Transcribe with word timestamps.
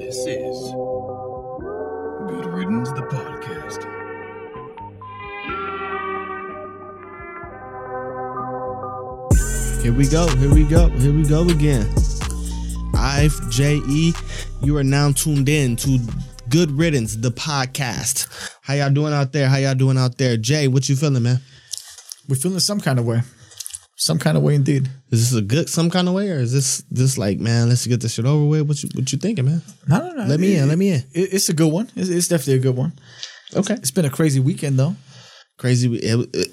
This 0.00 0.16
is 0.26 0.58
Good 2.26 2.46
Riddance, 2.46 2.88
the 2.92 3.02
podcast. 3.02 3.82
Here 9.82 9.92
we 9.92 10.08
go. 10.08 10.26
Here 10.38 10.54
we 10.54 10.64
go. 10.64 10.88
Here 10.88 11.12
we 11.12 11.24
go 11.24 11.46
again. 11.46 11.86
I've 12.94 13.50
J.E. 13.50 14.14
You 14.62 14.78
are 14.78 14.84
now 14.84 15.12
tuned 15.12 15.50
in 15.50 15.76
to 15.76 15.98
Good 16.48 16.70
Riddance, 16.70 17.16
the 17.16 17.30
podcast. 17.30 18.56
How 18.62 18.72
y'all 18.72 18.88
doing 18.88 19.12
out 19.12 19.32
there? 19.32 19.50
How 19.50 19.58
y'all 19.58 19.74
doing 19.74 19.98
out 19.98 20.16
there? 20.16 20.38
Jay, 20.38 20.66
what 20.66 20.88
you 20.88 20.96
feeling, 20.96 21.24
man? 21.24 21.40
We're 22.26 22.36
feeling 22.36 22.60
some 22.60 22.80
kind 22.80 22.98
of 22.98 23.04
way. 23.04 23.20
Some 24.00 24.18
kind 24.18 24.38
of 24.38 24.42
way 24.42 24.54
indeed. 24.54 24.88
Is 25.10 25.28
this 25.30 25.38
a 25.38 25.42
good 25.42 25.68
some 25.68 25.90
kind 25.90 26.08
of 26.08 26.14
way, 26.14 26.30
or 26.30 26.38
is 26.38 26.54
this 26.54 26.82
this 26.90 27.18
like, 27.18 27.38
man, 27.38 27.68
let's 27.68 27.86
get 27.86 28.00
this 28.00 28.14
shit 28.14 28.24
over 28.24 28.46
with? 28.46 28.66
What 28.66 28.82
you 28.82 28.88
what 28.94 29.12
you 29.12 29.18
thinking, 29.18 29.44
man? 29.44 29.60
No, 29.86 29.98
no, 29.98 30.14
no. 30.14 30.24
Let 30.24 30.40
me 30.40 30.56
in. 30.56 30.68
Let 30.68 30.78
me 30.78 30.88
in. 30.88 31.00
It, 31.12 31.34
it's 31.34 31.50
a 31.50 31.52
good 31.52 31.70
one. 31.70 31.90
It's, 31.94 32.08
it's 32.08 32.26
definitely 32.28 32.54
a 32.54 32.58
good 32.60 32.76
one. 32.76 32.94
Okay. 33.54 33.74
It's 33.74 33.90
been 33.90 34.06
a 34.06 34.10
crazy 34.10 34.40
weekend 34.40 34.78
though. 34.78 34.96
Crazy. 35.58 35.94
It, 35.94 36.34
it, 36.34 36.48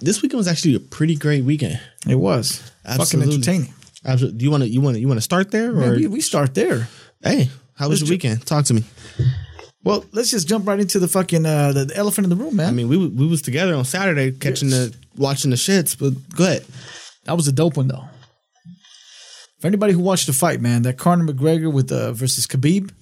this 0.00 0.20
weekend 0.20 0.36
was 0.36 0.48
actually 0.48 0.74
a 0.74 0.80
pretty 0.80 1.16
great 1.16 1.44
weekend. 1.44 1.80
It 2.06 2.16
was 2.16 2.70
Absolutely. 2.84 3.04
fucking 3.06 3.32
entertaining. 3.32 3.74
Absolutely. 4.04 4.38
Do 4.38 4.44
you 4.44 4.50
want 4.50 4.62
to 4.64 4.68
you 4.68 4.80
want 4.82 4.96
to 4.96 5.00
you 5.00 5.08
want 5.08 5.16
to 5.18 5.22
start 5.22 5.50
there, 5.50 5.70
or 5.70 5.80
Man, 5.80 5.96
we, 5.96 6.06
we 6.08 6.20
start 6.20 6.54
there. 6.54 6.88
hey, 7.22 7.48
how 7.76 7.88
was 7.88 8.00
Let's 8.00 8.00
your 8.02 8.06
ju- 8.06 8.12
weekend? 8.28 8.46
Talk 8.46 8.66
to 8.66 8.74
me. 8.74 8.84
Well, 9.82 10.04
let's 10.12 10.30
just 10.30 10.46
jump 10.46 10.66
right 10.66 10.78
into 10.78 10.98
the 10.98 11.08
fucking 11.08 11.46
uh, 11.46 11.72
the, 11.72 11.84
the 11.86 11.96
elephant 11.96 12.26
in 12.26 12.30
the 12.30 12.36
room, 12.36 12.56
man. 12.56 12.68
I 12.68 12.72
mean, 12.72 12.88
we 12.88 12.98
we 12.98 13.26
was 13.26 13.40
together 13.40 13.74
on 13.74 13.84
Saturday 13.86 14.32
catching 14.32 14.68
the 14.68 14.94
watching 15.18 15.50
the 15.50 15.56
shits, 15.56 15.98
but 15.98 16.14
go 16.36 16.44
ahead. 16.44 16.64
that 17.24 17.36
was 17.36 17.48
a 17.48 17.52
dope 17.52 17.76
one 17.76 17.88
though. 17.88 18.04
For 19.60 19.66
anybody 19.66 19.92
who 19.94 20.00
watched 20.00 20.26
the 20.26 20.32
fight, 20.32 20.60
man, 20.60 20.82
that 20.82 20.98
Conor 20.98 21.32
McGregor 21.32 21.72
with 21.72 21.90
uh, 21.90 22.12
versus 22.12 22.46
Khabib, 22.46 22.92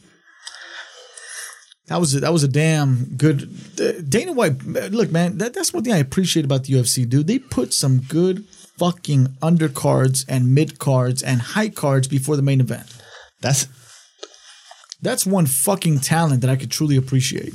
that 1.89 1.99
was 1.99 2.15
a, 2.15 2.21
that 2.21 2.33
was 2.33 2.45
a 2.45 2.49
damn 2.49 3.17
good. 3.17 3.51
Uh, 3.81 4.01
Dana 4.09 4.33
White, 4.33 4.65
look, 4.65 5.11
man, 5.11 5.39
that, 5.39 5.53
that's 5.53 5.73
one 5.73 5.83
thing 5.85 5.93
I 5.93 5.99
appreciate 5.99 6.45
about 6.45 6.65
the 6.65 6.75
UFC, 6.75 7.09
dude. 7.09 7.27
They 7.27 7.39
put 7.39 7.75
some 7.75 7.99
good 8.09 8.45
fucking 8.79 9.27
undercards 9.43 10.25
and 10.29 10.55
mid 10.55 10.79
cards 10.79 11.23
and 11.23 11.41
high 11.41 11.69
cards 11.69 12.09
before 12.09 12.37
the 12.37 12.43
main 12.43 12.61
event. 12.61 12.87
That's 13.43 13.67
That's 15.03 15.27
one 15.27 15.47
fucking 15.47 16.01
talent 16.01 16.41
that 16.41 16.51
I 16.51 16.57
could 16.57 16.71
truly 16.71 16.97
appreciate. 16.97 17.53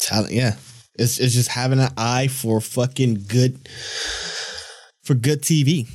talent. 0.00 0.32
Yeah, 0.32 0.56
it's 0.98 1.18
it's 1.18 1.34
just 1.34 1.48
having 1.48 1.80
an 1.80 1.90
eye 1.96 2.28
for 2.28 2.60
fucking 2.60 3.24
good 3.28 3.68
for 5.02 5.14
good 5.14 5.42
TV, 5.42 5.88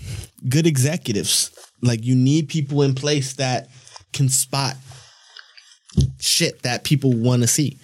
good 0.48 0.66
executives. 0.66 1.52
Like 1.82 2.04
you 2.04 2.16
need 2.16 2.50
people 2.50 2.82
in 2.84 2.96
place 2.96 3.34
that 3.34 3.68
can 4.14 4.30
spot 4.30 4.76
shit 6.20 6.62
that 6.64 6.84
people 6.84 7.12
want 7.14 7.42
to 7.42 7.48
see. 7.48 7.78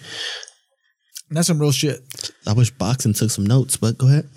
And 1.28 1.36
that's 1.36 1.48
some 1.48 1.58
real 1.58 1.72
shit. 1.72 2.00
I 2.46 2.52
wish 2.52 2.70
boxing 2.70 3.12
took 3.12 3.30
some 3.30 3.44
notes, 3.44 3.76
but 3.76 3.98
go 3.98 4.06
ahead. 4.06 4.28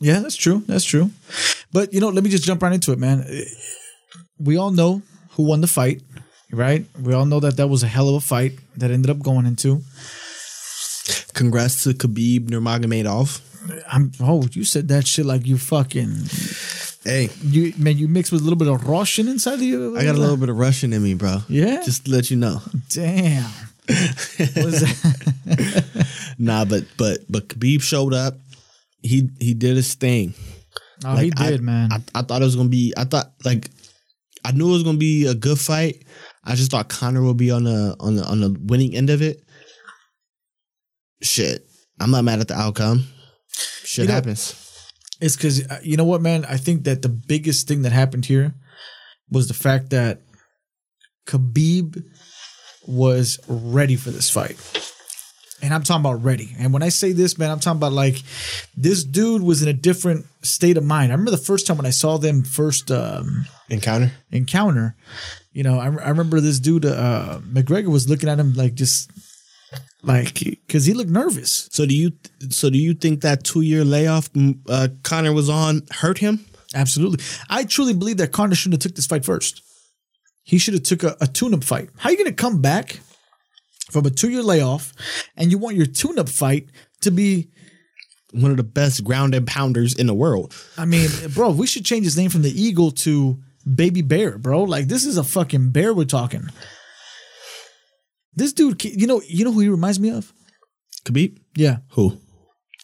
Yeah, 0.00 0.20
that's 0.20 0.36
true. 0.36 0.62
That's 0.66 0.84
true. 0.84 1.10
But 1.72 1.92
you 1.94 2.00
know, 2.00 2.08
let 2.08 2.22
me 2.22 2.30
just 2.30 2.44
jump 2.44 2.62
right 2.62 2.72
into 2.72 2.92
it, 2.92 2.98
man. 2.98 3.24
We 4.38 4.58
all 4.58 4.70
know 4.70 5.02
who 5.30 5.44
won 5.44 5.62
the 5.62 5.66
fight, 5.66 6.02
right? 6.52 6.84
We 7.00 7.14
all 7.14 7.24
know 7.24 7.40
that 7.40 7.56
that 7.56 7.68
was 7.68 7.82
a 7.82 7.88
hell 7.88 8.08
of 8.08 8.16
a 8.16 8.20
fight 8.20 8.58
that 8.76 8.90
ended 8.90 9.10
up 9.10 9.20
going 9.20 9.46
into. 9.46 9.82
Congrats 11.34 11.82
to 11.84 11.90
Khabib 11.90 12.48
Nurmagomedov. 12.48 13.40
I'm 13.90 14.12
oh, 14.20 14.46
you 14.52 14.64
said 14.64 14.88
that 14.88 15.06
shit 15.06 15.26
like 15.26 15.46
you 15.46 15.58
fucking 15.58 16.14
Hey, 17.04 17.30
you 17.42 17.72
man. 17.78 17.96
You 17.98 18.08
mixed 18.08 18.32
with 18.32 18.40
a 18.40 18.44
little 18.44 18.58
bit 18.58 18.68
of 18.68 18.86
Russian 18.88 19.28
inside 19.28 19.54
of 19.54 19.62
you. 19.62 19.96
I 19.96 20.04
got 20.04 20.14
a 20.16 20.18
little 20.18 20.36
bit 20.36 20.48
of 20.48 20.56
Russian 20.58 20.92
in 20.92 21.02
me, 21.02 21.14
bro. 21.14 21.38
Yeah? 21.48 21.82
just 21.84 22.04
to 22.06 22.10
let 22.10 22.30
you 22.30 22.36
know. 22.36 22.60
damn. 22.90 23.48
Was 23.88 24.80
that? 24.80 26.06
Nah, 26.38 26.64
but 26.64 26.84
but 26.98 27.20
but 27.30 27.48
Khabib 27.48 27.80
showed 27.82 28.12
up. 28.12 28.34
He 29.02 29.30
he 29.40 29.54
did 29.54 29.76
his 29.76 29.94
thing. 29.94 30.34
Oh, 31.04 31.16
he 31.16 31.30
Like, 31.30 31.40
I- 31.40 31.50
did, 31.52 31.62
man. 31.62 31.90
I, 31.92 32.00
I 32.14 32.22
thought 32.22 32.42
it 32.42 32.44
was 32.44 32.56
gonna 32.56 32.68
be. 32.68 32.92
I 32.96 33.04
thought 33.04 33.32
like 33.44 33.70
I 34.44 34.52
knew 34.52 34.68
it 34.68 34.72
was 34.72 34.82
gonna 34.82 34.98
be 34.98 35.26
a 35.26 35.34
good 35.34 35.58
fight. 35.58 36.02
I 36.44 36.54
just 36.56 36.70
thought 36.70 36.88
Conor 36.88 37.22
would 37.22 37.36
be 37.36 37.50
on 37.50 37.64
the 37.64 37.96
on 38.00 38.16
the 38.16 38.24
on 38.24 38.40
the 38.40 38.56
winning 38.66 38.94
end 38.94 39.10
of 39.10 39.22
it. 39.22 39.42
Shit, 41.22 41.66
I'm 42.00 42.10
not 42.10 42.24
mad 42.24 42.40
at 42.40 42.48
the 42.48 42.54
outcome. 42.54 43.06
Shit 43.84 44.04
You 44.04 44.08
know- 44.08 44.14
happens. 44.14 44.62
It's 45.20 45.34
because 45.34 45.62
you 45.82 45.96
know 45.96 46.04
what, 46.04 46.20
man. 46.20 46.44
I 46.44 46.58
think 46.58 46.84
that 46.84 47.00
the 47.00 47.08
biggest 47.08 47.66
thing 47.66 47.82
that 47.82 47.92
happened 47.92 48.26
here 48.26 48.54
was 49.30 49.48
the 49.48 49.54
fact 49.54 49.88
that 49.90 50.20
Khabib 51.26 52.02
was 52.86 53.40
ready 53.48 53.96
for 53.96 54.10
this 54.10 54.28
fight, 54.30 54.56
and 55.62 55.72
I'm 55.72 55.82
talking 55.82 56.02
about 56.02 56.22
ready. 56.22 56.54
And 56.58 56.72
when 56.72 56.82
I 56.82 56.90
say 56.90 57.12
this, 57.12 57.38
man, 57.38 57.50
I'm 57.50 57.60
talking 57.60 57.78
about 57.78 57.92
like 57.94 58.22
this 58.76 59.04
dude 59.04 59.40
was 59.42 59.62
in 59.62 59.68
a 59.68 59.72
different 59.72 60.26
state 60.42 60.76
of 60.76 60.84
mind. 60.84 61.10
I 61.12 61.14
remember 61.14 61.30
the 61.30 61.38
first 61.38 61.66
time 61.66 61.78
when 61.78 61.86
I 61.86 61.90
saw 61.90 62.18
them 62.18 62.44
first 62.44 62.90
um, 62.90 63.46
Encounter. 63.70 64.12
encounter. 64.30 64.96
You 65.52 65.62
know, 65.62 65.78
I, 65.78 65.86
I 65.86 66.10
remember 66.10 66.40
this 66.40 66.60
dude 66.60 66.84
uh, 66.84 67.40
McGregor 67.50 67.88
was 67.88 68.06
looking 68.08 68.28
at 68.28 68.38
him 68.38 68.52
like 68.52 68.74
just 68.74 69.10
like 70.06 70.34
because 70.34 70.86
he 70.86 70.94
looked 70.94 71.10
nervous. 71.10 71.68
So 71.72 71.84
do 71.84 71.94
you 71.94 72.12
so 72.50 72.70
do 72.70 72.78
you 72.78 72.94
think 72.94 73.20
that 73.22 73.44
two 73.44 73.62
year 73.62 73.84
layoff 73.84 74.32
mm, 74.32 74.58
uh, 74.68 74.88
Conor 75.02 75.32
was 75.32 75.50
on 75.50 75.82
hurt 75.90 76.18
him? 76.18 76.44
Absolutely. 76.74 77.24
I 77.50 77.64
truly 77.64 77.92
believe 77.92 78.18
that 78.18 78.32
Conor 78.32 78.54
shouldn't 78.54 78.82
have 78.82 78.88
took 78.90 78.96
this 78.96 79.06
fight 79.06 79.24
first. 79.24 79.62
He 80.44 80.58
should 80.58 80.74
have 80.74 80.84
took 80.84 81.02
a, 81.02 81.16
a 81.20 81.26
tune-up 81.26 81.64
fight. 81.64 81.90
How 81.96 82.08
are 82.08 82.12
you 82.12 82.18
going 82.18 82.30
to 82.30 82.34
come 82.34 82.62
back 82.62 83.00
from 83.90 84.06
a 84.06 84.10
two-year 84.10 84.42
layoff 84.42 84.92
and 85.36 85.50
you 85.50 85.58
want 85.58 85.76
your 85.76 85.86
tune-up 85.86 86.28
fight 86.28 86.68
to 87.00 87.10
be 87.10 87.48
One 88.32 88.50
of 88.50 88.56
the 88.56 88.62
best 88.62 89.02
ground 89.04 89.34
and 89.34 89.46
pounders 89.46 89.94
in 89.94 90.06
the 90.06 90.14
world. 90.14 90.54
I 90.78 90.84
mean, 90.84 91.08
bro, 91.34 91.50
we 91.50 91.66
should 91.66 91.84
change 91.84 92.04
his 92.04 92.16
name 92.16 92.30
from 92.30 92.42
the 92.42 92.50
Eagle 92.50 92.90
to 92.92 93.38
Baby 93.74 94.02
Bear, 94.02 94.38
bro. 94.38 94.62
Like 94.62 94.86
this 94.86 95.04
is 95.04 95.16
a 95.16 95.24
fucking 95.24 95.70
bear 95.70 95.92
we're 95.92 96.04
talking. 96.04 96.48
This 98.36 98.52
dude, 98.52 98.84
you 98.84 99.06
know, 99.06 99.22
you 99.26 99.44
know 99.44 99.52
who 99.52 99.60
he 99.60 99.68
reminds 99.68 99.98
me 99.98 100.10
of? 100.10 100.32
Khabib. 101.04 101.38
Yeah. 101.56 101.78
Who? 101.92 102.18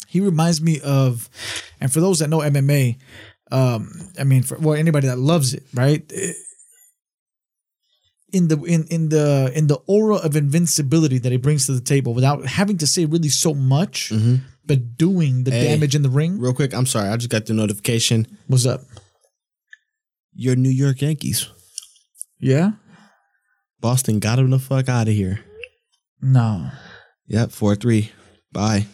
He 0.09 0.21
reminds 0.21 0.61
me 0.61 0.81
of, 0.81 1.29
and 1.81 1.93
for 1.93 2.01
those 2.01 2.19
that 2.21 2.29
know 2.29 2.39
MMA, 2.41 2.97
um, 3.51 4.11
I 4.19 4.25
mean, 4.25 4.43
for 4.43 4.59
well, 4.59 4.75
anybody 4.75 5.09
that 5.09 5.19
loves 5.19 5.53
it, 5.55 5.65
right? 5.75 6.03
Eh, 6.15 6.33
In 8.33 8.49
the 8.49 8.57
in 8.65 8.85
in 8.89 9.09
the 9.11 9.53
in 9.55 9.67
the 9.67 9.77
aura 9.87 10.17
of 10.17 10.37
invincibility 10.37 11.19
that 11.19 11.33
he 11.33 11.37
brings 11.39 11.67
to 11.67 11.73
the 11.75 11.83
table, 11.85 12.15
without 12.15 12.47
having 12.47 12.79
to 12.79 12.87
say 12.87 13.05
really 13.05 13.29
so 13.29 13.53
much, 13.53 14.11
but 14.65 14.97
doing 14.97 15.45
the 15.45 15.51
Hey. 15.51 15.65
damage 15.69 15.95
in 15.95 16.01
the 16.03 16.09
ring. 16.09 16.39
Real 16.41 16.55
quick, 16.55 16.73
I'm 16.73 16.87
sorry. 16.87 17.09
I 17.11 17.17
just 17.19 17.29
got 17.29 17.45
the 17.45 17.53
notification. 17.53 18.27
What's 18.49 18.65
up? 18.65 18.81
Your 20.35 20.57
New 20.57 20.71
York 20.73 21.03
Yankees. 21.03 21.47
Yeah. 22.41 22.73
Boston 23.83 24.19
got 24.21 24.39
him 24.39 24.49
the 24.51 24.59
fuck 24.59 24.89
out 24.89 25.09
of 25.09 25.15
here. 25.15 25.41
No. 26.23 26.71
Yep, 27.27 27.51
4 27.51 27.75
3. 27.77 28.11
Bye. 28.53 28.87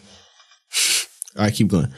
All 1.37 1.43
right, 1.45 1.53
keep 1.53 1.67
going. 1.69 1.93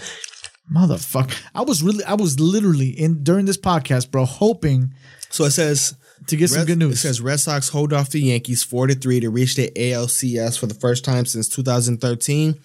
Motherfucker. 0.73 1.41
I 1.55 1.61
was 1.61 1.81
really, 1.81 2.03
I 2.03 2.13
was 2.13 2.39
literally 2.39 2.89
in 2.89 3.23
during 3.23 3.45
this 3.45 3.57
podcast, 3.57 4.11
bro, 4.11 4.25
hoping 4.25 4.93
So 5.29 5.45
it 5.45 5.51
says 5.51 5.95
to 6.27 6.35
get 6.35 6.49
some 6.49 6.59
Red- 6.59 6.67
good 6.67 6.77
news. 6.77 6.93
It 6.93 6.97
says 6.97 7.21
Red 7.21 7.39
Sox 7.39 7.69
hold 7.69 7.93
off 7.93 8.09
the 8.11 8.21
Yankees 8.21 8.63
4 8.63 8.87
to 8.87 8.95
3 8.95 9.21
to 9.21 9.29
reach 9.29 9.55
the 9.55 9.71
ALCS 9.75 10.59
for 10.59 10.67
the 10.67 10.73
first 10.75 11.03
time 11.03 11.25
since 11.25 11.47
2013. 11.49 12.55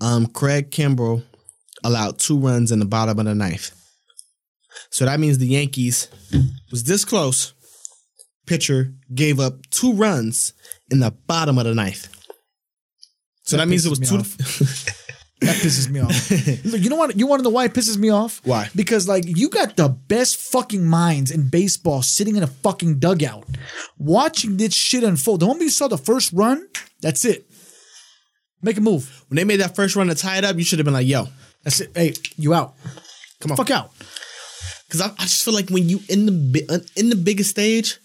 Um, 0.00 0.26
Craig 0.26 0.70
Kimbrel 0.70 1.24
allowed 1.84 2.18
two 2.18 2.38
runs 2.38 2.72
in 2.72 2.78
the 2.78 2.86
bottom 2.86 3.18
of 3.18 3.24
the 3.24 3.34
ninth. 3.34 3.72
So 4.90 5.04
that 5.04 5.20
means 5.20 5.38
the 5.38 5.46
Yankees 5.46 6.08
was 6.70 6.84
this 6.84 7.04
close. 7.04 7.52
Pitcher 8.48 8.94
gave 9.14 9.38
up 9.38 9.68
two 9.70 9.92
runs 9.92 10.52
in 10.90 11.00
the 11.00 11.10
bottom 11.10 11.58
of 11.58 11.64
the 11.64 11.74
ninth. 11.74 12.08
So 13.42 13.56
that, 13.56 13.64
That 13.64 13.70
means 13.70 13.86
it 13.86 13.90
was 13.90 14.00
pisses 14.00 14.58
two. 14.58 14.94
That 15.40 15.54
pisses 15.54 15.88
me 15.88 16.00
off. 16.00 16.30
Look, 16.64 16.80
you 16.80 16.90
know 16.90 16.96
what? 16.96 17.16
You 17.16 17.28
want 17.28 17.38
to 17.40 17.44
know 17.44 17.50
why 17.50 17.66
it 17.66 17.72
pisses 17.72 17.96
me 17.96 18.10
off? 18.10 18.40
Why? 18.44 18.68
Because 18.74 19.06
like 19.06 19.22
you 19.24 19.48
got 19.48 19.76
the 19.76 19.88
best 19.88 20.36
fucking 20.36 20.84
minds 20.84 21.30
in 21.30 21.48
baseball 21.48 22.02
sitting 22.02 22.34
in 22.34 22.42
a 22.42 22.48
fucking 22.48 22.98
dugout, 22.98 23.46
watching 23.98 24.56
this 24.56 24.74
shit 24.74 25.04
unfold. 25.04 25.38
The 25.40 25.46
moment 25.46 25.62
you 25.62 25.70
saw 25.70 25.86
the 25.86 25.96
first 25.96 26.32
run, 26.32 26.66
that's 27.00 27.24
it. 27.24 27.48
Make 28.62 28.78
a 28.78 28.80
move. 28.80 29.24
when 29.28 29.36
they 29.36 29.44
made 29.44 29.60
that 29.60 29.76
first 29.76 29.94
run 29.94 30.08
to 30.08 30.16
tie 30.16 30.38
it 30.38 30.44
up, 30.44 30.56
you 30.56 30.64
should 30.64 30.80
have 30.80 30.84
been 30.84 30.94
like, 30.94 31.06
yo, 31.06 31.28
That's 31.62 31.80
it. 31.80 31.92
Hey, 31.94 32.14
you 32.36 32.52
out. 32.52 32.74
come 33.40 33.52
on. 33.52 33.56
Fuck 33.56 33.70
out. 33.70 33.92
Because 34.88 35.02
I, 35.02 35.06
I 35.18 35.22
just 35.22 35.44
feel 35.44 35.54
like 35.54 35.70
when 35.70 35.88
you 35.88 36.00
in 36.08 36.26
the 36.26 36.66
uh, 36.68 36.78
in 36.96 37.10
the 37.10 37.16
biggest 37.16 37.50
stage, 37.50 37.98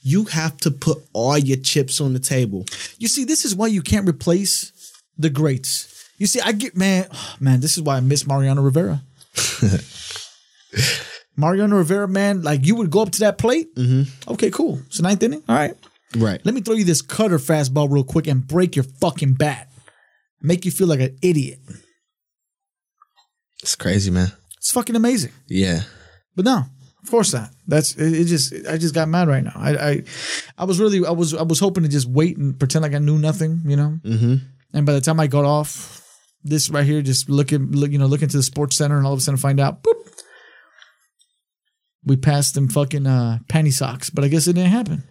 you 0.00 0.24
have 0.24 0.56
to 0.58 0.70
put 0.70 0.98
all 1.12 1.38
your 1.38 1.58
chips 1.58 2.00
on 2.00 2.12
the 2.12 2.18
table. 2.18 2.66
You 2.98 3.08
see, 3.08 3.24
this 3.24 3.44
is 3.44 3.54
why 3.54 3.68
you 3.68 3.82
can't 3.82 4.08
replace 4.08 4.72
the 5.16 5.30
greats. 5.30 5.94
You 6.18 6.26
see, 6.26 6.40
I 6.40 6.52
get 6.52 6.76
man, 6.76 7.06
man. 7.40 7.60
This 7.60 7.76
is 7.76 7.82
why 7.82 7.96
I 7.96 8.00
miss 8.00 8.26
Mariano 8.26 8.62
Rivera. 8.62 9.02
Mariano 11.36 11.76
Rivera, 11.76 12.08
man, 12.08 12.42
like 12.42 12.66
you 12.66 12.74
would 12.74 12.90
go 12.90 13.02
up 13.02 13.10
to 13.12 13.20
that 13.20 13.38
plate. 13.38 13.74
Mm-hmm. 13.76 14.32
Okay, 14.32 14.50
cool. 14.50 14.80
It's 14.86 14.96
the 14.96 15.04
ninth 15.04 15.22
inning. 15.22 15.42
All 15.48 15.54
right. 15.54 15.74
Right. 16.16 16.40
Let 16.44 16.54
me 16.54 16.60
throw 16.62 16.74
you 16.74 16.84
this 16.84 17.02
cutter 17.02 17.38
fastball 17.38 17.90
real 17.90 18.02
quick 18.02 18.26
and 18.26 18.46
break 18.46 18.74
your 18.74 18.84
fucking 18.84 19.34
bat. 19.34 19.68
Make 20.42 20.64
you 20.64 20.70
feel 20.70 20.86
like 20.86 21.00
an 21.00 21.16
idiot. 21.22 21.60
It's 23.62 23.74
crazy, 23.74 24.10
man. 24.10 24.32
It's 24.56 24.72
fucking 24.72 24.96
amazing. 24.96 25.32
Yeah. 25.48 25.82
But 26.34 26.44
no, 26.44 26.64
of 27.08 27.10
course 27.10 27.32
not. 27.32 27.48
That's 27.66 27.94
it, 27.94 28.12
it 28.12 28.24
just 28.26 28.52
I 28.68 28.76
just 28.76 28.94
got 28.94 29.08
mad 29.08 29.28
right 29.28 29.42
now. 29.42 29.54
I, 29.56 29.70
I 29.90 30.02
I 30.58 30.64
was 30.64 30.78
really 30.78 31.06
I 31.06 31.10
was 31.10 31.32
I 31.32 31.42
was 31.42 31.58
hoping 31.58 31.84
to 31.84 31.88
just 31.88 32.06
wait 32.06 32.36
and 32.36 32.58
pretend 32.58 32.82
like 32.82 32.92
I 32.92 32.98
knew 32.98 33.18
nothing, 33.18 33.62
you 33.64 33.76
know? 33.76 33.98
Mm-hmm. 34.04 34.34
And 34.74 34.84
by 34.84 34.92
the 34.92 35.00
time 35.00 35.18
I 35.18 35.26
got 35.26 35.46
off, 35.46 36.06
this 36.44 36.68
right 36.68 36.84
here, 36.84 37.00
just 37.00 37.30
looking 37.30 37.72
look, 37.72 37.92
you 37.92 37.98
know, 37.98 38.04
looking 38.04 38.28
to 38.28 38.36
the 38.36 38.42
sports 38.42 38.76
center 38.76 38.98
and 38.98 39.06
all 39.06 39.14
of 39.14 39.20
a 39.20 39.22
sudden 39.22 39.38
find 39.38 39.58
out, 39.58 39.82
boop. 39.82 39.94
We 42.04 42.16
passed 42.16 42.54
them 42.54 42.68
fucking 42.68 43.06
uh 43.06 43.38
panty 43.48 43.72
socks, 43.72 44.10
but 44.10 44.22
I 44.22 44.28
guess 44.28 44.46
it 44.46 44.52
didn't 44.52 44.72
happen. 44.72 45.04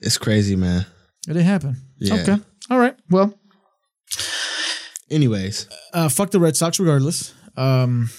It's 0.00 0.18
crazy, 0.18 0.56
man. 0.56 0.84
It 1.28 1.34
didn't 1.34 1.44
happen. 1.44 1.76
Yeah. 1.98 2.14
Okay. 2.14 2.38
All 2.70 2.78
right. 2.80 2.96
Well, 3.08 3.38
Anyways, 5.08 5.68
uh 5.94 6.08
fuck 6.08 6.32
the 6.32 6.40
Red 6.40 6.56
Sox 6.56 6.80
regardless. 6.80 7.32
Um 7.56 8.10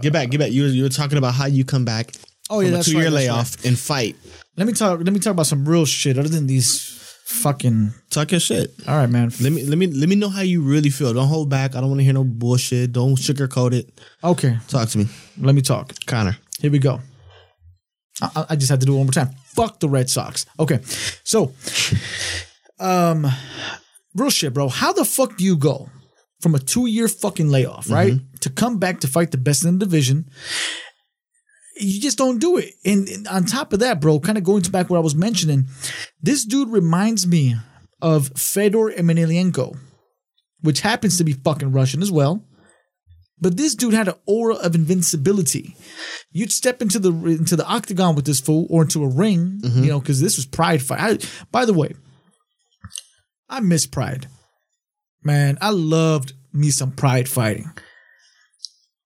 get 0.00 0.12
back, 0.12 0.30
get 0.30 0.38
back. 0.38 0.52
You 0.52 0.62
were, 0.62 0.68
you 0.68 0.82
were 0.84 0.88
talking 0.88 1.18
about 1.18 1.34
how 1.34 1.46
you 1.46 1.64
come 1.64 1.84
back 1.84 2.12
Oh 2.48 2.60
yeah, 2.60 2.68
a 2.68 2.70
that's 2.72 2.86
two 2.86 2.92
year 2.96 3.04
right, 3.06 3.12
layoff 3.12 3.64
and 3.64 3.78
fight. 3.78 4.16
Let 4.56 4.66
me 4.66 4.72
talk 4.72 4.98
let 5.00 5.12
me 5.12 5.18
talk 5.18 5.32
about 5.32 5.46
some 5.46 5.68
real 5.68 5.84
shit 5.84 6.16
other 6.18 6.28
than 6.28 6.46
these 6.46 6.92
fucking 7.24 7.92
Talk 8.10 8.30
your 8.30 8.38
shit. 8.40 8.72
All 8.86 8.96
right, 8.96 9.10
man. 9.10 9.32
Let 9.40 9.52
me 9.52 9.64
let 9.64 9.76
me 9.78 9.88
let 9.88 10.08
me 10.08 10.14
know 10.14 10.28
how 10.28 10.42
you 10.42 10.62
really 10.62 10.90
feel. 10.90 11.12
Don't 11.12 11.26
hold 11.28 11.50
back. 11.50 11.74
I 11.74 11.80
don't 11.80 11.88
want 11.88 11.98
to 12.00 12.04
hear 12.04 12.12
no 12.12 12.22
bullshit. 12.24 12.92
Don't 12.92 13.16
sugarcoat 13.16 13.72
it. 13.72 14.00
Okay, 14.22 14.56
Talk 14.68 14.88
to 14.90 14.98
me, 14.98 15.06
let 15.38 15.54
me 15.54 15.60
talk. 15.62 15.92
Conor. 16.06 16.36
Here 16.60 16.70
we 16.70 16.78
go. 16.78 17.00
I, 18.22 18.30
I- 18.36 18.46
I 18.50 18.56
just 18.56 18.70
had 18.70 18.80
to 18.80 18.86
do 18.86 18.94
it 18.94 18.96
one 18.96 19.06
more 19.06 19.12
time. 19.12 19.30
Fuck 19.54 19.80
the 19.80 19.88
Red 19.88 20.08
Sox. 20.08 20.46
Okay, 20.60 20.78
so, 21.24 21.52
um, 22.78 23.26
real 24.14 24.30
shit, 24.30 24.54
bro. 24.54 24.68
How 24.68 24.92
the 24.92 25.04
fuck 25.04 25.36
do 25.36 25.44
you 25.44 25.56
go 25.56 25.90
from 26.40 26.54
a 26.54 26.58
two 26.58 26.86
year 26.86 27.08
fucking 27.08 27.48
layoff, 27.48 27.90
right, 27.90 28.14
mm-hmm. 28.14 28.36
to 28.40 28.50
come 28.50 28.78
back 28.78 29.00
to 29.00 29.08
fight 29.08 29.30
the 29.30 29.38
best 29.38 29.64
in 29.64 29.78
the 29.78 29.84
division? 29.84 30.28
You 31.78 32.00
just 32.00 32.18
don't 32.18 32.38
do 32.38 32.56
it. 32.56 32.72
And, 32.84 33.06
and 33.08 33.28
on 33.28 33.44
top 33.44 33.72
of 33.72 33.80
that, 33.80 34.00
bro, 34.00 34.18
kind 34.20 34.38
of 34.38 34.44
going 34.44 34.62
to 34.62 34.70
back 34.70 34.88
what 34.88 34.96
I 34.96 35.00
was 35.00 35.14
mentioning, 35.14 35.66
this 36.22 36.44
dude 36.44 36.70
reminds 36.70 37.26
me 37.26 37.56
of 38.00 38.28
Fedor 38.28 38.92
Emelianenko, 38.92 39.76
which 40.60 40.80
happens 40.80 41.18
to 41.18 41.24
be 41.24 41.34
fucking 41.34 41.72
Russian 41.72 42.00
as 42.00 42.10
well. 42.10 42.42
But 43.38 43.58
this 43.58 43.74
dude 43.74 43.92
had 43.92 44.08
an 44.08 44.14
aura 44.26 44.54
of 44.54 44.74
invincibility. 44.74 45.76
You'd 46.30 46.52
step 46.52 46.80
into 46.80 46.98
the 46.98 47.12
into 47.12 47.54
the 47.54 47.66
octagon 47.66 48.14
with 48.14 48.24
this 48.24 48.40
fool 48.40 48.66
or 48.70 48.82
into 48.82 49.04
a 49.04 49.08
ring, 49.08 49.60
mm-hmm. 49.62 49.84
you 49.84 49.90
know, 49.90 50.00
because 50.00 50.22
this 50.22 50.36
was 50.36 50.46
Pride 50.46 50.82
fight. 50.82 51.00
I, 51.00 51.44
by 51.52 51.66
the 51.66 51.74
way, 51.74 51.92
I 53.48 53.60
miss 53.60 53.86
Pride. 53.86 54.28
Man, 55.26 55.58
I 55.60 55.70
loved 55.70 56.34
me 56.52 56.70
some 56.70 56.92
Pride 56.92 57.28
fighting. 57.28 57.72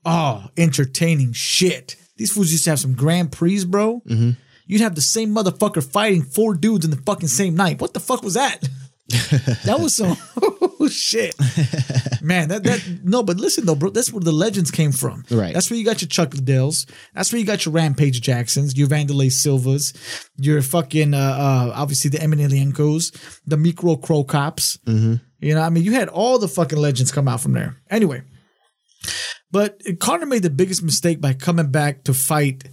Oh, 0.04 0.48
entertaining 0.56 1.32
shit. 1.32 1.96
These 2.16 2.32
fools 2.32 2.52
used 2.52 2.64
to 2.64 2.70
have 2.70 2.78
some 2.78 2.94
Grand 2.94 3.32
Prix, 3.32 3.64
bro. 3.64 4.02
Mm-hmm. 4.06 4.32
You'd 4.66 4.82
have 4.82 4.94
the 4.94 5.00
same 5.00 5.34
motherfucker 5.34 5.82
fighting 5.82 6.22
four 6.22 6.54
dudes 6.54 6.84
in 6.84 6.90
the 6.90 6.98
fucking 6.98 7.28
same 7.28 7.54
night. 7.54 7.80
What 7.80 7.94
the 7.94 8.00
fuck 8.00 8.22
was 8.22 8.34
that? 8.34 8.68
that 9.64 9.78
was 9.80 9.96
some 9.96 10.16
oh, 10.42 10.88
shit. 10.88 11.34
Man, 12.22 12.48
that 12.48 12.62
that 12.64 13.00
no, 13.02 13.22
but 13.22 13.38
listen 13.38 13.66
though, 13.66 13.74
bro, 13.74 13.90
that's 13.90 14.12
where 14.12 14.20
the 14.20 14.32
legends 14.32 14.70
came 14.70 14.92
from. 14.92 15.24
Right. 15.30 15.52
That's 15.52 15.70
where 15.70 15.78
you 15.78 15.84
got 15.84 16.00
your 16.00 16.08
Chuck 16.08 16.30
Liddells. 16.30 16.88
That's 17.14 17.32
where 17.32 17.40
you 17.40 17.46
got 17.46 17.64
your 17.64 17.74
Rampage 17.74 18.20
Jacksons, 18.20 18.76
your 18.76 18.88
Vanderlei 18.88 19.30
Silvas, 19.30 19.92
your 20.36 20.62
fucking 20.62 21.14
uh, 21.14 21.18
uh 21.18 21.72
obviously 21.74 22.10
the 22.10 22.18
Emelianenkos, 22.18 23.40
the 23.46 23.56
Mirko 23.56 23.96
Cro 23.96 24.24
Cops. 24.24 24.78
You 24.86 25.54
know, 25.54 25.62
I 25.62 25.70
mean, 25.70 25.84
you 25.84 25.92
had 25.92 26.08
all 26.08 26.38
the 26.38 26.48
fucking 26.48 26.78
legends 26.78 27.10
come 27.10 27.26
out 27.26 27.40
from 27.40 27.52
there. 27.52 27.76
Anyway, 27.90 28.22
but 29.50 29.80
Conor 29.98 30.26
made 30.26 30.42
the 30.42 30.50
biggest 30.50 30.82
mistake 30.82 31.20
by 31.20 31.32
coming 31.32 31.70
back 31.70 32.04
to 32.04 32.14
fight, 32.14 32.68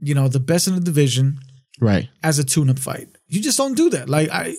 you 0.00 0.14
know, 0.14 0.28
the 0.28 0.40
best 0.40 0.66
in 0.66 0.74
the 0.74 0.80
division 0.80 1.38
Right. 1.80 2.08
as 2.22 2.38
a 2.38 2.44
tune-up 2.44 2.78
fight. 2.78 3.08
You 3.32 3.40
just 3.40 3.56
don't 3.56 3.74
do 3.74 3.88
that. 3.88 4.10
Like, 4.10 4.28
I 4.30 4.54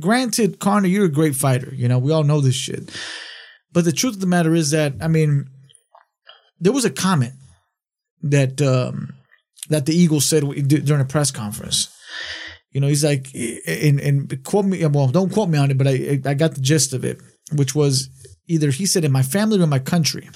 granted, 0.00 0.58
Conor, 0.58 0.88
you're 0.88 1.04
a 1.04 1.08
great 1.08 1.36
fighter. 1.36 1.72
You 1.72 1.86
know, 1.86 2.00
we 2.00 2.10
all 2.10 2.24
know 2.24 2.40
this 2.40 2.56
shit. 2.56 2.90
But 3.72 3.84
the 3.84 3.92
truth 3.92 4.14
of 4.14 4.20
the 4.20 4.26
matter 4.26 4.56
is 4.56 4.72
that, 4.72 4.94
I 5.00 5.06
mean, 5.06 5.48
there 6.58 6.72
was 6.72 6.84
a 6.84 6.90
comment 6.90 7.34
that 8.22 8.60
um, 8.60 9.14
that 9.68 9.86
the 9.86 9.94
Eagles 9.94 10.28
said 10.28 10.42
during 10.66 11.00
a 11.00 11.04
press 11.04 11.30
conference. 11.30 11.96
You 12.72 12.80
know, 12.80 12.88
he's 12.88 13.04
like, 13.04 13.28
and, 13.68 14.00
and 14.00 14.44
quote 14.44 14.64
me, 14.64 14.84
well, 14.86 15.06
don't 15.06 15.32
quote 15.32 15.48
me 15.48 15.58
on 15.58 15.70
it, 15.70 15.78
but 15.78 15.86
I 15.86 16.20
I 16.24 16.34
got 16.34 16.56
the 16.56 16.60
gist 16.60 16.92
of 16.92 17.04
it, 17.04 17.20
which 17.52 17.76
was 17.76 18.10
either 18.48 18.72
he 18.72 18.84
said, 18.84 19.04
"In 19.04 19.12
my 19.12 19.22
family 19.22 19.60
or 19.60 19.62
in 19.62 19.68
my 19.68 19.78
country, 19.78 20.28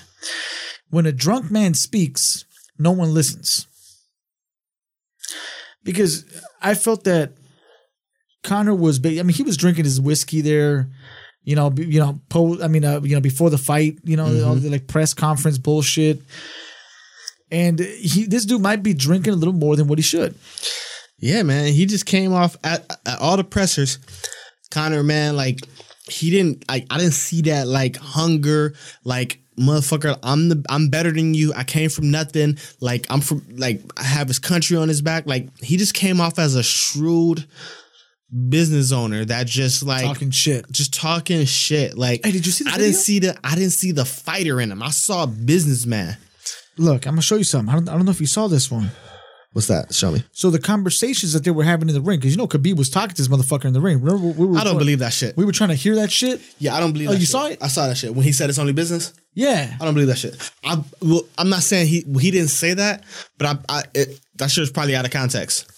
when 0.91 1.07
a 1.07 1.11
drunk 1.11 1.51
man 1.51 1.75
speaks, 1.75 2.45
no 2.79 2.93
one 2.93 3.13
listens." 3.13 3.67
Because 5.83 6.25
I 6.63 6.75
felt 6.75 7.03
that 7.05 7.33
Conor 8.43 8.75
was, 8.75 8.99
ba- 8.99 9.19
I 9.21 9.23
mean, 9.23 9.35
he 9.35 9.43
was 9.43 9.57
drinking 9.57 9.85
his 9.85 10.01
whiskey 10.01 10.41
there, 10.41 10.89
you 11.45 11.57
know, 11.57 11.73
you 11.77 12.01
know, 12.01 12.21
po- 12.29 12.63
I 12.63 12.69
mean, 12.69 12.85
uh, 12.85 13.01
you 13.03 13.15
know, 13.15 13.21
before 13.21 13.51
the 13.51 13.59
fight, 13.59 13.99
you 14.05 14.17
know, 14.17 14.27
all 14.47 14.55
the 14.55 14.71
like 14.71 14.87
press 14.87 15.15
conference 15.15 15.59
bullshit, 15.59 16.21
and 17.51 17.79
he, 17.79 18.25
this 18.25 18.45
dude 18.45 18.63
might 18.63 18.83
be 18.83 18.95
drinking 18.95 19.33
a 19.33 19.37
little 19.37 19.55
more 19.55 19.77
than 19.77 19.87
what 19.87 19.99
he 19.99 20.03
should. 20.03 20.35
Yeah, 21.19 21.43
man. 21.43 21.73
He 21.73 21.87
just 21.87 22.07
came 22.07 22.33
off 22.33 22.57
at, 22.65 22.91
at 23.07 23.21
all 23.21 23.37
the 23.37 23.45
pressers. 23.45 23.99
Conor, 24.71 25.03
man, 25.03 25.37
like 25.37 25.61
he 26.09 26.31
didn't. 26.31 26.69
Like 26.69 26.87
I 26.91 26.99
didn't 26.99 27.13
see 27.13 27.43
that 27.43 27.69
like 27.69 27.97
hunger, 27.97 28.75
like 29.05 29.41
motherfucker. 29.59 30.19
I'm 30.23 30.49
the. 30.49 30.65
I'm 30.69 30.89
better 30.89 31.13
than 31.13 31.35
you. 31.35 31.53
I 31.55 31.65
came 31.65 31.91
from 31.91 32.11
nothing. 32.11 32.59
Like 32.81 33.07
I'm 33.11 33.21
from. 33.21 33.45
Like 33.51 33.83
I 33.97 34.03
have 34.03 34.29
his 34.29 34.39
country 34.39 34.77
on 34.77 34.89
his 34.89 35.03
back. 35.03 35.27
Like 35.27 35.49
he 35.59 35.77
just 35.77 35.95
came 35.95 36.21
off 36.21 36.39
as 36.39 36.57
a 36.57 36.63
shrewd 36.63 37.47
business 38.49 38.93
owner 38.93 39.25
that 39.27 39.47
just 39.47 39.83
like 39.83 40.05
Talking 40.05 40.31
shit. 40.31 40.71
just 40.73 40.95
talking 40.95 41.45
shit. 41.45 41.97
Like, 41.99 42.25
Hey, 42.25 42.33
did 42.33 42.47
you 42.47 42.53
see 42.53 42.65
the 42.65 42.71
I 42.71 42.79
didn't 42.79 42.95
see 42.95 43.19
the. 43.19 43.37
I 43.45 43.55
didn't 43.55 43.71
see 43.73 43.93
the 43.93 44.05
fighter 44.05 44.61
in 44.61 44.73
him. 44.73 44.83
I 44.83 44.91
saw 44.91 45.25
a 45.25 45.27
businessman. 45.27 46.17
Look, 46.79 47.07
I'm 47.07 47.13
gonna 47.13 47.23
show 47.23 47.37
you 47.37 47.45
something. 47.45 47.69
I 47.73 47.77
don't, 47.79 47.89
I 47.89 47.93
don't 47.93 48.05
know 48.07 48.11
if 48.11 48.21
you 48.21 48.27
saw 48.27 48.47
this 48.49 48.71
one. 48.71 48.91
What's 49.53 49.67
that? 49.69 49.93
Show 49.93 50.11
me. 50.13 50.25
So 50.33 50.49
the 50.49 50.59
conversations 50.59 51.35
that 51.35 51.45
they 51.45 51.51
were 51.51 51.63
having 51.65 51.91
in 51.91 51.95
the 51.95 52.01
ring, 52.01 52.19
because 52.19 52.33
you 52.33 52.39
know 52.39 52.49
Khabib 52.49 52.77
was 52.79 52.89
talking 52.89 53.11
to 53.15 53.17
this 53.17 53.29
motherfucker 53.29 53.67
in 53.67 53.75
the 53.75 53.83
ring. 53.83 54.01
Remember, 54.01 54.29
we 54.29 54.47
were 54.47 54.53
I 54.57 54.65
don't 54.65 54.73
trying- 54.73 54.79
believe 54.79 54.99
that 55.01 55.13
shit. 55.13 55.37
we 55.37 55.45
were 55.45 55.53
trying 55.53 55.69
to 55.69 55.75
hear 55.75 55.97
that 55.97 56.11
shit. 56.11 56.41
Yeah, 56.59 56.75
I 56.75 56.81
don't 56.81 56.93
believe. 56.95 57.09
Oh, 57.09 57.13
that 57.13 57.19
you 57.19 57.27
shit. 57.27 57.33
saw 57.33 57.47
it? 57.49 57.59
I 57.63 57.69
saw 57.69 57.87
that 57.89 57.99
shit 57.99 58.15
when 58.15 58.25
he 58.25 58.33
said 58.33 58.49
it's 58.49 58.59
only 58.59 58.73
business. 58.73 59.13
Yeah, 59.35 59.77
I 59.79 59.85
don't 59.85 59.93
believe 59.93 60.09
that 60.09 60.17
shit. 60.19 60.51
I 60.65 60.83
well, 61.03 61.25
I'm 61.37 61.51
not 61.51 61.63
saying 61.63 61.89
he 61.89 62.01
he 62.19 62.31
didn't 62.31 62.49
say 62.49 62.73
that, 62.73 63.05
but 63.37 63.47
I, 63.69 63.79
I 63.81 63.83
it, 63.95 64.21
that 64.37 64.51
shit 64.51 64.63
is 64.63 64.71
probably 64.71 64.97
out 64.97 65.05
of 65.05 65.11
context. 65.11 65.71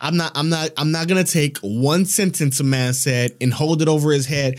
I'm 0.00 0.16
not 0.16 0.32
I'm 0.34 0.48
not 0.48 0.70
I'm 0.76 0.92
not 0.92 1.08
gonna 1.08 1.24
take 1.24 1.58
one 1.58 2.04
sentence 2.04 2.60
a 2.60 2.64
man 2.64 2.94
said 2.94 3.32
and 3.40 3.52
hold 3.52 3.82
it 3.82 3.88
over 3.88 4.12
his 4.12 4.26
head. 4.26 4.58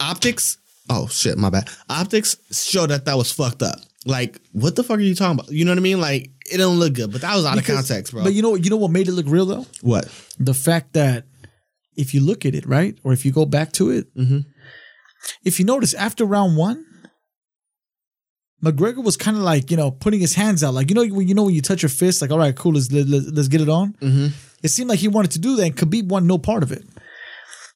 Optics. 0.00 0.58
Oh 0.88 1.06
shit, 1.06 1.38
my 1.38 1.50
bad. 1.50 1.68
Optics 1.88 2.36
show 2.52 2.86
that 2.86 3.04
that 3.04 3.16
was 3.16 3.30
fucked 3.30 3.62
up. 3.62 3.78
Like, 4.06 4.40
what 4.52 4.76
the 4.76 4.82
fuck 4.82 4.98
are 4.98 5.02
you 5.02 5.14
talking 5.14 5.38
about? 5.38 5.52
You 5.52 5.64
know 5.64 5.72
what 5.72 5.78
I 5.78 5.82
mean? 5.82 6.00
Like, 6.00 6.30
it 6.50 6.56
don't 6.56 6.78
look 6.78 6.94
good, 6.94 7.12
but 7.12 7.20
that 7.20 7.34
was 7.36 7.44
out 7.44 7.56
Because- 7.56 7.80
of 7.80 7.88
context, 7.88 8.12
bro. 8.12 8.24
But 8.24 8.32
you 8.32 8.40
know, 8.42 8.54
you 8.54 8.70
know 8.70 8.78
what 8.78 8.90
made 8.90 9.08
it 9.08 9.12
look 9.12 9.26
real 9.28 9.46
though? 9.46 9.66
what? 9.82 10.08
the 10.38 10.54
fact 10.54 10.94
that 10.94 11.26
if 11.96 12.14
you 12.14 12.20
look 12.22 12.46
at 12.46 12.54
it, 12.54 12.66
right, 12.66 12.98
or 13.04 13.12
if 13.12 13.24
you 13.26 13.32
go 13.32 13.44
back 13.44 13.72
to 13.72 13.90
it, 13.90 14.14
mm-hmm. 14.16 14.38
if 15.44 15.58
you 15.58 15.66
notice 15.66 15.92
after 15.92 16.24
round 16.24 16.56
one, 16.56 16.84
McGregor 18.62 19.02
was 19.02 19.16
kind 19.16 19.36
of 19.36 19.42
like 19.42 19.70
you 19.70 19.76
know 19.76 19.90
putting 19.90 20.20
his 20.20 20.34
hands 20.34 20.62
out, 20.62 20.74
like 20.74 20.90
you 20.90 20.94
know 20.94 21.06
when 21.06 21.26
you 21.28 21.34
know 21.34 21.44
when 21.44 21.54
you 21.54 21.62
touch 21.62 21.82
your 21.82 21.88
fist, 21.88 22.20
like 22.20 22.30
all 22.30 22.38
right, 22.38 22.54
cool, 22.54 22.72
let's 22.72 22.92
let, 22.92 23.08
let, 23.08 23.38
us 23.38 23.48
get 23.48 23.60
it 23.60 23.68
on. 23.68 23.94
Mm-hmm. 23.94 24.26
It 24.62 24.68
seemed 24.68 24.90
like 24.90 24.98
he 24.98 25.08
wanted 25.08 25.30
to 25.32 25.38
do 25.38 25.56
that, 25.56 25.64
and 25.64 25.76
Khabib 25.76 26.08
wanted 26.08 26.26
no 26.26 26.38
part 26.38 26.62
of 26.62 26.70
it. 26.70 26.84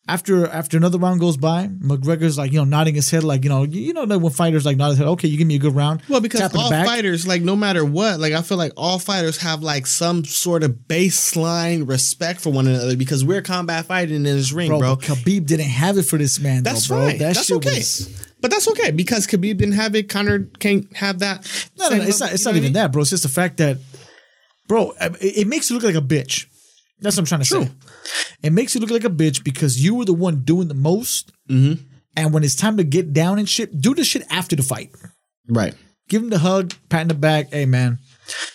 After 0.06 0.46
after 0.46 0.76
another 0.76 0.98
round 0.98 1.18
goes 1.18 1.38
by, 1.38 1.68
McGregor's 1.68 2.36
like 2.36 2.52
you 2.52 2.58
know 2.58 2.64
nodding 2.64 2.94
his 2.94 3.10
head, 3.10 3.24
like 3.24 3.42
you 3.42 3.48
know 3.48 3.62
you 3.62 3.94
know 3.94 4.04
that 4.04 4.18
when 4.18 4.30
fighters 4.32 4.66
like 4.66 4.76
nod 4.76 4.90
his 4.90 4.98
head, 4.98 5.06
okay, 5.06 5.28
you 5.28 5.38
give 5.38 5.46
me 5.46 5.54
a 5.54 5.58
good 5.58 5.74
round. 5.74 6.02
Well, 6.10 6.20
because 6.20 6.54
all 6.54 6.68
fighters, 6.68 7.26
like 7.26 7.40
no 7.40 7.56
matter 7.56 7.86
what, 7.86 8.20
like 8.20 8.34
I 8.34 8.42
feel 8.42 8.58
like 8.58 8.72
all 8.76 8.98
fighters 8.98 9.38
have 9.38 9.62
like 9.62 9.86
some 9.86 10.26
sort 10.26 10.62
of 10.62 10.72
baseline 10.88 11.88
respect 11.88 12.42
for 12.42 12.50
one 12.52 12.66
another 12.66 12.98
because 12.98 13.24
we're 13.24 13.40
combat 13.40 13.86
fighting 13.86 14.16
in 14.16 14.22
this 14.24 14.52
ring, 14.52 14.68
bro, 14.68 14.78
bro. 14.78 14.96
Khabib 14.96 15.46
didn't 15.46 15.70
have 15.70 15.96
it 15.96 16.02
for 16.02 16.18
this 16.18 16.38
man. 16.38 16.64
That's 16.64 16.86
though, 16.86 16.96
bro. 16.96 17.08
fine. 17.08 17.18
That 17.18 17.34
That's 17.34 17.46
shit 17.46 17.56
okay. 17.56 17.70
was- 17.78 18.26
But 18.42 18.50
that's 18.50 18.68
okay 18.68 18.90
because 18.90 19.26
Khabib 19.26 19.56
didn't 19.56 19.72
have 19.72 19.94
it. 19.94 20.10
Conor 20.10 20.40
can't 20.58 20.94
have 20.94 21.20
that. 21.20 21.70
No, 21.78 21.88
no, 21.88 21.96
no, 21.96 22.02
it's 22.04 22.20
not. 22.20 22.30
It's 22.34 22.44
not 22.44 22.56
even 22.56 22.74
that, 22.74 22.92
bro. 22.92 23.00
It's 23.00 23.10
just 23.10 23.22
the 23.22 23.30
fact 23.30 23.56
that, 23.56 23.78
bro, 24.68 24.92
it, 25.00 25.16
it 25.38 25.46
makes 25.46 25.70
you 25.70 25.76
look 25.76 25.82
like 25.84 25.94
a 25.94 26.06
bitch. 26.06 26.44
That's 27.00 27.16
what 27.16 27.22
I'm 27.22 27.26
trying 27.26 27.42
to 27.42 27.46
True. 27.46 27.64
say. 27.64 27.70
It 28.42 28.52
makes 28.52 28.74
you 28.74 28.80
look 28.80 28.90
like 28.90 29.04
a 29.04 29.10
bitch 29.10 29.42
because 29.42 29.82
you 29.82 29.94
were 29.94 30.04
the 30.04 30.14
one 30.14 30.44
doing 30.44 30.68
the 30.68 30.74
most. 30.74 31.32
And 32.16 32.32
when 32.32 32.44
it's 32.44 32.54
time 32.54 32.76
to 32.76 32.84
get 32.84 33.12
down 33.12 33.38
and 33.38 33.48
shit, 33.48 33.80
do 33.80 33.94
the 33.94 34.04
shit 34.04 34.24
after 34.30 34.54
the 34.54 34.62
fight. 34.62 34.94
Right. 35.48 35.74
Give 36.08 36.22
him 36.22 36.30
the 36.30 36.38
hug, 36.38 36.74
pat 36.88 37.02
in 37.02 37.08
the 37.08 37.14
back. 37.14 37.50
Hey, 37.50 37.66
man. 37.66 37.98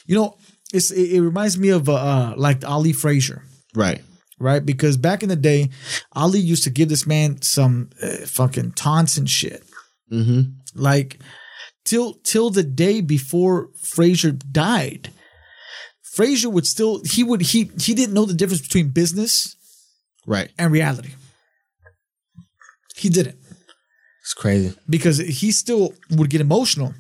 You 0.06 0.16
know, 0.16 0.38
it's 0.74 0.92
it, 0.92 1.14
it 1.14 1.22
reminds 1.22 1.58
me 1.58 1.70
of 1.70 1.90
uh, 1.90 1.94
uh 1.94 2.34
like 2.38 2.64
Ali 2.66 2.94
Frazier. 2.94 3.44
Right. 3.76 4.02
right? 4.40 4.66
Because 4.66 4.98
back 4.98 5.24
in 5.24 5.30
the 5.30 5.36
day, 5.36 5.70
Ali 6.14 6.40
used 6.40 6.64
to 6.64 6.70
give 6.70 6.90
this 6.90 7.06
man 7.06 7.42
some 7.42 7.90
uh, 8.02 8.26
fucking 8.26 8.74
taunts 8.74 9.18
and 9.18 9.30
shit. 9.30 9.64
Mm-hmm. 10.12 10.52
Like 10.76 11.20
till 11.86 12.14
till 12.24 12.50
the 12.50 12.64
day 12.64 13.02
before 13.02 13.70
Frazier 13.82 14.32
died, 14.32 15.12
Frazier 16.20 16.50
would 16.50 16.68
still 16.68 17.02
he 17.06 17.24
would 17.24 17.42
he 17.42 17.60
he 17.80 17.94
didn't 18.00 18.14
know 18.14 18.26
the 18.26 18.34
difference 18.42 18.62
between 18.68 18.90
business 18.90 19.56
Right. 20.28 20.50
and 20.60 20.68
reality. 20.72 21.14
He 22.98 23.08
didn't 23.10 23.38
It's 24.22 24.34
crazy. 24.34 24.74
because 24.90 25.18
he 25.20 25.52
still 25.52 25.94
would 26.18 26.30
get 26.30 26.42
emotional. 26.42 26.94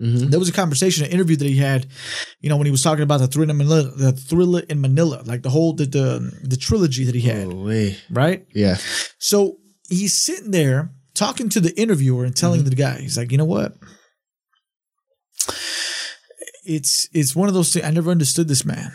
Mm-hmm. 0.00 0.30
There 0.30 0.38
was 0.38 0.48
a 0.48 0.52
conversation, 0.52 1.04
an 1.04 1.12
interview 1.12 1.36
that 1.36 1.46
he 1.46 1.58
had, 1.58 1.86
you 2.40 2.48
know, 2.48 2.56
when 2.56 2.64
he 2.66 2.70
was 2.72 2.82
talking 2.82 3.02
about 3.04 3.18
the 3.20 3.28
thriller 3.28 3.50
in 3.50 3.58
Manila, 3.58 3.82
the 3.94 4.12
thriller 4.12 4.60
in 4.68 4.80
Manila, 4.80 5.22
like 5.26 5.42
the 5.42 5.50
whole 5.50 5.74
the 5.74 5.84
the, 5.84 6.08
the 6.52 6.56
trilogy 6.56 7.04
that 7.04 7.14
he 7.14 7.20
had, 7.20 7.46
Oh, 7.48 7.64
wait. 7.66 8.02
right? 8.10 8.46
Yeah. 8.54 8.76
So 9.18 9.58
he's 9.88 10.14
sitting 10.20 10.50
there 10.50 10.90
talking 11.14 11.48
to 11.50 11.60
the 11.60 11.78
interviewer 11.78 12.24
and 12.24 12.34
telling 12.34 12.60
mm-hmm. 12.60 12.70
the 12.70 12.76
guy, 12.76 12.98
he's 13.00 13.18
like, 13.18 13.30
you 13.32 13.38
know 13.38 13.44
what? 13.56 13.76
It's 16.64 17.08
it's 17.12 17.34
one 17.34 17.48
of 17.48 17.54
those 17.54 17.72
things. 17.72 17.84
I 17.84 17.90
never 17.90 18.10
understood 18.10 18.48
this 18.48 18.64
man, 18.64 18.92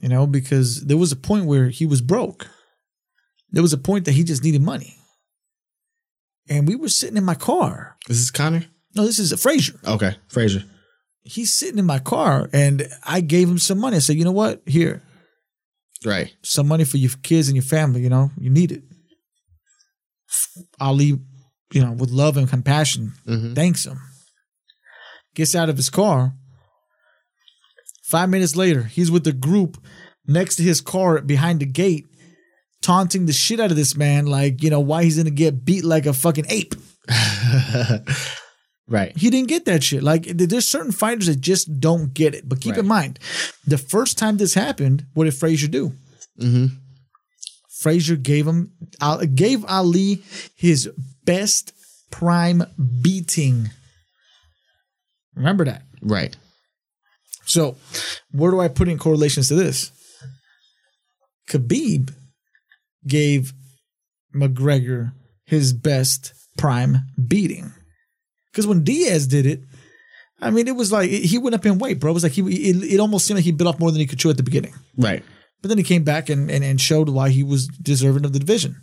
you 0.00 0.08
know, 0.08 0.26
because 0.26 0.84
there 0.86 0.96
was 0.96 1.12
a 1.12 1.16
point 1.16 1.44
where 1.46 1.68
he 1.68 1.84
was 1.86 2.00
broke. 2.00 2.48
There 3.50 3.62
was 3.62 3.72
a 3.72 3.78
point 3.78 4.04
that 4.06 4.12
he 4.12 4.24
just 4.24 4.42
needed 4.42 4.62
money, 4.62 4.96
and 6.48 6.66
we 6.66 6.74
were 6.74 6.88
sitting 6.88 7.16
in 7.16 7.24
my 7.24 7.34
car. 7.34 7.96
This 8.08 8.16
Is 8.18 8.22
this 8.24 8.30
Conor? 8.30 8.64
No, 8.94 9.04
this 9.04 9.18
is 9.18 9.38
Frazier. 9.40 9.78
Okay. 9.86 10.16
Frazier. 10.28 10.64
He's 11.22 11.54
sitting 11.54 11.78
in 11.78 11.84
my 11.86 11.98
car, 11.98 12.48
and 12.52 12.88
I 13.04 13.20
gave 13.20 13.48
him 13.48 13.58
some 13.58 13.78
money. 13.78 13.96
I 13.96 14.00
said, 14.00 14.16
you 14.16 14.24
know 14.24 14.32
what? 14.32 14.62
Here, 14.64 15.02
Right. 16.04 16.32
some 16.42 16.66
money 16.68 16.84
for 16.84 16.96
your 16.98 17.10
kids 17.22 17.48
and 17.48 17.56
your 17.56 17.62
family. 17.64 18.00
You 18.02 18.08
know, 18.08 18.30
you 18.38 18.48
need 18.48 18.72
it. 18.72 18.84
Ali, 20.80 21.18
you 21.72 21.80
know, 21.80 21.92
with 21.92 22.10
love 22.10 22.36
and 22.36 22.48
compassion, 22.48 23.12
Mhm. 23.26 23.54
thanks 23.54 23.84
him. 23.86 24.00
Gets 25.34 25.54
out 25.54 25.68
of 25.68 25.76
his 25.76 25.90
car. 25.90 26.34
Five 28.06 28.30
minutes 28.30 28.54
later, 28.54 28.84
he's 28.84 29.10
with 29.10 29.24
the 29.24 29.32
group 29.32 29.82
next 30.26 30.56
to 30.56 30.62
his 30.62 30.80
car 30.80 31.20
behind 31.20 31.58
the 31.60 31.66
gate, 31.66 32.06
taunting 32.80 33.26
the 33.26 33.32
shit 33.32 33.58
out 33.58 33.70
of 33.72 33.76
this 33.76 33.96
man, 33.96 34.26
like, 34.26 34.62
you 34.62 34.70
know, 34.70 34.78
why 34.80 35.02
he's 35.04 35.16
gonna 35.16 35.30
get 35.30 35.64
beat 35.64 35.84
like 35.84 36.06
a 36.06 36.12
fucking 36.12 36.46
ape. 36.48 36.74
right. 38.88 39.16
He 39.16 39.30
didn't 39.30 39.48
get 39.48 39.64
that 39.64 39.82
shit. 39.82 40.02
Like, 40.04 40.22
there's 40.24 40.66
certain 40.66 40.92
fighters 40.92 41.26
that 41.26 41.40
just 41.40 41.80
don't 41.80 42.14
get 42.14 42.34
it. 42.34 42.48
But 42.48 42.60
keep 42.60 42.72
Right. 42.72 42.80
in 42.80 42.86
mind, 42.86 43.18
the 43.66 43.78
first 43.78 44.18
time 44.18 44.36
this 44.36 44.54
happened, 44.54 45.04
what 45.14 45.24
did 45.24 45.34
Frazier 45.34 45.68
do? 45.68 45.92
Mm-hmm. 46.40 46.66
Frazier 47.70 48.16
gave 48.16 48.46
him 48.46 48.72
gave 49.34 49.64
Ali 49.66 50.22
his 50.56 50.88
best 51.24 51.72
prime 52.10 52.62
beating. 53.02 53.70
Remember 55.34 55.64
that. 55.66 55.82
Right. 56.00 56.36
So, 57.46 57.76
where 58.32 58.50
do 58.50 58.60
I 58.60 58.68
put 58.68 58.88
in 58.88 58.98
correlations 58.98 59.48
to 59.48 59.54
this? 59.54 59.90
Khabib 61.48 62.12
gave 63.06 63.52
McGregor 64.34 65.12
his 65.44 65.72
best 65.72 66.32
prime 66.58 66.98
beating. 67.28 67.72
Because 68.50 68.66
when 68.66 68.82
Diaz 68.84 69.26
did 69.26 69.46
it, 69.46 69.60
I 70.40 70.50
mean, 70.50 70.66
it 70.68 70.76
was 70.76 70.90
like 70.92 71.08
he 71.10 71.38
went 71.38 71.54
up 71.54 71.64
in 71.64 71.78
weight, 71.78 72.00
bro. 72.00 72.10
It 72.10 72.14
was 72.14 72.22
like 72.22 72.32
he 72.32 72.42
it, 72.42 72.94
it 72.94 73.00
almost 73.00 73.26
seemed 73.26 73.38
like 73.38 73.44
he 73.44 73.52
bit 73.52 73.66
off 73.66 73.78
more 73.78 73.90
than 73.90 74.00
he 74.00 74.06
could 74.06 74.18
chew 74.18 74.28
at 74.30 74.36
the 74.36 74.42
beginning. 74.42 74.74
Right. 74.96 75.22
But 75.62 75.68
then 75.68 75.78
he 75.78 75.84
came 75.84 76.04
back 76.04 76.28
and, 76.28 76.50
and, 76.50 76.62
and 76.64 76.80
showed 76.80 77.08
why 77.08 77.30
he 77.30 77.42
was 77.42 77.68
deserving 77.68 78.24
of 78.24 78.32
the 78.32 78.38
division. 78.38 78.76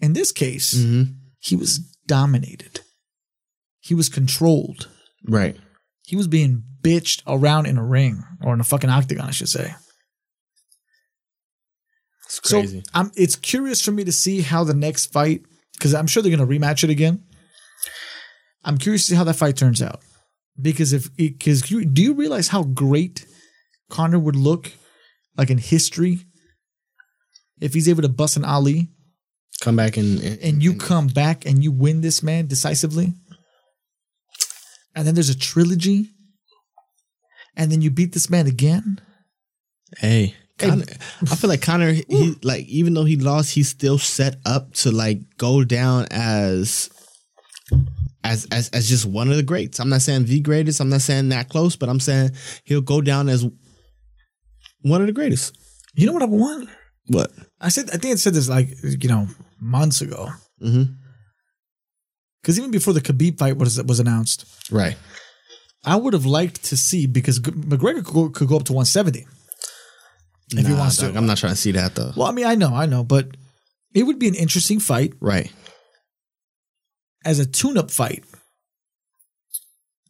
In 0.00 0.12
this 0.12 0.32
case, 0.32 0.74
Mm-hmm. 0.74 1.12
he 1.40 1.56
was 1.56 1.78
dominated. 2.06 2.80
He 3.80 3.94
was 3.94 4.08
controlled. 4.08 4.88
Right. 5.26 5.56
He 6.04 6.16
was 6.16 6.28
being 6.28 6.62
bitched 6.82 7.22
around 7.26 7.66
in 7.66 7.78
a 7.78 7.84
ring 7.84 8.24
or 8.42 8.54
in 8.54 8.60
a 8.60 8.64
fucking 8.64 8.90
octagon, 8.90 9.26
I 9.26 9.30
should 9.30 9.48
say. 9.48 9.74
It's 12.26 12.40
crazy. 12.40 12.80
So 12.80 12.84
I'm, 12.94 13.12
it's 13.14 13.36
curious 13.36 13.82
for 13.82 13.92
me 13.92 14.04
to 14.04 14.12
see 14.12 14.40
how 14.40 14.64
the 14.64 14.74
next 14.74 15.12
fight, 15.12 15.42
because 15.74 15.94
I'm 15.94 16.06
sure 16.06 16.22
they're 16.22 16.34
going 16.34 16.46
to 16.46 16.58
rematch 16.58 16.82
it 16.82 16.90
again. 16.90 17.22
I'm 18.64 18.78
curious 18.78 19.06
to 19.06 19.10
see 19.10 19.16
how 19.16 19.24
that 19.24 19.36
fight 19.36 19.56
turns 19.56 19.82
out. 19.82 20.00
Because 20.60 20.92
if, 20.92 21.14
because 21.16 21.62
do 21.62 22.02
you 22.02 22.14
realize 22.14 22.48
how 22.48 22.62
great 22.62 23.26
Conor 23.90 24.18
would 24.18 24.36
look 24.36 24.72
like 25.36 25.50
in 25.50 25.58
history 25.58 26.20
if 27.60 27.74
he's 27.74 27.88
able 27.88 28.02
to 28.02 28.08
bust 28.08 28.36
an 28.36 28.44
Ali 28.44 28.90
Come 29.62 29.76
back 29.76 29.96
and, 29.96 30.20
and, 30.20 30.40
and 30.40 30.62
you 30.62 30.74
come 30.74 31.06
back 31.06 31.46
and 31.46 31.62
you 31.62 31.70
win 31.70 32.00
this 32.00 32.20
man 32.20 32.48
decisively? 32.48 33.14
And 34.94 35.06
then 35.06 35.14
there's 35.14 35.30
a 35.30 35.38
trilogy 35.38 36.10
and 37.56 37.70
then 37.70 37.82
you 37.82 37.90
beat 37.90 38.12
this 38.12 38.30
man 38.30 38.46
again? 38.46 39.00
Hey, 39.98 40.34
Hey. 40.62 40.84
I 41.30 41.34
feel 41.34 41.50
like 41.50 41.62
Conor, 41.62 41.92
he 41.92 42.36
like 42.42 42.66
even 42.66 42.94
though 42.94 43.04
he 43.04 43.16
lost, 43.16 43.52
he's 43.52 43.68
still 43.68 43.98
set 43.98 44.36
up 44.46 44.74
to 44.74 44.92
like 44.92 45.18
go 45.36 45.64
down 45.64 46.06
as 46.10 46.88
as 48.22 48.46
as 48.52 48.68
as 48.70 48.88
just 48.88 49.04
one 49.04 49.28
of 49.30 49.36
the 49.36 49.42
greats. 49.42 49.80
I'm 49.80 49.88
not 49.88 50.02
saying 50.02 50.26
the 50.26 50.40
greatest. 50.40 50.80
I'm 50.80 50.88
not 50.88 51.00
saying 51.00 51.30
that 51.30 51.48
close, 51.48 51.74
but 51.74 51.88
I'm 51.88 52.00
saying 52.00 52.30
he'll 52.64 52.80
go 52.80 53.00
down 53.00 53.28
as 53.28 53.44
one 54.82 55.00
of 55.00 55.06
the 55.06 55.12
greatest. 55.12 55.56
You 55.94 56.06
know 56.06 56.12
what 56.12 56.22
I 56.22 56.26
want? 56.26 56.68
What? 57.08 57.32
I 57.60 57.68
said 57.68 57.90
I 57.90 57.96
think 57.96 58.12
I 58.12 58.16
said 58.16 58.34
this 58.34 58.48
like 58.48 58.68
you 58.82 59.08
know 59.08 59.26
months 59.60 60.00
ago. 60.00 60.28
Mm-hmm. 60.62 60.92
Because 62.42 62.58
even 62.58 62.70
before 62.72 62.92
the 62.92 63.00
Khabib 63.00 63.38
fight 63.38 63.56
was 63.56 63.80
was 63.84 64.00
announced, 64.00 64.44
Right. 64.70 64.96
I 65.84 65.96
would 65.96 66.12
have 66.12 66.26
liked 66.26 66.64
to 66.66 66.76
see 66.76 67.06
because 67.06 67.40
McGregor 67.40 68.04
could 68.04 68.14
go, 68.14 68.28
could 68.28 68.48
go 68.48 68.56
up 68.56 68.64
to 68.64 68.72
170 68.72 69.26
if 70.52 70.66
he 70.66 70.72
Nah, 70.72 70.78
wants 70.78 70.96
dog, 70.98 71.12
to. 71.12 71.18
I'm 71.18 71.26
not 71.26 71.38
trying 71.38 71.54
to 71.54 71.58
see 71.58 71.72
that 71.72 71.94
though. 71.96 72.12
Well, 72.16 72.28
I 72.28 72.32
mean, 72.32 72.46
I 72.46 72.54
know, 72.54 72.74
I 72.74 72.86
know, 72.86 73.02
but 73.04 73.36
it 73.94 74.04
would 74.04 74.18
be 74.18 74.28
an 74.28 74.34
interesting 74.36 74.78
fight 74.80 75.14
Right. 75.20 75.50
as 77.24 77.38
a 77.40 77.46
tune-up 77.46 77.90
fight. 77.90 78.24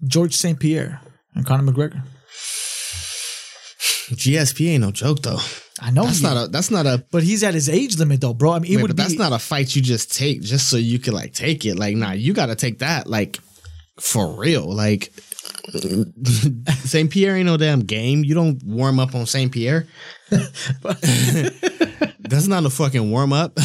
George 0.04 0.34
St. 0.34 0.58
Pierre 0.58 1.00
and 1.34 1.46
Conor 1.46 1.70
McGregor. 1.72 2.02
GSP 4.12 4.68
ain't 4.70 4.82
no 4.82 4.90
joke 4.90 5.22
though. 5.22 5.38
I 5.82 5.90
know, 5.90 6.04
That's 6.04 6.22
not 6.22 6.36
a. 6.36 6.46
That's 6.48 6.70
not 6.70 6.86
a. 6.86 7.04
but 7.10 7.24
he's 7.24 7.42
at 7.42 7.54
his 7.54 7.68
age 7.68 7.98
limit 7.98 8.20
though, 8.20 8.34
bro. 8.34 8.52
I 8.52 8.60
mean, 8.60 8.72
it 8.72 8.76
Wait, 8.76 8.82
would 8.82 8.88
but 8.90 8.98
be 8.98 9.02
that's 9.02 9.18
not 9.18 9.32
a 9.32 9.40
fight 9.40 9.74
you 9.74 9.82
just 9.82 10.16
take 10.16 10.40
just 10.40 10.70
so 10.70 10.76
you 10.76 11.00
can 11.00 11.12
like 11.12 11.34
take 11.34 11.66
it. 11.66 11.76
Like, 11.76 11.96
nah, 11.96 12.12
you 12.12 12.32
got 12.32 12.46
to 12.46 12.54
take 12.54 12.78
that 12.78 13.08
like 13.08 13.40
for 13.98 14.38
real. 14.38 14.72
Like, 14.72 15.12
St. 16.84 17.10
Pierre 17.10 17.36
ain't 17.36 17.46
no 17.46 17.56
damn 17.56 17.80
game. 17.80 18.22
You 18.22 18.34
don't 18.34 18.62
warm 18.64 19.00
up 19.00 19.16
on 19.16 19.26
St. 19.26 19.50
Pierre. 19.50 19.88
that's 22.20 22.46
not 22.46 22.64
a 22.64 22.70
fucking 22.70 23.10
warm 23.10 23.32
up. 23.32 23.54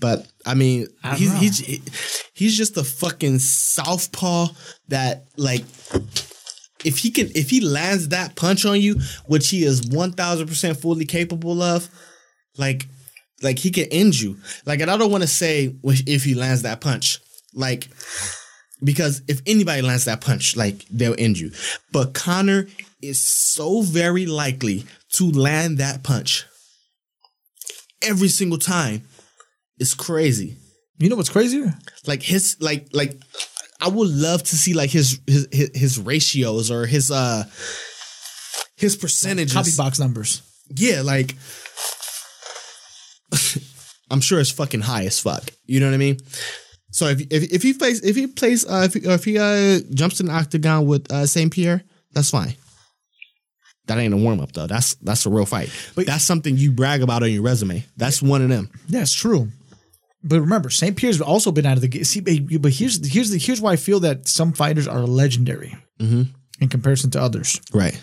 but 0.00 0.26
I 0.44 0.54
mean, 0.54 0.88
I 1.04 1.14
he's 1.14 1.38
he's 1.38 2.24
he's 2.34 2.56
just 2.56 2.76
a 2.76 2.82
fucking 2.82 3.38
southpaw 3.38 4.48
that 4.88 5.26
like 5.36 5.62
if 6.84 6.98
he 6.98 7.10
can 7.10 7.30
if 7.34 7.50
he 7.50 7.60
lands 7.60 8.08
that 8.08 8.36
punch 8.36 8.64
on 8.64 8.80
you, 8.80 9.00
which 9.26 9.48
he 9.50 9.64
is 9.64 9.86
one 9.88 10.12
thousand 10.12 10.48
percent 10.48 10.78
fully 10.78 11.04
capable 11.04 11.62
of, 11.62 11.88
like 12.58 12.86
like 13.42 13.58
he 13.58 13.70
can 13.70 13.84
end 13.90 14.20
you. 14.20 14.36
Like 14.66 14.80
and 14.80 14.90
I 14.90 14.96
don't 14.96 15.10
want 15.10 15.22
to 15.22 15.28
say 15.28 15.74
if 15.84 16.24
he 16.24 16.34
lands 16.34 16.62
that 16.62 16.80
punch, 16.80 17.18
like 17.54 17.88
because 18.82 19.22
if 19.28 19.40
anybody 19.46 19.82
lands 19.82 20.06
that 20.06 20.20
punch, 20.20 20.56
like 20.56 20.84
they'll 20.90 21.14
end 21.18 21.38
you. 21.38 21.52
But 21.92 22.14
Conor 22.14 22.66
is 23.00 23.24
so 23.24 23.82
very 23.82 24.26
likely 24.26 24.84
to 25.14 25.30
land 25.30 25.78
that 25.78 26.02
punch 26.02 26.46
every 28.00 28.28
single 28.28 28.58
time. 28.58 29.02
It's 29.78 29.94
crazy 29.94 30.56
You 30.98 31.08
know 31.08 31.16
what's 31.16 31.28
crazier? 31.28 31.74
like 32.06 32.22
his 32.22 32.56
like 32.60 32.88
like 32.92 33.20
I 33.82 33.88
would 33.88 34.08
love 34.08 34.44
to 34.44 34.56
see 34.56 34.74
like 34.74 34.90
his 34.90 35.20
his 35.26 35.48
his, 35.74 35.98
ratios 35.98 36.70
or 36.70 36.86
his 36.86 37.10
uh 37.10 37.42
his 38.76 38.96
percentages. 38.96 39.56
CompuBox 39.56 39.98
numbers. 39.98 40.42
Yeah, 40.76 41.02
like 41.02 41.34
I'm 44.10 44.20
sure 44.20 44.38
it's 44.38 44.52
fucking 44.52 44.82
high 44.82 45.04
as 45.06 45.18
fuck. 45.18 45.50
You 45.66 45.80
know 45.80 45.86
what 45.86 45.94
I 45.94 45.98
mean? 45.98 46.18
So 46.92 47.06
if 47.06 47.22
if, 47.22 47.52
if 47.52 47.62
he 47.62 47.74
plays 47.74 48.04
if 48.04 48.14
he 48.14 48.28
plays 48.28 48.64
uh, 48.64 48.82
if 48.84 48.94
he, 48.94 49.00
if 49.00 49.24
he 49.24 49.38
uh 49.38 49.80
jumps 49.92 50.20
in 50.20 50.26
the 50.26 50.32
octagon 50.32 50.86
with 50.86 51.10
uh 51.10 51.26
Saint 51.26 51.52
Pierre, 51.52 51.82
that's 52.12 52.30
fine. 52.30 52.54
That 53.86 53.98
ain't 53.98 54.14
a 54.14 54.16
warm 54.16 54.38
up 54.38 54.52
though. 54.52 54.68
That's 54.68 54.94
that's 54.96 55.26
a 55.26 55.30
real 55.30 55.46
fight. 55.46 55.70
But 55.96 56.06
that's 56.06 56.24
something 56.24 56.56
you 56.56 56.70
brag 56.70 57.02
about 57.02 57.24
on 57.24 57.32
your 57.32 57.42
resume. 57.42 57.84
That's 57.96 58.22
one 58.22 58.42
of 58.42 58.48
them. 58.48 58.70
That's 58.88 59.12
true. 59.12 59.48
But 60.24 60.40
remember, 60.40 60.70
St. 60.70 60.96
Pierre's 60.96 61.20
also 61.20 61.50
been 61.50 61.66
out 61.66 61.76
of 61.76 61.80
the 61.80 61.88
game. 61.88 62.04
See, 62.04 62.20
but 62.20 62.72
here's 62.72 63.04
here's 63.12 63.30
the, 63.30 63.38
here's 63.38 63.60
why 63.60 63.72
I 63.72 63.76
feel 63.76 64.00
that 64.00 64.28
some 64.28 64.52
fighters 64.52 64.86
are 64.86 65.00
legendary 65.00 65.76
Mhm. 66.00 66.28
in 66.60 66.68
comparison 66.68 67.10
to 67.12 67.20
others. 67.20 67.60
Right. 67.72 68.00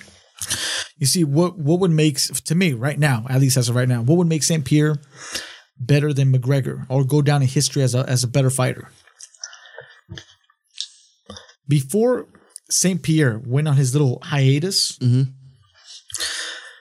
You 0.97 1.05
see, 1.07 1.23
what 1.23 1.57
what 1.57 1.79
would 1.79 1.91
make 1.91 2.17
to 2.19 2.55
me 2.55 2.73
right 2.73 2.99
now, 2.99 3.25
at 3.29 3.39
least 3.39 3.55
as 3.57 3.69
of 3.69 3.75
right 3.75 3.88
now, 3.88 4.01
what 4.01 4.17
would 4.17 4.27
make 4.27 4.43
St. 4.43 4.65
Pierre 4.65 4.97
better 5.79 6.11
than 6.13 6.33
McGregor 6.33 6.85
or 6.89 7.05
go 7.05 7.21
down 7.21 7.41
in 7.41 7.47
history 7.47 7.83
as 7.83 7.95
a 7.95 7.99
as 8.09 8.23
a 8.23 8.27
better 8.27 8.49
fighter? 8.49 8.89
Before 11.67 12.27
St. 12.69 13.01
Pierre 13.01 13.39
went 13.45 13.67
on 13.67 13.77
his 13.77 13.93
little 13.93 14.19
hiatus, 14.23 14.97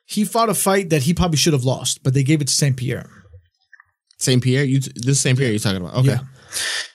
he 0.07 0.25
fought 0.25 0.49
a 0.49 0.55
fight 0.55 0.91
that 0.91 1.03
he 1.03 1.15
probably 1.15 1.37
should 1.37 1.53
have 1.53 1.65
lost, 1.65 2.03
but 2.03 2.15
they 2.15 2.23
gave 2.23 2.41
it 2.41 2.49
to 2.49 2.55
St. 2.55 2.77
Pierre. 2.77 3.09
St. 4.19 4.43
Pierre, 4.43 4.65
you 4.65 4.81
this 4.81 5.07
is 5.07 5.21
St. 5.21 5.39
Pierre 5.39 5.51
you're 5.51 5.59
talking 5.61 5.81
about. 5.81 5.95
Okay. 5.97 6.09
Yeah. 6.09 6.21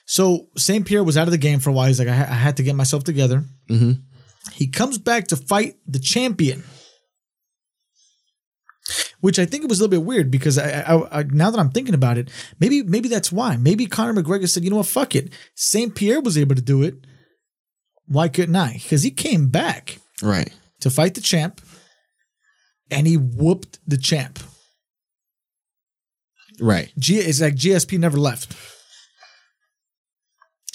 So 0.06 0.48
St. 0.56 0.86
Pierre 0.86 1.02
was 1.04 1.16
out 1.16 1.26
of 1.26 1.32
the 1.32 1.38
game 1.38 1.58
for 1.60 1.70
a 1.70 1.72
while. 1.72 1.86
He's 1.88 1.98
like, 1.98 2.08
I, 2.08 2.14
ha- 2.14 2.26
I 2.30 2.34
had 2.34 2.56
to 2.58 2.62
get 2.62 2.74
myself 2.76 3.04
together. 3.04 3.44
Mhm. 3.70 4.02
He 4.52 4.66
comes 4.66 4.98
back 4.98 5.28
to 5.28 5.36
fight 5.36 5.76
the 5.86 5.98
champion, 5.98 6.62
which 9.20 9.38
I 9.38 9.46
think 9.46 9.64
it 9.64 9.70
was 9.70 9.80
a 9.80 9.82
little 9.84 9.98
bit 10.00 10.06
weird 10.06 10.30
because 10.30 10.58
I, 10.58 10.80
I, 10.82 11.20
I 11.20 11.22
now 11.22 11.50
that 11.50 11.58
I'm 11.58 11.70
thinking 11.70 11.94
about 11.94 12.18
it, 12.18 12.30
maybe 12.60 12.82
maybe 12.82 13.08
that's 13.08 13.32
why. 13.32 13.56
Maybe 13.56 13.86
Conor 13.86 14.22
McGregor 14.22 14.48
said, 14.48 14.64
you 14.64 14.70
know 14.70 14.76
what, 14.76 14.86
fuck 14.86 15.14
it. 15.16 15.32
St. 15.54 15.94
Pierre 15.94 16.20
was 16.20 16.36
able 16.36 16.54
to 16.56 16.62
do 16.62 16.82
it. 16.82 16.96
Why 18.06 18.28
couldn't 18.28 18.56
I? 18.56 18.74
Because 18.74 19.02
he 19.02 19.10
came 19.10 19.48
back 19.48 19.98
Right. 20.22 20.52
to 20.80 20.90
fight 20.90 21.14
the 21.14 21.22
champ, 21.22 21.62
and 22.90 23.06
he 23.06 23.16
whooped 23.16 23.78
the 23.86 23.96
champ. 23.96 24.38
Right. 26.60 26.92
G 26.98 27.16
it's 27.18 27.40
like 27.40 27.54
GSP 27.54 27.98
never 27.98 28.16
left. 28.18 28.56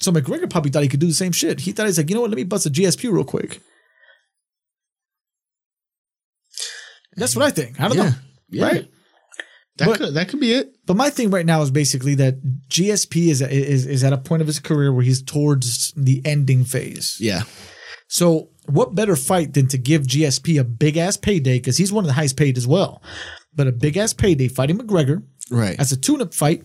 So 0.00 0.10
McGregor 0.12 0.48
probably 0.48 0.70
thought 0.70 0.82
he 0.82 0.88
could 0.88 1.00
do 1.00 1.06
the 1.06 1.12
same 1.12 1.32
shit. 1.32 1.60
He 1.60 1.72
thought 1.72 1.86
he's 1.86 1.98
like, 1.98 2.08
you 2.08 2.14
know 2.14 2.22
what? 2.22 2.30
Let 2.30 2.36
me 2.36 2.44
bust 2.44 2.66
a 2.66 2.70
GSP 2.70 3.12
real 3.12 3.24
quick. 3.24 3.60
That's 7.16 7.36
what 7.36 7.44
I 7.44 7.50
think. 7.50 7.80
I 7.80 7.88
don't 7.88 7.96
Yeah. 7.96 8.02
know. 8.04 8.14
Yeah. 8.50 8.64
Right? 8.66 8.88
That 9.76 9.86
But- 9.86 9.98
could 9.98 10.14
that 10.14 10.28
could 10.28 10.40
be 10.40 10.52
it. 10.52 10.74
But 10.86 10.96
my 10.96 11.10
thing 11.10 11.30
right 11.30 11.46
now 11.46 11.62
is 11.62 11.70
basically 11.70 12.14
that 12.16 12.36
GSP 12.68 13.30
is, 13.30 13.40
is 13.40 13.86
is 13.86 14.04
at 14.04 14.12
a 14.12 14.18
point 14.18 14.42
of 14.42 14.46
his 14.46 14.58
career 14.58 14.92
where 14.92 15.04
he's 15.04 15.22
towards 15.22 15.92
the 15.96 16.20
ending 16.24 16.64
phase. 16.64 17.16
Yeah. 17.20 17.42
So 18.08 18.50
what 18.66 18.94
better 18.94 19.16
fight 19.16 19.54
than 19.54 19.68
to 19.68 19.78
give 19.78 20.06
GSP 20.06 20.58
a 20.58 20.64
big 20.64 20.96
ass 20.96 21.16
payday 21.16 21.58
because 21.58 21.76
he's 21.76 21.92
one 21.92 22.04
of 22.04 22.08
the 22.08 22.14
highest 22.14 22.36
paid 22.36 22.58
as 22.58 22.66
well, 22.66 23.02
but 23.54 23.66
a 23.66 23.72
big 23.72 23.96
ass 23.96 24.12
payday 24.12 24.48
fighting 24.48 24.78
McGregor 24.78 25.22
Right. 25.50 25.78
as 25.80 25.90
a 25.92 25.96
tune-up 25.96 26.32
fight, 26.32 26.62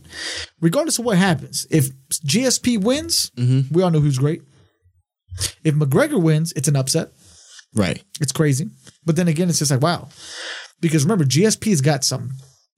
regardless 0.62 1.00
of 1.00 1.06
what 1.06 1.18
happens. 1.18 1.66
If 1.72 1.90
GSP 2.12 2.80
wins, 2.82 3.32
we 3.72 3.82
all 3.82 3.90
know 3.92 4.00
who's 4.00 4.20
great. 4.20 4.42
If 5.64 5.76
McGregor 5.76 6.22
wins, 6.22 6.54
it's 6.56 6.68
an 6.68 6.76
upset. 6.76 7.12
right. 7.76 8.04
It's 8.22 8.32
crazy. 8.32 8.70
But 9.04 9.16
then 9.16 9.28
again, 9.28 9.50
it's 9.50 9.60
just 9.60 9.72
like, 9.72 9.82
wow. 9.82 10.10
Because 10.82 11.04
remember, 11.04 11.26
GSP's 11.26 11.82
got 11.82 12.04
some 12.04 12.32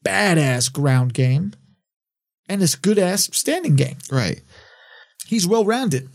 badass 0.06 0.72
ground 0.72 1.14
game 1.14 1.54
and 2.50 2.62
this 2.62 2.76
good 2.76 2.98
ass 2.98 3.30
standing 3.34 3.76
game. 3.76 3.98
Right. 4.12 4.42
He's 5.28 5.46
well 5.46 5.66
rounded. 5.66 6.10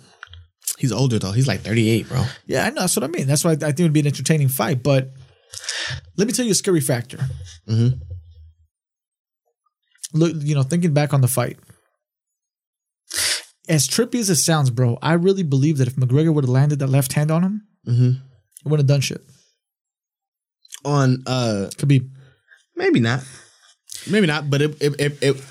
He's 0.78 0.90
older 0.92 1.18
though. 1.18 1.32
He's 1.32 1.46
like 1.46 1.60
38, 1.60 2.08
bro. 2.08 2.24
Yeah, 2.46 2.64
I 2.66 2.70
know. 2.70 2.80
That's 2.82 2.96
what 2.96 3.04
I 3.04 3.08
mean. 3.08 3.26
That's 3.26 3.44
why 3.44 3.52
I 3.52 3.56
think 3.56 3.80
it 3.80 3.82
would 3.82 3.92
be 3.92 4.00
an 4.00 4.06
entertaining 4.06 4.48
fight. 4.48 4.82
But 4.82 5.10
let 6.16 6.26
me 6.26 6.32
tell 6.32 6.44
you 6.46 6.52
a 6.52 6.54
scary 6.54 6.80
factor. 6.80 7.18
Mhm. 7.68 8.00
Look, 10.12 10.32
you 10.38 10.54
know, 10.54 10.62
thinking 10.62 10.92
back 10.92 11.12
on 11.14 11.20
the 11.20 11.28
fight, 11.28 11.58
as 13.68 13.86
trippy 13.88 14.16
as 14.16 14.28
it 14.30 14.36
sounds, 14.36 14.70
bro, 14.70 14.98
I 15.02 15.14
really 15.14 15.42
believe 15.42 15.78
that 15.78 15.88
if 15.88 15.96
McGregor 15.96 16.34
would 16.34 16.44
have 16.44 16.50
landed 16.50 16.78
that 16.80 16.88
left 16.88 17.12
hand 17.12 17.30
on 17.30 17.42
him, 17.42 17.66
Mhm. 17.88 18.14
he 18.62 18.68
wouldn't 18.68 18.88
have 18.88 18.94
done 18.94 19.00
shit. 19.00 19.22
On 20.84 21.22
uh 21.26 21.70
Could 21.78 21.88
be. 21.88 22.02
maybe 22.76 23.00
not. 23.00 23.22
Maybe 24.10 24.26
not, 24.26 24.50
but 24.50 24.62
it 24.62 24.76
it, 24.82 25.00
it, 25.00 25.18
it 25.22 25.44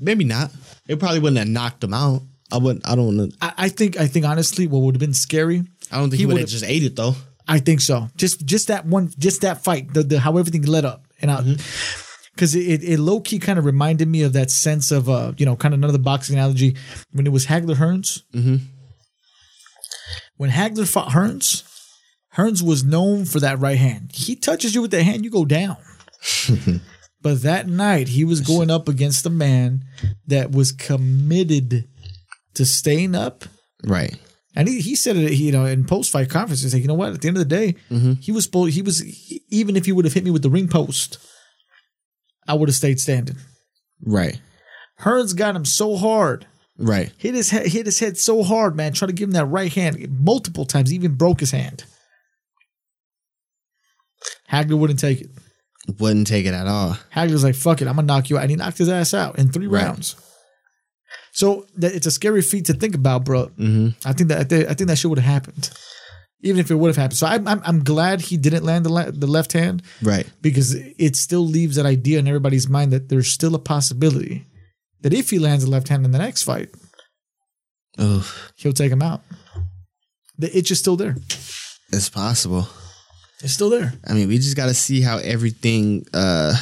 maybe 0.00 0.24
not. 0.24 0.52
It 0.88 1.00
probably 1.00 1.18
wouldn't 1.18 1.38
have 1.38 1.48
knocked 1.48 1.82
him 1.82 1.94
out. 1.94 2.22
I 2.52 2.58
wouldn't 2.58 2.86
I 2.88 2.94
don't 2.94 3.16
know. 3.16 3.28
I, 3.40 3.52
I 3.56 3.68
think. 3.68 3.98
I 3.98 4.06
think 4.06 4.24
honestly, 4.24 4.66
what 4.68 4.80
would 4.82 4.94
have 4.94 5.00
been 5.00 5.14
scary. 5.14 5.64
I 5.90 5.96
don't 5.96 6.10
think 6.10 6.18
He 6.18 6.18
he, 6.22 6.26
would 6.26 6.34
would've- 6.34 6.48
just 6.48 6.64
ate 6.64 6.84
it 6.84 6.94
though. 6.96 7.16
I 7.48 7.58
think 7.58 7.80
so. 7.80 8.08
Just 8.16 8.44
just 8.46 8.68
that 8.68 8.86
one, 8.86 9.10
just 9.18 9.40
that 9.40 9.64
fight, 9.64 9.92
the, 9.92 10.04
the 10.04 10.20
how 10.20 10.36
everything 10.38 10.62
led 10.62 10.84
up, 10.84 11.04
and 11.20 11.28
I, 11.30 11.56
because 12.34 12.54
it, 12.54 12.82
it, 12.82 12.98
low 12.98 13.20
key 13.20 13.38
kind 13.38 13.58
of 13.58 13.64
reminded 13.64 14.08
me 14.08 14.22
of 14.22 14.32
that 14.32 14.50
sense 14.50 14.90
of 14.90 15.08
uh 15.08 15.32
you 15.36 15.46
know 15.46 15.56
kind 15.56 15.74
of 15.74 15.80
another 15.80 15.98
boxing 15.98 16.36
analogy 16.36 16.76
when 17.12 17.26
it 17.26 17.32
was 17.32 17.46
Hagler 17.46 17.76
Hearns. 17.76 18.22
Mhm. 18.34 18.60
When 20.36 20.50
Hagler 20.50 20.88
fought 20.90 21.10
Hearns, 21.10 21.62
Hearns 22.36 22.62
was 22.62 22.82
known 22.82 23.24
for 23.26 23.40
that 23.40 23.58
right 23.58 23.78
hand. 23.78 24.10
He 24.14 24.34
touches 24.36 24.74
you 24.74 24.82
with 24.82 24.90
that 24.92 25.02
hand, 25.02 25.24
you 25.24 25.30
go 25.30 25.44
down. 25.44 25.76
but 27.22 27.42
that 27.42 27.68
night, 27.68 28.08
he 28.08 28.24
was 28.24 28.40
going 28.40 28.70
up 28.70 28.88
against 28.88 29.26
a 29.26 29.30
man 29.30 29.84
that 30.26 30.50
was 30.50 30.72
committed 30.72 31.88
to 32.54 32.64
staying 32.64 33.14
up. 33.14 33.44
Right. 33.84 34.16
And 34.54 34.68
he, 34.68 34.80
he 34.80 34.96
said 34.96 35.16
it, 35.16 35.32
you 35.32 35.52
know, 35.52 35.64
in 35.64 35.84
post 35.84 36.10
fight 36.10 36.28
conferences, 36.30 36.72
like, 36.74 36.82
you 36.82 36.88
know 36.88 36.94
what? 36.94 37.12
At 37.14 37.20
the 37.22 37.28
end 37.28 37.36
of 37.36 37.48
the 37.48 37.56
day, 37.56 37.76
he 38.20 38.32
was 38.32 38.44
supposed, 38.44 38.74
he 38.74 38.82
was, 38.82 39.02
even 39.48 39.76
if 39.76 39.86
he 39.86 39.92
would 39.92 40.04
have 40.04 40.14
hit 40.14 40.24
me 40.24 40.30
with 40.30 40.42
the 40.42 40.50
ring 40.50 40.68
post, 40.68 41.18
I 42.48 42.54
would 42.54 42.68
have 42.68 42.76
stayed 42.76 43.00
standing. 43.00 43.36
Right. 44.04 44.40
Hearns 45.00 45.36
got 45.36 45.56
him 45.56 45.64
so 45.64 45.96
hard, 45.96 46.46
Right. 46.78 47.12
hit 47.18 47.34
his 47.34 47.50
head, 47.50 47.66
hit 47.66 47.86
his 47.86 47.98
head 47.98 48.16
so 48.18 48.42
hard, 48.42 48.76
man, 48.76 48.92
trying 48.92 49.08
to 49.08 49.14
give 49.14 49.28
him 49.28 49.32
that 49.34 49.46
right 49.46 49.72
hand 49.72 50.06
multiple 50.20 50.64
times, 50.64 50.90
he 50.90 50.96
even 50.96 51.14
broke 51.14 51.40
his 51.40 51.50
hand. 51.52 51.84
Hagler 54.50 54.78
wouldn't 54.78 54.98
take 55.00 55.20
it. 55.22 55.30
Wouldn't 55.98 56.26
take 56.26 56.46
it 56.46 56.54
at 56.54 56.66
all. 56.68 56.96
Hagler's 57.14 57.42
like, 57.44 57.54
fuck 57.54 57.82
it, 57.82 57.88
I'm 57.88 57.96
gonna 57.96 58.06
knock 58.06 58.30
you 58.30 58.36
out. 58.36 58.42
And 58.42 58.50
he 58.50 58.56
knocked 58.56 58.78
his 58.78 58.88
ass 58.88 59.14
out 59.14 59.38
in 59.38 59.50
three 59.50 59.66
Right. 59.66 59.84
rounds. 59.84 60.14
So 61.32 61.66
that 61.76 61.94
it's 61.94 62.06
a 62.06 62.10
scary 62.10 62.42
feat 62.42 62.66
to 62.66 62.74
think 62.74 62.94
about, 62.94 63.24
bro. 63.24 63.46
Mm-hmm. 63.48 63.88
I 64.08 64.12
think 64.12 64.28
that 64.28 64.38
I 64.38 64.44
think, 64.44 64.68
I 64.68 64.74
think 64.74 64.88
that 64.88 64.96
shit 64.98 65.08
would 65.08 65.18
have 65.18 65.32
happened, 65.32 65.70
even 66.42 66.60
if 66.60 66.70
it 66.70 66.74
would 66.74 66.88
have 66.88 66.96
happened. 66.96 67.18
So 67.18 67.26
I'm 67.26 67.46
I'm, 67.48 67.60
I'm 67.64 67.82
glad 67.84 68.20
he 68.20 68.36
didn't 68.36 68.64
land 68.64 68.84
the 68.84 68.92
le- 68.92 69.12
the 69.12 69.26
left 69.26 69.52
hand 69.52 69.82
Right. 70.02 70.26
because 70.40 70.74
it 70.74 71.16
still 71.16 71.46
leaves 71.46 71.76
that 71.76 71.86
idea 71.86 72.18
in 72.18 72.26
everybody's 72.28 72.68
mind 72.68 72.92
that 72.92 73.08
there's 73.08 73.28
still 73.30 73.54
a 73.54 73.58
possibility 73.60 74.46
that 75.02 75.12
if 75.14 75.30
he 75.30 75.38
lands 75.38 75.64
the 75.64 75.70
left 75.70 75.88
hand 75.88 76.04
in 76.04 76.10
the 76.12 76.18
next 76.18 76.42
fight, 76.44 76.68
Oh, 77.98 78.26
he'll 78.56 78.72
take 78.72 78.90
him 78.92 79.02
out. 79.02 79.22
The 80.38 80.56
itch 80.56 80.70
is 80.70 80.78
still 80.78 80.96
there. 80.96 81.16
it's 81.92 82.08
possible. 82.08 82.66
It's 83.42 83.52
still 83.52 83.70
there. 83.70 83.92
I 84.08 84.14
mean, 84.14 84.28
we 84.28 84.36
just 84.38 84.56
got 84.56 84.66
to 84.66 84.74
see 84.74 85.00
how 85.02 85.18
everything, 85.18 86.06
uh, 86.14 86.54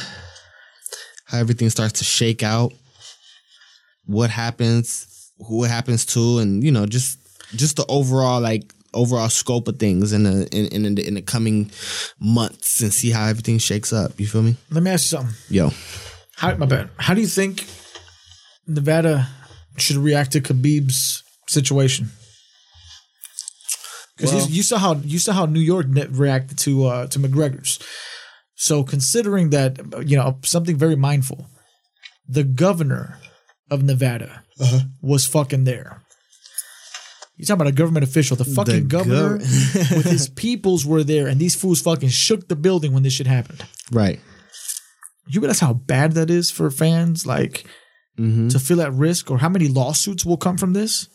how 1.25 1.37
everything 1.37 1.69
starts 1.69 1.99
to 1.99 2.03
shake 2.03 2.43
out. 2.43 2.73
What 4.05 4.29
happens, 4.29 5.31
who 5.47 5.63
it 5.63 5.69
happens 5.69 6.05
to, 6.07 6.39
and 6.39 6.63
you 6.63 6.71
know, 6.71 6.85
just 6.85 7.17
just 7.55 7.75
the 7.77 7.85
overall 7.87 8.41
like 8.41 8.73
overall 8.93 9.29
scope 9.29 9.67
of 9.67 9.79
things 9.79 10.13
in 10.13 10.23
the 10.23 10.47
in 10.51 10.85
in 10.85 10.95
the, 10.95 11.07
in 11.07 11.13
the 11.15 11.21
coming 11.21 11.71
months, 12.19 12.81
and 12.81 12.93
see 12.93 13.09
how 13.11 13.25
everything 13.27 13.57
shakes 13.59 13.93
up. 13.93 14.19
You 14.19 14.27
feel 14.27 14.41
me? 14.41 14.55
Let 14.69 14.83
me 14.83 14.91
ask 14.91 15.05
you 15.11 15.17
something. 15.17 15.35
Yo, 15.49 15.71
How 16.35 16.55
my 16.55 16.65
bad. 16.65 16.89
How 16.97 17.13
do 17.13 17.21
you 17.21 17.27
think 17.27 17.65
Nevada 18.67 19.27
should 19.77 19.97
react 19.97 20.31
to 20.33 20.41
Khabib's 20.41 21.23
situation? 21.47 22.11
Because 24.17 24.33
Well- 24.33 24.47
you, 24.49 24.55
you 24.55 24.63
saw 24.63 24.77
how 24.77 24.95
you 24.95 25.19
saw 25.19 25.33
how 25.33 25.45
New 25.45 25.59
York 25.61 25.87
net 25.87 26.11
reacted 26.11 26.57
to 26.59 26.85
uh, 26.85 27.07
to 27.07 27.19
McGregor's. 27.19 27.79
So 28.55 28.83
considering 28.83 29.49
that 29.49 29.79
you 30.05 30.15
know 30.17 30.37
something 30.43 30.77
very 30.77 30.95
mindful, 30.95 31.47
the 32.27 32.43
governor 32.43 33.17
of 33.71 33.81
Nevada 33.83 34.43
was 35.01 35.25
fucking 35.25 35.63
there. 35.63 36.00
You 37.41 37.47
talking 37.47 37.61
about 37.61 37.73
a 37.73 37.75
government 37.75 38.03
official? 38.03 38.37
The 38.37 38.45
fucking 38.45 38.73
The 38.73 38.81
governor 38.81 39.39
gov- 39.39 39.97
with 39.97 40.05
his 40.05 40.29
peoples 40.29 40.85
were 40.85 41.03
there, 41.03 41.27
and 41.27 41.39
these 41.39 41.55
fools 41.55 41.81
fucking 41.81 42.09
shook 42.09 42.47
the 42.47 42.55
building 42.55 42.93
when 42.93 43.01
this 43.01 43.13
shit 43.13 43.25
happened. 43.25 43.65
Right? 43.91 44.19
you 45.27 45.39
realize 45.39 45.59
how 45.59 45.73
bad 45.73 46.11
that 46.13 46.29
is 46.29 46.51
for 46.51 46.69
fans 46.69 47.25
like 47.25 47.65
mm-hmm. 48.19 48.49
to 48.49 48.59
feel 48.59 48.81
at 48.81 48.93
risk 48.93 49.31
or 49.31 49.37
how 49.39 49.49
many 49.49 49.67
lawsuits 49.67 50.23
will 50.23 50.37
come 50.37 50.57
from 50.57 50.73
this? 50.73 51.07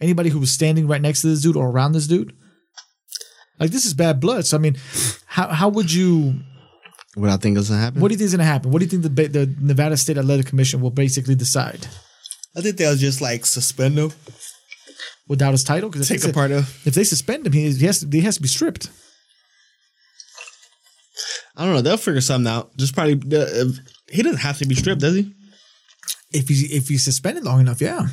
Anybody 0.00 0.28
who 0.28 0.38
was 0.38 0.52
standing 0.52 0.86
right 0.86 1.00
next 1.00 1.22
to 1.22 1.28
this 1.28 1.40
dude 1.40 1.56
or 1.56 1.70
around 1.70 1.92
this 1.92 2.06
dude? 2.06 2.34
Like 3.58 3.70
this 3.70 3.86
is 3.86 3.94
bad 3.94 4.20
blood. 4.20 4.44
So 4.44 4.56
i 4.56 4.60
mean 4.60 4.76
how, 5.26 5.48
how 5.48 5.68
would 5.70 5.90
you 5.90 6.40
What 7.14 7.30
I 7.30 7.38
think 7.38 7.56
is 7.56 7.70
gonna 7.70 7.80
happen? 7.80 8.02
what 8.02 8.08
do 8.08 8.14
you 8.14 8.18
think 8.18 8.26
is 8.26 8.32
going 8.32 8.44
to 8.44 8.52
happen? 8.52 8.70
What 8.70 8.80
do 8.80 8.84
you 8.84 8.90
think 8.90 9.02
the, 9.02 9.28
the 9.28 9.54
nevada 9.60 9.96
state 9.96 10.18
athletic 10.18 10.46
commission 10.46 10.80
will 10.80 10.90
basically 10.90 11.34
decide? 11.34 11.86
I 12.56 12.60
think 12.60 12.76
they'll 12.76 12.96
just 12.96 13.20
like 13.20 13.46
suspend 13.46 13.98
him, 13.98 14.12
without 15.28 15.52
his 15.52 15.64
title 15.64 15.88
because 15.90 16.08
take 16.08 16.24
a 16.24 16.32
part 16.32 16.50
of. 16.50 16.64
if 16.86 16.94
they 16.94 17.04
suspend 17.04 17.46
him 17.46 17.52
he, 17.52 17.70
he 17.72 17.86
has 17.86 18.00
to, 18.00 18.08
he 18.10 18.20
has 18.22 18.36
to 18.36 18.42
be 18.42 18.48
stripped 18.48 18.90
I 21.56 21.64
don't 21.64 21.74
know. 21.74 21.82
They'll 21.82 21.96
figure 21.96 22.20
something 22.20 22.52
out. 22.52 22.76
Just 22.76 22.94
probably. 22.94 23.14
Uh, 23.14 23.46
if- 23.46 23.78
he 24.10 24.22
doesn't 24.22 24.40
have 24.40 24.58
to 24.58 24.66
be 24.66 24.74
stripped, 24.74 25.00
does 25.00 25.14
he? 25.14 25.32
if 26.32 26.48
he's 26.48 26.70
if 26.72 26.88
he's 26.88 27.04
suspended 27.04 27.44
long 27.44 27.60
enough 27.60 27.80
yeah 27.80 28.08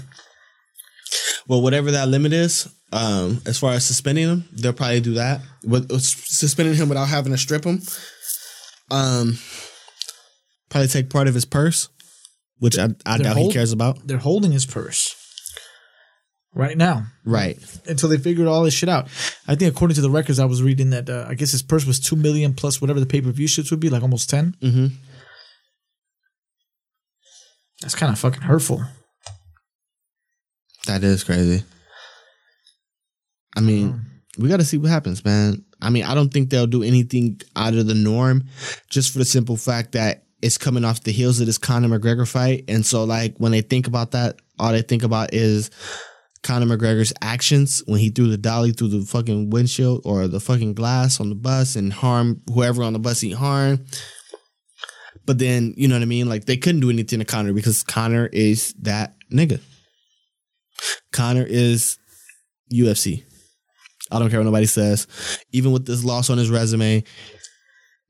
Well, 1.48 1.62
whatever 1.62 1.92
that 1.92 2.08
limit 2.08 2.34
is, 2.34 2.68
um, 2.94 3.42
as 3.48 3.58
far 3.60 3.74
as 3.74 3.84
suspending 3.86 4.28
him, 4.28 4.46
they'll 4.54 4.74
probably 4.74 5.02
do 5.02 5.14
that. 5.16 5.42
With 5.66 5.92
with 5.92 6.04
suspending 6.04 6.76
him 6.76 6.88
without 6.88 7.08
having 7.08 7.32
to 7.32 7.38
strip 7.38 7.64
him, 7.66 7.82
um, 8.92 9.38
probably 10.70 10.88
take 10.88 11.10
part 11.10 11.28
of 11.28 11.34
his 11.34 11.46
purse, 11.46 11.90
which 12.60 12.78
I, 12.78 12.90
I 13.06 13.18
doubt 13.18 13.36
hold- 13.38 13.52
he 13.52 13.54
cares 13.54 13.72
about. 13.72 14.08
They're 14.08 14.18
holding 14.20 14.52
his 14.52 14.66
purse 14.66 15.16
right 16.54 16.78
now 16.78 17.06
Right. 17.26 17.58
until 17.88 18.10
they 18.10 18.18
figured 18.18 18.48
all 18.48 18.64
this 18.64 18.74
shit 18.74 18.90
out. 18.90 19.08
I 19.48 19.56
think 19.56 19.74
according 19.74 19.96
to 19.96 20.02
the 20.02 20.10
records 20.10 20.40
I 20.40 20.46
was 20.46 20.62
reading 20.62 20.90
that 20.92 21.10
uh, 21.10 21.26
I 21.28 21.34
guess 21.36 21.52
his 21.52 21.62
purse 21.62 21.86
was 21.86 22.00
two 22.00 22.16
million 22.16 22.54
plus 22.54 22.82
whatever 22.82 23.00
the 23.00 23.06
pay 23.06 23.22
per 23.22 23.32
view 23.32 23.48
shits 23.48 23.72
would 23.72 23.80
be, 23.80 23.90
like 23.90 24.02
almost 24.04 24.30
10 24.30 24.56
Mm-hmm. 24.62 24.88
That's 27.82 27.96
kind 27.96 28.12
of 28.14 28.20
fucking 28.20 28.44
hurtful. 28.44 28.84
That 30.88 31.04
is 31.04 31.24
crazy. 31.24 31.64
I 33.56 33.60
mean, 33.62 34.02
we 34.38 34.50
got 34.50 34.58
to 34.58 34.66
see 34.66 34.78
what 34.78 34.90
happens, 34.90 35.26
man. 35.26 35.66
I 35.82 35.90
mean, 35.90 36.04
I 36.04 36.14
don't 36.14 36.30
think 36.32 36.50
they'll 36.50 36.68
do 36.68 36.84
anything 36.84 37.42
out 37.56 37.74
of 37.74 37.88
the 37.88 37.96
norm, 37.96 38.44
just 38.90 39.12
for 39.12 39.20
the 39.20 39.26
simple 39.26 39.58
fact 39.58 39.94
that 39.94 40.26
it's 40.42 40.58
coming 40.58 40.86
off 40.86 41.04
the 41.04 41.12
heels 41.12 41.40
of 41.40 41.48
this 41.48 41.58
Conor 41.58 41.88
McGregor 42.00 42.28
fight, 42.28 42.66
and 42.68 42.86
so 42.86 43.04
like 43.04 43.36
when 43.38 43.52
they 43.52 43.62
think 43.62 43.88
about 43.88 44.12
that, 44.12 44.38
all 44.60 44.72
they 44.72 44.82
think 44.82 45.04
about 45.04 45.34
is 45.34 45.70
Conor 46.44 46.66
McGregor's 46.66 47.14
actions 47.22 47.84
when 47.86 48.00
he 48.00 48.10
threw 48.10 48.28
the 48.28 48.38
dolly 48.38 48.72
through 48.72 48.88
the 48.88 49.06
fucking 49.06 49.52
windshield 49.52 50.02
or 50.06 50.28
the 50.28 50.40
fucking 50.40 50.74
glass 50.74 51.20
on 51.20 51.30
the 51.30 51.36
bus 51.36 51.76
and 51.76 51.94
harm 51.94 52.42
whoever 52.52 52.84
on 52.84 52.94
the 52.94 53.00
bus 53.00 53.22
he 53.22 53.32
harmed. 53.32 53.86
But 55.26 55.38
then, 55.38 55.74
you 55.78 55.88
know 55.88 55.96
what 55.96 56.02
I 56.02 56.06
mean? 56.06 56.28
Like 56.28 56.46
they 56.46 56.58
couldn't 56.58 56.82
do 56.82 56.90
anything 56.90 57.20
to 57.20 57.26
Conor 57.26 57.54
because 57.54 57.84
Conor 57.84 58.28
is 58.32 58.74
that 58.82 59.16
nigga. 59.32 59.62
Conor 61.12 61.46
is 61.48 62.00
UFC. 62.74 63.24
I 64.12 64.20
don't 64.20 64.30
care 64.30 64.40
what 64.40 64.46
nobody 64.46 64.66
says. 64.66 65.08
Even 65.52 65.72
with 65.72 65.86
this 65.86 66.04
loss 66.04 66.30
on 66.30 66.38
his 66.38 66.50
resume, 66.50 67.04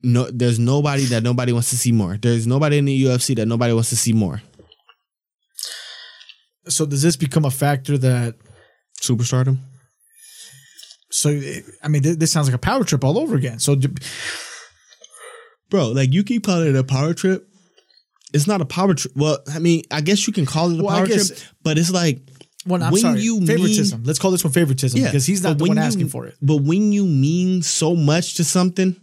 no, 0.04 0.30
there's 0.32 0.58
nobody 0.58 1.04
that 1.06 1.22
nobody 1.22 1.52
wants 1.52 1.70
to 1.72 1.78
see 1.78 1.92
more. 1.92 2.18
There's 2.18 2.48
nobody 2.48 2.78
in 2.78 2.86
the 2.86 3.04
UFC 3.04 3.36
that 3.36 3.48
nobody 3.48 3.74
wants 3.74 3.90
to 3.90 3.98
see 3.98 4.14
more. 4.14 4.42
So 6.68 6.86
does 6.86 7.02
this 7.02 7.16
become 7.16 7.46
a 7.46 7.52
factor 7.52 7.98
that? 7.98 8.36
Superstardom. 9.02 9.58
So 11.10 11.30
I 11.84 11.88
mean, 11.88 12.04
th- 12.04 12.18
this 12.20 12.32
sounds 12.32 12.48
like 12.48 12.56
a 12.56 12.60
power 12.60 12.84
trip 12.84 13.04
all 13.04 13.18
over 13.18 13.36
again. 13.36 13.60
So 13.60 13.76
d- 13.76 13.90
Bro, 15.70 15.90
like 15.90 16.14
you 16.14 16.24
keep 16.24 16.46
calling 16.46 16.68
it 16.70 16.76
a 16.76 16.84
power 16.84 17.14
trip. 17.14 17.48
It's 18.34 18.48
not 18.48 18.62
a 18.62 18.66
power 18.66 18.94
trip. 18.94 19.14
Well, 19.16 19.40
I 19.54 19.60
mean, 19.60 19.84
I 19.92 20.02
guess 20.02 20.28
you 20.28 20.34
can 20.34 20.46
call 20.46 20.70
it 20.72 20.80
a 20.80 20.84
Well, 20.84 20.96
power 20.96 21.08
guess- 21.08 21.28
trip, 21.30 21.40
but 21.64 21.78
it's 21.78 21.92
like 21.92 22.22
Well, 22.66 22.84
I'm 22.84 22.92
When 22.92 23.02
sorry. 23.02 23.22
you 23.22 23.44
favoritism. 23.46 24.04
Let's 24.04 24.20
call 24.20 24.30
this 24.32 24.44
one 24.44 24.54
favoritism 24.54 25.02
because 25.02 25.26
he's 25.26 25.42
not 25.42 25.58
the 25.58 25.66
one 25.66 25.78
you- 25.78 25.84
asking 25.84 26.10
for 26.10 26.28
it. 26.28 26.36
But 26.42 26.58
when 26.58 26.92
you 26.92 27.06
mean 27.08 27.64
so 27.64 27.96
much 27.96 28.36
to 28.36 28.44
something, 28.44 28.96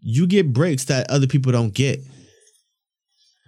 you 0.00 0.26
get 0.26 0.52
breaks 0.52 0.84
that 0.84 1.10
other 1.10 1.26
people 1.26 1.52
don't 1.52 1.72
get. 1.72 2.00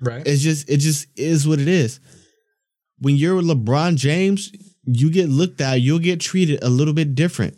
Right. 0.00 0.26
It's 0.26 0.40
just 0.42 0.68
it 0.70 0.78
just 0.78 1.06
is 1.14 1.46
what 1.46 1.60
it 1.60 1.68
is. 1.68 2.00
When 3.00 3.16
you're 3.16 3.42
LeBron 3.42 3.96
James, 3.96 4.52
you 4.84 5.10
get 5.10 5.28
looked 5.28 5.60
at, 5.60 5.80
you'll 5.80 5.98
get 5.98 6.20
treated 6.20 6.62
a 6.62 6.68
little 6.68 6.94
bit 6.94 7.14
different. 7.14 7.56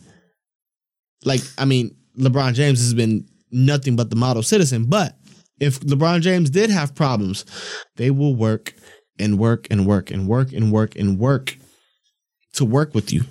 Like, 1.25 1.41
I 1.59 1.65
mean, 1.65 1.97
LeBron 2.19 2.55
James 2.55 2.81
has 2.81 2.95
been 2.95 3.27
nothing 3.51 3.97
but 3.97 4.11
the 4.11 4.17
model 4.17 4.43
citizen, 4.43 4.87
but 4.87 5.17
if 5.61 5.81
LeBron 5.81 6.21
James 6.23 6.51
did 6.51 6.71
have 6.71 6.95
problems, 6.95 7.45
they 7.97 8.11
will 8.11 8.35
work 8.35 8.75
and 9.19 9.39
work 9.39 9.69
and 9.71 9.87
work 9.87 10.11
and 10.11 10.27
work 10.27 10.53
and 10.53 10.73
work 10.73 10.97
and 10.97 11.19
work 11.19 11.57
to 12.55 12.65
work 12.65 12.95
with 12.95 13.13
you, 13.13 13.25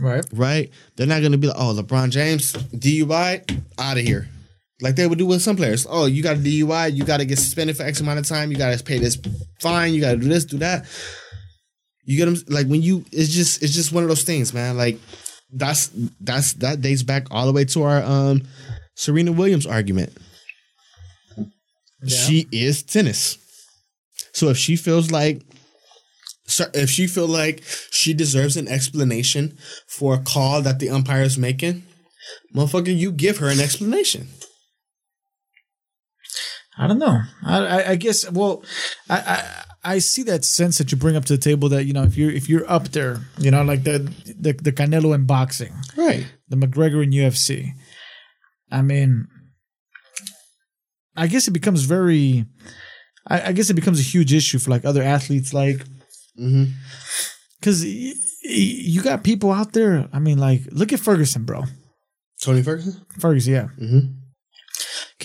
right. 0.00 0.24
right? 0.32 0.70
They're 0.96 1.06
not 1.06 1.22
gonna 1.22 1.38
be 1.38 1.48
like, 1.48 1.56
oh, 1.58 1.74
LeBron 1.74 2.10
James, 2.10 2.52
DUI, 2.52 3.62
out 3.78 3.98
of 3.98 4.04
here. 4.04 4.28
Like 4.80 4.96
they 4.96 5.06
would 5.06 5.18
do 5.18 5.26
with 5.26 5.40
some 5.40 5.56
players. 5.56 5.86
Oh, 5.88 6.04
you 6.04 6.22
got 6.22 6.36
a 6.36 6.40
DUI, 6.40 6.94
you 6.94 7.04
got 7.04 7.18
to 7.18 7.24
get 7.24 7.38
suspended 7.38 7.76
for 7.76 7.84
X 7.84 8.00
amount 8.00 8.18
of 8.18 8.26
time. 8.26 8.50
You 8.50 8.58
got 8.58 8.76
to 8.76 8.84
pay 8.84 8.98
this 8.98 9.18
fine. 9.60 9.94
You 9.94 10.00
got 10.00 10.12
to 10.12 10.16
do 10.18 10.28
this, 10.28 10.44
do 10.44 10.58
that. 10.58 10.84
You 12.04 12.16
get 12.18 12.26
them 12.26 12.36
like 12.48 12.66
when 12.66 12.82
you. 12.82 13.04
It's 13.10 13.32
just 13.32 13.62
it's 13.62 13.72
just 13.72 13.92
one 13.92 14.02
of 14.02 14.08
those 14.08 14.22
things, 14.22 14.52
man. 14.52 14.76
Like 14.76 14.98
that's 15.50 15.90
that's 16.20 16.52
that 16.54 16.82
dates 16.82 17.02
back 17.02 17.26
all 17.30 17.46
the 17.46 17.52
way 17.52 17.64
to 17.64 17.82
our 17.84 18.02
um 18.02 18.42
Serena 18.94 19.32
Williams 19.32 19.66
argument. 19.66 20.12
She 22.06 22.46
is 22.52 22.82
tennis, 22.82 23.38
so 24.32 24.48
if 24.48 24.56
she 24.58 24.76
feels 24.76 25.10
like. 25.10 25.42
If 26.74 26.90
she 26.90 27.08
feel 27.08 27.26
like 27.26 27.64
she 27.90 28.14
deserves 28.14 28.56
an 28.56 28.68
explanation 28.68 29.58
for 29.88 30.14
a 30.14 30.22
call 30.22 30.62
that 30.62 30.78
the 30.78 30.90
umpire 30.90 31.22
is 31.22 31.36
making, 31.36 31.82
motherfucker, 32.54 32.96
you 32.96 33.10
give 33.10 33.38
her 33.38 33.48
an 33.48 33.58
explanation. 33.58 34.28
I 36.78 36.86
don't 36.86 36.98
know. 36.98 37.20
I, 37.44 37.58
I, 37.66 37.90
I 37.90 37.96
guess. 37.96 38.30
Well, 38.30 38.62
I, 39.08 39.16
I 39.18 39.62
I 39.94 39.98
see 39.98 40.22
that 40.24 40.44
sense 40.44 40.78
that 40.78 40.90
you 40.92 40.98
bring 40.98 41.16
up 41.16 41.24
to 41.26 41.36
the 41.36 41.42
table 41.42 41.68
that 41.70 41.84
you 41.84 41.92
know 41.92 42.02
if 42.02 42.16
you're 42.16 42.30
if 42.30 42.48
you're 42.48 42.70
up 42.70 42.88
there, 42.88 43.20
you 43.38 43.50
know, 43.50 43.62
like 43.62 43.84
the 43.84 43.98
the, 44.38 44.52
the 44.52 44.72
Canelo 44.72 45.14
in 45.14 45.24
boxing, 45.26 45.72
Right. 45.96 46.26
the 46.48 46.56
McGregor 46.56 47.02
in 47.02 47.10
UFC. 47.12 47.70
I 48.70 48.82
mean, 48.82 49.28
I 51.16 51.26
guess 51.28 51.48
it 51.48 51.52
becomes 51.52 51.84
very. 51.84 52.46
I, 53.26 53.48
I 53.48 53.52
guess 53.52 53.70
it 53.70 53.74
becomes 53.74 53.98
a 53.98 54.02
huge 54.02 54.32
issue 54.34 54.58
for 54.58 54.70
like 54.70 54.84
other 54.84 55.02
athletes, 55.02 55.52
like 55.54 55.78
Mm-hmm. 56.38 56.64
because 57.58 57.82
y- 57.82 58.12
you 58.44 59.02
got 59.02 59.24
people 59.24 59.50
out 59.50 59.72
there. 59.72 60.06
I 60.12 60.18
mean, 60.18 60.36
like 60.38 60.60
look 60.70 60.92
at 60.92 61.00
Ferguson, 61.00 61.44
bro. 61.44 61.64
Tony 62.42 62.62
Ferguson. 62.62 63.00
Ferguson, 63.18 63.52
yeah. 63.54 63.68
Mm-hmm. 63.80 64.25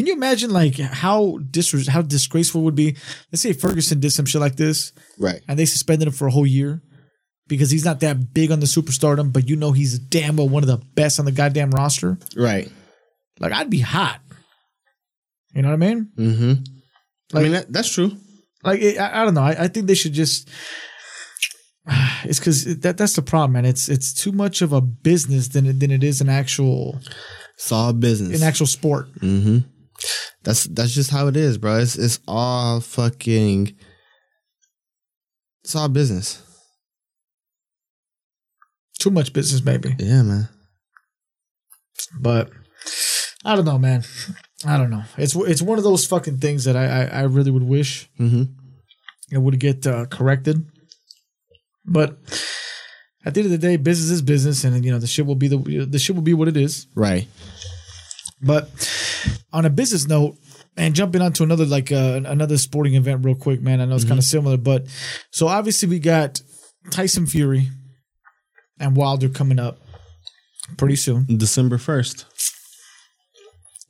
Can 0.02 0.08
you 0.08 0.14
imagine 0.14 0.50
like 0.50 0.78
how 0.80 1.38
dis 1.52 1.88
how 1.88 2.02
disgraceful 2.02 2.62
it 2.62 2.64
would 2.64 2.76
be? 2.76 2.98
Let's 3.32 3.44
say 3.44 3.54
Ferguson 3.54 4.00
did 4.00 4.10
some 4.10 4.26
shit 4.26 4.42
like 4.42 4.56
this 4.56 4.94
Right. 5.20 5.42
and 5.48 5.60
they 5.60 5.66
suspended 5.66 6.08
him 6.08 6.14
for 6.16 6.26
a 6.28 6.32
whole 6.32 6.48
year 6.48 6.82
because 7.48 7.70
he's 7.70 7.86
not 7.86 8.00
that 8.00 8.34
big 8.34 8.50
on 8.52 8.62
the 8.62 8.66
superstardom, 8.66 9.32
but 9.32 9.48
you 9.48 9.56
know 9.56 9.74
he's 9.74 10.00
damn 10.00 10.38
well 10.38 10.50
one 10.50 10.64
of 10.64 10.68
the 10.68 10.82
best 10.96 11.20
on 11.20 11.26
the 11.26 11.32
goddamn 11.32 11.70
roster. 11.70 12.18
Right. 12.36 12.68
Like 13.40 13.52
I'd 13.52 13.70
be 13.70 13.82
hot. 13.82 14.22
You 15.54 15.62
know 15.62 15.68
what 15.68 15.76
I 15.76 15.78
mean? 15.78 16.10
Mm-hmm. 16.18 17.38
I 17.38 17.44
mean 17.44 17.52
that, 17.52 17.72
that's 17.72 17.94
true. 17.94 18.18
Like 18.64 18.82
it, 18.82 18.98
I, 18.98 19.22
I 19.22 19.26
don't 19.26 19.36
know. 19.36 19.42
I, 19.44 19.66
I 19.66 19.68
think 19.68 19.86
they 19.86 19.94
should 19.96 20.14
just. 20.14 20.50
It's 22.24 22.38
because 22.40 22.80
that 22.82 22.98
that's 22.98 23.16
the 23.16 23.22
problem, 23.24 23.54
man. 23.54 23.66
It's 23.66 23.90
it's 23.90 24.14
too 24.14 24.32
much 24.32 24.62
of 24.62 24.74
a 24.74 24.82
business 24.82 25.48
than 25.50 25.66
it, 25.66 25.80
than 25.80 25.90
it 25.90 26.04
is 26.04 26.22
an 26.22 26.30
actual 26.30 27.00
It's 27.56 27.72
all 27.72 27.94
business. 27.94 28.40
an 28.40 28.48
actual 28.48 28.68
sport. 28.68 29.12
mm-hmm. 29.16 29.58
That's 30.44 30.64
that's 30.66 30.92
just 30.94 31.12
how 31.12 31.28
it 31.28 31.38
is, 31.38 31.58
bro. 31.58 31.78
It's 31.78 31.96
it's 31.98 32.20
all 32.28 32.80
fucking. 32.82 33.76
It's 35.64 35.76
all 35.76 35.90
business. 35.90 36.42
Too 39.00 39.12
much 39.12 39.34
business, 39.34 39.64
maybe. 39.64 39.96
Yeah, 40.00 40.24
man. 40.24 40.50
But 42.20 42.50
I 43.46 43.56
don't 43.56 43.66
know, 43.66 43.78
man. 43.80 44.04
I 44.66 44.78
don't 44.78 44.90
know. 44.90 45.04
It's 45.18 45.36
it's 45.36 45.62
one 45.62 45.78
of 45.78 45.84
those 45.84 46.06
fucking 46.06 46.38
things 46.38 46.64
that 46.66 46.76
I 46.76 46.86
I, 47.04 47.04
I 47.06 47.22
really 47.24 47.52
would 47.52 47.64
wish 47.64 48.10
Mm-hmm. 48.20 48.44
it 49.32 49.38
would 49.38 49.60
get 49.60 49.86
uh, 49.88 50.06
corrected. 50.06 50.66
But 51.86 52.18
at 53.26 53.34
the 53.34 53.42
end 53.42 53.46
of 53.46 53.52
the 53.52 53.58
day, 53.68 53.78
business 53.78 54.10
is 54.12 54.22
business, 54.22 54.64
and 54.64 54.84
you 54.86 54.92
know 54.92 55.00
the 55.00 55.08
shit 55.08 55.26
will 55.26 55.36
be 55.36 55.48
the 55.48 55.86
the 55.88 56.00
shit 56.00 56.16
will 56.16 56.24
be 56.24 56.34
what 56.34 56.48
it 56.48 56.58
is. 56.58 56.88
Right. 56.96 57.28
But 58.42 58.70
on 59.54 59.66
a 59.66 59.70
business 59.70 60.08
note, 60.08 60.38
and 60.78 60.96
jumping 60.96 61.22
onto 61.22 61.44
another 61.44 61.66
like 61.66 61.92
uh, 61.92 62.22
another 62.26 62.58
sporting 62.58 62.96
event 62.96 63.26
real 63.26 63.36
quick, 63.36 63.62
man. 63.62 63.82
I 63.82 63.86
know 63.86 63.96
it's 63.96 64.06
kind 64.06 64.20
of 64.20 64.26
similar, 64.26 64.58
but 64.58 64.88
so 65.32 65.48
obviously 65.48 65.90
we 65.90 66.00
got 66.00 66.42
Tyson 66.92 67.26
Fury 67.26 67.70
and 68.80 68.96
Wilder 68.96 69.30
coming 69.30 69.60
up 69.60 69.80
pretty 70.78 70.96
soon. 70.96 71.26
December 71.38 71.78
first. 71.78 72.26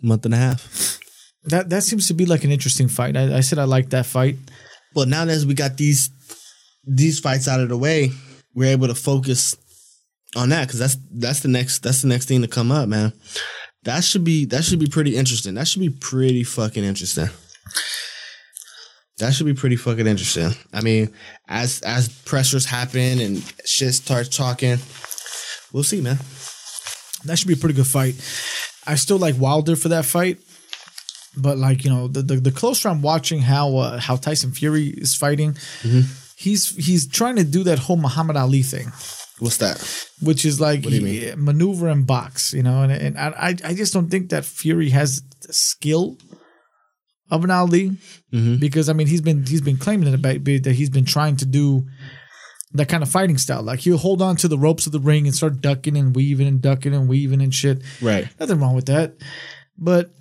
Month 0.02 0.26
and 0.26 0.34
a 0.34 0.38
half. 0.38 1.00
That 1.46 1.70
that 1.70 1.84
seems 1.84 2.08
to 2.08 2.13
be 2.13 2.26
like 2.26 2.44
an 2.44 2.52
interesting 2.52 2.88
fight. 2.88 3.15
I, 3.15 3.38
I 3.38 3.39
said 3.41 3.60
I 3.60 3.63
like 3.63 3.89
that 3.91 4.06
fight. 4.06 4.38
Well, 4.96 5.06
now 5.06 5.26
that 5.26 5.46
we 5.46 5.54
got 5.54 5.78
these 5.78 6.10
these 6.86 7.20
fights 7.20 7.48
out 7.48 7.60
of 7.60 7.70
the 7.70 7.78
way, 7.78 8.12
we're 8.54 8.72
able 8.72 8.88
to 8.88 8.96
focus 8.96 9.56
on 10.36 10.50
that 10.50 10.67
because 10.67 10.80
that's 10.80 10.98
that's 11.12 11.39
the 11.41 11.48
next 11.48 11.80
that's 11.80 12.02
the 12.02 12.08
next 12.08 12.28
thing 12.28 12.41
to 12.41 12.48
come 12.48 12.72
up, 12.72 12.88
man. 12.88 13.13
That 13.84 14.04
should 14.04 14.24
be 14.24 14.46
that 14.46 14.63
should 14.63 14.80
be 14.80 14.88
pretty 14.88 15.15
interesting. 15.15 15.56
That 15.56 15.67
should 15.67 15.80
be 15.80 15.89
pretty 15.89 16.44
fucking 16.44 16.84
interesting. 16.84 17.30
That 19.17 19.34
should 19.34 19.46
be 19.46 19.54
pretty 19.54 19.76
fucking 19.76 20.08
interesting. 20.08 20.52
I 20.74 20.82
mean, 20.82 21.13
as 21.48 21.82
as 21.82 22.10
pressures 22.10 22.65
happen 22.65 23.20
and 23.20 23.54
shit 23.65 23.94
starts 23.94 24.30
talking, 24.36 24.78
we'll 25.72 25.84
see, 25.84 26.02
man. 26.02 26.17
That 27.26 27.38
should 27.38 27.48
be 27.48 27.54
a 27.54 27.58
pretty 27.58 27.76
good 27.76 27.88
fight. 27.88 28.15
I 28.88 28.96
still 28.96 29.17
like 29.17 29.36
Wilder 29.38 29.76
for 29.76 29.89
that 29.89 30.06
fight, 30.06 30.39
but 31.38 31.58
like 31.58 31.84
you 31.84 31.91
know, 31.91 32.08
the 32.08 32.22
the, 32.24 32.36
the 32.38 32.52
closer 32.52 32.89
I'm 32.89 33.02
watching 33.02 33.41
how 33.41 33.78
uh, 33.78 34.00
how 34.00 34.15
Tyson 34.15 34.52
Fury 34.52 34.88
is 34.88 35.15
fighting, 35.15 35.56
he's 36.36 36.76
he's 36.76 37.08
trying 37.08 37.36
to 37.36 37.44
do 37.44 37.63
that 37.63 37.80
whole 37.80 37.98
Muhammad 37.98 38.38
Ali 38.38 38.63
thing, 38.63 38.91
What's 39.41 39.58
that? 39.58 39.77
which 40.21 40.45
is 40.45 40.62
like 40.62 40.86
he- 40.86 41.34
maneuver 41.36 41.88
and 41.89 42.06
box, 42.06 42.54
you 42.54 42.62
know. 42.63 42.84
And 42.84 42.91
and 42.91 43.17
I 43.17 43.56
I 43.65 43.73
just 43.73 43.91
don't 43.93 44.10
think 44.10 44.30
that 44.30 44.45
Fury 44.45 44.89
has 44.91 45.21
the 45.45 45.51
skill 45.54 46.17
of 47.32 47.43
an 47.43 47.49
Ali 47.51 47.97
Mhm. 48.34 48.60
because 48.60 48.88
I 48.88 48.93
mean 48.93 49.08
he's 49.08 49.21
been 49.21 49.45
he's 49.45 49.62
been 49.62 49.77
claiming 49.77 50.13
about 50.13 50.43
that 50.45 50.73
he's 50.75 50.89
been 50.91 51.06
trying 51.06 51.38
to 51.38 51.45
do 51.45 51.86
that 52.73 52.88
kind 52.88 53.01
of 53.04 53.10
fighting 53.10 53.38
style. 53.39 53.63
Like 53.63 53.80
he'll 53.80 53.97
hold 53.97 54.21
on 54.21 54.36
to 54.38 54.47
the 54.47 54.58
ropes 54.60 54.86
of 54.86 54.91
the 54.91 54.99
ring 54.99 55.25
and 55.25 55.36
start 55.36 55.60
ducking 55.60 55.97
and 55.97 56.15
weaving 56.15 56.47
and 56.47 56.62
ducking 56.62 56.93
and 56.93 57.10
weaving 57.10 57.41
and 57.41 57.54
shit. 57.54 57.82
Right. 58.01 58.27
Nothing 58.39 58.60
wrong 58.60 58.75
with 58.75 58.86
that. 58.86 59.15
But 59.77 60.12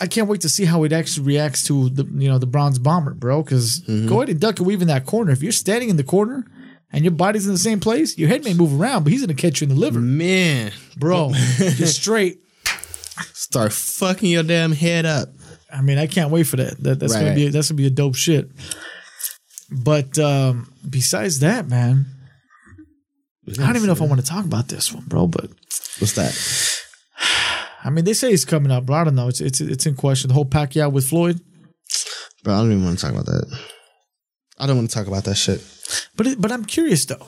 I 0.00 0.08
can't 0.08 0.28
wait 0.28 0.40
to 0.40 0.48
see 0.48 0.64
how 0.64 0.82
it 0.82 0.92
actually 0.92 1.24
reacts 1.26 1.62
to 1.68 1.88
the 1.88 2.04
you 2.04 2.28
know 2.28 2.38
the 2.38 2.46
bronze 2.46 2.80
bomber, 2.80 3.14
bro. 3.14 3.42
Because 3.44 3.78
go 3.86 4.16
ahead 4.16 4.28
and 4.30 4.40
duck 4.40 4.58
and 4.58 4.66
weave 4.66 4.82
in 4.82 4.88
that 4.88 5.06
corner. 5.06 5.30
If 5.30 5.40
you're 5.42 5.52
standing 5.52 5.88
in 5.88 5.96
the 5.96 6.02
corner 6.04 6.44
and 6.92 7.04
your 7.04 7.12
body's 7.12 7.46
in 7.46 7.52
the 7.52 7.58
same 7.58 7.80
place, 7.80 8.16
your 8.18 8.28
head 8.28 8.44
may 8.44 8.54
move 8.54 8.80
around, 8.80 9.04
but 9.04 9.12
he's 9.12 9.20
gonna 9.22 9.34
catch 9.34 9.60
you 9.60 9.66
in 9.66 9.74
the 9.74 9.80
liver, 9.80 10.00
Man, 10.00 10.72
bro. 10.96 11.32
just 11.58 12.00
straight. 12.00 12.38
start 13.32 13.72
fucking 13.72 14.30
your 14.30 14.42
damn 14.42 14.72
head 14.72 15.06
up. 15.06 15.28
I 15.72 15.80
mean, 15.82 15.98
I 15.98 16.06
can't 16.06 16.30
wait 16.30 16.44
for 16.44 16.56
that. 16.56 16.80
that 16.84 17.00
that's 17.00 17.12
gonna 17.14 17.26
Right. 17.28 17.34
be 17.36 17.48
that's 17.48 17.68
gonna 17.70 17.76
be 17.78 17.86
a 17.86 17.90
dope 17.90 18.14
shit. 18.14 18.48
But 19.70 20.18
um, 20.18 20.72
besides 20.88 21.40
that, 21.40 21.68
man, 21.68 22.06
I 23.48 23.52
don't 23.66 23.76
even 23.76 23.86
know 23.86 23.92
if 23.92 24.02
I 24.02 24.06
want 24.06 24.20
to 24.20 24.26
talk 24.26 24.44
about 24.44 24.68
this 24.68 24.92
one, 24.92 25.04
bro. 25.06 25.26
But 25.26 25.50
What's 25.98 26.12
that? 26.14 26.34
I 27.84 27.90
mean, 27.90 28.04
they 28.04 28.14
say 28.14 28.30
it's 28.32 28.44
coming 28.44 28.70
up, 28.72 28.86
bro. 28.86 28.96
I 28.96 29.04
don't 29.04 29.14
know. 29.14 29.28
It's 29.28 29.40
it's 29.40 29.60
it's 29.60 29.86
in 29.86 29.94
question. 29.96 30.28
The 30.28 30.34
whole 30.34 30.44
Pacquiao 30.46 30.90
with 30.92 31.06
Floyd. 31.08 31.40
Bro, 32.44 32.54
I 32.54 32.58
don't 32.58 32.72
even 32.72 32.84
want 32.84 32.98
to 32.98 33.04
talk 33.04 33.12
about 33.14 33.26
that. 33.26 33.58
I 34.58 34.66
don't 34.66 34.76
want 34.76 34.90
to 34.90 34.94
talk 34.96 35.06
about 35.06 35.24
that 35.24 35.34
shit. 35.36 35.62
But 36.16 36.26
it, 36.26 36.40
but 36.40 36.52
I'm 36.52 36.64
curious 36.64 37.04
though. 37.04 37.26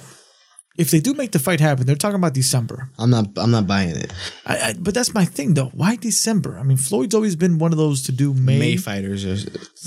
If 0.78 0.90
they 0.90 1.00
do 1.00 1.14
make 1.14 1.32
the 1.32 1.38
fight 1.38 1.58
happen, 1.58 1.86
they're 1.86 1.96
talking 1.96 2.16
about 2.16 2.34
December. 2.34 2.90
I'm 2.98 3.08
not. 3.08 3.28
I'm 3.38 3.50
not 3.50 3.66
buying 3.66 3.96
it. 3.96 4.12
I, 4.44 4.58
I, 4.58 4.74
but 4.78 4.92
that's 4.92 5.14
my 5.14 5.24
thing 5.24 5.54
though. 5.54 5.70
Why 5.72 5.96
December? 5.96 6.58
I 6.58 6.62
mean, 6.64 6.76
Floyd's 6.76 7.14
always 7.14 7.34
been 7.34 7.58
one 7.58 7.72
of 7.72 7.78
those 7.78 8.02
to 8.04 8.12
do 8.12 8.34
May, 8.34 8.58
May 8.58 8.76
fighters 8.76 9.24
or 9.24 9.36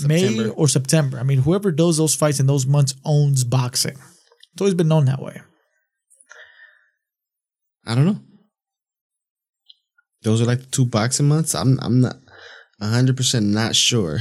May 0.06 0.20
September. 0.26 0.50
or 0.50 0.68
September. 0.68 1.18
I 1.20 1.22
mean, 1.22 1.38
whoever 1.38 1.70
does 1.70 1.96
those 1.96 2.16
fights 2.16 2.40
in 2.40 2.46
those 2.46 2.66
months 2.66 2.94
owns 3.04 3.44
boxing. 3.44 3.96
It's 4.52 4.60
always 4.60 4.74
been 4.74 4.88
known 4.88 5.04
that 5.04 5.22
way. 5.22 5.40
I 7.86 7.94
don't 7.94 8.06
know. 8.06 8.18
Those 10.22 10.42
are 10.42 10.46
like 10.46 10.60
the 10.60 10.66
two 10.66 10.86
boxing 10.86 11.28
months. 11.28 11.54
I'm. 11.54 11.78
I'm 11.80 12.00
not. 12.00 12.16
hundred 12.80 13.16
percent 13.16 13.46
not 13.46 13.76
sure. 13.76 14.18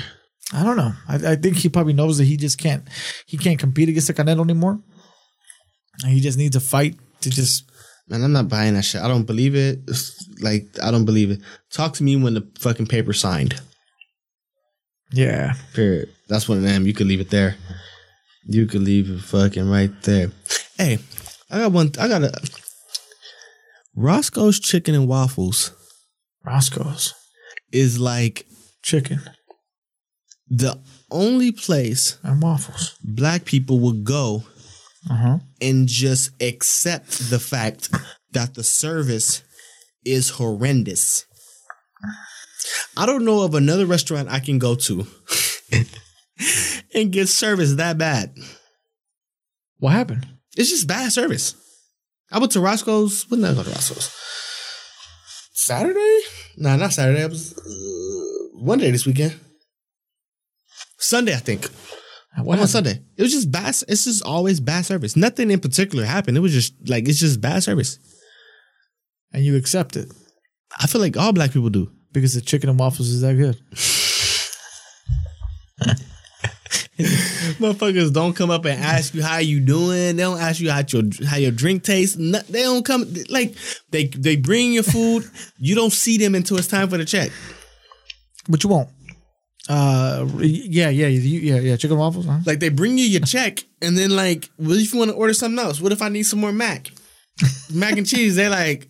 I 0.54 0.64
don't 0.64 0.78
know. 0.78 0.94
I, 1.08 1.16
I 1.16 1.36
think 1.36 1.58
he 1.58 1.70
probably 1.70 1.94
knows 1.94 2.18
that 2.18 2.26
he 2.26 2.38
just 2.38 2.58
can't 2.58 2.88
he 3.26 3.38
can't 3.38 3.60
compete 3.60 3.90
against 3.90 4.08
the 4.08 4.14
Canelo 4.14 4.44
anymore. 4.44 4.80
And 6.04 6.12
he 6.14 6.20
just 6.20 6.38
needs 6.38 6.56
a 6.56 6.60
fight 6.60 6.96
to 7.22 7.30
just 7.30 7.70
Man, 8.08 8.24
I'm 8.24 8.32
not 8.32 8.50
buying 8.50 8.74
that 8.74 8.86
shit. 8.86 9.02
I 9.02 9.08
don't 9.08 9.26
believe 9.26 9.54
it. 9.56 9.80
Like 10.42 10.66
I 10.82 10.90
don't 10.90 11.06
believe 11.06 11.30
it. 11.32 11.42
Talk 11.72 11.94
to 11.96 12.04
me 12.04 12.16
when 12.16 12.34
the 12.34 12.48
fucking 12.60 12.88
paper 12.88 13.14
signed. 13.14 13.62
yeah. 15.12 15.54
Period. 15.74 16.10
That's 16.28 16.48
one 16.48 16.58
of 16.60 16.64
them. 16.64 16.86
You 16.88 16.94
could 16.94 17.08
leave 17.08 17.20
it 17.22 17.30
there. 17.30 17.56
You 18.46 18.66
could 18.66 18.82
leave 18.82 19.10
it 19.10 19.20
fucking 19.22 19.70
right 19.70 19.92
there. 20.04 20.32
Hey, 20.78 20.98
I 21.52 21.60
got 21.60 21.72
one. 21.72 21.92
I 22.00 22.08
got 22.08 22.24
a 22.24 22.32
Roscoe's 23.96 24.60
Chicken 24.60 24.96
and 24.96 25.08
Waffles 25.08 25.72
Roscoe's 26.46 27.14
is 27.72 28.00
like 28.00 28.46
chicken 28.82 29.20
the 30.50 30.80
only 31.12 31.52
place 31.52 32.18
and 32.24 32.42
waffles. 32.42 32.96
black 33.04 33.46
people 33.46 33.80
would 33.80 34.04
go 34.04 34.44
Uh 35.10 35.16
huh. 35.16 35.38
and 35.62 35.88
just 35.88 36.32
accept 36.42 37.30
the 37.30 37.40
fact 37.40 37.90
that 38.32 38.56
the 38.56 38.64
service 38.64 39.44
is 40.06 40.30
horrendous. 40.32 41.26
I 42.98 43.06
don't 43.06 43.26
know 43.26 43.42
of 43.44 43.56
another 43.56 43.86
restaurant 43.86 44.30
I 44.30 44.40
can 44.40 44.60
go 44.60 44.76
to 44.76 45.06
and 46.94 47.12
get 47.12 47.28
service 47.30 47.76
that 47.76 47.98
bad. 47.98 48.34
What 49.78 49.92
happened? 49.94 50.28
It's 50.58 50.70
just 50.70 50.88
bad 50.88 51.12
service. 51.12 51.56
I 52.32 52.40
went 52.40 52.52
to 52.54 52.60
Roscoe's. 52.60 53.26
When 53.30 53.42
did 53.42 53.52
I 53.52 53.54
go 53.56 53.64
to 53.64 53.70
Roscoe's? 53.70 54.14
Saturday? 55.54 56.20
Nah, 56.58 56.76
not 56.76 56.94
Saturday. 56.94 57.22
It 57.24 57.30
was 57.30 57.58
uh, 57.58 58.58
one 58.58 58.80
day 58.80 58.92
this 58.92 59.06
weekend. 59.06 59.40
Sunday, 61.00 61.34
I 61.34 61.38
think. 61.38 61.68
What 62.36 62.46
What 62.46 62.60
on? 62.60 62.68
Sunday? 62.68 63.02
It 63.18 63.22
was 63.22 63.32
just 63.32 63.52
bad. 63.52 63.76
It's 63.88 64.06
just 64.06 64.24
always 64.24 64.60
bad 64.60 64.86
service. 64.86 65.16
Nothing 65.16 65.52
in 65.52 65.60
particular 65.60 66.06
happened. 66.06 66.38
It 66.38 66.42
was 66.42 66.54
just 66.54 66.74
like 66.88 67.08
it's 67.08 67.20
just 67.20 67.42
bad 67.42 67.64
service. 67.64 67.98
And 69.34 69.44
you 69.44 69.56
accept 69.58 69.96
it 69.96 70.12
I 70.80 70.88
feel 70.88 71.02
like 71.02 71.18
all 71.18 71.34
black 71.34 71.52
people 71.52 71.70
do. 71.70 71.92
because 72.12 72.34
the 72.34 72.42
chicken 72.42 72.70
and 72.70 72.80
waffles 72.80 73.10
is 73.10 73.22
that 73.22 73.36
good. 73.36 73.60
Motherfuckers 77.60 78.14
don't 78.14 78.36
come 78.36 78.50
up 78.52 78.66
and 78.66 78.82
ask 78.84 79.14
you 79.14 79.24
how 79.24 79.38
you 79.38 79.60
doing. 79.62 80.18
They 80.18 80.24
don't 80.24 80.40
ask 80.40 80.60
you 80.60 80.70
how 80.70 80.82
your 80.88 81.04
how 81.26 81.38
your 81.38 81.52
drink 81.52 81.84
tastes. 81.84 82.18
No- 82.18 82.42
They 82.50 82.64
don't 82.64 82.86
come 82.86 83.06
like 83.30 83.56
they 83.92 84.08
they 84.08 84.36
bring 84.36 84.74
your 84.74 84.84
food. 84.84 85.24
You 85.58 85.76
don't 85.76 85.94
see 85.94 86.18
them 86.18 86.36
until 86.36 86.58
it's 86.58 86.68
time 86.68 86.90
for 86.90 86.98
the 86.98 87.06
check. 87.06 87.32
But 88.50 88.64
you 88.64 88.70
won't. 88.70 88.90
Uh, 89.70 90.26
yeah, 90.40 90.90
yeah, 90.90 91.06
you, 91.06 91.40
yeah, 91.40 91.60
yeah. 91.60 91.76
Chicken 91.78 91.98
waffles. 91.98 92.26
Huh? 92.26 92.40
Like 92.46 92.60
they 92.60 92.70
bring 92.70 92.98
you 92.98 93.06
your 93.06 93.22
check, 93.26 93.60
and 93.82 93.96
then 93.96 94.10
like, 94.10 94.50
what 94.58 94.78
if 94.78 94.92
you 94.92 95.00
want 95.00 95.12
to 95.12 95.16
order 95.16 95.34
something 95.34 95.64
else? 95.64 95.80
What 95.80 95.92
if 95.92 96.02
I 96.02 96.10
need 96.10 96.24
some 96.24 96.40
more 96.40 96.52
mac, 96.52 96.90
mac 97.72 97.96
and 97.96 98.08
cheese? 98.08 98.36
They 98.36 98.50
like, 98.50 98.88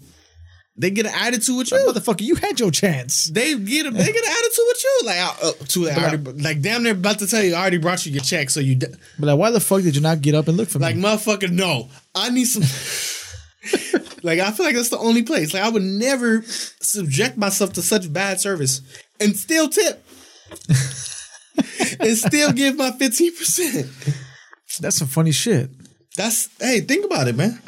they 0.78 0.90
get 0.90 1.06
an 1.06 1.12
attitude 1.14 1.58
with 1.58 1.72
you. 1.72 1.78
Motherfucker, 1.78 2.22
you 2.22 2.36
had 2.36 2.58
your 2.62 2.72
chance. 2.72 3.26
They 3.26 3.60
get 3.60 3.88
a, 3.88 3.92
they 3.92 4.06
get 4.06 4.24
an 4.24 4.32
attitude 4.32 4.66
with 4.68 4.84
you. 4.84 5.02
Like, 5.04 5.18
uh, 5.20 5.48
uh, 5.50 5.52
to 5.68 5.90
I 5.90 5.96
already, 5.96 6.32
like 6.42 6.62
damn, 6.62 6.84
they're 6.84 6.94
about 6.94 7.20
to 7.20 7.28
tell 7.28 7.44
you 7.44 7.56
I 7.56 7.60
already 7.60 7.78
brought 7.78 8.06
you 8.06 8.14
your 8.14 8.24
check, 8.24 8.50
so 8.50 8.62
you 8.62 8.76
d- 8.76 8.88
But 9.20 9.28
like, 9.28 9.38
why 9.38 9.52
the 9.52 9.60
fuck 9.60 9.82
did 9.82 9.96
you 9.96 10.02
not 10.02 10.22
get 10.22 10.34
up 10.34 10.48
and 10.48 10.56
look 10.56 10.70
for 10.70 10.80
like 10.80 10.96
me? 10.96 11.02
Like, 11.02 11.20
motherfucker. 11.20 11.52
No, 11.52 11.90
I 12.16 12.30
need 12.30 12.46
some. 12.46 12.64
like 14.24 14.40
I 14.40 14.52
feel 14.52 14.66
like 14.66 14.76
that's 14.76 14.90
the 14.90 14.98
only 14.98 15.24
place. 15.24 15.54
Like 15.54 15.64
I 15.64 15.70
would 15.70 15.84
never 15.84 16.42
subject 16.44 17.36
myself 17.38 17.74
to 17.74 17.82
such 17.82 18.12
bad 18.14 18.40
service 18.40 18.82
and 19.20 19.36
still 19.36 19.68
tip. 19.68 20.06
and 22.00 22.18
still 22.18 22.52
give 22.52 22.78
my 22.78 22.92
15%. 22.92 24.80
That's 24.80 24.98
some 24.98 25.08
funny 25.08 25.32
shit. 25.32 25.70
That's 26.16 26.50
hey, 26.60 26.82
think 26.82 27.06
about 27.06 27.28
it, 27.28 27.36
man. 27.36 27.62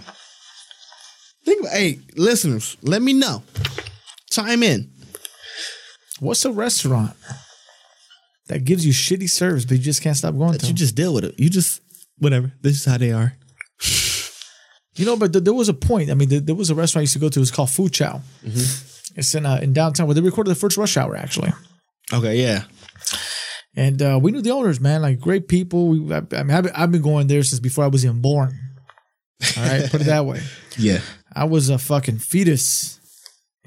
Think 1.45 1.61
about 1.61 1.73
hey, 1.73 1.99
listeners, 2.15 2.77
let 2.81 3.01
me 3.01 3.13
know. 3.13 3.43
Chime 4.29 4.63
in. 4.63 4.91
What's 6.19 6.45
a 6.45 6.51
restaurant 6.51 7.13
that 8.47 8.63
gives 8.65 8.85
you 8.85 8.93
shitty 8.93 9.29
service, 9.29 9.65
but 9.65 9.77
you 9.77 9.83
just 9.83 10.01
can't 10.01 10.15
stop 10.15 10.37
going 10.37 10.57
to? 10.57 10.65
You 10.65 10.73
them? 10.73 10.75
just 10.75 10.95
deal 10.95 11.13
with 11.13 11.23
it. 11.25 11.39
You 11.39 11.49
just 11.49 11.81
whatever. 12.19 12.51
This 12.61 12.79
is 12.79 12.85
how 12.85 12.97
they 12.97 13.11
are. 13.11 13.33
You 14.95 15.05
know, 15.05 15.15
but 15.15 15.31
th- 15.33 15.43
there 15.43 15.53
was 15.53 15.69
a 15.69 15.73
point. 15.73 16.11
I 16.11 16.13
mean, 16.13 16.29
there, 16.29 16.39
there 16.41 16.55
was 16.55 16.69
a 16.69 16.75
restaurant 16.75 17.01
I 17.01 17.03
used 17.03 17.13
to 17.13 17.19
go 17.19 17.29
to. 17.29 17.41
It's 17.41 17.49
called 17.49 17.71
Food 17.71 17.93
Chow. 17.93 18.21
It's 19.15 19.33
in 19.33 19.45
uh, 19.45 19.59
in 19.61 19.73
downtown 19.73 20.07
where 20.07 20.13
they 20.13 20.21
recorded 20.21 20.51
the 20.51 20.55
first 20.55 20.77
Rush 20.77 20.97
Hour 20.97 21.15
actually. 21.15 21.51
Okay, 22.13 22.41
yeah. 22.41 22.63
And 23.75 24.01
uh, 24.01 24.19
we 24.21 24.31
knew 24.31 24.41
the 24.41 24.51
owners, 24.51 24.79
man, 24.81 25.01
like 25.01 25.19
great 25.19 25.47
people. 25.47 25.87
We, 25.89 26.13
I, 26.13 26.21
I 26.33 26.43
mean, 26.43 26.51
I've 26.51 26.63
been, 26.63 26.73
I've 26.75 26.91
been 26.91 27.01
going 27.01 27.27
there 27.27 27.41
since 27.43 27.59
before 27.59 27.83
I 27.83 27.87
was 27.87 28.03
even 28.05 28.21
born. 28.21 28.57
All 29.57 29.63
right, 29.63 29.89
put 29.89 30.01
it 30.01 30.05
that 30.05 30.25
way. 30.25 30.41
Yeah. 30.77 30.99
I 31.33 31.43
was 31.45 31.69
a 31.69 31.77
fucking 31.77 32.19
fetus. 32.19 32.99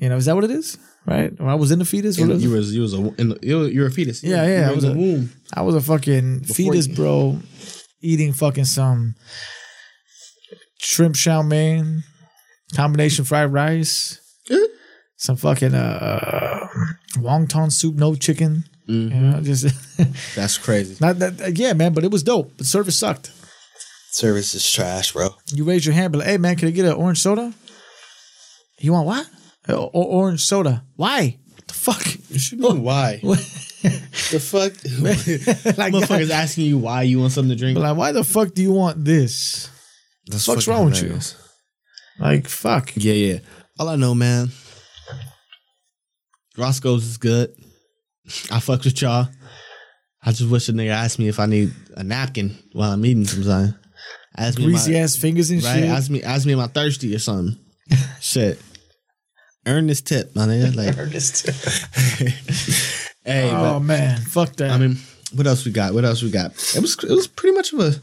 You 0.00 0.09
know, 0.09 0.16
is 0.16 0.24
that 0.26 0.35
what 0.35 0.44
it 0.44 0.50
is? 0.50 0.78
Right? 1.07 1.33
Or 1.38 1.48
I 1.48 1.54
was 1.54 1.70
in 1.70 1.78
the 1.78 1.85
fetus. 1.85 2.18
Is 2.18 2.42
you 2.42 2.50
was 2.50 2.74
you 2.74 2.80
was 2.83 2.94
a 2.94 2.96
in 3.20 3.28
the, 3.30 3.38
you 3.42 3.80
were, 3.80 3.87
a 3.87 3.90
fetus. 3.90 4.22
Yeah, 4.24 4.44
You 4.46 4.52
yeah, 4.52 4.70
I 4.70 4.72
was 4.72 4.85
a- 4.85 4.92
womb. 4.94 5.30
I 5.54 5.61
was 5.62 5.74
a 5.74 5.80
fucking 5.83 6.44
fetus, 6.44 6.87
you- 6.88 6.94
bro, 6.94 7.38
eating 8.00 8.33
fucking 8.33 8.64
some 8.64 9.14
shrimp 10.80 11.14
chow 11.14 11.42
mein, 11.42 12.04
combination 12.74 13.24
fried 13.26 13.52
rice, 13.52 14.18
some 15.16 15.37
fucking 15.37 15.74
uh, 15.74 16.53
wonton 17.16 17.70
soup, 17.72 17.94
no 17.96 18.14
chicken. 18.14 18.64
You 18.87 19.09
know, 19.09 19.40
just 19.40 19.66
That's 20.37 20.59
crazy. 20.59 20.96
not 21.00 21.18
that. 21.20 21.57
Yeah, 21.57 21.72
man, 21.72 21.94
but 21.94 22.05
it 22.05 22.11
was 22.11 22.22
dope. 22.22 22.55
The 22.59 22.64
service 22.64 22.98
sucked. 22.98 23.31
Service 24.11 24.55
is 24.55 24.70
trash, 24.70 25.12
bro. 25.12 25.31
You 25.53 25.64
raise 25.64 25.87
your 25.87 25.94
hand, 25.94 26.12
but 26.12 26.18
like, 26.18 26.29
hey, 26.29 26.37
man, 26.37 26.57
can 26.57 26.68
I 26.68 26.70
get 26.70 26.85
an 26.85 26.92
orange 26.92 27.20
soda? 27.22 27.53
You 28.79 28.92
want 28.92 29.07
what? 29.07 29.27
Uh, 29.68 29.77
o- 29.79 29.88
orange 29.92 30.44
soda. 30.44 30.85
Why? 30.96 31.38
What 31.55 31.66
the 31.66 31.74
fuck? 31.74 32.03
Why? 32.83 33.16
the 33.22 34.38
fuck? 34.40 34.72
like, 35.79 35.92
Motherfuckers 35.92 36.31
asking 36.31 36.66
you 36.66 36.77
why 36.79 37.03
you 37.03 37.20
want 37.20 37.33
something 37.33 37.50
to 37.50 37.57
drink. 37.57 37.79
like, 37.79 37.96
why 37.96 38.12
the 38.12 38.22
fuck 38.22 38.53
do 38.53 38.62
you 38.62 38.72
want 38.72 39.03
this? 39.05 39.70
That's 40.27 40.44
fuck's 40.44 40.66
fucking 40.66 40.74
wrong 40.79 40.90
with 40.90 41.03
you? 41.03 41.18
Like, 42.22 42.46
fuck. 42.48 42.92
Yeah, 42.96 43.14
yeah. 43.14 43.38
All 43.79 43.88
I 43.88 43.96
know, 43.96 44.14
man. 44.14 44.50
Roscoe's 46.56 47.04
is 47.04 47.16
good. 47.16 47.54
I 48.50 48.60
fuck 48.60 48.84
with 48.84 49.00
y'all. 49.02 49.28
I 50.22 50.32
just 50.32 50.50
wish 50.50 50.68
a 50.68 50.72
nigga 50.72 50.90
asked 50.90 51.18
me 51.18 51.28
if 51.28 51.38
I 51.38 51.46
need 51.46 51.72
a 51.96 52.02
napkin 52.02 52.56
while 52.72 52.92
I'm 52.92 53.04
eating 53.04 53.26
sometime. 53.26 53.74
Ask 54.36 54.58
me, 54.58 54.64
Greasy 54.64 54.92
my, 54.92 55.00
ass 55.00 55.16
fingers 55.16 55.50
and 55.50 55.62
right? 55.62 55.80
shit. 55.80 55.88
Ask 55.88 56.10
me, 56.10 56.22
ask 56.22 56.46
me, 56.46 56.54
am 56.54 56.60
I 56.60 56.66
thirsty 56.66 57.14
or 57.14 57.18
something? 57.18 57.58
shit. 58.20 58.60
Earn 59.66 59.86
this 59.86 60.00
tip, 60.00 60.34
my 60.34 60.46
nigga. 60.46 60.74
Like, 60.74 60.94
hey, 63.24 63.50
oh 63.50 63.74
but, 63.74 63.80
man, 63.80 64.20
fuck 64.20 64.56
that. 64.56 64.70
I 64.70 64.78
mean, 64.78 64.98
what 65.34 65.46
else 65.46 65.64
we 65.64 65.72
got? 65.72 65.94
What 65.94 66.04
else 66.04 66.22
we 66.22 66.30
got? 66.30 66.52
It 66.76 66.80
was 66.80 66.96
it 67.02 67.10
was 67.10 67.26
pretty 67.26 67.56
much 67.56 67.72
of 67.72 67.80
a 67.80 67.94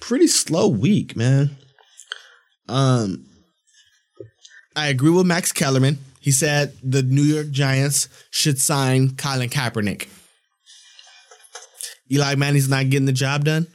pretty 0.00 0.26
slow 0.26 0.68
week, 0.68 1.16
man. 1.16 1.56
Um, 2.68 3.26
I 4.76 4.88
agree 4.88 5.10
with 5.10 5.26
Max 5.26 5.52
Kellerman. 5.52 5.98
He 6.24 6.30
said 6.30 6.72
the 6.82 7.02
New 7.02 7.20
York 7.22 7.50
Giants 7.50 8.08
should 8.30 8.58
sign 8.58 9.14
Colin 9.14 9.50
Kaepernick. 9.50 10.08
Eli 12.10 12.34
Manning's 12.36 12.68
not 12.68 12.88
getting 12.88 13.04
the 13.04 13.12
job 13.12 13.44
done. 13.44 13.66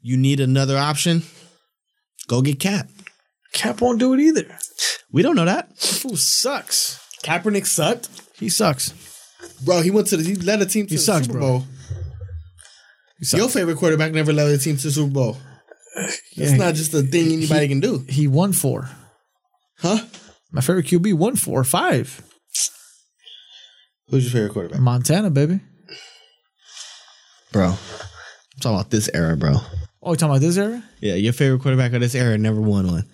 You 0.00 0.16
need 0.16 0.38
another 0.38 0.76
option. 0.78 1.24
Go 2.28 2.40
get 2.40 2.60
Cap. 2.60 2.88
Cap 3.52 3.80
won't 3.80 3.98
do 3.98 4.14
it 4.14 4.20
either. 4.20 4.46
We 5.10 5.22
don't 5.22 5.34
know 5.34 5.44
that. 5.44 5.76
Fool 5.78 6.16
sucks. 6.16 7.00
Kaepernick 7.24 7.66
sucked, 7.66 8.08
He 8.38 8.48
sucks. 8.48 8.92
bro. 9.64 9.80
He 9.80 9.90
went 9.90 10.06
to 10.08 10.16
the 10.16 10.22
he 10.22 10.36
led 10.36 10.62
a 10.62 10.66
team 10.66 10.86
to 10.86 10.90
He 10.90 10.96
the 10.96 11.02
sucks, 11.02 11.26
Super 11.26 11.38
bro. 11.40 11.48
Bowl. 11.48 11.64
He. 13.20 13.36
Your 13.36 13.48
favorite 13.48 13.76
quarterback 13.78 14.12
never 14.12 14.32
led 14.32 14.48
a 14.54 14.58
team 14.58 14.76
to 14.76 14.82
the 14.84 14.92
Super 14.92 15.12
Bowl. 15.12 15.36
It's 15.96 16.22
Yeah, 16.52 16.56
not 16.56 16.74
just 16.76 16.94
a 16.94 17.02
thing 17.02 17.32
anybody 17.32 17.66
can 17.66 17.80
do, 17.80 18.04
He 18.08 18.28
won 18.28 18.52
four. 18.52 18.88
huh? 19.78 19.98
My 20.50 20.60
favorite 20.60 20.86
QB 20.86 21.14
one 21.14 21.36
four 21.36 21.62
five. 21.64 22.22
Who's 24.08 24.24
your 24.24 24.32
favorite 24.32 24.52
quarterback, 24.54 24.80
Montana, 24.80 25.30
baby. 25.30 25.60
bro? 27.52 27.66
I'm 27.68 27.76
talking 28.60 28.78
about 28.78 28.90
this 28.90 29.10
era, 29.12 29.36
bro. 29.36 29.56
Oh, 30.02 30.12
you 30.12 30.16
talking 30.16 30.30
about 30.30 30.40
this 30.40 30.56
era? 30.56 30.82
Yeah, 31.00 31.14
your 31.14 31.32
favorite 31.34 31.60
quarterback 31.60 31.92
of 31.92 32.00
this 32.00 32.14
era 32.14 32.38
never 32.38 32.60
won 32.60 32.86
one. 32.86 33.04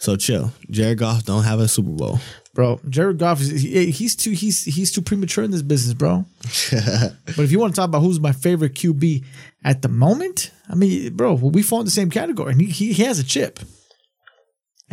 So 0.00 0.16
chill. 0.16 0.52
Jared 0.70 0.98
Goff 0.98 1.24
don't 1.24 1.44
have 1.44 1.60
a 1.60 1.68
Super 1.68 1.90
Bowl. 1.90 2.18
Bro, 2.54 2.80
Jared 2.88 3.18
Goff 3.18 3.40
is 3.40 3.62
he, 3.62 3.90
he's 3.90 4.14
too 4.14 4.32
he's 4.32 4.64
he's 4.64 4.92
too 4.92 5.00
premature 5.00 5.42
in 5.44 5.50
this 5.50 5.62
business, 5.62 5.94
bro. 5.94 6.26
but 6.42 7.38
if 7.38 7.50
you 7.50 7.58
want 7.58 7.74
to 7.74 7.80
talk 7.80 7.88
about 7.88 8.00
who's 8.02 8.20
my 8.20 8.32
favorite 8.32 8.74
QB 8.74 9.24
at 9.64 9.80
the 9.82 9.88
moment, 9.88 10.50
I 10.68 10.74
mean, 10.74 11.16
bro, 11.16 11.34
we 11.34 11.62
fall 11.62 11.80
in 11.80 11.86
the 11.86 11.90
same 11.90 12.10
category, 12.10 12.52
and 12.52 12.60
he 12.60 12.66
he, 12.66 12.92
he 12.92 13.02
has 13.04 13.18
a 13.18 13.24
chip, 13.24 13.58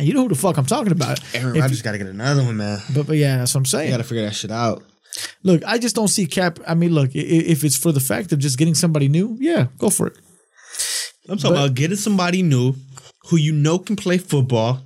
and 0.02 0.08
you 0.08 0.14
know 0.14 0.22
who 0.24 0.28
the 0.28 0.34
fuck 0.34 0.56
I'm 0.58 0.66
talking 0.66 0.92
about. 0.92 1.20
Aaron 1.34 1.54
If- 1.56 1.62
Rodgers 1.62 1.82
got 1.82 1.92
to 1.92 1.98
get 1.98 2.08
another 2.08 2.42
one, 2.42 2.56
man. 2.56 2.80
But 2.94 3.06
but 3.06 3.16
yeah, 3.16 3.38
that's 3.38 3.54
what 3.54 3.60
I'm 3.60 3.64
You 3.64 3.68
saying. 3.70 3.90
got 3.90 3.96
to 3.98 4.04
figure 4.04 4.24
that 4.24 4.34
shit 4.34 4.50
out. 4.50 4.82
Look, 5.42 5.62
I 5.64 5.78
just 5.78 5.94
don't 5.94 6.08
see 6.08 6.26
Cap. 6.26 6.58
I 6.66 6.74
mean, 6.74 6.92
look, 6.94 7.10
if 7.14 7.64
it's 7.64 7.76
for 7.76 7.92
the 7.92 8.00
fact 8.00 8.32
of 8.32 8.38
just 8.38 8.58
getting 8.58 8.74
somebody 8.74 9.08
new, 9.08 9.36
yeah, 9.40 9.66
go 9.78 9.90
for 9.90 10.06
it. 10.08 10.16
I'm 11.28 11.36
talking 11.38 11.54
But- 11.56 11.64
about 11.66 11.74
getting 11.74 11.96
somebody 11.96 12.42
new 12.42 12.74
who 13.30 13.36
you 13.36 13.52
know 13.52 13.78
can 13.78 13.94
play 13.96 14.18
football, 14.18 14.80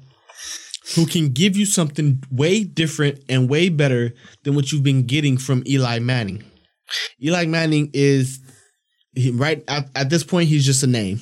who 0.95 1.07
can 1.07 1.31
give 1.31 1.57
you 1.57 1.65
something 1.65 2.23
way 2.31 2.65
different 2.65 3.21
and 3.29 3.49
way 3.49 3.69
better 3.69 4.13
than 4.45 4.55
what 4.55 4.71
you've 4.73 4.83
been 4.83 5.07
getting 5.07 5.39
from 5.39 5.63
Eli 5.67 5.99
Manning. 6.01 6.45
Eli 7.23 7.47
Manning 7.47 7.91
is 7.95 8.39
he, 9.15 9.31
right 9.31 9.65
at, 9.69 9.89
at 9.95 10.11
this 10.11 10.23
point. 10.25 10.49
He's 10.49 10.65
just 10.67 10.83
a 10.83 10.87
name. 10.87 11.21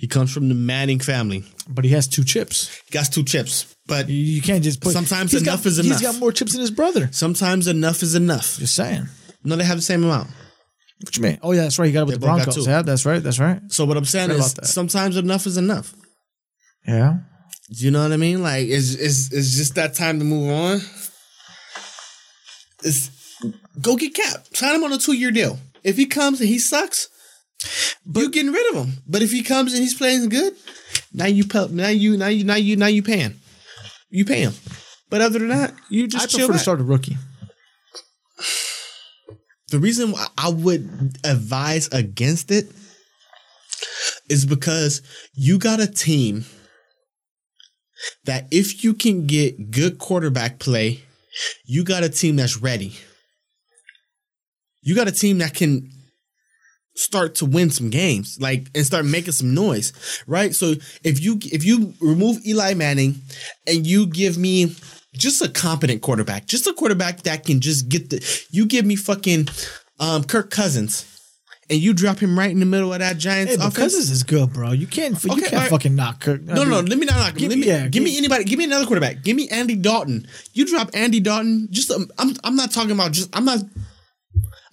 He 0.00 0.06
comes 0.06 0.32
from 0.32 0.48
the 0.48 0.54
Manning 0.54 0.98
family. 0.98 1.44
But 1.68 1.84
he 1.84 1.90
has 1.90 2.08
two 2.08 2.24
chips. 2.24 2.74
He 2.86 2.90
got 2.90 3.12
two 3.12 3.22
chips, 3.22 3.76
but 3.86 4.08
You, 4.08 4.16
you 4.16 4.40
can't 4.40 4.64
just 4.64 4.80
put. 4.80 4.94
Sometimes 4.94 5.34
enough 5.34 5.64
got, 5.64 5.66
is 5.66 5.78
enough. 5.78 6.00
He's 6.00 6.10
got 6.10 6.18
more 6.18 6.32
chips 6.32 6.52
than 6.52 6.62
his 6.62 6.70
brother. 6.70 7.10
sometimes 7.12 7.66
enough 7.66 8.02
is 8.02 8.14
enough. 8.14 8.56
Just 8.56 8.74
saying. 8.74 9.08
No, 9.44 9.56
they 9.56 9.64
have 9.64 9.76
the 9.76 9.82
same 9.82 10.02
amount. 10.02 10.30
What 11.02 11.14
you 11.18 11.22
mean? 11.22 11.38
Oh 11.42 11.52
yeah, 11.52 11.64
that's 11.64 11.78
right. 11.78 11.84
He 11.84 11.92
got 11.92 12.00
it 12.00 12.04
with 12.06 12.14
They 12.14 12.20
the 12.20 12.26
Broncos. 12.32 12.66
Yeah, 12.66 12.80
that's 12.80 13.04
right. 13.04 13.22
That's 13.22 13.38
right. 13.38 13.60
So 13.68 13.84
what 13.84 13.98
I'm 13.98 14.06
saying 14.06 14.30
is 14.30 14.54
sometimes 14.62 15.18
enough 15.18 15.46
is 15.46 15.58
enough. 15.58 15.94
Yeah. 16.88 17.18
Do 17.70 17.84
you 17.84 17.90
know 17.90 18.02
what 18.02 18.12
I 18.12 18.16
mean? 18.16 18.42
Like 18.42 18.68
it's 18.68 18.94
it's 18.94 19.30
it's 19.30 19.54
just 19.54 19.74
that 19.74 19.94
time 19.94 20.18
to 20.18 20.24
move 20.24 20.50
on. 20.50 20.80
It's 22.82 23.10
go 23.82 23.96
get 23.96 24.14
Cap. 24.14 24.46
Sign 24.54 24.76
him 24.76 24.84
on 24.84 24.94
a 24.94 24.98
two 24.98 25.12
year 25.12 25.30
deal. 25.30 25.58
If 25.84 25.98
he 25.98 26.06
comes 26.06 26.40
and 26.40 26.48
he 26.48 26.58
sucks, 26.58 27.08
you 28.14 28.30
getting 28.30 28.52
rid 28.52 28.74
of 28.74 28.86
him. 28.86 29.02
But 29.06 29.22
if 29.22 29.30
he 29.30 29.42
comes 29.42 29.72
and 29.72 29.82
he's 29.82 29.94
playing 29.94 30.28
good, 30.28 30.54
now 31.12 31.26
you 31.26 31.44
now 31.70 31.88
you 31.88 32.16
now 32.16 32.28
you 32.28 32.44
now 32.44 32.56
you 32.56 32.76
now 32.76 32.86
you 32.86 33.02
paying. 33.02 33.34
You 34.10 34.24
pay 34.24 34.40
him. 34.40 34.54
But 35.08 35.20
other 35.20 35.38
than 35.38 35.48
that, 35.48 35.74
you 35.88 36.06
just 36.06 36.24
I 36.24 36.26
chill 36.26 36.46
prefer 36.46 36.52
to 36.52 36.58
start 36.58 36.80
a 36.80 36.84
rookie. 36.84 37.16
The 39.68 39.78
reason 39.78 40.12
why 40.12 40.26
I 40.36 40.50
would 40.50 41.16
advise 41.24 41.88
against 41.92 42.50
it 42.50 42.70
is 44.28 44.44
because 44.44 45.02
you 45.34 45.58
got 45.58 45.80
a 45.80 45.86
team 45.86 46.44
that 48.24 48.46
if 48.50 48.82
you 48.82 48.94
can 48.94 49.26
get 49.26 49.70
good 49.70 49.98
quarterback 49.98 50.58
play, 50.58 51.02
you 51.64 51.84
got 51.84 52.02
a 52.02 52.08
team 52.08 52.36
that's 52.36 52.56
ready. 52.56 52.96
You 54.82 54.94
got 54.94 55.08
a 55.08 55.12
team 55.12 55.38
that 55.38 55.54
can 55.54 55.90
start 57.00 57.34
to 57.36 57.46
win 57.46 57.70
some 57.70 57.88
games, 57.90 58.36
like 58.40 58.68
and 58.74 58.84
start 58.84 59.04
making 59.06 59.32
some 59.32 59.54
noise, 59.54 59.92
right? 60.26 60.54
So 60.54 60.74
if 61.02 61.22
you 61.22 61.38
if 61.44 61.64
you 61.64 61.94
remove 62.00 62.38
Eli 62.46 62.74
Manning 62.74 63.14
and 63.66 63.86
you 63.86 64.06
give 64.06 64.36
me 64.38 64.74
just 65.14 65.42
a 65.42 65.48
competent 65.48 66.02
quarterback, 66.02 66.46
just 66.46 66.66
a 66.66 66.72
quarterback 66.72 67.22
that 67.22 67.44
can 67.46 67.60
just 67.60 67.88
get 67.88 68.10
the 68.10 68.46
you 68.50 68.66
give 68.66 68.84
me 68.84 68.96
fucking 68.96 69.48
um 69.98 70.24
Kirk 70.24 70.50
Cousins 70.50 71.06
and 71.70 71.78
you 71.78 71.92
drop 71.94 72.18
him 72.18 72.36
right 72.38 72.50
in 72.50 72.58
the 72.58 72.66
middle 72.66 72.92
of 72.92 72.98
that 72.98 73.16
Giants 73.16 73.52
Hey, 73.52 73.58
offense. 73.58 73.76
Cousins 73.76 74.10
is 74.10 74.22
good, 74.24 74.52
bro. 74.52 74.72
You 74.72 74.86
can't. 74.88 75.22
you 75.24 75.30
Okay, 75.32 75.42
can't 75.42 75.52
alright. 75.54 75.70
fucking 75.70 75.94
knock 75.94 76.20
Kirk. 76.20 76.42
I 76.48 76.52
No, 76.54 76.64
no, 76.64 76.80
let 76.80 76.98
me 76.98 77.06
not 77.06 77.16
knock 77.16 77.32
him. 77.40 77.48
give 77.48 77.58
me, 77.58 77.66
yeah, 77.66 77.82
give 77.82 77.92
give- 77.92 78.02
me 78.02 78.18
anybody. 78.18 78.44
Give 78.44 78.58
me 78.58 78.64
another 78.64 78.86
quarterback. 78.86 79.22
Give 79.22 79.36
me 79.36 79.48
Andy 79.48 79.76
Dalton. 79.76 80.26
You 80.52 80.66
drop 80.66 80.90
Andy 80.94 81.20
Dalton. 81.20 81.68
Just 81.70 81.90
um, 81.92 82.10
I'm 82.18 82.34
I'm 82.44 82.56
not 82.56 82.72
talking 82.72 82.90
about 82.92 83.12
just 83.12 83.34
I'm 83.34 83.44
not. 83.44 83.60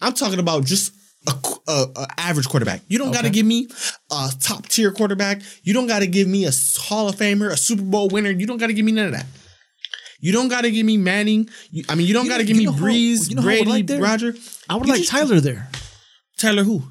I'm 0.01 0.13
talking 0.13 0.39
about 0.39 0.65
just 0.65 0.91
a, 1.27 1.33
a, 1.71 1.85
a 1.95 2.07
average 2.17 2.47
quarterback. 2.47 2.81
You 2.87 2.97
don't 2.97 3.11
got 3.11 3.23
to 3.25 3.29
give 3.29 3.45
me 3.45 3.67
a 4.11 4.29
top 4.39 4.67
tier 4.67 4.91
quarterback. 4.91 5.41
You 5.63 5.73
don't 5.73 5.87
got 5.87 5.99
to 5.99 6.07
give 6.07 6.27
me 6.27 6.45
a 6.45 6.51
Hall 6.79 7.09
of 7.09 7.15
Famer, 7.15 7.51
a 7.51 7.57
Super 7.57 7.83
Bowl 7.83 8.07
winner. 8.09 8.29
You 8.31 8.47
don't 8.47 8.57
got 8.57 8.67
to 8.67 8.73
give 8.73 8.85
me 8.85 8.91
none 8.91 9.07
of 9.07 9.11
that. 9.13 9.25
You 10.19 10.31
don't 10.31 10.47
got 10.47 10.61
to 10.61 10.71
give 10.71 10.85
me 10.85 10.97
Manning. 10.97 11.47
You, 11.69 11.83
I 11.89 11.95
mean, 11.95 12.07
you 12.07 12.13
don't 12.13 12.25
You 12.25 12.31
got 12.31 12.39
to 12.39 12.43
give 12.43 12.57
me 12.57 12.65
know 12.65 12.71
Brees, 12.71 13.29
you 13.29 13.35
know 13.35 13.43
how 13.43 13.49
I 13.49 13.59
would 13.59 13.65
Brady, 13.67 13.93
like? 13.93 14.01
Roger. 14.01 14.33
I 14.69 14.75
would 14.75 14.87
You 14.87 14.93
like 14.93 15.01
just- 15.01 15.11
Tyler 15.11 15.39
there. 15.39 15.69
Tyler 16.39 16.63
who? 16.63 16.83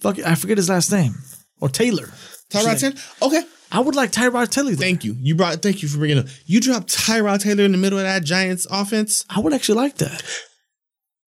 Fuck, 0.00 0.18
I 0.20 0.34
forget 0.34 0.56
his 0.58 0.68
last 0.68 0.90
name 0.92 1.14
or 1.60 1.68
Taylor. 1.68 2.08
Tyrod 2.50 2.78
Taylor. 2.80 2.94
Okay, 3.22 3.42
I 3.72 3.80
would 3.80 3.94
like 3.94 4.12
Tyrod 4.12 4.50
Taylor 4.50 4.70
there. 4.70 4.76
thank 4.76 5.04
you. 5.04 5.16
You 5.18 5.34
brought. 5.34 5.62
Thank 5.62 5.82
you 5.82 5.88
for 5.88 5.98
bringing 5.98 6.18
up. 6.18 6.26
You 6.46 6.60
dropped 6.60 6.88
Tyrod 6.96 7.40
Taylor 7.40 7.64
in 7.64 7.72
the 7.72 7.78
middle 7.78 7.98
of 7.98 8.04
that 8.04 8.22
Giants 8.22 8.66
offense. 8.70 9.24
I 9.30 9.40
would 9.40 9.52
actually 9.52 9.76
like 9.76 9.96
that. 9.98 10.22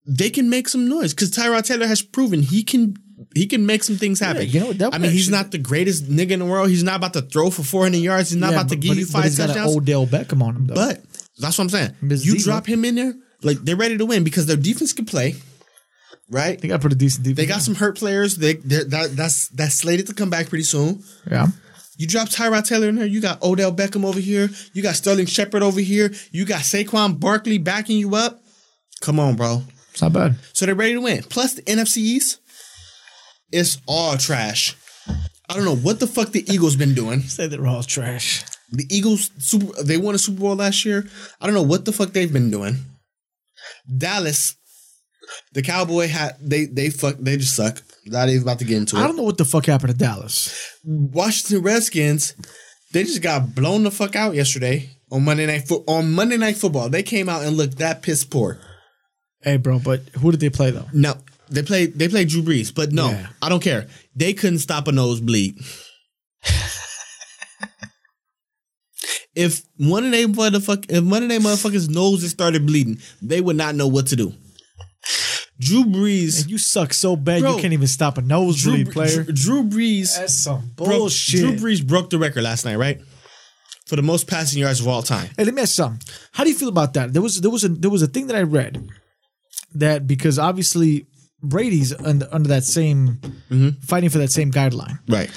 They 0.08 0.30
can 0.30 0.50
make 0.50 0.70
some 0.70 0.88
noise 0.88 1.14
because 1.14 1.32
Tyrod 1.32 1.64
Taylor 1.66 1.88
has 1.88 2.02
proven 2.02 2.42
he 2.42 2.64
can 2.64 2.96
he 3.34 3.48
can 3.48 3.66
make 3.66 3.84
some 3.84 3.96
things 3.98 4.20
happen. 4.20 4.44
Yeah, 4.44 4.48
you 4.48 4.60
know 4.62 4.66
what, 4.68 4.78
that 4.80 4.94
I 4.94 4.98
mean, 4.98 5.12
he's 5.12 5.30
not 5.30 5.52
the 5.52 5.58
greatest 5.58 6.06
nigga 6.10 6.32
in 6.32 6.40
the 6.40 6.46
world. 6.46 6.70
He's 6.70 6.84
not 6.84 6.96
about 6.98 7.14
to 7.14 7.22
throw 7.22 7.50
for 7.50 7.64
400 7.64 7.98
yards. 7.98 8.30
He's 8.30 8.40
not 8.40 8.52
Yeah, 8.52 8.60
about 8.60 8.70
to 8.70 8.76
but- 8.76 8.82
give 8.82 8.90
but- 8.92 8.98
you 8.98 9.06
but 9.06 9.12
five 9.12 9.24
he's 9.26 9.38
got 9.38 9.50
an. 9.56 9.64
Odell 9.68 10.06
Beckham 10.08 10.42
on 10.42 10.56
him, 10.56 10.68
though. 10.68 10.76
But 10.76 11.02
that's 11.40 11.58
what 11.58 11.64
I'm 11.66 11.70
saying. 11.70 11.96
Miss 12.02 12.26
You 12.26 12.34
Diesel. 12.34 12.52
drop 12.52 12.66
him 12.68 12.86
in 12.86 12.96
there, 12.96 13.14
like 13.42 13.58
they're 13.64 13.76
ready 13.76 13.98
to 13.98 14.06
win 14.06 14.24
because 14.24 14.46
their 14.46 14.58
defense 14.58 14.94
can 14.94 15.06
play, 15.06 15.36
right? 16.30 16.60
they 16.60 16.68
got 16.68 16.76
a 16.76 16.80
pretty 16.80 16.96
decent 16.96 17.24
defense. 17.24 17.38
They 17.38 17.46
got 17.46 17.62
some 17.62 17.76
hurt 17.76 17.98
players. 17.98 18.36
They 18.36 18.54
they're- 18.54 18.86
that, 18.86 19.16
that's 19.16 19.48
that's 19.50 19.76
slated 19.76 20.08
to 20.08 20.14
come 20.14 20.30
back 20.30 20.50
pretty 20.50 20.64
soon. 20.66 21.04
Yeah. 21.30 21.48
You 21.98 22.08
drop 22.08 22.28
Tyrod 22.30 22.68
Taylor 22.68 22.90
in 22.90 22.96
there. 22.96 23.06
You 23.06 23.22
got 23.22 23.42
Odell 23.42 23.74
Beckham 23.74 24.04
over 24.06 24.20
here. 24.20 24.50
You 24.74 24.84
got 24.84 24.96
Sterling 24.96 25.28
Shepard 25.28 25.64
over 25.64 25.80
here. 25.80 26.14
You 26.32 26.44
got 26.46 26.62
Saquon 26.62 27.20
Barkley 27.20 27.58
backing 27.58 27.98
you 27.98 28.16
up. 28.16 28.42
Come 29.02 29.20
on, 29.20 29.36
bro. 29.36 29.64
It's 29.96 30.02
not 30.02 30.12
bad. 30.12 30.36
So 30.52 30.66
they're 30.66 30.76
ready 30.76 30.92
to 30.96 31.00
win. 31.00 31.24
Plus 31.24 31.54
the 31.54 31.62
NFC 31.62 32.00
East, 32.00 32.42
it's 33.50 33.78
all 33.88 34.18
trash. 34.18 34.76
I 35.08 35.54
don't 35.54 35.64
know 35.64 35.78
what 35.78 36.02
the 36.02 36.08
fuck 36.08 36.34
the 36.34 36.44
Eagles 36.54 36.76
been 36.76 36.94
doing. 36.94 37.22
Say 37.22 37.48
they're 37.48 37.66
all 37.66 37.82
trash. 37.82 38.44
The 38.74 38.86
Eagles 38.90 39.32
super 39.38 39.82
they 39.84 39.96
won 39.96 40.14
a 40.14 40.18
Super 40.18 40.42
Bowl 40.42 40.58
last 40.58 40.84
year. 40.84 41.08
I 41.40 41.46
don't 41.46 41.56
know 41.56 41.62
what 41.62 41.86
the 41.86 41.94
fuck 41.94 42.10
they've 42.12 42.32
been 42.32 42.52
doing. 42.52 42.76
Dallas, 43.98 44.58
the 45.54 45.62
Cowboy 45.62 46.10
hat 46.10 46.36
they 46.42 46.66
they 46.66 46.90
fuck 46.90 47.16
they 47.18 47.38
just 47.38 47.56
suck. 47.56 47.82
Not 48.06 48.28
even 48.28 48.42
about 48.42 48.60
to 48.60 48.66
get 48.66 48.76
into 48.76 48.98
it. 48.98 49.00
I 49.00 49.08
don't 49.08 49.16
know 49.16 49.24
what 49.24 49.38
the 49.38 49.46
fuck 49.46 49.66
happened 49.68 49.94
to 49.94 49.98
Dallas. 49.98 50.78
Washington 50.84 51.64
Redskins, 51.64 52.36
they 52.92 53.04
just 53.06 53.22
got 53.22 53.56
blown 53.56 53.84
the 53.84 53.92
fuck 53.92 54.18
out 54.18 54.36
yesterday 54.36 54.90
on 55.10 55.24
Monday 55.24 55.46
night 55.46 55.70
Fo- 55.70 55.86
on 55.88 56.12
Monday 56.12 56.36
night 56.36 56.58
football. 56.58 56.90
They 56.90 57.02
came 57.04 57.30
out 57.30 57.44
and 57.44 57.56
looked 57.56 57.78
that 57.78 58.02
piss 58.02 58.26
poor. 58.26 58.60
Hey, 59.46 59.58
bro, 59.58 59.78
but 59.80 60.02
who 60.20 60.32
did 60.32 60.40
they 60.42 60.50
play 60.50 60.72
though? 60.72 60.88
No, 60.92 61.14
they 61.50 61.62
played 61.62 61.94
they 61.98 62.08
played 62.10 62.28
Drew 62.30 62.42
Brees, 62.42 62.74
but 62.74 62.92
no, 62.92 63.12
Yeah. 63.12 63.28
I 63.42 63.48
don't 63.50 63.62
care. 63.64 63.88
They 64.16 64.34
couldn't 64.34 64.60
stop 64.60 64.88
a 64.88 64.92
nosebleed. 64.92 65.60
if 69.36 69.62
one 69.78 70.04
of 70.06 70.12
them 70.12 70.34
motherfuck 70.34 70.86
if 70.90 71.04
one 71.04 71.24
of 71.24 71.30
they 71.30 71.38
motherfuckers 71.38 71.90
noses 71.90 72.32
started 72.32 72.66
bleeding, 72.66 72.98
they 73.22 73.40
would 73.40 73.56
not 73.56 73.76
know 73.76 73.88
what 73.88 74.08
to 74.08 74.16
do. 74.16 74.34
Drew 75.60 75.84
Brees. 75.86 76.42
And 76.42 76.50
you 76.52 76.58
suck 76.58 76.94
so 76.94 77.16
bad 77.16 77.42
Bro, 77.42 77.56
you 77.56 77.62
can't 77.62 77.74
even 77.74 77.88
stop 77.88 78.18
a 78.18 78.22
Drew, 78.22 78.30
nosebleed 78.30 78.92
player. 78.92 79.24
Drew, 79.24 79.34
Drew 79.34 79.64
Brees. 79.64 80.18
That's 80.18 80.34
some 80.34 80.72
broke- 80.76 80.90
bullshit. 80.90 81.40
Drew 81.42 81.54
Brees 81.54 81.86
broke 81.86 82.10
the 82.10 82.18
record 82.18 82.44
last 82.44 82.66
night, 82.66 82.76
right? 82.78 83.00
For 83.86 83.96
the 83.96 84.02
most 84.02 84.28
passing 84.28 84.60
yards 84.60 84.80
of 84.82 84.88
all 84.88 85.04
time. 85.04 85.30
Hey, 85.38 85.46
let 85.46 85.54
me 85.54 85.62
ask 85.62 85.76
something. 85.76 86.02
How 86.32 86.44
do 86.44 86.50
you 86.50 86.56
feel 86.58 86.70
about 86.70 86.96
that? 86.96 87.14
There 87.14 87.22
was 87.22 87.40
there 87.40 87.52
was 87.52 87.64
a 87.64 87.70
there 87.70 87.92
was 87.92 88.02
a 88.02 88.08
thing 88.08 88.28
that 88.28 88.36
I 88.36 88.42
read 88.42 88.90
that 89.76 90.08
because 90.08 90.40
obviously 90.40 91.08
Brady's 91.42 91.94
under, 91.94 92.28
under 92.32 92.50
that 92.50 92.64
same 92.64 93.20
mm-hmm. 93.50 93.70
fighting 93.82 94.10
for 94.10 94.18
that 94.20 94.32
same 94.32 94.52
guideline. 94.52 95.00
Right. 95.08 95.30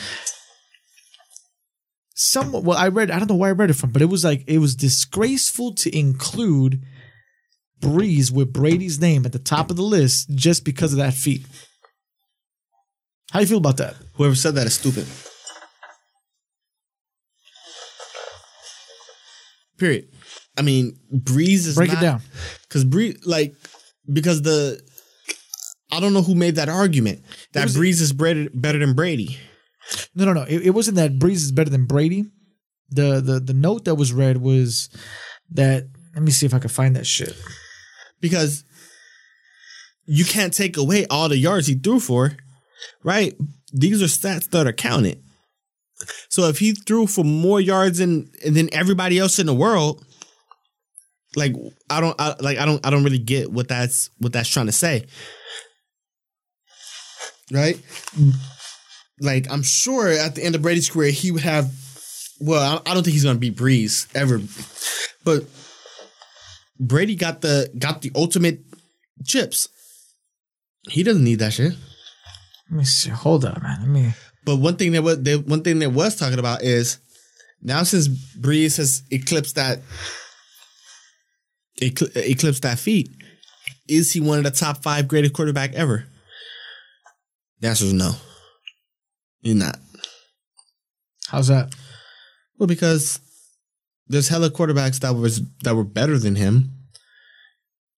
Some 2.15 2.51
well, 2.53 2.77
I 2.77 2.89
read 2.89 3.11
I 3.11 3.19
don't 3.19 3.29
know 3.29 3.37
where 3.37 3.51
I 3.51 3.53
read 3.53 3.71
it 3.71 3.77
from, 3.77 3.91
but 3.91 4.03
it 4.03 4.07
was 4.07 4.25
like 4.25 4.45
it 4.49 4.59
was 4.59 4.75
disgraceful 4.75 5.75
to 5.77 5.97
include 5.97 6.83
Brees 7.81 8.33
with 8.33 8.53
Brady's 8.53 9.01
name 9.01 9.25
at 9.25 9.33
the 9.33 9.39
top 9.39 9.71
of 9.71 9.77
the 9.77 9.83
list 9.83 10.31
just 10.35 10.65
because 10.65 10.93
of 10.93 10.99
that 10.99 11.15
feat. 11.15 11.47
How 13.31 13.39
do 13.39 13.45
you 13.45 13.49
feel 13.49 13.59
about 13.59 13.77
that? 13.77 13.95
Whoever 14.15 14.35
said 14.35 14.55
that 14.55 14.67
is 14.67 14.75
stupid. 14.75 15.07
Period. 19.79 20.09
I 20.57 20.63
mean, 20.63 20.99
Brees 21.15 21.67
is 21.67 21.77
Break 21.77 21.93
it 21.93 22.01
down. 22.01 22.21
Because 22.63 22.85
Brees, 22.85 23.21
like, 23.25 23.55
because 24.13 24.43
the, 24.43 24.81
I 25.91 26.01
don't 26.01 26.13
know 26.13 26.23
who 26.23 26.35
made 26.35 26.57
that 26.57 26.69
argument 26.69 27.23
that 27.53 27.69
Brees 27.69 28.01
is 28.01 28.13
better, 28.13 28.49
better 28.53 28.79
than 28.79 28.95
Brady. 28.95 29.39
No, 30.15 30.25
no, 30.25 30.33
no. 30.33 30.43
It, 30.43 30.67
it 30.67 30.71
wasn't 30.71 30.97
that 30.97 31.19
Brees 31.19 31.37
is 31.37 31.53
better 31.53 31.71
than 31.71 31.87
Brady. 31.87 32.27
The 32.91 33.21
the 33.21 33.41
the 33.41 33.55
note 33.55 33.85
that 33.85 33.97
was 33.97 34.13
read 34.13 34.39
was 34.39 34.89
that 35.51 35.85
let 36.15 36.23
me 36.23 36.31
see 36.31 36.47
if 36.47 36.55
I 36.55 36.59
can 36.59 36.71
find 36.71 36.97
that 36.97 37.07
shit. 37.07 37.37
Because 38.21 38.65
you 40.07 40.25
can't 40.25 40.53
take 40.53 40.77
away 40.77 41.07
all 41.07 41.29
the 41.29 41.37
yards 41.37 41.67
he 41.67 41.75
threw 41.75 42.01
for, 42.01 42.37
right? 43.05 43.35
These 43.73 44.03
are 44.03 44.07
stats 44.07 44.49
that 44.51 44.67
are 44.67 44.73
counted. 44.73 45.23
So 46.31 46.49
if 46.49 46.59
he 46.59 46.73
threw 46.73 47.07
for 47.07 47.25
more 47.25 47.61
yards 47.61 47.99
than 47.99 48.31
than 48.45 48.73
everybody 48.73 49.19
else 49.19 49.39
in 49.39 49.47
the 49.47 49.55
world, 49.55 50.05
like 51.37 51.55
I 51.91 52.01
don't 52.01 52.21
I, 52.21 52.35
like 52.41 52.59
I 52.59 52.65
don't 52.65 52.85
I 52.87 52.91
don't 52.91 53.05
really 53.05 53.19
get 53.19 53.51
what 53.51 53.69
that's 53.69 54.11
what 54.19 54.33
that's 54.33 54.49
trying 54.49 54.67
to 54.67 54.73
say. 54.73 55.07
Right? 57.53 57.81
Like 59.21 59.51
I'm 59.51 59.63
sure 59.63 60.09
at 60.09 60.35
the 60.35 60.45
end 60.45 60.55
of 60.55 60.63
Brady's 60.63 60.91
career 60.91 61.11
he 61.11 61.31
would 61.31 61.43
have 61.43 61.73
well, 62.41 62.83
I, 62.87 62.91
I 62.91 62.95
don't 62.95 63.03
think 63.03 63.15
he's 63.15 63.25
gonna 63.25 63.39
beat 63.39 63.57
Brees 63.57 64.07
ever. 64.15 64.41
But 65.25 65.45
Brady 66.79 67.17
got 67.17 67.41
the 67.41 67.71
got 67.79 68.03
the 68.03 68.13
ultimate 68.15 68.61
chips. 69.25 69.69
He 70.89 71.03
doesn't 71.03 71.25
need 71.25 71.41
that 71.41 71.53
shit. 71.53 71.75
Let 72.71 72.79
me 72.79 72.85
see. 72.85 73.11
Hold 73.11 73.45
on, 73.45 73.61
man. 73.63 73.81
Let 73.81 73.89
me. 73.89 74.13
But 74.45 74.57
one 74.57 74.77
thing 74.77 74.93
that 74.93 75.03
was 75.03 75.23
they, 75.23 75.37
one 75.37 75.63
thing 75.63 75.81
that 75.81 75.91
was 75.91 76.17
talking 76.17 76.39
about 76.39 76.63
is 76.63 76.99
now 77.61 77.83
since 77.83 78.09
Brees 78.09 78.77
has 78.77 79.03
eclipsed 79.11 79.57
that 79.57 79.81
ecl- 81.81 82.15
eclipsed 82.17 82.63
that 82.63 82.79
feat, 82.79 83.11
is 83.89 84.13
he 84.13 84.21
one 84.21 84.39
of 84.39 84.45
the 84.45 84.51
top 84.51 84.83
five 84.83 85.09
greatest 85.09 85.33
quarterback 85.33 85.75
ever? 85.75 86.05
The 87.61 87.69
answer 87.69 87.87
is 87.87 87.93
no. 87.93 88.13
He's 89.41 89.55
not. 89.55 89.79
How's 91.29 91.49
that? 91.49 91.75
Well, 92.59 92.67
because 92.67 93.21
there's 94.07 94.29
hella 94.29 94.51
quarterbacks 94.51 95.01
that 95.01 95.15
was 95.15 95.43
that 95.63 95.75
were 95.75 95.85
better 95.85 96.19
than 96.19 96.35
him. 96.35 96.73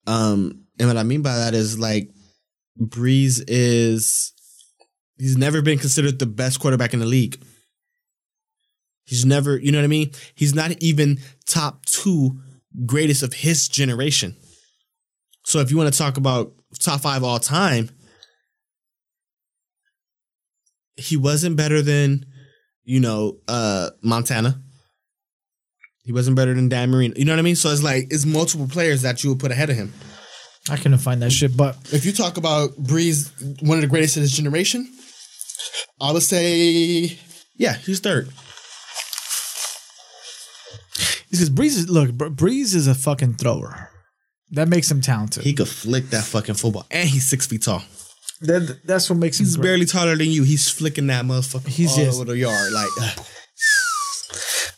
Um, 0.07 0.65
and 0.79 0.87
what 0.87 0.97
I 0.97 1.03
mean 1.03 1.21
by 1.21 1.35
that 1.37 1.53
is 1.53 1.77
like 1.77 2.09
Brees 2.81 3.43
is 3.47 4.33
he's 5.17 5.37
never 5.37 5.61
been 5.61 5.77
considered 5.77 6.19
the 6.19 6.25
best 6.25 6.59
quarterback 6.59 6.93
in 6.93 6.99
the 6.99 7.05
league. 7.05 7.41
He's 9.05 9.25
never, 9.25 9.57
you 9.57 9.71
know 9.71 9.79
what 9.79 9.85
I 9.85 9.87
mean? 9.87 10.11
He's 10.35 10.53
not 10.53 10.71
even 10.81 11.19
top 11.47 11.85
two 11.85 12.39
greatest 12.85 13.23
of 13.23 13.33
his 13.33 13.67
generation. 13.67 14.35
So 15.45 15.59
if 15.59 15.71
you 15.71 15.77
want 15.77 15.91
to 15.91 15.97
talk 15.97 16.17
about 16.17 16.51
top 16.79 17.01
five 17.01 17.23
all 17.23 17.39
time, 17.39 17.89
he 20.95 21.17
wasn't 21.17 21.55
better 21.55 21.81
than, 21.81 22.25
you 22.83 22.99
know, 22.99 23.37
uh 23.47 23.89
Montana. 24.03 24.61
He 26.03 26.11
wasn't 26.11 26.35
better 26.35 26.53
than 26.53 26.69
Dan 26.69 26.89
Marino. 26.89 27.13
You 27.15 27.25
know 27.25 27.33
what 27.33 27.39
I 27.39 27.43
mean? 27.43 27.55
So 27.55 27.69
it's 27.69 27.83
like 27.83 28.07
it's 28.09 28.25
multiple 28.25 28.67
players 28.67 29.03
that 29.03 29.23
you 29.23 29.29
would 29.29 29.39
put 29.39 29.51
ahead 29.51 29.69
of 29.69 29.75
him. 29.75 29.93
I 30.69 30.77
couldn't 30.77 30.97
find 30.99 31.21
that 31.21 31.31
shit, 31.31 31.55
but 31.57 31.77
If 31.91 32.05
you 32.05 32.11
talk 32.11 32.37
about 32.37 32.71
Brees, 32.71 33.31
one 33.61 33.77
of 33.77 33.81
the 33.81 33.87
greatest 33.87 34.17
of 34.17 34.21
his 34.21 34.31
generation, 34.31 34.87
I 35.99 36.11
would 36.11 36.21
say, 36.21 37.17
yeah, 37.55 37.73
he's 37.73 37.99
third. 37.99 38.29
Because 41.31 41.49
Brees 41.49 41.77
is 41.77 41.89
look, 41.89 42.09
Brees 42.11 42.73
is 42.75 42.87
a 42.87 42.95
fucking 42.95 43.35
thrower. 43.35 43.89
That 44.51 44.67
makes 44.67 44.89
him 44.89 44.99
talented. 45.01 45.43
He 45.43 45.53
could 45.53 45.67
flick 45.67 46.09
that 46.09 46.23
fucking 46.23 46.55
football, 46.55 46.85
and 46.89 47.07
he's 47.07 47.27
six 47.29 47.45
feet 47.45 47.61
tall. 47.61 47.83
That, 48.41 48.79
that's 48.85 49.09
what 49.09 49.19
makes 49.19 49.37
He's 49.37 49.53
him 49.55 49.61
great. 49.61 49.69
barely 49.69 49.85
taller 49.85 50.15
than 50.15 50.29
you. 50.31 50.43
He's 50.43 50.69
flicking 50.69 51.07
that 51.07 51.25
motherfucker 51.25 51.67
He's 51.67 51.91
all 51.91 51.97
just- 52.05 52.15
over 52.21 52.25
the 52.31 52.37
yard. 52.37 52.71
Like, 52.71 52.89
uh, 53.01 53.13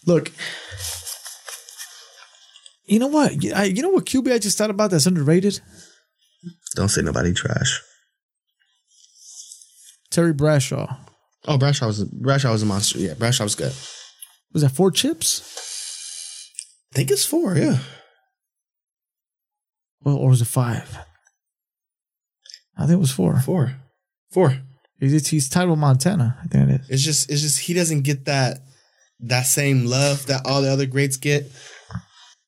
Look, 0.07 0.31
you 2.85 2.97
know 2.99 3.07
what? 3.07 3.31
I, 3.55 3.65
you 3.65 3.81
know 3.83 3.89
what 3.89 4.05
QB 4.05 4.33
I 4.33 4.39
just 4.39 4.57
thought 4.57 4.71
about 4.71 4.89
that's 4.91 5.05
underrated? 5.05 5.61
don't 6.75 6.89
say 6.89 7.01
nobody 7.03 7.33
trash. 7.33 7.81
Terry 10.09 10.33
Bradshaw. 10.33 10.97
Oh, 11.47 11.57
Bradshaw 11.57 11.87
was 11.87 12.01
a, 12.01 12.05
Bradshaw 12.07 12.51
was 12.51 12.63
a 12.63 12.65
monster. 12.65 12.99
Yeah, 12.99 13.13
Bradshaw 13.13 13.43
was 13.43 13.55
good. 13.55 13.73
Was 14.53 14.63
that 14.63 14.69
four 14.71 14.91
chips? 14.91 15.70
I 16.93 16.95
think 16.97 17.11
it's 17.11 17.25
four. 17.25 17.55
Yeah, 17.55 17.77
Well, 20.01 20.15
or 20.17 20.29
was 20.29 20.41
it 20.41 20.45
five? 20.45 20.97
I 22.77 22.81
think 22.85 22.97
it 22.97 22.99
was 22.99 23.11
four. 23.11 23.39
four, 23.39 23.75
four. 24.31 24.57
He's, 24.99 25.27
he's 25.29 25.49
tied 25.49 25.67
with 25.69 25.79
Montana. 25.79 26.37
I 26.43 26.47
think 26.47 26.69
it 26.69 26.81
is. 26.81 26.89
It's 26.89 27.03
just, 27.03 27.31
it's 27.31 27.41
just 27.41 27.59
he 27.59 27.73
doesn't 27.73 28.01
get 28.01 28.25
that 28.25 28.59
that 29.23 29.43
same 29.45 29.85
love 29.85 30.25
that 30.27 30.45
all 30.45 30.61
the 30.63 30.69
other 30.71 30.85
greats 30.87 31.17
get. 31.17 31.45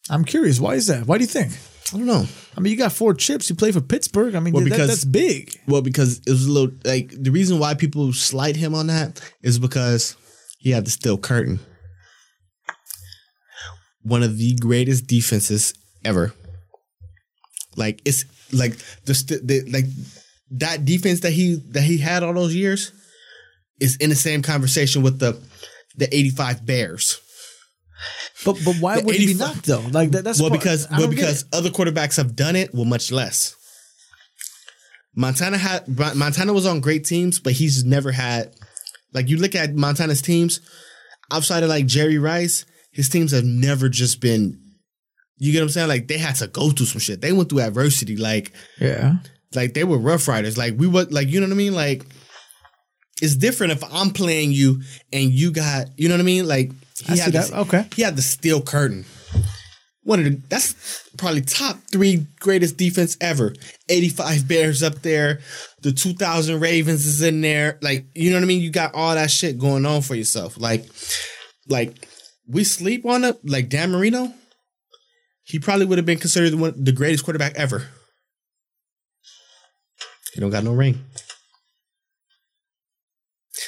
I'm 0.09 0.25
curious. 0.25 0.59
Why 0.59 0.73
is 0.75 0.87
that? 0.87 1.05
Why 1.05 1.17
do 1.17 1.23
you 1.23 1.27
think? 1.27 1.51
I 1.93 1.97
don't 1.97 2.07
know. 2.07 2.25
I 2.57 2.59
mean, 2.59 2.71
you 2.71 2.77
got 2.77 2.91
four 2.91 3.13
chips. 3.13 3.49
You 3.49 3.55
play 3.55 3.71
for 3.71 3.81
Pittsburgh. 3.81 4.33
I 4.35 4.39
mean, 4.39 4.53
Well, 4.53 4.63
that- 4.63 4.69
because- 4.71 4.87
that's 4.89 5.05
big. 5.05 5.59
Well, 5.67 5.81
because 5.81 6.19
it 6.25 6.31
was 6.31 6.45
a 6.47 6.51
little 6.51 6.75
like 6.83 7.13
the 7.15 7.31
reason 7.31 7.59
why 7.59 7.75
people 7.75 8.11
slight 8.13 8.55
him 8.55 8.73
on 8.75 8.87
that 8.87 9.21
is 9.41 9.59
because 9.59 10.15
he 10.57 10.71
had 10.71 10.85
the 10.85 10.91
steel 10.91 11.17
curtain. 11.17 11.59
One 14.03 14.23
of 14.23 14.37
the 14.37 14.55
greatest 14.55 15.07
defenses 15.07 15.73
ever. 16.05 16.33
Like 17.75 18.01
it's 18.05 18.25
like 18.53 18.77
the, 19.05 19.41
the 19.43 19.61
like 19.71 19.85
that 20.51 20.85
defense 20.85 21.21
that 21.21 21.31
he 21.31 21.55
that 21.69 21.81
he 21.83 21.97
had 21.97 22.21
all 22.23 22.33
those 22.33 22.53
years 22.53 22.91
is 23.79 23.95
in 23.97 24.09
the 24.09 24.15
same 24.15 24.41
conversation 24.41 25.01
with 25.01 25.19
the 25.19 25.41
the 25.95 26.13
85 26.15 26.65
Bears. 26.65 27.19
But 28.45 28.59
but 28.65 28.75
why 28.75 28.99
The 28.99 29.05
would 29.05 29.15
he 29.15 29.25
be 29.27 29.31
85 29.31 29.47
not 29.55 29.63
though? 29.63 29.87
Like 29.91 30.11
that, 30.11 30.23
that's 30.23 30.39
well 30.39 30.49
part- 30.49 30.61
because 30.61 30.87
well 30.91 31.07
because 31.07 31.45
other 31.53 31.69
quarterbacks 31.69 32.17
have 32.17 32.35
done 32.35 32.55
it 32.55 32.73
well 32.73 32.85
much 32.85 33.11
less 33.11 33.55
montana 35.15 35.57
had 35.57 35.87
montana 36.15 36.51
was 36.53 36.65
on 36.65 36.79
great 36.79 37.05
teams 37.05 37.39
but 37.39 37.53
he's 37.53 37.83
never 37.83 38.11
had 38.11 38.51
like 39.13 39.29
you 39.29 39.37
look 39.37 39.53
at 39.53 39.75
montana's 39.75 40.21
teams 40.23 40.59
outside 41.31 41.61
of 41.61 41.69
like 41.69 41.85
jerry 41.85 42.17
rice 42.17 42.65
his 42.93 43.09
teams 43.09 43.31
have 43.31 43.43
never 43.43 43.89
just 43.89 44.21
been 44.21 44.59
you 45.37 45.51
get 45.51 45.59
what 45.59 45.63
i'm 45.63 45.69
saying 45.69 45.87
like 45.87 46.07
they 46.07 46.17
had 46.17 46.35
to 46.35 46.47
go 46.47 46.69
through 46.69 46.85
some 46.85 46.99
shit 46.99 47.21
they 47.21 47.31
went 47.33 47.49
through 47.49 47.61
adversity 47.61 48.15
like 48.15 48.53
yeah. 48.79 49.15
like 49.55 49.73
they 49.73 49.83
were 49.83 49.97
rough 49.97 50.27
riders 50.27 50.57
like 50.57 50.75
we 50.77 50.87
were 50.87 51.05
like 51.05 51.27
you 51.27 51.39
know 51.39 51.47
what 51.47 51.53
i 51.53 51.57
mean 51.57 51.73
like 51.73 52.05
it's 53.21 53.35
different 53.35 53.71
if 53.73 53.83
i'm 53.93 54.09
playing 54.09 54.51
you 54.51 54.81
and 55.11 55.31
you 55.31 55.51
got 55.51 55.87
you 55.97 56.07
know 56.07 56.15
what 56.15 56.21
i 56.21 56.23
mean 56.23 56.47
like 56.47 56.71
I 57.07 57.15
see 57.15 57.21
had 57.21 57.33
this- 57.33 57.49
that. 57.49 57.59
Okay. 57.59 57.85
he 57.95 58.01
had 58.01 58.15
the 58.15 58.21
steel 58.21 58.61
curtain. 58.61 59.05
One 60.05 60.19
of 60.19 60.25
the 60.25 60.41
that's 60.49 61.09
probably 61.17 61.41
top 61.41 61.77
three 61.89 62.27
greatest 62.41 62.75
defense 62.75 63.15
ever. 63.21 63.53
85 63.87 64.47
Bears 64.49 64.83
up 64.83 65.01
there. 65.01 65.39
The 65.81 65.93
2000 65.93 66.59
Ravens 66.59 67.05
is 67.05 67.21
in 67.21 67.39
there. 67.39 67.79
Like, 67.81 68.07
you 68.13 68.29
know 68.29 68.35
what 68.35 68.43
I 68.43 68.47
mean? 68.47 68.61
You 68.61 68.69
got 68.69 68.95
all 68.95 69.15
that 69.15 69.31
shit 69.31 69.57
going 69.57 69.85
on 69.85 70.01
for 70.01 70.15
yourself. 70.15 70.59
Like, 70.59 70.85
like 71.69 72.05
we 72.47 72.63
sleep 72.63 73.05
on 73.05 73.23
it. 73.23 73.37
Like 73.43 73.69
Dan 73.69 73.91
Marino, 73.91 74.33
he 75.43 75.59
probably 75.59 75.85
would 75.85 75.97
have 75.97 76.05
been 76.05 76.19
considered 76.19 76.53
one 76.59 76.83
the 76.83 76.91
greatest 76.91 77.23
quarterback 77.23 77.55
ever. 77.55 77.87
He 80.33 80.41
don't 80.41 80.49
got 80.51 80.63
no 80.63 80.73
ring. 80.73 81.03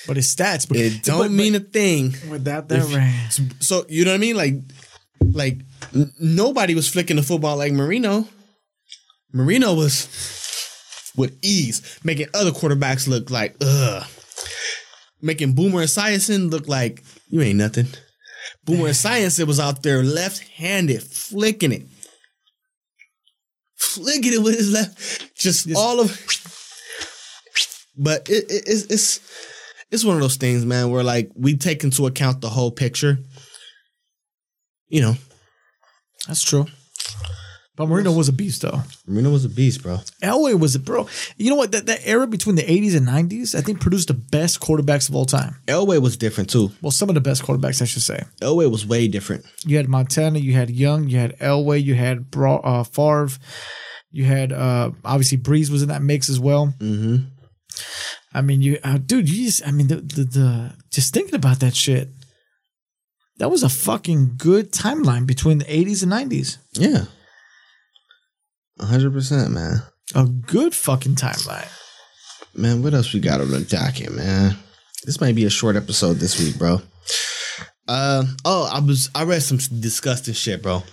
But 0.07 0.17
his 0.17 0.33
stats. 0.35 0.67
But, 0.67 0.77
It 0.77 1.03
don't 1.03 1.19
but- 1.19 1.31
mean 1.31 1.55
a 1.55 1.59
thing. 1.59 2.15
without 2.29 2.67
that 2.69 2.79
if- 2.79 2.93
ring. 2.93 3.51
So 3.61 3.85
you 3.89 4.03
know 4.05 4.11
what 4.11 4.15
I 4.15 4.19
mean? 4.19 4.35
Like, 4.35 4.55
like 5.21 5.59
n- 5.93 6.11
nobody 6.19 6.75
was 6.75 6.89
flicking 6.89 7.15
the 7.17 7.23
football 7.23 7.57
like 7.57 7.71
Marino. 7.73 8.27
Marino 9.31 9.73
was 9.73 10.07
with 11.15 11.37
ease, 11.41 11.81
making 12.03 12.27
other 12.33 12.51
quarterbacks 12.51 13.07
look 13.07 13.29
like 13.29 13.55
ugh, 13.61 14.05
making 15.21 15.53
Boomer 15.53 15.81
and 15.81 15.89
Esiason 15.89 16.49
look 16.49 16.67
like 16.67 17.03
you 17.29 17.41
ain't 17.41 17.57
nothing. 17.57 17.87
Boomer 18.65 18.89
it 18.89 19.47
was 19.47 19.59
out 19.59 19.83
there 19.83 20.03
left-handed, 20.03 21.03
flicking 21.03 21.71
it, 21.71 21.83
flicking 23.75 24.33
it 24.33 24.41
with 24.41 24.57
his 24.57 24.71
left, 24.71 25.35
just 25.35 25.69
all 25.75 25.99
of. 25.99 26.09
But 27.97 28.27
it, 28.29 28.45
it, 28.51 28.63
it's 28.67 28.83
it's 28.85 29.19
it's 29.91 30.03
one 30.03 30.15
of 30.15 30.21
those 30.21 30.37
things, 30.37 30.65
man, 30.65 30.89
where 30.89 31.03
like 31.03 31.31
we 31.35 31.55
take 31.55 31.83
into 31.83 32.07
account 32.07 32.41
the 32.41 32.49
whole 32.49 32.71
picture. 32.71 33.19
You 34.87 35.01
know, 35.01 35.15
That's 36.27 36.43
true. 36.43 36.65
But 37.75 37.87
Marino 37.87 38.13
was 38.13 38.29
a 38.29 38.33
beast, 38.33 38.61
though. 38.61 38.81
Marino 39.05 39.31
was 39.31 39.43
a 39.43 39.49
beast, 39.49 39.83
bro. 39.83 39.97
Elway 40.23 40.57
was 40.57 40.75
a 40.75 40.79
bro. 40.79 41.07
You 41.35 41.49
know 41.49 41.57
what? 41.57 41.73
That, 41.73 41.87
that 41.87 42.01
era 42.05 42.25
between 42.25 42.55
the 42.55 42.63
80s 42.63 42.95
and 42.95 43.05
90s, 43.05 43.53
I 43.53 43.61
think 43.61 43.81
produced 43.81 44.07
the 44.07 44.13
best 44.13 44.61
quarterbacks 44.61 45.09
of 45.09 45.15
all 45.15 45.25
time. 45.25 45.57
Elway 45.67 46.01
was 46.01 46.15
different 46.15 46.49
too. 46.49 46.71
Well, 46.81 46.91
some 46.91 47.09
of 47.09 47.15
the 47.15 47.21
best 47.21 47.43
quarterbacks, 47.43 47.81
I 47.81 47.85
should 47.85 48.01
say. 48.01 48.23
Elway 48.41 48.71
was 48.71 48.85
way 48.85 49.09
different. 49.09 49.45
You 49.65 49.75
had 49.75 49.89
Montana, 49.89 50.39
you 50.39 50.53
had 50.53 50.69
Young, 50.69 51.09
you 51.09 51.17
had 51.17 51.37
Elway, 51.39 51.83
you 51.83 51.95
had 51.95 52.31
Bra- 52.31 52.61
uh, 52.63 52.83
Favre, 52.85 53.37
you 54.11 54.23
had 54.23 54.53
uh, 54.53 54.91
obviously 55.03 55.37
Brees 55.37 55.69
was 55.69 55.81
in 55.81 55.89
that 55.89 56.01
mix 56.01 56.29
as 56.29 56.39
well. 56.39 56.73
Mm-hmm. 56.79 57.27
I 58.33 58.41
mean, 58.41 58.61
you, 58.61 58.79
uh, 58.83 58.97
dude, 58.97 59.29
you 59.29 59.45
just, 59.45 59.67
I 59.67 59.71
mean, 59.71 59.87
the, 59.87 59.95
the, 59.97 60.23
the, 60.23 60.73
just 60.91 61.13
thinking 61.13 61.35
about 61.35 61.59
that 61.59 61.75
shit, 61.75 62.09
that 63.37 63.51
was 63.51 63.63
a 63.63 63.69
fucking 63.69 64.35
good 64.37 64.71
timeline 64.71 65.27
between 65.27 65.57
the 65.57 65.65
80s 65.65 66.03
and 66.03 66.11
90s. 66.11 66.57
Yeah. 66.73 67.05
Hundred 68.79 69.13
percent, 69.13 69.51
man. 69.51 69.81
A 70.13 70.25
good 70.25 70.73
fucking 70.75 71.15
timeline. 71.15 71.69
Man, 72.55 72.83
what 72.83 72.93
else 72.93 73.13
we 73.13 73.19
got 73.19 73.41
on 73.41 73.51
the 73.51 73.61
docket, 73.61 74.13
man? 74.13 74.55
This 75.03 75.19
might 75.19 75.35
be 75.35 75.45
a 75.45 75.49
short 75.49 75.75
episode 75.75 76.15
this 76.15 76.39
week, 76.39 76.57
bro. 76.57 76.81
Uh 77.87 78.23
oh, 78.43 78.69
I 78.71 78.79
was 78.79 79.09
I 79.13 79.23
read 79.23 79.43
some 79.43 79.57
disgusting 79.57 80.33
shit, 80.33 80.63
bro. 80.63 80.83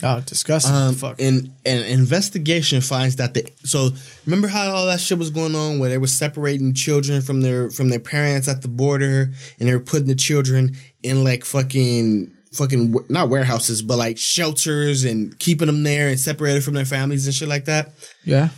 Oh, 0.00 0.20
disgusting. 0.24 0.74
Um, 0.74 0.94
Fuck. 0.94 1.20
and 1.20 1.50
an 1.66 1.82
investigation 1.84 2.80
finds 2.80 3.16
that 3.16 3.34
the 3.34 3.50
so 3.64 3.90
remember 4.26 4.46
how 4.46 4.70
all 4.70 4.86
that 4.86 5.00
shit 5.00 5.18
was 5.18 5.30
going 5.30 5.56
on 5.56 5.80
where 5.80 5.90
they 5.90 5.98
were 5.98 6.06
separating 6.06 6.72
children 6.72 7.20
from 7.20 7.40
their 7.40 7.68
from 7.70 7.88
their 7.88 7.98
parents 7.98 8.46
at 8.46 8.62
the 8.62 8.68
border 8.68 9.32
and 9.58 9.68
they 9.68 9.72
were 9.74 9.80
putting 9.80 10.06
the 10.06 10.14
children 10.14 10.76
in 11.02 11.24
like 11.24 11.44
fucking 11.44 12.32
fucking 12.52 12.94
not 13.08 13.28
warehouses 13.28 13.82
but 13.82 13.98
like 13.98 14.18
shelters 14.18 15.04
and 15.04 15.38
keeping 15.38 15.66
them 15.66 15.82
there 15.82 16.08
and 16.08 16.18
separated 16.18 16.64
from 16.64 16.74
their 16.74 16.84
families 16.84 17.26
and 17.26 17.34
shit 17.34 17.48
like 17.48 17.66
that. 17.66 17.92
yeah. 18.24 18.48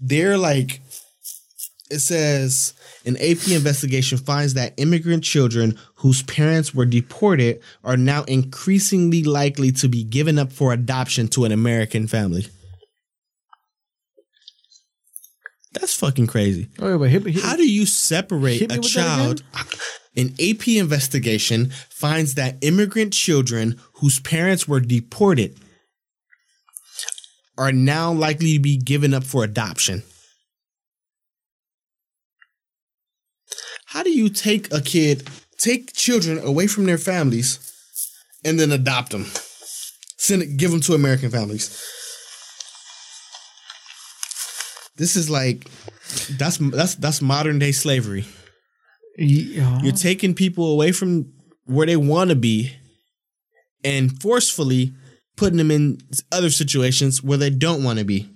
They're 0.00 0.38
like 0.38 0.80
it 1.90 1.98
says 2.00 2.72
an 3.04 3.16
AP 3.16 3.48
investigation 3.50 4.16
finds 4.18 4.54
that 4.54 4.74
immigrant 4.76 5.24
children 5.24 5.78
whose 5.96 6.22
parents 6.22 6.74
were 6.74 6.86
deported 6.86 7.60
are 7.84 7.96
now 7.96 8.22
increasingly 8.24 9.24
likely 9.24 9.72
to 9.72 9.88
be 9.88 10.04
given 10.04 10.38
up 10.38 10.52
for 10.52 10.72
adoption 10.72 11.28
to 11.28 11.44
an 11.44 11.52
American 11.52 12.06
family. 12.06 12.46
That's 15.72 15.94
fucking 15.94 16.26
crazy. 16.26 16.68
Oh, 16.78 16.90
wait, 16.90 16.96
wait. 16.96 17.10
Hit, 17.10 17.24
me- 17.24 17.32
hit, 17.32 17.42
How 17.44 17.56
do 17.56 17.68
you 17.68 17.86
separate 17.86 18.72
a 18.72 18.78
child? 18.80 19.42
An 20.20 20.34
AP 20.38 20.68
investigation 20.68 21.70
finds 21.88 22.34
that 22.34 22.58
immigrant 22.60 23.14
children 23.14 23.80
whose 23.94 24.20
parents 24.20 24.68
were 24.68 24.80
deported 24.80 25.58
are 27.56 27.72
now 27.72 28.12
likely 28.12 28.52
to 28.52 28.60
be 28.60 28.76
given 28.76 29.14
up 29.14 29.24
for 29.24 29.44
adoption. 29.44 30.02
How 33.86 34.02
do 34.02 34.10
you 34.10 34.28
take 34.28 34.70
a 34.70 34.82
kid, 34.82 35.26
take 35.56 35.94
children 35.94 36.38
away 36.38 36.66
from 36.66 36.84
their 36.84 36.98
families, 36.98 37.58
and 38.44 38.60
then 38.60 38.72
adopt 38.72 39.12
them? 39.12 39.24
Send 40.18 40.42
it, 40.42 40.58
give 40.58 40.70
them 40.70 40.82
to 40.82 40.92
American 40.92 41.30
families. 41.30 41.70
This 44.96 45.16
is 45.16 45.30
like 45.30 45.66
that's 46.32 46.58
that's 46.58 46.96
that's 46.96 47.22
modern 47.22 47.58
day 47.58 47.72
slavery. 47.72 48.26
Yeah. 49.16 49.66
Uh-huh. 49.66 49.80
You're 49.84 49.92
taking 49.92 50.34
people 50.34 50.72
away 50.72 50.92
from 50.92 51.32
where 51.64 51.86
they 51.86 51.96
want 51.96 52.30
to 52.30 52.36
be 52.36 52.72
and 53.84 54.20
forcefully 54.20 54.94
putting 55.36 55.56
them 55.58 55.70
in 55.70 55.98
other 56.32 56.50
situations 56.50 57.22
where 57.22 57.38
they 57.38 57.50
don't 57.50 57.82
want 57.84 57.98
to 57.98 58.04
be. 58.04 58.28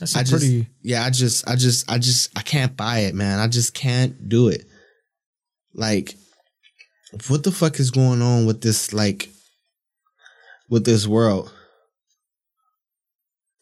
That's 0.00 0.16
a 0.16 0.18
I 0.18 0.22
just 0.22 0.32
pretty. 0.32 0.68
yeah, 0.82 1.04
I 1.04 1.10
just 1.10 1.48
I 1.48 1.56
just 1.56 1.90
I 1.90 1.98
just 1.98 2.36
I 2.36 2.42
can't 2.42 2.76
buy 2.76 3.00
it, 3.00 3.14
man. 3.14 3.38
I 3.38 3.46
just 3.48 3.74
can't 3.74 4.28
do 4.28 4.48
it. 4.48 4.64
Like 5.72 6.16
what 7.28 7.44
the 7.44 7.52
fuck 7.52 7.78
is 7.78 7.90
going 7.90 8.22
on 8.22 8.46
with 8.46 8.60
this 8.60 8.92
like 8.92 9.30
with 10.68 10.84
this 10.84 11.06
world? 11.06 11.52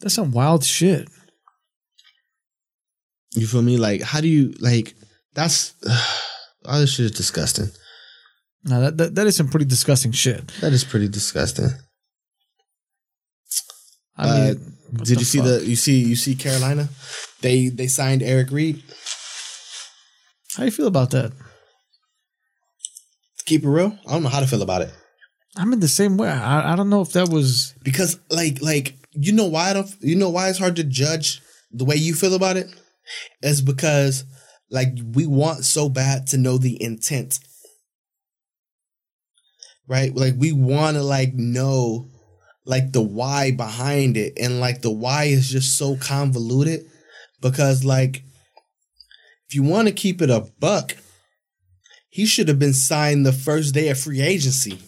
That's 0.01 0.15
some 0.15 0.33
wild 0.33 0.65
shit. 0.65 1.09
You 3.35 3.47
feel 3.47 3.63
me? 3.63 3.77
Like 3.77 4.03
how 4.03 4.21
do 4.21 4.29
you 4.29 4.53
like 4.61 4.95
that's 5.35 5.75
all 6.65 6.81
this 6.81 6.93
shit 6.95 7.07
is 7.07 7.11
disgusting. 7.13 7.69
No, 8.65 8.81
that, 8.81 8.97
that 8.99 9.15
that 9.17 9.27
is 9.27 9.37
some 9.37 9.49
pretty 9.49 9.67
disgusting 9.67 10.13
shit. 10.13 10.47
That 10.61 10.73
is 10.73 10.85
pretty 10.85 11.09
disgusting. 11.09 11.71
I 14.17 14.29
Uh, 14.29 14.35
mean, 14.55 14.77
Did 15.05 15.19
you 15.21 15.25
see 15.25 15.41
the 15.41 15.65
you 15.65 15.77
see 15.77 15.99
you 16.05 16.17
see 16.17 16.35
Carolina? 16.35 16.89
They 17.41 17.69
they 17.69 17.87
signed 17.89 18.23
Eric 18.23 18.51
Reid. 18.51 18.83
How 20.57 20.65
you 20.65 20.71
feel 20.71 20.87
about 20.87 21.11
that? 21.11 21.33
Keep 23.47 23.65
it 23.65 23.69
real. 23.69 23.99
I 24.07 24.13
don't 24.13 24.23
know 24.23 24.29
how 24.29 24.41
to 24.41 24.47
feel 24.47 24.63
about 24.63 24.83
it. 24.83 24.93
I'm 25.57 25.73
in 25.73 25.81
the 25.81 25.89
same 25.89 26.17
way. 26.17 26.29
I, 26.29 26.73
I 26.73 26.77
don't 26.77 26.89
know 26.91 27.01
if 27.03 27.13
that 27.13 27.29
was. 27.29 27.75
because 27.83 28.19
like 28.31 28.61
like 28.63 28.95
you 29.13 29.33
know 29.33 29.47
why 29.47 29.71
I 29.71 29.73
don't 29.73 29.91
you 30.01 30.15
know 30.17 30.31
why 30.31 30.49
it's 30.49 30.59
hard 30.59 30.77
to 30.77 30.85
judge 30.85 31.41
the 31.73 31.85
way 31.85 31.97
you 31.97 32.15
feel 32.15 32.35
about 32.35 32.57
it 32.57 32.67
is 33.43 33.63
because 33.63 34.25
like 34.71 34.89
we 35.13 35.27
want 35.27 35.65
so 35.65 35.89
bad 35.89 36.27
to 36.29 36.39
know 36.39 36.59
the 36.59 36.83
intent 36.83 37.39
right 39.89 40.15
like 40.15 40.35
we 40.39 40.53
want 40.53 40.97
to 40.97 41.03
like 41.03 41.35
know 41.35 42.09
like 42.65 42.93
the 42.93 43.03
why 43.03 43.51
behind 43.51 44.17
it 44.17 44.33
and 44.41 44.61
like 44.61 44.83
the 44.83 44.91
why 44.91 45.25
is 45.25 45.51
just 45.51 45.77
so 45.77 45.97
convoluted 45.97 46.87
because 47.41 47.85
like 47.85 48.23
if 49.49 49.55
you 49.55 49.63
want 49.63 49.89
to 49.89 49.95
keep 49.95 50.23
it 50.23 50.31
a 50.31 50.47
buck 50.61 50.97
he 52.09 52.27
should 52.27 52.49
have 52.49 52.59
been 52.59 52.75
signed 52.75 53.25
the 53.25 53.33
first 53.33 53.75
day 53.75 53.89
of 53.89 53.99
free 53.99 54.21
agency 54.21 54.79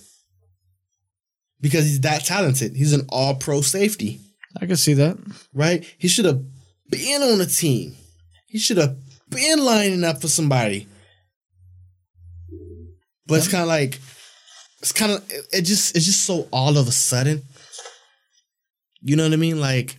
because 1.64 1.86
he's 1.86 2.00
that 2.02 2.22
talented. 2.26 2.76
He's 2.76 2.92
an 2.92 3.06
all 3.08 3.36
pro 3.36 3.62
safety, 3.62 4.20
I 4.60 4.66
can 4.66 4.76
see 4.76 4.92
that. 4.92 5.16
right? 5.54 5.82
He 5.96 6.08
should 6.08 6.26
have 6.26 6.44
been 6.90 7.22
on 7.22 7.40
a 7.40 7.46
team. 7.46 7.96
He 8.54 8.60
should 8.60 8.76
have 8.76 8.96
been 9.28 9.64
lining 9.64 10.04
up 10.04 10.20
for 10.20 10.28
somebody. 10.28 10.86
But 13.26 13.38
it's 13.38 13.48
kind 13.48 13.62
of 13.62 13.68
like 13.68 13.98
it's 14.80 14.92
kind 14.92 15.10
of 15.10 15.28
it, 15.28 15.44
it 15.52 15.62
just 15.62 15.96
it's 15.96 16.06
just 16.06 16.24
so 16.24 16.46
all 16.52 16.78
of 16.78 16.86
a 16.86 16.92
sudden. 16.92 17.42
You 19.00 19.16
know 19.16 19.24
what 19.24 19.32
I 19.32 19.36
mean? 19.36 19.60
Like 19.60 19.96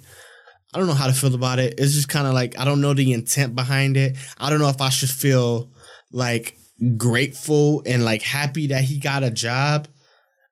I 0.73 0.77
don't 0.77 0.87
know 0.87 0.93
how 0.93 1.07
to 1.07 1.13
feel 1.13 1.35
about 1.35 1.59
it. 1.59 1.73
It's 1.77 1.95
just 1.95 2.07
kind 2.07 2.27
of 2.27 2.33
like 2.33 2.57
I 2.57 2.63
don't 2.63 2.79
know 2.79 2.93
the 2.93 3.11
intent 3.11 3.55
behind 3.55 3.97
it. 3.97 4.15
I 4.37 4.49
don't 4.49 4.59
know 4.59 4.69
if 4.69 4.79
I 4.79 4.87
should 4.87 5.09
feel 5.09 5.69
like 6.13 6.57
grateful 6.95 7.83
and 7.85 8.05
like 8.05 8.21
happy 8.21 8.67
that 8.67 8.85
he 8.85 8.99
got 8.99 9.23
a 9.23 9.31
job. 9.31 9.89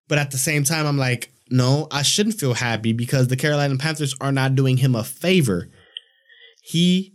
But 0.10 0.18
at 0.18 0.32
the 0.32 0.38
same 0.38 0.66
time, 0.66 0.86
I'm 0.86 0.98
like, 0.98 1.32
no, 1.50 1.88
I 1.90 2.02
shouldn't 2.02 2.38
feel 2.38 2.54
happy 2.54 2.92
because 2.92 3.30
the 3.30 3.38
Carolina 3.38 3.78
Panthers 3.78 4.14
are 4.20 4.34
not 4.34 4.56
doing 4.56 4.76
him 4.76 4.94
a 4.94 5.06
favor. 5.06 5.70
He 6.66 7.13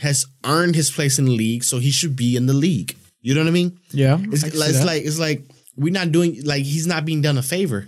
has 0.00 0.26
earned 0.44 0.74
his 0.74 0.90
place 0.90 1.18
in 1.18 1.24
the 1.26 1.32
league, 1.32 1.64
so 1.64 1.78
he 1.78 1.90
should 1.90 2.16
be 2.16 2.36
in 2.36 2.46
the 2.46 2.52
league. 2.54 2.96
You 3.20 3.34
know 3.34 3.40
what 3.40 3.48
I 3.48 3.52
mean? 3.52 3.78
Yeah, 3.92 4.18
It's, 4.20 4.42
like, 4.42 4.54
it's 4.54 4.84
like 4.84 5.02
it's 5.04 5.18
like 5.18 5.42
we're 5.76 5.92
not 5.92 6.10
doing 6.12 6.42
like 6.44 6.64
he's 6.64 6.86
not 6.86 7.04
being 7.04 7.20
done 7.22 7.38
a 7.38 7.42
favor. 7.42 7.86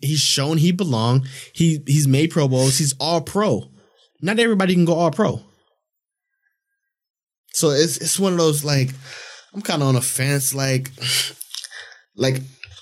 He's 0.00 0.20
shown 0.20 0.56
he 0.58 0.72
belong. 0.72 1.26
He 1.52 1.82
he's 1.86 2.08
made 2.08 2.30
Pro 2.30 2.48
Bowls. 2.48 2.78
He's 2.78 2.94
all 3.00 3.20
pro. 3.20 3.70
Not 4.22 4.38
everybody 4.38 4.74
can 4.74 4.84
go 4.84 4.94
all 4.94 5.10
pro. 5.10 5.40
So 7.52 7.70
it's 7.70 7.96
it's 7.98 8.18
one 8.18 8.32
of 8.32 8.38
those 8.38 8.64
like 8.64 8.90
I'm 9.52 9.62
kind 9.62 9.82
of 9.82 9.88
on 9.88 9.96
a 9.96 10.00
fence. 10.00 10.54
Like 10.54 10.90
like 12.16 12.40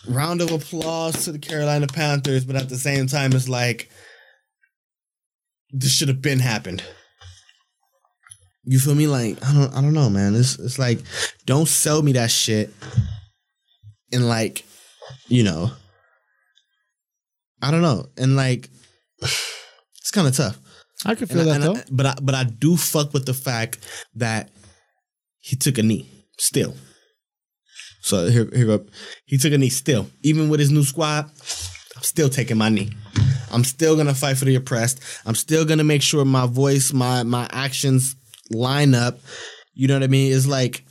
round 0.09 0.41
of 0.41 0.53
applause 0.53 1.25
to 1.25 1.33
the 1.33 1.39
Carolina 1.39 1.87
Panthers, 1.87 2.45
but 2.45 2.57
at 2.57 2.69
the 2.69 2.77
same 2.79 3.07
time, 3.07 3.33
it's 3.33 3.49
like 3.49 3.91
this 5.71 5.93
should 5.93 6.09
have 6.09 6.23
been 6.23 6.39
happened. 6.41 6.83
You 8.65 8.79
feel 8.79 8.95
me? 8.95 9.07
Like 9.07 9.39
I 9.47 9.53
don't 9.55 9.75
I 9.75 9.81
don't 9.81 9.95
know, 9.95 10.11
man. 10.11 10.35
It's 10.35 10.59
it's 10.59 10.79
like 10.79 11.01
don't 11.47 11.69
sell 11.69 12.03
me 12.03 12.13
that 12.13 12.31
shit. 12.31 12.73
And 14.13 14.27
like, 14.29 14.65
you 15.29 15.43
know, 15.43 15.71
I 17.63 17.71
don't 17.71 17.83
know, 17.83 18.07
and 18.17 18.37
like 18.37 18.69
it's 19.23 20.11
kind 20.13 20.27
of 20.29 20.35
tough. 20.37 20.59
I 21.05 21.15
can 21.15 21.27
feel 21.29 21.41
And 21.41 21.49
that 21.49 21.63
I- 21.63 21.65
though. 21.75 21.83
but 21.91 22.07
I, 22.07 22.15
but 22.23 22.35
I 22.35 22.45
do 22.45 22.77
fuck 22.77 23.13
with 23.15 23.25
the 23.27 23.35
fact 23.35 23.79
that 24.17 24.51
he 25.41 25.57
took 25.57 25.79
a 25.79 25.83
knee 25.83 26.09
still. 26.39 26.75
So 28.03 28.29
here, 28.31 28.49
here 28.55 28.67
go. 28.67 28.87
He 29.27 29.39
took 29.39 29.53
a 29.53 29.59
knee 29.59 29.69
still, 29.69 30.09
even 30.23 30.49
with 30.49 30.61
his 30.61 30.71
new 30.71 30.83
squad. 30.85 31.27
I'm 31.97 32.03
still 32.03 32.29
taking 32.29 32.57
my 32.57 32.69
knee. 32.71 32.91
I'm 33.51 33.65
still 33.65 33.97
gonna 33.97 34.15
fight 34.15 34.39
for 34.39 34.45
the 34.45 34.57
oppressed. 34.57 35.01
I'm 35.27 35.35
still 35.35 35.65
gonna 35.65 35.85
make 35.85 36.03
sure 36.03 36.25
my 36.25 36.47
voice, 36.47 36.93
my 36.93 37.23
my 37.23 37.49
actions 37.51 38.17
line 38.51 38.95
up. 38.95 39.19
You 39.75 39.89
know 39.89 39.95
what 39.95 40.03
I 40.03 40.09
mean? 40.09 40.33
It's 40.33 40.47
like, 40.47 40.85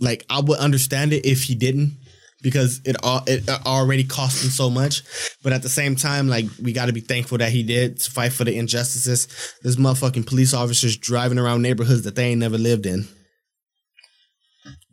like 0.00 0.24
I 0.30 0.40
would 0.40 0.58
understand 0.58 1.12
it 1.12 1.26
if 1.26 1.44
he 1.44 1.54
didn't, 1.54 1.96
because 2.42 2.80
it 2.84 2.96
all 3.02 3.22
it 3.26 3.48
already 3.66 4.04
cost 4.04 4.44
him 4.44 4.50
so 4.50 4.70
much. 4.70 5.02
But 5.42 5.52
at 5.52 5.62
the 5.62 5.68
same 5.68 5.96
time, 5.96 6.28
like 6.28 6.46
we 6.62 6.72
got 6.72 6.86
to 6.86 6.92
be 6.92 7.00
thankful 7.00 7.38
that 7.38 7.52
he 7.52 7.62
did 7.62 8.00
to 8.00 8.10
fight 8.10 8.32
for 8.32 8.44
the 8.44 8.56
injustices. 8.56 9.28
There's 9.62 9.76
motherfucking 9.76 10.26
police 10.26 10.54
officers 10.54 10.96
driving 10.96 11.38
around 11.38 11.62
neighborhoods 11.62 12.02
that 12.02 12.14
they 12.14 12.26
ain't 12.26 12.40
never 12.40 12.58
lived 12.58 12.86
in. 12.86 13.08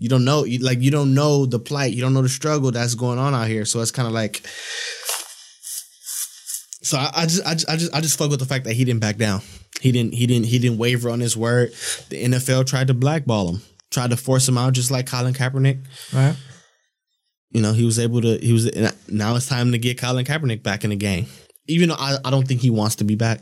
You 0.02 0.08
don't 0.08 0.24
know, 0.24 0.46
you, 0.46 0.60
like 0.60 0.80
you 0.80 0.92
don't 0.92 1.14
know 1.14 1.46
the 1.46 1.60
plight, 1.60 1.94
you 1.94 2.02
don't 2.02 2.14
know 2.14 2.22
the 2.22 2.30
struggle 2.30 2.72
that's 2.72 2.96
going 2.96 3.20
on 3.20 3.36
out 3.36 3.48
here. 3.48 3.66
So 3.66 3.82
it's 3.82 3.92
kind 3.92 4.08
of 4.08 4.14
like, 4.14 4.42
so 6.82 6.98
I, 6.98 7.12
I 7.16 7.26
just, 7.26 7.46
I 7.46 7.54
just, 7.54 7.70
I 7.70 7.76
just, 7.78 7.96
I 7.96 8.02
just 8.02 8.18
fuck 8.18 8.30
with 8.30 8.40
the 8.40 8.46
fact 8.46 8.66
that 8.66 8.74
he 8.74 8.86
didn't 8.86 9.02
back 9.02 9.18
down. 9.18 9.42
He 9.82 9.92
didn't, 9.92 10.14
he 10.14 10.26
didn't, 10.28 10.46
he 10.48 10.60
didn't 10.60 10.78
waver 10.78 11.10
on 11.10 11.20
his 11.20 11.36
word. 11.38 11.72
The 12.10 12.24
NFL 12.24 12.68
tried 12.68 12.88
to 12.88 12.94
blackball 12.94 13.54
him, 13.54 13.62
tried 13.92 14.10
to 14.12 14.18
force 14.18 14.48
him 14.48 14.58
out, 14.58 14.74
just 14.74 14.92
like 14.92 15.08
Colin 15.08 15.34
Kaepernick. 15.34 15.84
Right. 16.14 16.36
You 17.52 17.62
know, 17.62 17.74
he 17.74 17.84
was 17.86 17.98
able 17.98 18.22
to. 18.22 18.38
He 18.38 18.54
was 18.54 18.70
now 19.08 19.36
it's 19.36 19.48
time 19.48 19.72
to 19.72 19.78
get 19.80 19.98
Colin 19.98 20.24
Kaepernick 20.26 20.62
back 20.64 20.84
in 20.84 20.92
the 20.92 20.96
game. 20.96 21.26
Even 21.68 21.90
though 21.90 21.96
I, 21.98 22.18
I 22.24 22.30
don't 22.30 22.48
think 22.48 22.62
he 22.62 22.70
wants 22.70 22.96
to 22.98 23.04
be 23.04 23.16
back. 23.16 23.42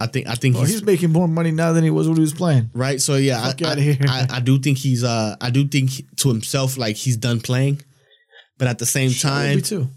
I 0.00 0.06
think 0.06 0.28
I 0.28 0.34
think 0.34 0.54
Well, 0.54 0.64
he's, 0.64 0.74
he's 0.74 0.84
making 0.84 1.10
more 1.10 1.26
money 1.26 1.50
now 1.50 1.72
than 1.72 1.82
he 1.82 1.90
was 1.90 2.06
when 2.06 2.16
he 2.16 2.20
was 2.20 2.34
playing. 2.34 2.70
right. 2.74 3.00
So 3.00 3.16
yeah, 3.16 3.40
I. 3.40 3.54
I, 3.64 3.98
I, 4.08 4.26
I 4.36 4.40
do 4.40 4.58
think 4.58 4.78
he's 4.78 5.02
uh 5.02 5.34
I 5.40 5.50
do 5.50 5.66
think 5.66 5.90
to 6.18 6.28
himself 6.28 6.76
like 6.78 6.96
he's 6.96 7.16
done 7.16 7.40
playing, 7.40 7.80
but 8.58 8.68
at 8.68 8.78
the 8.78 8.86
same 8.86 9.10
Sure, 9.10 9.30
time, 9.30 9.56
me 9.56 9.62
too. 9.62 9.88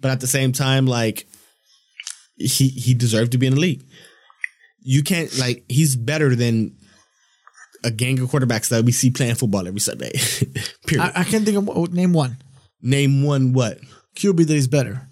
but 0.00 0.10
at 0.10 0.20
the 0.20 0.26
same 0.26 0.52
time, 0.52 0.86
like 0.86 1.26
he 2.46 2.68
he 2.68 2.94
deserved 2.94 3.32
to 3.32 3.38
be 3.38 3.46
in 3.46 3.54
the 3.54 3.60
league. 3.60 3.84
You 4.80 5.02
can't 5.02 5.36
like 5.38 5.64
he's 5.68 5.96
better 5.96 6.34
than 6.34 6.76
a 7.84 7.90
gang 7.90 8.18
of 8.20 8.30
quarterbacks 8.30 8.68
that 8.68 8.84
we 8.84 8.92
see 8.92 9.10
playing 9.10 9.34
football 9.34 9.66
every 9.66 9.80
Sunday. 9.80 10.12
Period. 10.86 11.12
I, 11.14 11.20
I 11.20 11.24
can't 11.24 11.44
think 11.44 11.56
of 11.58 11.66
what- 11.66 11.92
name 11.92 12.12
one 12.12 12.36
Name 12.80 13.22
one 13.22 13.52
what 13.52 13.78
QB 14.16 14.46
that 14.46 14.54
he's 14.54 14.68
better. 14.68 15.08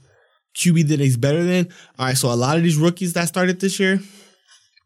QB 0.57 0.89
that 0.89 1.01
he's 1.01 1.17
better 1.17 1.45
than. 1.45 1.69
All 1.99 2.07
right, 2.07 2.17
so 2.17 2.33
a 2.33 2.35
lot 2.35 2.57
of 2.57 2.63
these 2.65 2.77
rookies 2.77 3.13
that 3.13 3.29
started 3.29 3.61
this 3.61 3.79
year, 3.79 4.01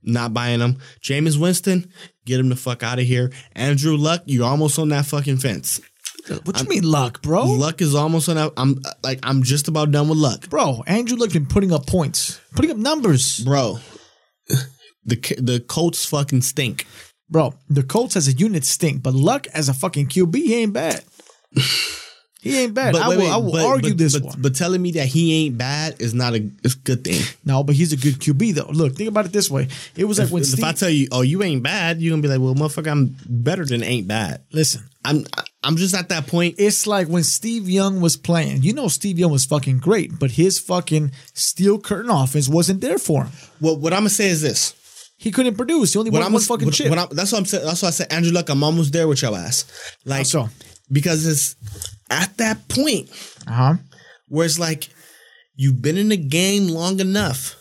not 0.03 0.35
buying 0.35 0.59
them. 0.61 0.77
Jameis 1.03 1.39
Winston, 1.41 1.91
get 2.27 2.39
him 2.41 2.51
the 2.51 2.57
fuck 2.57 2.83
out 2.83 2.99
of 2.99 3.07
here. 3.07 3.33
Andrew 3.55 3.97
Luck, 3.97 4.23
you're 4.27 4.47
almost 4.47 4.79
on 4.79 4.91
that 4.91 5.07
fucking 5.07 5.39
fence. 5.39 5.81
What 6.45 6.61
you 6.63 6.69
mean 6.69 6.85
luck, 6.85 7.23
bro? 7.23 7.45
Luck 7.45 7.83
is 7.83 7.95
almost 7.95 8.29
on. 8.29 8.51
I'm 8.57 8.81
like 9.03 9.21
I'm 9.23 9.43
just 9.43 9.69
about 9.69 9.91
done 9.91 10.09
with 10.09 10.19
Luck, 10.19 10.49
Bro, 10.49 10.85
Andrew 10.87 11.17
Luck 11.19 11.33
been 11.33 11.47
putting 11.47 11.73
up 11.73 11.87
points, 11.87 12.41
putting 12.55 12.71
up 12.71 12.77
numbers. 12.77 13.41
bro. 13.41 13.79
The 15.07 15.17
the 15.39 15.61
Colts 15.61 16.07
fucking 16.07 16.41
stink. 16.41 16.87
Bro, 17.29 17.53
the 17.69 17.83
Colts 17.83 18.17
as 18.17 18.27
a 18.27 18.33
unit 18.33 18.65
stink, 18.65 19.03
but 19.03 19.13
Luck 19.13 19.47
as 19.49 19.69
a 19.69 19.75
fucking 19.75 20.09
QB, 20.09 20.35
he 20.35 20.55
ain't 20.55 20.73
bad. 20.73 21.05
he 22.45 22.59
ain't 22.61 22.75
bad. 22.75 22.95
I 22.95 23.09
wait, 23.09 23.17
will, 23.19 23.25
wait, 23.25 23.31
I 23.33 23.37
will 23.39 23.53
but- 23.53 23.65
argue 23.67 23.91
but- 23.91 23.99
this 23.99 24.13
but, 24.19 24.23
one. 24.23 24.37
But 24.43 24.55
telling 24.55 24.81
me 24.83 24.93
that 24.93 25.07
he 25.07 25.47
ain't 25.47 25.59
bad 25.59 25.97
is 26.01 26.15
not 26.15 26.35
a, 26.35 26.49
it's 26.63 26.75
a 26.75 26.79
good 26.79 27.03
thing. 27.03 27.21
no, 27.45 27.65
but 27.65 27.75
he's 27.75 27.93
a 27.93 27.97
good 27.97 28.15
QB 28.21 28.55
though. 28.55 28.71
Look, 28.71 28.95
think 28.95 29.09
about 29.09 29.25
it 29.25 29.33
this 29.33 29.51
way. 29.51 29.67
It 29.97 30.05
was 30.05 30.19
like 30.21 30.29
when 30.29 30.43
if 30.43 30.49
Steve. 30.49 30.65
I 30.65 30.73
tell 30.73 30.91
you, 30.91 31.09
oh, 31.11 31.23
you 31.23 31.43
ain't 31.43 31.63
bad, 31.63 32.01
you're 32.01 32.13
gonna 32.13 32.23
be 32.23 32.29
like, 32.29 32.41
well, 32.41 32.55
motherfucker, 32.55 32.91
I'm 32.93 33.17
better 33.27 33.65
than 33.65 33.83
ain't 33.83 34.07
bad. 34.07 34.43
listen, 34.53 34.83
I'm 35.05 35.27
I'm 35.63 35.77
just 35.77 35.95
at 35.95 36.11
that 36.11 36.27
point. 36.27 36.57
it's 36.59 36.87
like 36.87 37.09
when 37.09 37.23
Steve 37.25 37.69
Young 37.69 38.01
was 38.01 38.17
playing. 38.17 38.63
You 38.63 38.73
know, 38.75 38.89
Steve 38.89 39.19
Young 39.19 39.33
was 39.33 39.45
fucking 39.47 39.79
great, 39.79 40.19
but 40.19 40.31
his 40.33 40.59
fucking 40.59 41.13
steel 41.33 41.79
curtain 41.79 42.11
offense 42.11 42.49
wasn't 42.49 42.81
there 42.83 42.99
for 42.99 43.25
him. 43.25 43.33
Well, 43.61 43.77
what 43.79 43.93
I'm 43.95 44.01
gonna 44.01 44.11
say 44.11 44.29
is 44.29 44.43
this. 44.43 44.75
He 45.17 45.31
couldn't 45.31 45.55
produce. 45.57 45.93
He 45.95 45.99
only 45.99 46.11
What 46.11 46.19
won 46.19 46.27
I'm 46.27 46.33
one 46.35 46.41
gonna- 46.41 46.47
fucking 46.49 46.67
what- 46.67 46.75
chip. 46.75 46.91
what 46.91 46.99
I'm- 46.99 47.09
that's 47.13 47.33
what 47.33 47.39
I'm 47.39 47.47
saying. 47.47 47.65
That's 47.65 47.81
why 47.81 47.89
I 47.89 47.93
said, 47.93 48.13
Andrew 48.13 48.33
Luck. 48.33 48.49
I'm 48.51 48.63
almost 48.63 48.93
there 48.93 49.09
with 49.09 49.23
your 49.23 49.35
ass. 49.37 49.65
Like, 50.05 50.27
so? 50.27 50.51
because 50.93 51.25
it's 51.27 51.57
at 52.11 52.37
that 52.39 52.69
point 52.69 53.09
Uh 53.47 53.53
huh. 53.53 53.75
where 54.29 54.47
it's 54.47 54.59
like 54.59 54.89
you've 55.57 55.81
been 55.83 55.97
in 55.97 56.09
the 56.11 56.17
game 56.17 56.69
long 56.69 57.01
enough. 57.01 57.57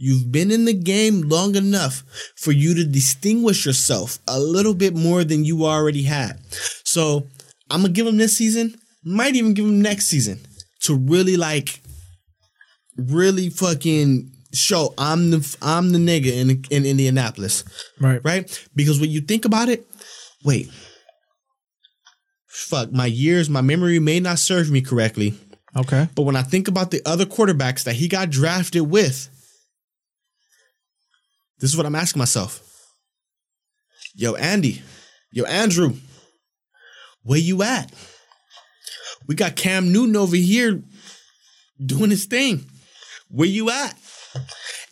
You've 0.00 0.30
been 0.30 0.52
in 0.52 0.64
the 0.64 0.74
game 0.74 1.22
long 1.22 1.56
enough 1.56 2.04
for 2.36 2.52
you 2.52 2.72
to 2.74 2.84
distinguish 2.84 3.66
yourself 3.66 4.20
a 4.28 4.38
little 4.38 4.74
bit 4.74 4.94
more 4.94 5.24
than 5.24 5.44
you 5.44 5.66
already 5.66 6.04
had. 6.04 6.38
So 6.84 7.26
I'm 7.70 7.82
gonna 7.82 7.92
give 7.92 8.06
him 8.06 8.16
this 8.16 8.36
season. 8.36 8.76
Might 9.04 9.34
even 9.34 9.54
give 9.54 9.64
him 9.64 9.82
next 9.82 10.06
season 10.06 10.38
to 10.82 10.94
really 10.94 11.36
like, 11.36 11.80
really 12.96 13.50
fucking 13.50 14.30
show 14.54 14.94
I'm 14.96 15.30
the 15.32 15.56
I'm 15.62 15.90
the 15.92 15.98
nigga 15.98 16.32
in 16.32 16.64
in 16.70 16.86
Indianapolis 16.86 17.64
Right. 18.00 18.20
right? 18.24 18.66
Because 18.76 19.00
when 19.00 19.10
you 19.10 19.20
think 19.20 19.44
about 19.44 19.68
it, 19.68 19.84
wait, 20.44 20.70
fuck, 22.58 22.92
my 22.92 23.06
years, 23.06 23.48
my 23.48 23.60
memory 23.60 23.98
may 23.98 24.20
not 24.20 24.38
serve 24.38 24.70
me 24.70 24.80
correctly, 24.80 25.34
Okay. 25.76 26.08
but 26.14 26.22
when 26.22 26.36
I 26.36 26.42
think 26.42 26.68
about 26.68 26.90
the 26.90 27.00
other 27.06 27.24
quarterbacks 27.24 27.84
that 27.84 27.94
he 27.96 28.08
got 28.08 28.30
drafted 28.30 28.82
with, 28.82 29.28
this 31.58 31.70
is 31.70 31.76
what 31.76 31.86
I'm 31.86 31.94
asking 31.94 32.18
myself. 32.20 32.62
Yo, 34.14 34.34
Andy, 34.34 34.82
yo, 35.30 35.44
Andrew, 35.44 35.94
where 37.22 37.38
you 37.38 37.62
at? 37.62 37.92
We 39.26 39.34
got 39.34 39.56
Cam 39.56 39.92
Newton 39.92 40.16
over 40.16 40.36
here 40.36 40.82
doing 41.84 42.10
his 42.10 42.24
thing. 42.26 42.64
Where 43.28 43.48
you 43.48 43.70
at? 43.70 43.94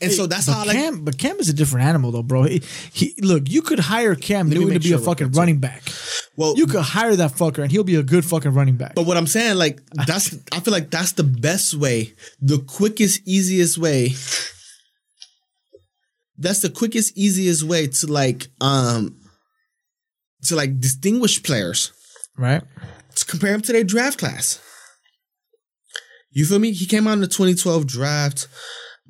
And 0.00 0.12
so 0.12 0.26
that's 0.26 0.46
but 0.46 0.52
how 0.52 0.62
I 0.62 0.64
like 0.64 0.76
Cam, 0.76 1.04
but 1.04 1.18
Cam 1.18 1.38
is 1.38 1.48
a 1.48 1.54
different 1.54 1.86
animal 1.86 2.10
though, 2.10 2.22
bro. 2.22 2.42
He, 2.42 2.62
he 2.92 3.14
look, 3.20 3.48
you 3.48 3.62
could 3.62 3.78
hire 3.78 4.14
Cam 4.14 4.48
me 4.48 4.56
Newton 4.56 4.74
to 4.74 4.80
be 4.80 4.88
sure 4.88 4.98
a 4.98 5.00
fucking 5.00 5.32
running 5.32 5.58
back. 5.58 5.82
well 6.36 6.54
You 6.56 6.66
could 6.66 6.82
hire 6.82 7.16
that 7.16 7.32
fucker 7.32 7.62
and 7.62 7.72
he'll 7.72 7.84
be 7.84 7.96
a 7.96 8.02
good 8.02 8.24
fucking 8.24 8.52
running 8.52 8.76
back. 8.76 8.94
But 8.94 9.06
what 9.06 9.16
I'm 9.16 9.26
saying, 9.26 9.56
like, 9.56 9.80
that's 10.06 10.36
I 10.52 10.60
feel 10.60 10.72
like 10.72 10.90
that's 10.90 11.12
the 11.12 11.24
best 11.24 11.74
way, 11.74 12.14
the 12.40 12.58
quickest, 12.58 13.22
easiest 13.26 13.78
way. 13.78 14.14
That's 16.38 16.60
the 16.60 16.70
quickest, 16.70 17.16
easiest 17.16 17.62
way 17.62 17.86
to 17.86 18.06
like 18.06 18.48
um 18.60 19.18
to 20.42 20.56
like 20.56 20.78
distinguish 20.80 21.42
players. 21.42 21.92
right? 22.36 22.62
To 23.14 23.24
compare 23.24 23.52
them 23.52 23.62
to 23.62 23.72
their 23.72 23.84
draft 23.84 24.18
class. 24.18 24.60
You 26.30 26.44
feel 26.44 26.58
me? 26.58 26.72
He 26.72 26.84
came 26.84 27.06
out 27.06 27.14
in 27.14 27.20
the 27.20 27.26
2012 27.26 27.86
draft. 27.86 28.46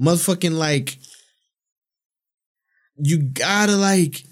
Motherfucking 0.00 0.56
like 0.56 0.98
you 2.98 3.22
gotta 3.22 3.76
like 3.76 4.22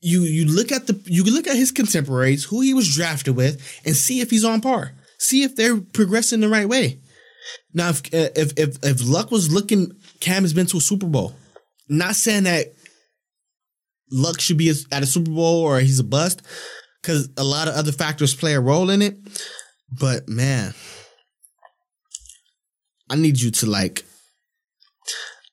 you 0.00 0.22
you 0.22 0.46
look 0.46 0.72
at 0.72 0.86
the 0.86 1.00
you 1.06 1.24
look 1.24 1.46
at 1.46 1.56
his 1.56 1.72
contemporaries, 1.72 2.44
who 2.44 2.60
he 2.60 2.74
was 2.74 2.94
drafted 2.94 3.36
with, 3.36 3.80
and 3.84 3.96
see 3.96 4.20
if 4.20 4.30
he's 4.30 4.44
on 4.44 4.60
par. 4.60 4.92
See 5.18 5.42
if 5.42 5.56
they're 5.56 5.80
progressing 5.80 6.40
the 6.40 6.48
right 6.48 6.68
way. 6.68 7.00
Now, 7.74 7.90
if 7.90 8.02
if 8.12 8.52
if, 8.56 8.78
if 8.82 9.06
Luck 9.06 9.30
was 9.30 9.52
looking, 9.52 9.92
Cam 10.20 10.42
has 10.42 10.52
been 10.52 10.66
to 10.66 10.78
a 10.78 10.80
Super 10.80 11.06
Bowl. 11.06 11.34
Not 11.88 12.14
saying 12.14 12.44
that 12.44 12.66
Luck 14.10 14.40
should 14.40 14.58
be 14.58 14.70
at 14.92 15.02
a 15.02 15.06
Super 15.06 15.30
Bowl 15.30 15.62
or 15.62 15.80
he's 15.80 15.98
a 15.98 16.04
bust, 16.04 16.42
because 17.02 17.28
a 17.36 17.44
lot 17.44 17.68
of 17.68 17.74
other 17.74 17.92
factors 17.92 18.34
play 18.34 18.54
a 18.54 18.60
role 18.60 18.90
in 18.90 19.02
it. 19.02 19.16
But 19.90 20.28
man, 20.28 20.74
I 23.10 23.16
need 23.16 23.40
you 23.40 23.50
to 23.50 23.66
like. 23.66 24.04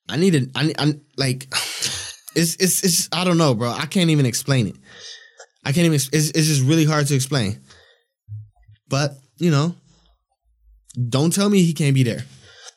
I 0.08 0.16
need 0.16 0.34
a. 0.34 0.46
I, 0.54 0.74
I 0.78 0.94
like. 1.16 1.48
It's 2.36 2.54
it's 2.56 2.84
it's. 2.84 3.08
I 3.12 3.24
don't 3.24 3.38
know, 3.38 3.54
bro. 3.54 3.70
I 3.70 3.86
can't 3.86 4.10
even 4.10 4.26
explain 4.26 4.66
it. 4.66 4.76
I 5.64 5.72
can't 5.72 5.86
even. 5.86 5.94
It's 5.94 6.10
it's 6.12 6.32
just 6.32 6.62
really 6.62 6.84
hard 6.84 7.06
to 7.06 7.14
explain. 7.14 7.60
But 8.88 9.16
you 9.38 9.50
know, 9.50 9.74
don't 11.08 11.32
tell 11.32 11.48
me 11.48 11.62
he 11.62 11.72
can't 11.72 11.94
be 11.94 12.02
there. 12.02 12.24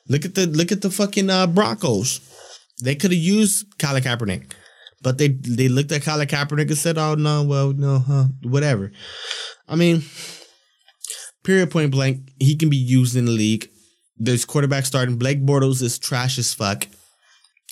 Look 0.08 0.26
at 0.26 0.36
the 0.36 0.48
look 0.48 0.72
at 0.72 0.82
the 0.82 0.90
fucking 0.90 1.30
uh, 1.30 1.48
Broncos. 1.48 2.22
They 2.82 2.96
could 2.96 3.12
have 3.12 3.20
used 3.20 3.78
Colin 3.78 4.02
Kaepernick, 4.02 4.54
but 5.04 5.18
they 5.18 5.28
they 5.28 5.68
looked 5.68 5.92
at 5.92 6.04
Colin 6.04 6.28
Kaepernick 6.28 6.70
and 6.70 6.78
said, 6.78 6.98
"Oh 6.98 7.16
no, 7.16 7.44
well 7.44 7.74
no, 7.74 8.00
huh, 8.00 8.26
whatever." 8.44 8.92
I 9.68 9.76
mean, 9.76 10.04
period, 11.44 11.70
point 11.70 11.92
blank, 11.92 12.32
he 12.40 12.56
can 12.56 12.70
be 12.70 12.78
used 12.78 13.16
in 13.16 13.26
the 13.26 13.32
league. 13.32 13.70
There's 14.20 14.45
quarterback 14.45 14.86
starting. 14.86 15.17
Blake 15.17 15.43
Bortles 15.45 15.82
is 15.82 15.97
trash 15.97 16.38
as 16.38 16.53
fuck. 16.53 16.88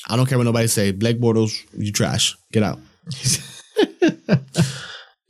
I 0.08 0.16
don't 0.16 0.28
care 0.28 0.38
what 0.38 0.46
nobody 0.46 0.68
say. 0.68 0.92
Blake 0.92 1.20
Bortles, 1.20 1.54
you 1.78 1.92
trash. 1.92 2.36
Get 2.52 2.64
out. 2.64 2.80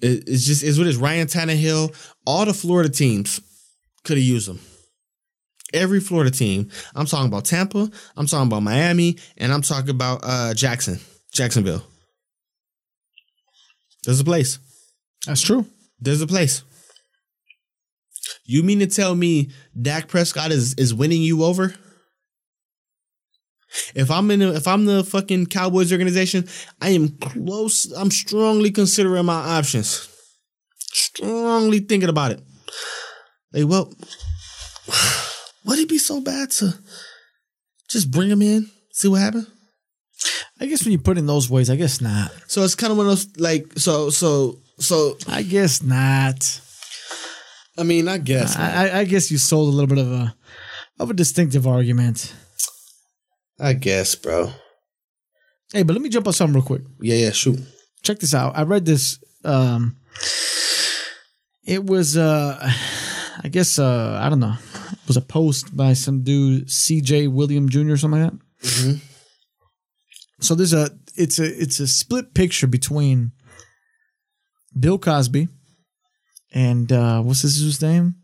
It, 0.01 0.25
it's 0.27 0.45
just 0.45 0.63
it's 0.63 0.77
what 0.77 0.87
it 0.87 0.91
is. 0.91 0.97
Ryan 0.97 1.27
Tannehill, 1.27 1.95
all 2.25 2.45
the 2.45 2.53
Florida 2.53 2.89
teams 2.89 3.41
could 4.03 4.17
have 4.17 4.25
used 4.25 4.47
him. 4.47 4.59
Every 5.73 5.99
Florida 5.99 6.31
team. 6.31 6.69
I'm 6.95 7.05
talking 7.05 7.27
about 7.27 7.45
Tampa. 7.45 7.89
I'm 8.15 8.27
talking 8.27 8.47
about 8.47 8.63
Miami, 8.63 9.17
and 9.37 9.51
I'm 9.51 9.61
talking 9.61 9.89
about 9.89 10.21
uh, 10.23 10.53
Jackson, 10.53 10.99
Jacksonville. 11.33 11.83
There's 14.05 14.19
a 14.19 14.23
place. 14.23 14.59
That's 15.25 15.41
true. 15.41 15.65
There's 15.99 16.21
a 16.21 16.27
place. 16.27 16.63
You 18.45 18.63
mean 18.63 18.79
to 18.79 18.87
tell 18.87 19.15
me 19.15 19.51
Dak 19.79 20.07
Prescott 20.07 20.51
is 20.51 20.73
is 20.75 20.93
winning 20.93 21.21
you 21.21 21.43
over? 21.43 21.73
If 23.93 24.09
I'm 24.09 24.31
in, 24.31 24.41
a, 24.41 24.53
if 24.53 24.67
I'm 24.67 24.85
the 24.85 25.03
fucking 25.03 25.47
Cowboys 25.47 25.91
organization, 25.91 26.47
I 26.81 26.89
am 26.89 27.09
close. 27.17 27.91
I'm 27.91 28.11
strongly 28.11 28.71
considering 28.71 29.25
my 29.25 29.57
options. 29.57 30.09
Strongly 30.93 31.79
thinking 31.79 32.09
about 32.09 32.31
it. 32.31 32.41
Like, 33.51 33.67
well, 33.67 33.93
would 35.65 35.79
it 35.79 35.89
be 35.89 35.97
so 35.97 36.21
bad 36.21 36.51
to 36.51 36.73
just 37.89 38.09
bring 38.09 38.29
him 38.29 38.41
in, 38.41 38.69
see 38.91 39.09
what 39.09 39.21
happens? 39.21 39.47
I 40.59 40.65
guess 40.65 40.83
when 40.83 40.91
you 40.91 40.99
put 40.99 41.17
it 41.17 41.19
in 41.19 41.27
those 41.27 41.49
ways, 41.49 41.69
I 41.69 41.75
guess 41.75 42.01
not. 42.01 42.31
So 42.47 42.63
it's 42.63 42.73
kind 42.73 42.91
of 42.91 42.97
one 42.97 43.05
of 43.07 43.11
those 43.11 43.37
like, 43.37 43.73
so, 43.77 44.09
so, 44.09 44.59
so. 44.79 45.17
I 45.27 45.43
guess 45.43 45.83
not. 45.83 46.61
I 47.77 47.83
mean, 47.83 48.07
I 48.07 48.17
guess. 48.17 48.55
I, 48.57 48.99
I- 48.99 49.03
guess 49.05 49.29
you 49.31 49.37
sold 49.37 49.67
a 49.69 49.75
little 49.75 49.87
bit 49.87 49.99
of 49.99 50.11
a 50.11 50.35
of 50.99 51.09
a 51.11 51.13
distinctive 51.13 51.67
argument. 51.67 52.33
I 53.59 53.73
guess, 53.73 54.15
bro. 54.15 54.51
Hey, 55.73 55.83
but 55.83 55.93
let 55.93 56.01
me 56.01 56.09
jump 56.09 56.27
on 56.27 56.33
something 56.33 56.55
real 56.55 56.63
quick. 56.65 56.81
Yeah, 57.01 57.15
yeah. 57.15 57.31
Shoot. 57.31 57.59
check 58.03 58.19
this 58.19 58.33
out. 58.33 58.57
I 58.57 58.63
read 58.63 58.85
this. 58.85 59.19
Um, 59.43 59.97
it 61.65 61.83
was, 61.85 62.15
uh, 62.17 62.57
I 63.43 63.47
guess, 63.49 63.77
uh, 63.77 64.19
I 64.21 64.29
don't 64.29 64.39
know. 64.39 64.55
It 64.91 65.07
was 65.07 65.17
a 65.17 65.21
post 65.21 65.75
by 65.75 65.93
some 65.93 66.23
dude, 66.23 66.69
C.J. 66.71 67.27
William 67.27 67.67
Jr. 67.69 67.91
or 67.93 67.97
something 67.97 68.21
like 68.23 68.31
that. 68.31 68.39
Mhm. 68.61 68.99
So 70.39 70.55
there's 70.55 70.73
a, 70.73 70.91
it's 71.15 71.39
a, 71.39 71.45
it's 71.61 71.79
a 71.79 71.87
split 71.87 72.33
picture 72.33 72.67
between 72.67 73.31
Bill 74.79 74.97
Cosby 74.99 75.47
and 76.57 76.91
uh, 76.91 77.21
what's 77.21 77.41
his 77.41 77.57
his 77.57 77.81
name? 77.83 78.15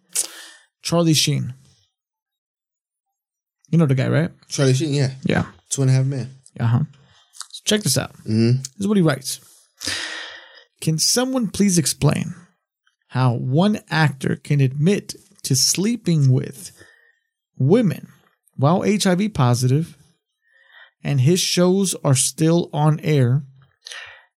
Charlie 0.82 1.14
Sheen. 1.14 1.54
You 3.70 3.78
know 3.78 3.86
the 3.86 3.94
guy, 3.96 4.10
right? 4.10 4.32
Charlie 4.50 4.74
Sheen, 4.74 4.94
yeah. 4.94 5.12
Yeah. 5.24 5.46
Two 5.70 5.84
and 5.84 5.92
a 5.92 5.94
half 5.94 6.06
men. 6.06 6.32
Uh 6.60 6.66
huh. 6.66 6.80
So 7.52 7.62
Check 7.66 7.82
this 7.82 7.98
out. 7.98 8.14
Mm-hmm. 8.14 8.58
This 8.58 8.80
is 8.80 8.88
what 8.88 8.98
he 8.98 9.04
writes. 9.04 9.40
Can 10.82 10.98
someone 10.98 11.50
please 11.50 11.78
explain 11.78 12.34
how 13.10 13.34
one 13.36 13.80
actor 13.92 14.36
can 14.36 14.62
admit 14.62 15.14
to 15.44 15.56
sleeping 15.56 16.32
with 16.32 16.72
women 17.58 18.08
while 18.58 18.82
HIV 18.82 19.36
positive 19.36 19.96
and 21.04 21.22
his 21.22 21.40
shows 21.40 21.96
are 22.04 22.16
still 22.16 22.70
on 22.74 23.00
air, 23.02 23.44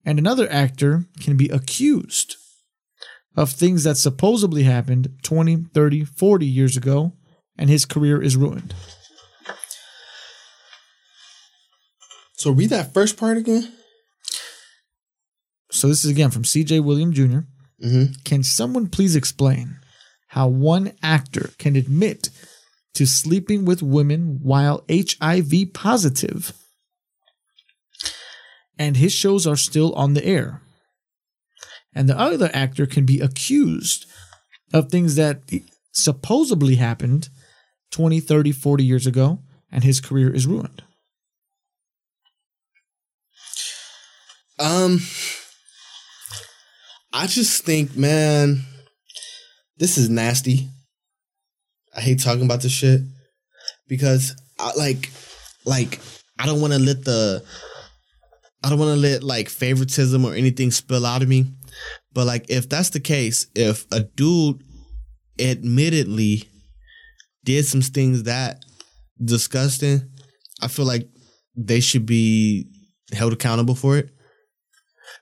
and 0.04 0.18
another 0.18 0.50
actor 0.50 1.06
can 1.20 1.38
be 1.38 1.50
accused 1.50 2.38
of 3.36 3.52
things 3.52 3.84
that 3.84 3.98
supposedly 3.98 4.64
happened 4.64 5.10
20, 5.24 5.66
30, 5.74 6.06
40 6.06 6.46
years 6.46 6.78
ago, 6.78 7.14
and 7.58 7.70
his 7.70 7.86
career 7.86 8.22
is 8.22 8.38
ruined? 8.38 8.74
So 12.34 12.52
read 12.52 12.72
that 12.72 12.94
first 12.94 13.18
part 13.18 13.38
again. 13.38 13.72
So, 15.72 15.88
this 15.88 16.06
is 16.06 16.12
again 16.12 16.30
from 16.30 16.44
CJ 16.44 16.84
William 16.84 17.14
Jr. 17.14 17.48
Mm-hmm. 17.84 18.14
Can 18.26 18.44
someone 18.44 18.88
please 18.90 19.16
explain 19.16 19.78
how 20.28 20.48
one 20.48 20.92
actor 21.02 21.50
can 21.58 21.76
admit 21.76 22.30
to 22.94 23.06
sleeping 23.08 23.66
with 23.66 23.82
women 23.82 24.40
while 24.44 24.86
HIV 24.92 25.74
positive 25.74 26.54
and 28.78 28.98
his 28.98 29.14
shows 29.14 29.48
are 29.48 29.56
still 29.56 29.94
on 29.94 30.14
the 30.14 30.26
air? 30.26 30.63
And 31.96 32.10
the 32.10 32.20
other 32.20 32.50
actor 32.54 32.86
can 32.86 33.06
be 33.06 33.20
accused 33.20 34.06
of 34.74 34.90
things 34.90 35.16
that 35.16 35.42
supposedly 35.92 36.76
happened 36.76 37.30
20, 37.92 38.20
30, 38.20 38.52
40 38.52 38.84
years 38.84 39.06
ago 39.06 39.40
and 39.72 39.84
his 39.84 40.00
career 40.00 40.34
is 40.34 40.48
ruined. 40.48 40.84
Um, 44.60 45.00
I 47.12 47.28
just 47.28 47.64
think, 47.64 47.98
man, 47.98 48.62
this 49.78 49.98
is 49.98 50.10
nasty. 50.10 50.70
I 51.96 52.02
hate 52.02 52.22
talking 52.22 52.46
about 52.46 52.62
this 52.62 52.72
shit 52.72 53.02
because, 53.88 54.36
I, 54.60 54.72
like, 54.78 55.12
like 55.66 56.00
I 56.40 56.46
don't 56.46 56.62
want 56.62 56.74
to 56.74 56.80
let 56.80 57.04
the, 57.04 57.44
I 58.64 58.70
don't 58.70 58.80
want 58.80 58.94
to 58.94 59.00
let 59.00 59.24
like 59.24 59.50
favoritism 59.50 60.24
or 60.24 60.34
anything 60.34 60.72
spill 60.72 61.06
out 61.06 61.22
of 61.22 61.28
me. 61.28 61.48
But 62.14 62.28
like, 62.28 62.50
if 62.50 62.70
that's 62.70 62.90
the 62.90 63.00
case, 63.00 63.48
if 63.56 63.86
a 63.92 64.02
dude 64.02 64.64
admittedly 65.40 66.44
did 67.44 67.66
some 67.66 67.82
things 67.82 68.24
that 68.24 68.64
disgusting, 69.24 70.10
I 70.62 70.68
feel 70.68 70.86
like 70.86 71.10
they 71.56 71.80
should 71.80 72.06
be 72.06 72.68
held 73.12 73.34
accountable 73.34 73.76
for 73.76 73.98
it. 73.98 74.10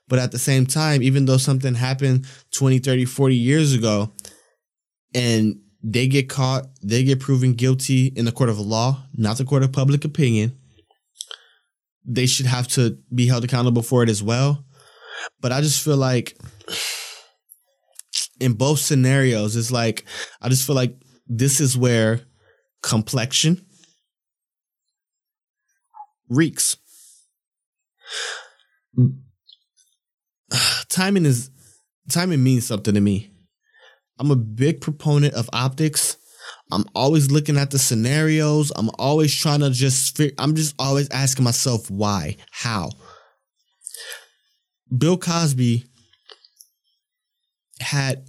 But 0.08 0.18
at 0.18 0.32
the 0.32 0.38
same 0.38 0.66
time, 0.66 1.02
even 1.02 1.24
though 1.24 1.36
something 1.36 1.74
happened 1.74 2.26
20, 2.54 2.78
30, 2.78 3.04
40 3.04 3.34
years 3.34 3.74
ago 3.74 4.12
and 5.14 5.56
they 5.82 6.06
get 6.06 6.28
caught, 6.28 6.66
they 6.82 7.02
get 7.02 7.20
proven 7.20 7.54
guilty 7.54 8.06
in 8.06 8.24
the 8.24 8.32
court 8.32 8.50
of 8.50 8.58
law, 8.58 9.06
not 9.14 9.38
the 9.38 9.44
court 9.44 9.62
of 9.62 9.72
public 9.72 10.04
opinion, 10.04 10.56
they 12.04 12.26
should 12.26 12.46
have 12.46 12.68
to 12.68 12.98
be 13.14 13.26
held 13.26 13.44
accountable 13.44 13.82
for 13.82 14.02
it 14.02 14.08
as 14.08 14.22
well. 14.22 14.64
But 15.40 15.52
I 15.52 15.60
just 15.60 15.82
feel 15.82 15.96
like 15.96 16.36
in 18.40 18.54
both 18.54 18.78
scenarios, 18.78 19.56
it's 19.56 19.70
like, 19.70 20.04
I 20.40 20.48
just 20.48 20.66
feel 20.66 20.76
like 20.76 20.96
this 21.26 21.60
is 21.60 21.76
where 21.76 22.20
complexion 22.82 23.64
reeks 26.28 26.76
timing 30.88 31.26
is 31.26 31.50
timing 32.10 32.42
means 32.42 32.66
something 32.66 32.94
to 32.94 33.00
me. 33.00 33.30
I'm 34.18 34.30
a 34.30 34.36
big 34.36 34.80
proponent 34.80 35.34
of 35.34 35.48
optics. 35.52 36.16
I'm 36.70 36.84
always 36.94 37.30
looking 37.30 37.56
at 37.56 37.70
the 37.70 37.78
scenarios. 37.78 38.72
I'm 38.76 38.90
always 38.98 39.34
trying 39.34 39.60
to 39.60 39.70
just 39.70 40.20
I'm 40.38 40.54
just 40.54 40.74
always 40.78 41.08
asking 41.10 41.44
myself 41.44 41.90
why, 41.90 42.36
how. 42.50 42.90
Bill 44.96 45.16
Cosby 45.16 45.84
had 47.80 48.24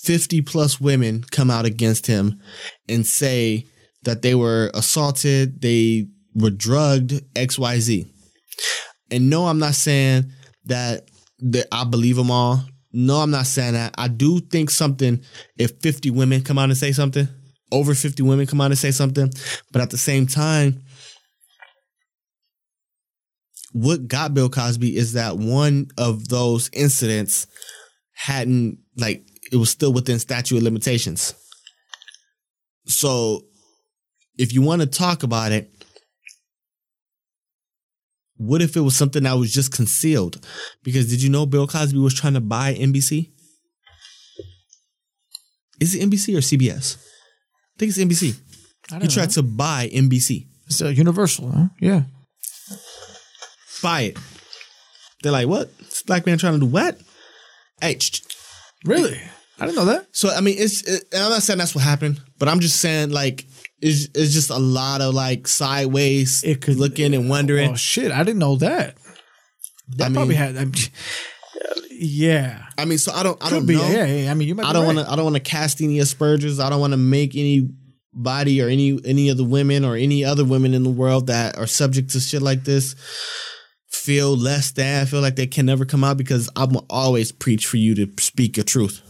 50 0.00 0.42
plus 0.42 0.80
women 0.80 1.24
come 1.30 1.50
out 1.50 1.64
against 1.64 2.06
him 2.06 2.40
and 2.88 3.06
say 3.06 3.66
that 4.04 4.22
they 4.22 4.34
were 4.34 4.70
assaulted, 4.74 5.60
they 5.60 6.06
were 6.34 6.50
drugged, 6.50 7.12
XYZ. 7.34 8.08
And 9.10 9.28
no, 9.28 9.46
I'm 9.46 9.58
not 9.58 9.74
saying 9.74 10.32
that 10.64 11.08
that 11.42 11.66
I 11.72 11.84
believe 11.84 12.16
them 12.16 12.30
all. 12.30 12.60
No, 12.92 13.16
I'm 13.16 13.30
not 13.30 13.46
saying 13.46 13.74
that. 13.74 13.94
I 13.98 14.08
do 14.08 14.38
think 14.38 14.70
something 14.70 15.20
if 15.58 15.72
50 15.80 16.10
women 16.10 16.42
come 16.42 16.58
out 16.58 16.68
and 16.68 16.76
say 16.76 16.92
something, 16.92 17.26
over 17.72 17.94
50 17.94 18.22
women 18.22 18.46
come 18.46 18.60
out 18.60 18.70
and 18.70 18.78
say 18.78 18.90
something, 18.90 19.30
but 19.72 19.82
at 19.82 19.90
the 19.90 19.98
same 19.98 20.26
time, 20.26 20.82
what 23.72 24.06
got 24.06 24.34
Bill 24.34 24.48
Cosby 24.48 24.96
is 24.96 25.14
that 25.14 25.36
one 25.36 25.88
of 25.98 26.28
those 26.28 26.70
incidents 26.72 27.46
hadn't 28.12 28.78
like 28.96 29.26
it 29.50 29.56
was 29.56 29.70
still 29.70 29.92
within 29.92 30.18
statute 30.18 30.56
of 30.56 30.62
limitations. 30.62 31.34
So 32.86 33.42
if 34.38 34.52
you 34.52 34.62
want 34.62 34.82
to 34.82 34.86
talk 34.86 35.22
about 35.22 35.52
it, 35.52 35.70
what 38.36 38.60
if 38.60 38.76
it 38.76 38.80
was 38.80 38.96
something 38.96 39.22
that 39.22 39.34
was 39.34 39.52
just 39.52 39.72
concealed? 39.72 40.44
Because 40.82 41.08
did 41.08 41.22
you 41.22 41.30
know 41.30 41.46
Bill 41.46 41.66
Cosby 41.66 41.98
was 41.98 42.14
trying 42.14 42.34
to 42.34 42.40
buy 42.40 42.74
NBC? 42.74 43.30
Is 45.80 45.94
it 45.94 46.08
NBC 46.08 46.34
or 46.34 46.40
CBS? 46.40 46.96
I 46.96 47.78
think 47.78 47.90
it's 47.90 47.98
NBC. 47.98 48.38
I 48.90 48.98
He 49.00 49.08
tried 49.08 49.30
to 49.30 49.42
buy 49.42 49.88
NBC. 49.92 50.46
It's 50.66 50.82
uh, 50.82 50.88
universal, 50.88 51.50
huh? 51.50 51.66
Yeah. 51.80 52.02
Buy 53.82 54.02
it. 54.02 54.18
They're 55.22 55.32
like, 55.32 55.48
what? 55.48 55.76
This 55.78 56.02
black 56.02 56.26
man 56.26 56.38
trying 56.38 56.54
to 56.54 56.60
do 56.60 56.66
what? 56.66 56.98
Hey, 57.80 57.98
Really? 58.84 59.20
I 59.60 59.66
didn't 59.66 59.76
know 59.76 59.84
that. 59.86 60.06
so 60.12 60.30
I 60.30 60.40
mean, 60.40 60.56
it's. 60.58 60.82
It, 60.82 61.04
and 61.12 61.22
I'm 61.22 61.30
not 61.30 61.42
saying 61.42 61.58
that's 61.58 61.74
what 61.74 61.84
happened, 61.84 62.20
but 62.38 62.48
I'm 62.48 62.58
just 62.60 62.80
saying 62.80 63.10
like 63.10 63.44
it's, 63.80 64.06
it's 64.14 64.32
just 64.32 64.50
a 64.50 64.58
lot 64.58 65.00
of 65.00 65.14
like 65.14 65.46
sideways 65.46 66.42
It 66.42 66.60
could- 66.62 66.76
looking 66.78 67.14
and 67.14 67.28
wondering. 67.28 67.70
Oh 67.72 67.76
shit! 67.76 68.10
I 68.10 68.24
didn't 68.24 68.40
know 68.40 68.56
that. 68.56 68.96
That 69.96 70.04
I 70.06 70.08
mean- 70.08 70.14
probably 70.14 70.34
had. 70.34 70.56
I'm, 70.56 70.72
yeah. 71.90 72.64
I 72.78 72.84
mean, 72.84 72.98
so 72.98 73.12
I 73.12 73.22
don't 73.22 73.40
I 73.44 73.48
Could 73.50 73.54
don't 73.56 73.66
be. 73.66 73.76
know. 73.76 73.88
Yeah, 73.88 74.06
yeah. 74.06 74.30
I 74.30 74.34
mean, 74.34 74.48
you 74.48 74.54
might. 74.56 74.66
I 74.66 74.72
don't 74.72 74.86
want 74.86 74.98
to. 74.98 75.08
I 75.10 75.14
don't 75.14 75.24
want 75.24 75.36
to 75.36 75.40
cast 75.42 75.80
any 75.80 75.98
aspersions. 76.00 76.58
I 76.58 76.68
don't 76.70 76.80
want 76.80 76.92
to 76.94 76.96
make 76.96 77.36
anybody 77.36 78.60
or 78.62 78.68
any 78.68 78.98
any 79.04 79.28
of 79.28 79.36
the 79.36 79.44
women 79.44 79.84
or 79.84 79.94
any 79.96 80.24
other 80.24 80.44
women 80.44 80.74
in 80.74 80.82
the 80.82 80.90
world 80.90 81.28
that 81.28 81.56
are 81.58 81.66
subject 81.68 82.10
to 82.10 82.20
shit 82.20 82.42
like 82.42 82.64
this 82.64 82.96
feel 84.02 84.36
less 84.36 84.72
than. 84.72 85.06
Feel 85.06 85.20
like 85.20 85.36
they 85.36 85.46
can 85.46 85.66
never 85.66 85.84
come 85.84 86.02
out 86.02 86.16
because 86.16 86.50
I'm 86.56 86.76
always 86.90 87.30
preach 87.30 87.66
for 87.66 87.76
you 87.76 87.94
to 87.94 88.10
speak 88.20 88.56
your 88.56 88.64
truth. 88.64 89.00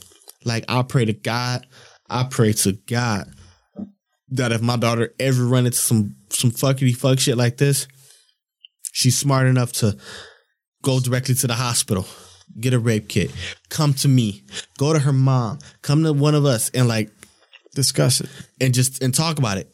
Like 0.45 0.65
I 0.69 0.83
pray 0.83 1.07
to 1.07 1.13
God. 1.15 1.67
I 2.11 2.25
pray 2.25 2.53
to 2.53 2.73
God 2.73 3.33
that 4.29 4.53
if 4.53 4.61
my 4.61 4.77
daughter 4.77 5.15
ever 5.19 5.47
run 5.47 5.67
into 5.67 5.79
some 5.79 6.17
some 6.31 6.51
fuckity 6.51 6.95
fuck 6.95 7.19
shit 7.19 7.39
like 7.39 7.57
this, 7.57 7.87
she's 8.93 9.17
smart 9.17 9.47
enough 9.47 9.73
to 9.73 9.97
go 10.83 11.01
directly 11.01 11.35
to 11.37 11.47
the 11.47 11.55
hospital, 11.55 12.07
get 12.61 12.75
a 12.75 12.79
rape 12.79 13.09
kit, 13.09 13.31
come 13.71 13.95
to 13.95 14.09
me, 14.09 14.43
go 14.79 14.93
to 14.93 14.99
her 14.99 15.13
mom, 15.13 15.59
come 15.81 16.03
to 16.05 16.13
one 16.13 16.35
of 16.35 16.45
us, 16.45 16.71
and 16.71 16.87
like 16.87 17.11
discuss 17.75 18.21
it. 18.21 18.29
and 18.61 18.75
just 18.75 19.03
and 19.03 19.15
talk 19.15 19.39
about 19.39 19.57
it. 19.57 19.69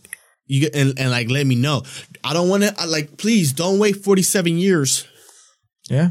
You 0.49 0.62
get 0.62 0.74
and, 0.74 0.99
and 0.99 1.11
like 1.11 1.30
let 1.30 1.46
me 1.46 1.55
know. 1.55 1.82
I 2.24 2.32
don't 2.32 2.49
want 2.49 2.64
to 2.64 2.86
like 2.86 3.16
please 3.16 3.53
don't 3.53 3.78
wait 3.78 3.96
47 3.96 4.59
years. 4.59 5.07
Yeah. 5.88 6.11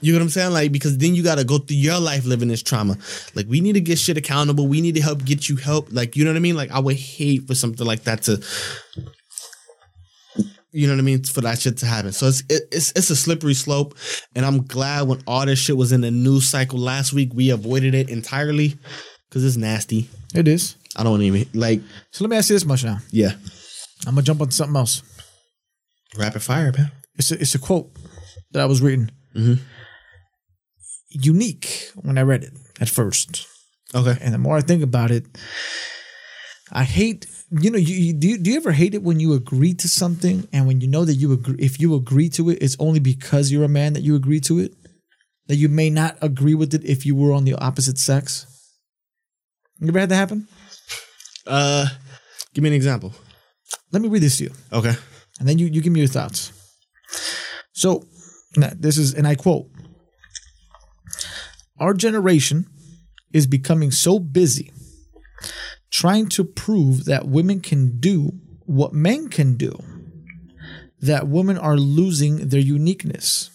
You 0.00 0.12
know 0.12 0.18
what 0.18 0.24
I'm 0.24 0.30
saying? 0.30 0.52
Like 0.52 0.72
because 0.72 0.98
then 0.98 1.14
you 1.14 1.22
got 1.22 1.36
to 1.36 1.44
go 1.44 1.58
through 1.58 1.76
your 1.76 2.00
life 2.00 2.24
living 2.24 2.48
this 2.48 2.62
trauma. 2.62 2.96
Like 3.34 3.46
we 3.46 3.60
need 3.60 3.74
to 3.74 3.80
get 3.80 3.98
shit 3.98 4.16
accountable. 4.16 4.66
We 4.66 4.80
need 4.80 4.96
to 4.96 5.02
help 5.02 5.24
get 5.24 5.48
you 5.48 5.56
help. 5.56 5.88
Like 5.92 6.16
you 6.16 6.24
know 6.24 6.30
what 6.30 6.36
I 6.38 6.40
mean? 6.40 6.56
Like 6.56 6.72
I 6.72 6.80
would 6.80 6.96
hate 6.96 7.46
for 7.46 7.54
something 7.54 7.86
like 7.86 8.04
that 8.04 8.22
to 8.22 8.42
you 10.72 10.86
know 10.86 10.94
what 10.94 11.00
I 11.00 11.02
mean 11.02 11.22
for 11.24 11.40
that 11.42 11.58
shit 11.58 11.78
to 11.78 11.86
happen. 11.86 12.12
So 12.12 12.26
it's 12.26 12.40
it, 12.48 12.62
it's 12.72 12.92
it's 12.92 13.10
a 13.10 13.16
slippery 13.16 13.54
slope, 13.54 13.96
and 14.34 14.46
I'm 14.46 14.66
glad 14.66 15.08
when 15.08 15.22
all 15.26 15.44
this 15.46 15.58
shit 15.58 15.76
was 15.76 15.92
in 15.92 16.00
the 16.00 16.10
news 16.10 16.48
cycle 16.48 16.78
last 16.78 17.12
week, 17.12 17.30
we 17.34 17.50
avoided 17.50 17.94
it 17.94 18.08
entirely 18.08 18.78
because 19.28 19.44
it's 19.44 19.56
nasty. 19.56 20.08
It 20.34 20.48
is. 20.48 20.76
I 20.96 21.02
don't 21.04 21.22
even 21.22 21.46
like 21.54 21.80
So 22.10 22.24
let 22.24 22.30
me 22.30 22.36
ask 22.36 22.50
you 22.50 22.56
this 22.56 22.64
much 22.64 22.84
now. 22.84 22.98
yeah. 23.10 23.32
I'm 24.06 24.14
gonna 24.14 24.22
jump 24.22 24.40
on 24.40 24.50
something 24.50 24.76
else. 24.76 25.02
Rapid 26.18 26.42
fire, 26.42 26.72
man. 26.76 26.90
It's 27.16 27.30
a, 27.30 27.40
it's 27.40 27.54
a 27.54 27.58
quote 27.58 27.90
that 28.52 28.62
I 28.62 28.66
was 28.66 28.80
reading. 28.82 29.10
Mhm. 29.36 29.60
Unique 31.10 31.90
when 31.96 32.18
I 32.18 32.22
read 32.22 32.44
it 32.44 32.52
at 32.80 32.88
first, 32.88 33.46
Okay. 33.94 34.16
and 34.20 34.32
the 34.32 34.38
more 34.38 34.56
I 34.56 34.60
think 34.60 34.82
about 34.82 35.10
it, 35.10 35.26
I 36.70 36.84
hate. 36.84 37.26
You 37.50 37.70
know, 37.70 37.78
you, 37.78 37.94
you 37.96 38.12
do. 38.12 38.28
You, 38.28 38.38
do 38.38 38.50
you 38.50 38.56
ever 38.56 38.70
hate 38.72 38.94
it 38.94 39.02
when 39.02 39.18
you 39.18 39.32
agree 39.34 39.74
to 39.74 39.88
something, 39.88 40.46
and 40.52 40.66
when 40.68 40.80
you 40.80 40.86
know 40.86 41.04
that 41.04 41.14
you 41.16 41.32
agree, 41.32 41.56
if 41.58 41.80
you 41.80 41.94
agree 41.96 42.28
to 42.30 42.48
it, 42.50 42.58
it's 42.62 42.76
only 42.78 43.00
because 43.00 43.50
you're 43.50 43.64
a 43.64 43.68
man 43.68 43.92
that 43.94 44.02
you 44.02 44.14
agree 44.14 44.40
to 44.40 44.60
it. 44.60 44.72
That 45.48 45.56
you 45.56 45.68
may 45.68 45.90
not 45.90 46.16
agree 46.22 46.54
with 46.54 46.72
it 46.74 46.84
if 46.84 47.04
you 47.04 47.16
were 47.16 47.32
on 47.32 47.44
the 47.44 47.54
opposite 47.56 47.98
sex. 47.98 48.46
You 49.80 49.88
ever 49.88 49.98
had 49.98 50.08
that 50.10 50.14
happen? 50.16 50.46
Uh, 51.46 51.86
give 52.54 52.62
me 52.62 52.70
an 52.70 52.74
example. 52.74 53.12
Let 53.92 54.02
me 54.02 54.08
read 54.08 54.22
this 54.22 54.38
to 54.38 54.44
you. 54.44 54.52
Okay. 54.72 54.94
and 55.38 55.48
then 55.48 55.58
you, 55.58 55.66
you 55.66 55.80
give 55.80 55.92
me 55.92 56.00
your 56.00 56.08
thoughts. 56.08 56.52
So, 57.72 58.04
now, 58.56 58.70
this 58.76 58.98
is, 58.98 59.14
and 59.14 59.26
I 59.26 59.34
quote 59.34 59.66
Our 61.78 61.94
generation 61.94 62.66
is 63.32 63.46
becoming 63.46 63.90
so 63.90 64.18
busy 64.18 64.72
trying 65.90 66.28
to 66.28 66.44
prove 66.44 67.04
that 67.06 67.26
women 67.26 67.60
can 67.60 67.98
do 67.98 68.32
what 68.64 68.92
men 68.92 69.28
can 69.28 69.56
do 69.56 69.76
that 71.00 71.26
women 71.26 71.58
are 71.58 71.76
losing 71.76 72.48
their 72.48 72.60
uniqueness. 72.60 73.50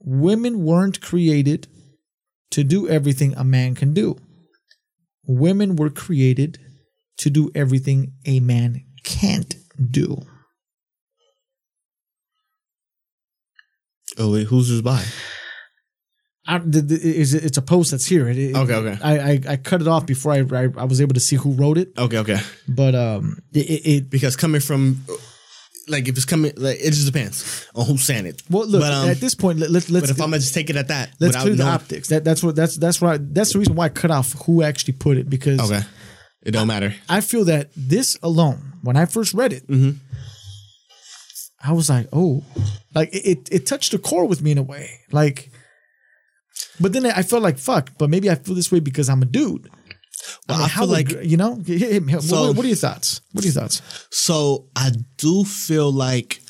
Women 0.00 0.64
weren't 0.64 1.00
created 1.00 1.66
to 2.50 2.64
do 2.64 2.88
everything 2.88 3.34
a 3.36 3.44
man 3.44 3.74
can 3.74 3.92
do. 3.92 4.16
Women 5.28 5.76
were 5.76 5.90
created 5.90 6.58
to 7.18 7.30
do 7.30 7.50
everything 7.54 8.14
a 8.26 8.40
man 8.40 8.82
can't 9.04 9.54
do. 9.90 10.16
Oh 14.16 14.32
wait, 14.32 14.46
who's 14.48 14.68
this 14.68 14.80
by? 14.80 15.04
I, 16.46 16.58
the, 16.58 16.80
the, 16.80 16.94
is 16.94 17.34
it- 17.34 17.44
it's 17.44 17.58
a 17.58 17.62
post 17.62 17.90
that's 17.90 18.06
here. 18.06 18.26
It- 18.28 18.38
it- 18.38 18.56
Okay, 18.56 18.74
okay. 18.74 18.98
I, 19.02 19.18
I 19.32 19.40
I 19.50 19.56
cut 19.56 19.82
it 19.82 19.88
off 19.88 20.06
before 20.06 20.32
I, 20.32 20.38
I 20.38 20.68
I 20.78 20.84
was 20.84 21.00
able 21.00 21.14
to 21.14 21.20
see 21.20 21.36
who 21.36 21.52
wrote 21.52 21.76
it, 21.78 21.92
Okay, 21.98 22.18
okay. 22.18 22.40
but 22.66 22.94
um, 22.94 23.38
it, 23.52 23.86
it 23.86 24.10
Because 24.10 24.34
coming 24.34 24.60
from, 24.62 25.04
like, 25.88 26.08
if 26.08 26.16
it's 26.16 26.24
coming, 26.24 26.52
like, 26.56 26.78
it 26.80 26.90
just 26.90 27.06
depends 27.06 27.66
on 27.74 27.86
who's 27.86 28.02
saying 28.04 28.26
it. 28.26 28.42
well 28.50 28.66
look 28.66 28.80
but, 28.82 28.92
um, 28.92 29.08
at 29.08 29.18
this 29.20 29.34
point 29.34 29.58
let, 29.58 29.70
let's 29.70 29.90
let's 29.90 30.06
but 30.08 30.16
if 30.16 30.20
I'm 30.20 30.30
gonna 30.30 30.40
just 30.40 30.54
take 30.54 30.70
it 30.70 30.76
at 30.76 30.88
that, 30.88 31.10
let's 31.20 31.30
without 31.34 31.42
clear 31.42 31.54
the 31.56 31.62
knowing- 31.64 31.74
optics. 31.74 32.08
That 32.08 32.24
that's 32.24 32.42
what 32.42 32.54
that's 32.56 32.76
that's 32.76 33.00
why 33.00 33.18
that's 33.20 33.52
the 33.52 33.58
reason 33.58 33.74
why 33.74 33.86
I 33.86 33.88
cut 33.88 34.10
off 34.10 34.32
who 34.44 34.62
actually 34.62 34.94
put 34.94 35.16
it 35.16 35.28
because 35.28 35.60
Okay, 35.60 35.82
it 36.42 36.52
don't 36.52 36.66
matter. 36.66 36.94
I 37.08 37.20
feel 37.20 37.44
that 37.46 37.70
this 37.76 38.16
alone, 38.22 38.74
when 38.82 38.96
I 38.96 39.06
first 39.06 39.34
read 39.34 39.52
it, 39.52 39.66
Mm-hmm. 39.68 39.98
I 41.60 41.72
was 41.72 41.90
like, 41.90 42.06
oh, 42.12 42.44
like 42.94 43.12
it, 43.12 43.26
it, 43.26 43.48
it 43.50 43.66
touched 43.66 43.90
the 43.92 43.98
core 43.98 44.26
with 44.26 44.40
me 44.42 44.52
in 44.52 44.58
a 44.58 44.62
way. 44.62 45.00
Like, 45.10 45.50
but 46.80 46.92
then 46.92 47.04
I 47.06 47.22
felt 47.22 47.42
like, 47.42 47.58
fuck, 47.58 47.90
but 47.98 48.08
maybe 48.10 48.30
I 48.30 48.36
feel 48.36 48.54
this 48.54 48.70
way 48.70 48.78
because 48.80 49.08
I'm 49.08 49.22
a 49.22 49.26
dude. 49.26 49.68
Well, 50.48 50.62
I 50.62 50.68
how 50.68 50.82
feel 50.82 50.88
would- 50.94 51.12
like- 51.12 51.24
you 51.24 51.36
know, 51.36 51.56
hit- 51.66 51.80
hit 51.80 52.04
me. 52.04 52.14
What- 52.14 52.22
So- 52.24 52.46
what, 52.48 52.56
what 52.56 52.64
are 52.64 52.68
your 52.68 52.76
thoughts? 52.76 53.20
What 53.32 53.44
are 53.44 53.48
your 53.48 53.54
thoughts? 53.54 53.82
So 54.10 54.68
I 54.76 54.92
do 55.16 55.44
feel 55.44 55.90
like. 55.92 56.40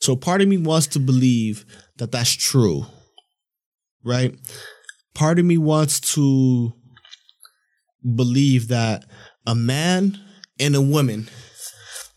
So 0.00 0.14
part 0.16 0.40
of 0.42 0.48
me 0.48 0.56
wants 0.58 0.86
to 0.88 0.98
believe 1.00 1.64
that 1.96 2.12
that's 2.12 2.30
true, 2.32 2.86
right? 4.04 4.32
Part 5.14 5.38
of 5.40 5.44
me 5.44 5.58
wants 5.58 5.98
to 6.14 6.72
believe 8.14 8.68
that 8.68 9.04
a 9.46 9.54
man 9.54 10.18
and 10.60 10.76
a 10.76 10.80
woman 10.80 11.28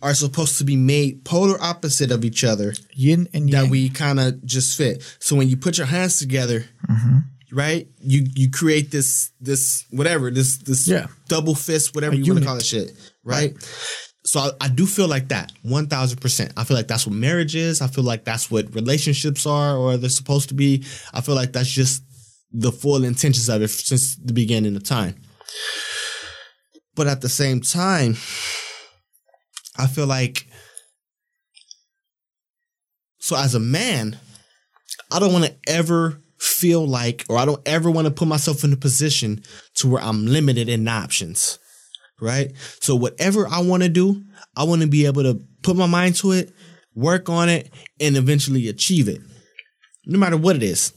are 0.02 0.14
supposed 0.14 0.58
to 0.60 0.64
be 0.64 0.76
made 0.76 1.26
polar 1.26 1.62
opposite 1.62 2.12
of 2.12 2.24
each 2.26 2.44
other 2.44 2.74
Yin 2.96 3.28
and 3.34 3.50
yang. 3.50 3.64
that 3.66 3.72
we 3.72 3.90
kind 3.90 4.20
of 4.20 4.44
just 4.46 4.78
fit. 4.78 5.04
So 5.20 5.36
when 5.36 5.50
you 5.50 5.58
put 5.58 5.78
your 5.78 5.88
hands 5.88 6.18
together, 6.18 6.66
Mm-hmm. 6.90 7.18
Right? 7.52 7.88
You 8.00 8.26
you 8.36 8.50
create 8.50 8.92
this 8.92 9.32
this 9.40 9.86
whatever 9.92 10.32
this 10.32 10.58
this 10.60 10.88
Yeah. 10.88 11.08
double 11.28 11.56
fist 11.56 11.94
whatever 11.96 12.16
A 12.16 12.18
you 12.18 12.34
want 12.34 12.40
to 12.44 12.46
call 12.48 12.58
it 12.58 12.66
shit, 12.66 12.92
right? 13.24 13.56
So 14.24 14.40
I, 14.40 14.52
I 14.62 14.68
do 14.70 14.86
feel 14.86 15.08
like 15.08 15.30
that 15.30 15.52
one 15.64 15.88
thousand 15.88 16.20
percent. 16.22 16.54
I 16.56 16.64
feel 16.64 16.78
like 16.78 16.88
that's 16.88 17.06
what 17.08 17.16
marriage 17.16 17.56
is. 17.56 17.82
I 17.82 17.88
feel 17.88 18.04
like 18.04 18.24
that's 18.24 18.52
what 18.52 18.74
relationships 18.76 19.46
are 19.46 19.76
or 19.78 19.98
they're 19.98 20.10
supposed 20.10 20.50
to 20.50 20.56
be. 20.56 20.86
I 21.14 21.22
feel 21.22 21.36
like 21.36 21.54
that's 21.54 21.72
just 21.72 22.04
the 22.52 22.72
full 22.72 23.04
intentions 23.04 23.50
of 23.50 23.62
it 23.62 23.70
since 23.70 24.16
the 24.18 24.34
beginning 24.34 24.76
of 24.76 24.84
time. 24.84 25.16
But 26.96 27.08
at 27.08 27.22
the 27.22 27.30
same 27.30 27.62
time, 27.62 28.16
I 29.78 29.88
feel 29.88 30.06
like 30.06 30.46
so 33.20 33.36
as 33.36 33.56
a 33.56 33.60
man, 33.60 34.20
I 35.12 35.20
don't 35.20 35.32
want 35.34 35.46
to 35.46 35.56
ever 35.68 36.22
feel 36.42 36.88
like, 36.88 37.24
or 37.30 37.38
I 37.38 37.46
don't 37.46 37.62
ever 37.68 37.92
want 37.92 38.08
to 38.08 38.14
put 38.14 38.28
myself 38.28 38.64
in 38.64 38.74
a 38.74 38.78
position 38.78 39.44
to 39.76 39.88
where 39.88 40.02
I'm 40.02 40.26
limited 40.26 40.70
in 40.70 40.88
options. 40.88 41.60
Right. 42.20 42.52
So 42.80 42.96
whatever 42.96 43.48
I 43.48 43.62
want 43.62 43.84
to 43.84 43.90
do, 43.90 44.24
I 44.56 44.64
want 44.64 44.82
to 44.82 44.88
be 44.88 45.06
able 45.06 45.24
to 45.24 45.40
put 45.62 45.76
my 45.76 45.88
mind 45.88 46.16
to 46.18 46.32
it, 46.32 46.52
work 46.96 47.30
on 47.30 47.50
it, 47.50 47.72
and 48.00 48.18
eventually 48.18 48.68
achieve 48.68 49.08
it. 49.08 49.22
No 50.06 50.18
matter 50.18 50.38
what 50.38 50.56
it 50.56 50.64
is. 50.64 50.94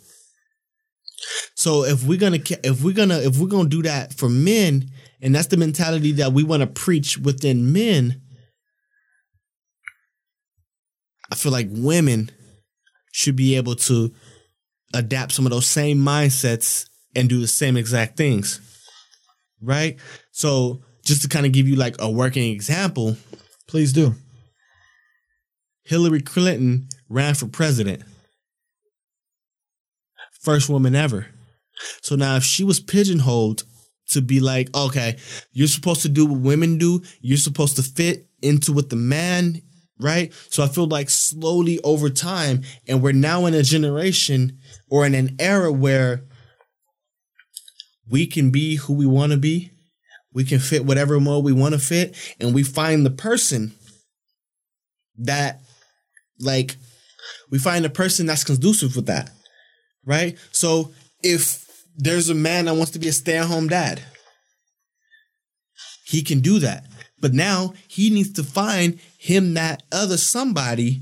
So 1.54 1.84
if 1.84 2.04
we're 2.04 2.18
gonna 2.18 2.40
if 2.62 2.82
we're 2.82 2.94
gonna 2.94 3.18
if 3.18 3.38
we're 3.38 3.48
gonna 3.48 3.68
do 3.68 3.82
that 3.82 4.12
for 4.14 4.28
men, 4.28 4.90
and 5.20 5.34
that's 5.34 5.48
the 5.48 5.56
mentality 5.56 6.12
that 6.12 6.32
we 6.32 6.42
want 6.42 6.60
to 6.62 6.66
preach 6.66 7.16
within 7.18 7.72
men, 7.72 8.20
I 11.30 11.34
feel 11.34 11.52
like 11.52 11.68
women 11.70 12.30
should 13.12 13.36
be 13.36 13.56
able 13.56 13.76
to 13.76 14.12
adapt 14.94 15.32
some 15.32 15.46
of 15.46 15.52
those 15.52 15.66
same 15.66 15.98
mindsets 15.98 16.88
and 17.14 17.28
do 17.28 17.40
the 17.40 17.46
same 17.46 17.76
exact 17.76 18.16
things. 18.16 18.60
Right? 19.60 19.98
So, 20.32 20.82
just 21.04 21.22
to 21.22 21.28
kind 21.28 21.46
of 21.46 21.52
give 21.52 21.68
you 21.68 21.76
like 21.76 21.96
a 21.98 22.10
working 22.10 22.50
example, 22.52 23.16
Please 23.66 23.92
do. 23.92 24.14
Hillary 25.84 26.20
Clinton 26.20 26.88
ran 27.08 27.34
for 27.34 27.46
president. 27.46 28.02
First 30.42 30.68
woman 30.68 30.94
ever. 30.94 31.26
So 32.02 32.14
now 32.14 32.36
if 32.36 32.44
she 32.44 32.64
was 32.64 32.80
pigeonholed 32.80 33.64
to 34.08 34.20
be 34.20 34.40
like, 34.40 34.74
okay, 34.76 35.16
you're 35.52 35.66
supposed 35.66 36.02
to 36.02 36.08
do 36.08 36.26
what 36.26 36.40
women 36.40 36.78
do, 36.78 37.02
you're 37.20 37.38
supposed 37.38 37.76
to 37.76 37.82
fit 37.82 38.26
into 38.42 38.72
what 38.72 38.90
the 38.90 38.96
man, 38.96 39.62
right? 39.98 40.32
So 40.50 40.62
I 40.62 40.68
feel 40.68 40.86
like 40.86 41.10
slowly 41.10 41.80
over 41.82 42.10
time, 42.10 42.62
and 42.88 43.02
we're 43.02 43.12
now 43.12 43.46
in 43.46 43.54
a 43.54 43.62
generation 43.62 44.58
or 44.88 45.06
in 45.06 45.14
an 45.14 45.36
era 45.38 45.72
where 45.72 46.24
we 48.10 48.26
can 48.26 48.50
be 48.50 48.76
who 48.76 48.94
we 48.94 49.06
want 49.06 49.32
to 49.32 49.38
be. 49.38 49.70
We 50.32 50.44
can 50.44 50.58
fit 50.58 50.84
whatever 50.84 51.20
mold 51.20 51.44
we 51.44 51.52
want 51.52 51.74
to 51.74 51.80
fit, 51.80 52.16
and 52.40 52.52
we 52.54 52.64
find 52.64 53.06
the 53.06 53.10
person 53.10 53.72
that 55.16 55.60
like 56.40 56.76
We 57.50 57.58
find 57.58 57.84
a 57.84 57.90
person 57.90 58.26
that's 58.26 58.44
conducive 58.44 58.96
with 58.96 59.06
that, 59.06 59.30
right? 60.04 60.36
So 60.52 60.92
if 61.22 61.64
there's 61.96 62.28
a 62.28 62.34
man 62.34 62.64
that 62.64 62.74
wants 62.74 62.92
to 62.92 62.98
be 62.98 63.08
a 63.08 63.12
stay-at-home 63.12 63.68
dad, 63.68 64.02
he 66.04 66.22
can 66.22 66.40
do 66.40 66.58
that. 66.60 66.84
But 67.24 67.32
now 67.32 67.72
he 67.88 68.10
needs 68.10 68.32
to 68.32 68.44
find 68.44 69.00
him 69.16 69.54
that 69.54 69.82
other 69.90 70.18
somebody 70.18 71.00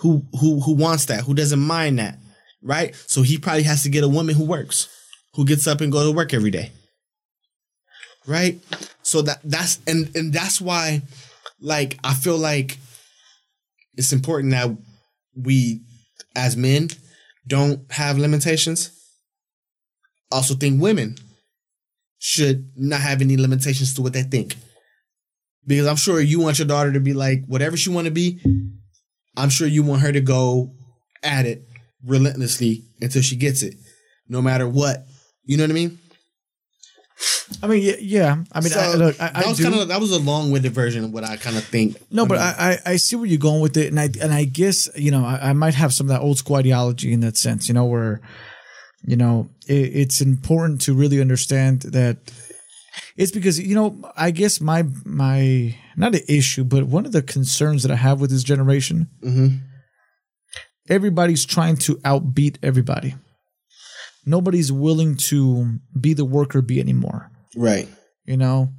who 0.00 0.22
who 0.38 0.60
who 0.60 0.74
wants 0.74 1.06
that, 1.06 1.24
who 1.24 1.32
doesn't 1.32 1.60
mind 1.60 1.98
that, 1.98 2.18
right? 2.60 2.94
So 3.06 3.22
he 3.22 3.38
probably 3.38 3.62
has 3.62 3.82
to 3.84 3.88
get 3.88 4.04
a 4.04 4.08
woman 4.08 4.34
who 4.34 4.44
works, 4.44 4.90
who 5.32 5.46
gets 5.46 5.66
up 5.66 5.80
and 5.80 5.90
go 5.90 6.04
to 6.04 6.14
work 6.14 6.34
every 6.34 6.50
day. 6.50 6.72
Right? 8.26 8.60
So 9.02 9.22
that 9.22 9.40
that's 9.44 9.80
and 9.86 10.14
and 10.14 10.30
that's 10.30 10.60
why 10.60 11.00
like 11.58 11.98
I 12.04 12.12
feel 12.12 12.36
like 12.36 12.76
it's 13.94 14.12
important 14.12 14.52
that 14.52 14.76
we 15.34 15.80
as 16.36 16.54
men 16.54 16.90
don't 17.46 17.90
have 17.92 18.18
limitations. 18.18 18.90
Also 20.30 20.54
think 20.54 20.82
women 20.82 21.16
should 22.18 22.70
not 22.76 23.00
have 23.00 23.22
any 23.22 23.38
limitations 23.38 23.94
to 23.94 24.02
what 24.02 24.12
they 24.12 24.22
think. 24.22 24.54
Because 25.66 25.86
I'm 25.86 25.96
sure 25.96 26.20
you 26.20 26.40
want 26.40 26.58
your 26.58 26.68
daughter 26.68 26.92
to 26.92 27.00
be 27.00 27.12
like 27.12 27.44
whatever 27.46 27.76
she 27.76 27.90
want 27.90 28.06
to 28.06 28.10
be. 28.10 28.40
I'm 29.36 29.48
sure 29.48 29.66
you 29.66 29.82
want 29.82 30.02
her 30.02 30.12
to 30.12 30.20
go 30.20 30.72
at 31.22 31.46
it 31.46 31.62
relentlessly 32.04 32.84
until 33.00 33.22
she 33.22 33.36
gets 33.36 33.62
it, 33.62 33.74
no 34.28 34.42
matter 34.42 34.68
what. 34.68 35.06
You 35.44 35.56
know 35.56 35.64
what 35.64 35.70
I 35.70 35.74
mean? 35.74 35.98
I 37.62 37.66
mean, 37.66 37.82
yeah, 37.82 37.94
yeah. 38.00 38.44
I 38.52 38.60
mean, 38.60 38.70
So, 38.70 38.80
I, 38.80 38.94
look, 38.94 39.20
I, 39.20 39.28
that 39.28 39.46
was 39.46 39.60
kind 39.60 39.74
of 39.74 39.88
that 39.88 40.00
was 40.00 40.10
a 40.12 40.18
long-winded 40.18 40.72
version 40.72 41.04
of 41.04 41.12
what 41.12 41.24
I 41.24 41.36
kind 41.36 41.56
of 41.56 41.64
think. 41.64 41.96
No, 42.10 42.26
but 42.26 42.38
I, 42.38 42.78
I 42.86 42.92
I 42.92 42.96
see 42.96 43.16
where 43.16 43.26
you're 43.26 43.38
going 43.38 43.60
with 43.60 43.76
it, 43.76 43.88
and 43.88 44.00
I 44.00 44.08
and 44.20 44.32
I 44.32 44.44
guess 44.44 44.88
you 44.96 45.10
know 45.10 45.24
I, 45.24 45.50
I 45.50 45.52
might 45.52 45.74
have 45.74 45.92
some 45.92 46.06
of 46.06 46.08
that 46.08 46.20
old 46.20 46.38
school 46.38 46.56
ideology 46.56 47.12
in 47.12 47.20
that 47.20 47.36
sense, 47.36 47.68
you 47.68 47.74
know, 47.74 47.84
where 47.84 48.20
you 49.06 49.16
know 49.16 49.48
it, 49.68 49.94
it's 49.94 50.20
important 50.20 50.80
to 50.82 50.94
really 50.94 51.20
understand 51.20 51.82
that 51.82 52.16
it's 53.16 53.32
because 53.32 53.58
you 53.60 53.74
know 53.74 54.00
I 54.16 54.30
guess 54.30 54.60
my 54.60 54.84
my 55.04 55.76
not 55.96 56.14
an 56.14 56.22
issue, 56.28 56.64
but 56.64 56.84
one 56.86 57.06
of 57.06 57.12
the 57.12 57.22
concerns 57.22 57.82
that 57.82 57.92
I 57.92 57.96
have 57.96 58.20
with 58.20 58.30
this 58.30 58.42
generation, 58.42 59.08
Mhm. 59.22 59.60
everybody's 60.88 61.44
trying 61.44 61.76
to 61.78 61.96
outbeat 61.96 62.56
everybody. 62.62 63.14
Nobody's 64.24 64.70
willing 64.70 65.16
to 65.28 65.78
be 66.00 66.14
the 66.14 66.24
worker 66.24 66.62
bee 66.62 66.78
anymore 66.80 67.30
right. 67.56 67.88
you 68.24 68.36
know 68.36 68.72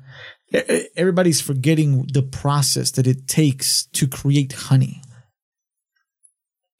everybody's 0.95 1.41
forgetting 1.41 2.07
the 2.13 2.21
process 2.21 2.91
that 2.91 3.07
it 3.07 3.27
takes 3.27 3.85
to 3.87 4.07
create 4.07 4.53
honey 4.53 5.01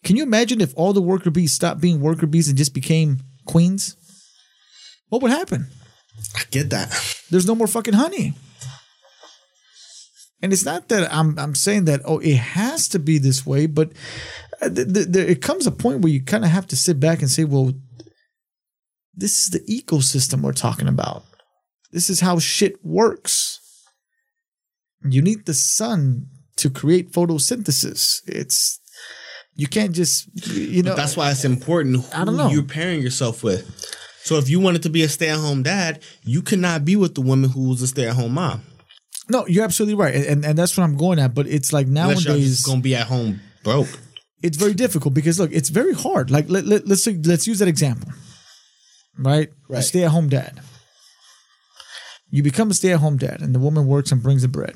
can 0.06 0.16
you 0.16 0.24
imagine 0.24 0.62
if 0.62 0.74
all 0.78 0.94
the 0.94 1.02
worker 1.02 1.30
bees 1.30 1.52
stopped 1.52 1.82
being 1.82 2.00
worker 2.00 2.26
bees 2.28 2.48
and 2.48 2.58
just 2.58 2.74
became 2.74 3.20
queens 3.46 3.98
what 5.10 5.22
would 5.22 5.32
happen 5.32 5.68
I 6.36 6.42
get 6.52 6.70
that. 6.72 6.90
there's 7.32 7.46
no 7.48 7.56
more 7.56 7.68
fucking 7.68 7.94
honey 7.96 8.34
and 10.42 10.52
it's 10.54 10.66
not 10.66 10.90
that 10.90 11.12
i'm 11.14 11.38
i'm 11.40 11.56
saying 11.56 11.86
that 11.86 12.02
oh 12.06 12.20
it 12.20 12.36
has 12.36 12.88
to 12.90 13.00
be 13.00 13.18
this 13.18 13.46
way 13.46 13.66
but 13.66 13.92
uh, 14.62 14.70
th- 14.70 14.94
th- 14.94 15.16
it 15.30 15.42
comes 15.42 15.66
a 15.68 15.72
point 15.72 16.02
where 16.02 16.12
you 16.12 16.22
kind 16.22 16.44
of 16.44 16.52
have 16.52 16.68
to 16.68 16.76
sit 16.76 17.00
back 17.00 17.20
and 17.22 17.30
say 17.30 17.44
well 17.44 17.72
this 19.14 19.44
is 19.44 19.50
the 19.52 19.60
ecosystem 19.62 20.42
we're 20.42 20.52
talking 20.54 20.88
about 20.88 21.24
this 21.92 22.10
is 22.10 22.20
how 22.20 22.40
shit 22.40 22.84
works 22.84 23.60
you 25.10 25.22
need 25.22 25.46
the 25.46 25.54
sun 25.54 26.28
to 26.58 26.70
create 26.70 27.12
photosynthesis 27.12 28.22
it's 28.28 28.80
you 29.56 29.68
can't 29.68 29.92
just 29.94 30.28
you 30.56 30.82
know 30.84 30.92
But 30.92 30.98
that's 30.98 31.16
why 31.18 31.30
it's 31.32 31.46
important 31.46 31.98
who 31.98 32.04
I 32.18 32.26
don't 32.26 32.38
know. 32.38 32.50
you're 32.50 32.64
pairing 32.64 33.02
yourself 33.02 33.44
with. 33.44 33.70
So 34.24 34.38
if 34.38 34.50
you 34.50 34.60
wanted 34.60 34.84
to 34.84 34.90
be 34.90 35.04
a 35.04 35.10
stay-at-home 35.10 35.64
dad, 35.64 36.02
you 36.24 36.42
cannot 36.42 36.86
be 36.86 36.96
with 36.96 37.14
the 37.16 37.22
woman 37.22 37.50
who's 37.50 37.82
a 37.82 37.88
stay-at-home 37.88 38.34
mom. 38.34 38.62
no 39.30 39.46
you're 39.48 39.64
absolutely 39.64 39.96
right 39.96 40.16
and 40.16 40.44
and 40.46 40.58
that's 40.58 40.76
what 40.78 40.84
i'm 40.84 40.98
going 40.98 41.18
at 41.20 41.34
but 41.34 41.46
it's 41.48 41.72
like 41.72 41.88
nowadays 41.88 42.62
gonna 42.62 42.82
be 42.82 42.94
at 42.96 43.08
home 43.08 43.40
broke. 43.64 43.88
it's 44.42 44.58
very 44.58 44.74
difficult 44.74 45.14
because 45.14 45.40
look, 45.40 45.52
it's 45.54 45.70
very 45.70 45.94
hard. 45.94 46.30
Like 46.30 46.50
let, 46.50 46.66
let, 46.66 46.86
let's 46.88 47.08
let's 47.08 47.48
use 47.48 47.60
that 47.60 47.70
example, 47.70 48.10
right? 49.18 49.48
A 49.70 49.74
Right. 49.74 49.84
stay-at-home 49.84 50.28
dad. 50.30 50.60
You 52.30 52.44
become 52.44 52.70
a 52.72 52.74
stay-at-home 52.74 53.18
dad, 53.18 53.40
and 53.42 53.54
the 53.56 53.60
woman 53.60 53.86
works 53.88 54.12
and 54.12 54.22
brings 54.22 54.42
the 54.42 54.48
bread. 54.50 54.76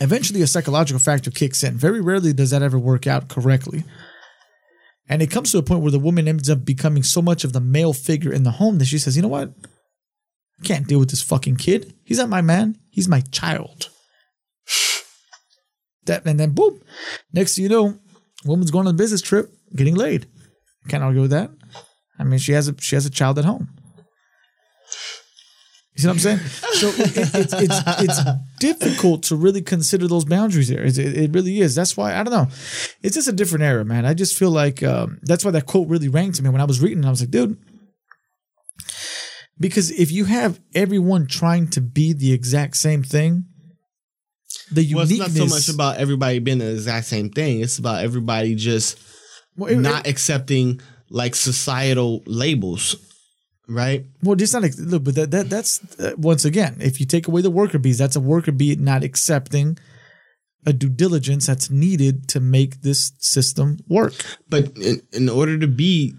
Eventually, 0.00 0.42
a 0.42 0.46
psychological 0.46 1.00
factor 1.00 1.30
kicks 1.30 1.64
in. 1.64 1.74
Very 1.78 2.00
rarely 2.00 2.32
does 2.32 2.50
that 2.50 2.62
ever 2.62 2.78
work 2.78 3.06
out 3.06 3.28
correctly. 3.28 3.82
And 5.08 5.22
it 5.22 5.30
comes 5.30 5.52
to 5.52 5.58
a 5.58 5.62
point 5.62 5.82
where 5.82 5.92
the 5.92 5.98
woman 5.98 6.26
ends 6.26 6.50
up 6.50 6.64
becoming 6.64 7.02
so 7.02 7.22
much 7.22 7.44
of 7.44 7.52
the 7.52 7.60
male 7.60 7.92
figure 7.92 8.32
in 8.32 8.42
the 8.42 8.52
home 8.52 8.78
that 8.78 8.86
she 8.86 8.98
says, 8.98 9.16
"You 9.16 9.22
know 9.22 9.28
what? 9.28 9.52
I 10.60 10.66
can't 10.66 10.88
deal 10.88 10.98
with 10.98 11.10
this 11.10 11.22
fucking 11.22 11.56
kid. 11.56 11.94
He's 12.04 12.18
not 12.18 12.28
my 12.28 12.40
man. 12.40 12.78
He's 12.90 13.08
my 13.08 13.20
child." 13.20 13.90
That 16.06 16.24
and 16.24 16.38
then 16.38 16.52
boom, 16.52 16.80
next 17.32 17.58
you 17.58 17.68
know, 17.68 17.98
woman's 18.44 18.70
going 18.70 18.86
on 18.86 18.94
a 18.94 18.96
business 18.96 19.20
trip, 19.20 19.52
getting 19.74 19.96
laid. 19.96 20.28
Can't 20.86 21.02
argue 21.02 21.22
with 21.22 21.32
that. 21.32 21.50
I 22.16 22.22
mean, 22.22 22.38
she 22.38 22.52
has 22.52 22.68
a 22.68 22.76
she 22.80 22.94
has 22.94 23.06
a 23.06 23.10
child 23.10 23.40
at 23.40 23.44
home. 23.44 23.68
You 25.96 26.02
see 26.02 26.08
what 26.08 26.12
I'm 26.12 26.18
saying? 26.18 26.38
So 26.38 26.88
it, 26.88 27.16
it's 27.34 27.52
it's 27.54 27.80
it's 28.02 28.20
difficult 28.60 29.22
to 29.24 29.36
really 29.36 29.62
consider 29.62 30.06
those 30.06 30.26
boundaries 30.26 30.68
there. 30.68 30.84
It, 30.84 30.98
it 30.98 31.32
really 31.32 31.60
is. 31.60 31.74
That's 31.74 31.96
why 31.96 32.14
I 32.14 32.22
don't 32.22 32.34
know. 32.34 32.48
It's 33.02 33.14
just 33.14 33.28
a 33.28 33.32
different 33.32 33.64
era, 33.64 33.82
man. 33.84 34.04
I 34.04 34.12
just 34.12 34.36
feel 34.36 34.50
like 34.50 34.82
um, 34.82 35.18
that's 35.22 35.44
why 35.44 35.50
that 35.52 35.64
quote 35.66 35.88
really 35.88 36.08
rang 36.08 36.32
to 36.32 36.42
me 36.42 36.50
when 36.50 36.60
I 36.60 36.64
was 36.64 36.80
reading. 36.80 37.02
it. 37.02 37.06
I 37.06 37.10
was 37.10 37.20
like, 37.22 37.30
dude, 37.30 37.56
because 39.58 39.90
if 39.90 40.12
you 40.12 40.26
have 40.26 40.60
everyone 40.74 41.26
trying 41.26 41.68
to 41.70 41.80
be 41.80 42.12
the 42.12 42.32
exact 42.32 42.76
same 42.76 43.02
thing, 43.02 43.46
the 44.70 44.94
Well, 44.94 45.04
it's 45.08 45.18
not 45.18 45.30
so 45.30 45.46
much 45.46 45.68
about 45.68 45.96
everybody 45.96 46.38
being 46.40 46.58
the 46.58 46.72
exact 46.72 47.06
same 47.06 47.30
thing. 47.30 47.60
It's 47.60 47.78
about 47.78 48.04
everybody 48.04 48.54
just 48.54 48.98
well, 49.56 49.70
it- 49.72 49.76
not 49.78 50.06
accepting 50.06 50.80
like 51.08 51.34
societal 51.34 52.22
labels, 52.26 52.96
right? 53.68 54.04
Well, 54.22 54.36
just 54.36 54.52
not 54.52 54.62
look, 54.78 55.04
but 55.04 55.14
that, 55.14 55.30
that 55.30 55.50
that's 55.50 55.98
uh, 55.98 56.14
once 56.16 56.44
again, 56.44 56.76
if 56.80 57.00
you 57.00 57.06
take 57.06 57.28
away 57.28 57.42
the 57.42 57.50
worker 57.50 57.78
bees, 57.78 57.98
that's 57.98 58.16
a 58.16 58.20
worker 58.20 58.52
bee 58.52 58.76
not 58.76 59.02
accepting 59.02 59.78
a 60.64 60.72
due 60.72 60.88
diligence 60.88 61.46
that's 61.46 61.70
needed 61.70 62.28
to 62.28 62.40
make 62.40 62.82
this 62.82 63.12
system 63.18 63.78
work. 63.88 64.14
But 64.48 64.76
in, 64.78 65.00
in 65.12 65.28
order 65.28 65.58
to 65.58 65.68
be 65.68 66.14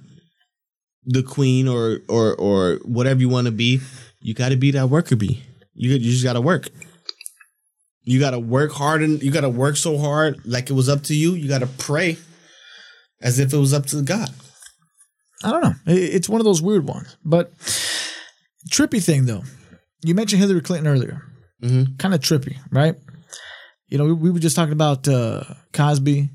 the 1.05 1.23
queen 1.23 1.67
or 1.67 1.99
or 2.07 2.35
or 2.35 2.79
whatever 2.83 3.19
you 3.19 3.29
want 3.29 3.45
to 3.45 3.51
be, 3.51 3.81
you 4.19 4.33
got 4.33 4.49
to 4.49 4.57
be 4.57 4.71
that 4.71 4.89
worker 4.89 5.15
bee. 5.15 5.43
You 5.73 5.91
you 5.91 6.11
just 6.11 6.23
got 6.23 6.33
to 6.33 6.41
work. 6.41 6.69
You 8.03 8.21
got 8.21 8.31
to 8.31 8.39
work 8.39 8.71
hard 8.71 9.03
and 9.03 9.21
you 9.21 9.31
got 9.31 9.41
to 9.41 9.49
work 9.49 9.75
so 9.75 9.97
hard 9.97 10.39
like 10.45 10.69
it 10.69 10.73
was 10.73 10.87
up 10.87 11.03
to 11.03 11.15
you. 11.15 11.33
You 11.33 11.49
got 11.49 11.59
to 11.59 11.67
pray 11.67 12.17
as 13.21 13.37
if 13.37 13.53
it 13.53 13.57
was 13.57 13.73
up 13.73 13.85
to 13.87 14.01
God. 14.01 14.29
I 15.43 15.51
don't 15.51 15.61
know. 15.61 15.73
It's 15.85 16.27
one 16.29 16.41
of 16.41 16.45
those 16.45 16.61
weird 16.61 16.87
ones, 16.87 17.15
but 17.23 17.55
trippy 18.71 19.03
thing 19.03 19.25
though. 19.25 19.43
You 20.03 20.15
mentioned 20.15 20.41
Hillary 20.41 20.61
Clinton 20.61 20.87
earlier. 20.87 21.21
Mhm. 21.63 21.97
Kind 21.99 22.13
of 22.13 22.21
trippy, 22.21 22.57
right? 22.71 22.95
You 23.87 23.97
know, 23.97 24.05
we, 24.05 24.13
we 24.13 24.31
were 24.31 24.39
just 24.39 24.55
talking 24.55 24.73
about 24.73 25.07
uh, 25.07 25.43
Cosby. 25.73 26.29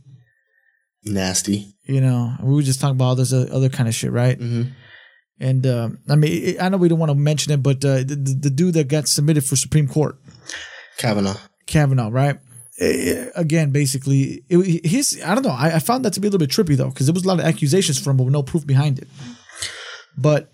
Nasty. 1.04 1.74
You 1.84 2.00
know, 2.00 2.34
we 2.42 2.54
were 2.54 2.62
just 2.62 2.80
talking 2.80 2.96
about 2.96 3.04
all 3.06 3.14
this 3.16 3.32
uh, 3.32 3.48
other 3.52 3.68
kind 3.68 3.88
of 3.88 3.94
shit, 3.94 4.12
right? 4.12 4.38
Mhm. 4.38 4.72
And 5.40 5.66
um, 5.66 5.98
I 6.08 6.14
mean, 6.14 6.56
I 6.60 6.68
know 6.68 6.76
we 6.76 6.88
don't 6.88 6.98
want 7.00 7.10
to 7.10 7.16
mention 7.18 7.52
it, 7.52 7.62
but 7.62 7.84
uh, 7.84 7.98
the 7.98 8.36
the 8.40 8.50
dude 8.50 8.74
that 8.74 8.86
got 8.88 9.08
submitted 9.08 9.44
for 9.44 9.56
Supreme 9.56 9.88
Court, 9.88 10.16
Kavanaugh. 10.98 11.36
Kavanaugh, 11.66 12.10
right? 12.10 12.38
Eh, 12.80 13.26
Again, 13.34 13.70
basically, 13.70 14.44
it, 14.48 14.86
his 14.86 15.20
I 15.24 15.34
don't 15.34 15.44
know. 15.44 15.50
I, 15.50 15.76
I 15.76 15.78
found 15.78 16.04
that 16.04 16.14
to 16.14 16.20
be 16.20 16.28
a 16.28 16.30
little 16.30 16.46
bit 16.46 16.50
trippy 16.50 16.76
though, 16.76 16.88
because 16.88 17.06
there 17.06 17.14
was 17.14 17.24
a 17.24 17.28
lot 17.28 17.38
of 17.38 17.44
accusations 17.44 17.98
from 17.98 18.12
him, 18.12 18.16
but 18.18 18.24
with 18.24 18.32
no 18.32 18.42
proof 18.42 18.66
behind 18.66 18.98
it. 18.98 19.08
But 20.16 20.50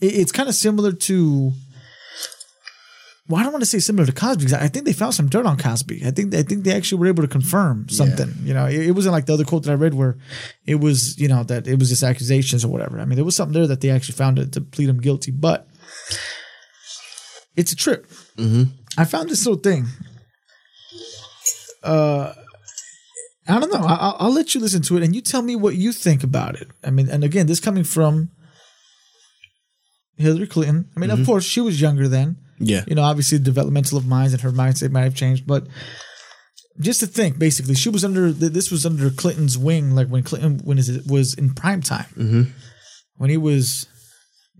it, 0.00 0.14
it's 0.14 0.32
kind 0.32 0.48
of 0.48 0.54
similar 0.54 0.92
to. 0.92 1.52
Well, 3.28 3.38
I 3.38 3.42
don't 3.42 3.52
want 3.52 3.62
to 3.62 3.66
say 3.66 3.78
similar 3.78 4.06
to 4.06 4.12
Cosby 4.12 4.44
because 4.46 4.54
I 4.54 4.68
think 4.68 4.86
they 4.86 4.94
found 4.94 5.12
some 5.14 5.28
dirt 5.28 5.44
on 5.44 5.58
Cosby. 5.58 6.02
I 6.06 6.10
think 6.12 6.34
I 6.34 6.42
think 6.42 6.64
they 6.64 6.74
actually 6.74 7.00
were 7.00 7.08
able 7.08 7.22
to 7.22 7.28
confirm 7.28 7.86
something. 7.90 8.34
You 8.42 8.54
know, 8.54 8.64
it, 8.66 8.86
it 8.86 8.90
wasn't 8.92 9.12
like 9.12 9.26
the 9.26 9.34
other 9.34 9.44
quote 9.44 9.64
that 9.64 9.70
I 9.70 9.74
read 9.74 9.92
where 9.92 10.16
it 10.66 10.76
was 10.76 11.18
you 11.20 11.28
know 11.28 11.44
that 11.44 11.68
it 11.68 11.78
was 11.78 11.90
just 11.90 12.02
accusations 12.02 12.64
or 12.64 12.68
whatever. 12.68 12.98
I 12.98 13.04
mean, 13.04 13.16
there 13.16 13.26
was 13.26 13.36
something 13.36 13.52
there 13.52 13.66
that 13.66 13.82
they 13.82 13.90
actually 13.90 14.14
found 14.16 14.36
to, 14.38 14.46
to 14.46 14.60
plead 14.62 14.88
him 14.88 14.98
guilty, 14.98 15.30
but 15.30 15.68
it's 17.54 17.70
a 17.72 17.76
trip. 17.76 18.10
I 18.96 19.04
found 19.04 19.28
this 19.28 19.44
little 19.46 19.60
thing. 19.60 19.86
Uh, 21.82 22.32
I 23.46 23.58
don't 23.60 23.72
know. 23.72 23.80
I'll, 23.86 24.16
I'll 24.20 24.32
let 24.32 24.54
you 24.54 24.60
listen 24.60 24.82
to 24.82 24.96
it, 24.96 25.02
and 25.02 25.14
you 25.14 25.20
tell 25.22 25.42
me 25.42 25.56
what 25.56 25.74
you 25.76 25.92
think 25.92 26.22
about 26.22 26.56
it. 26.60 26.68
I 26.84 26.90
mean, 26.90 27.08
and 27.08 27.24
again, 27.24 27.46
this 27.46 27.60
coming 27.60 27.84
from 27.84 28.30
Hillary 30.16 30.46
Clinton. 30.46 30.90
I 30.96 31.00
mean, 31.00 31.10
of 31.10 31.24
course, 31.24 31.44
she 31.44 31.60
was 31.60 31.80
younger 31.80 32.08
then. 32.08 32.36
Yeah. 32.58 32.84
You 32.86 32.94
know, 32.96 33.02
obviously, 33.02 33.38
the 33.38 33.44
developmental 33.44 33.96
of 33.96 34.06
minds 34.06 34.32
and 34.32 34.42
her 34.42 34.50
mindset 34.50 34.90
might 34.90 35.04
have 35.04 35.14
changed, 35.14 35.46
but 35.46 35.66
just 36.80 37.00
to 37.00 37.06
think, 37.06 37.38
basically, 37.38 37.74
she 37.74 37.88
was 37.88 38.04
under 38.04 38.32
this 38.32 38.70
was 38.70 38.84
under 38.84 39.10
Clinton's 39.10 39.56
wing, 39.56 39.94
like 39.94 40.08
when 40.08 40.22
Clinton 40.24 40.60
when 40.64 40.76
is 40.78 40.88
it 40.88 41.06
was 41.06 41.34
in 41.34 41.54
prime 41.54 41.80
time, 41.82 42.06
Mm-hmm. 42.16 42.42
when 43.16 43.30
he 43.30 43.36
was 43.36 43.86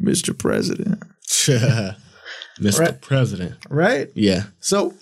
Mr. 0.00 0.36
President, 0.36 1.02
Mr. 1.28 2.78
Right. 2.78 3.00
President. 3.00 3.54
right? 3.68 4.08
Yeah. 4.14 4.44
So 4.60 4.94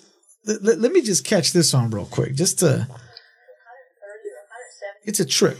th- 0.47 0.77
let 0.77 0.91
me 0.91 1.01
just 1.01 1.25
catch 1.25 1.53
this 1.53 1.73
on 1.73 1.91
real 1.91 2.05
quick, 2.05 2.33
just 2.35 2.59
to. 2.59 2.87
It's 5.05 5.19
a 5.19 5.25
trip. 5.25 5.57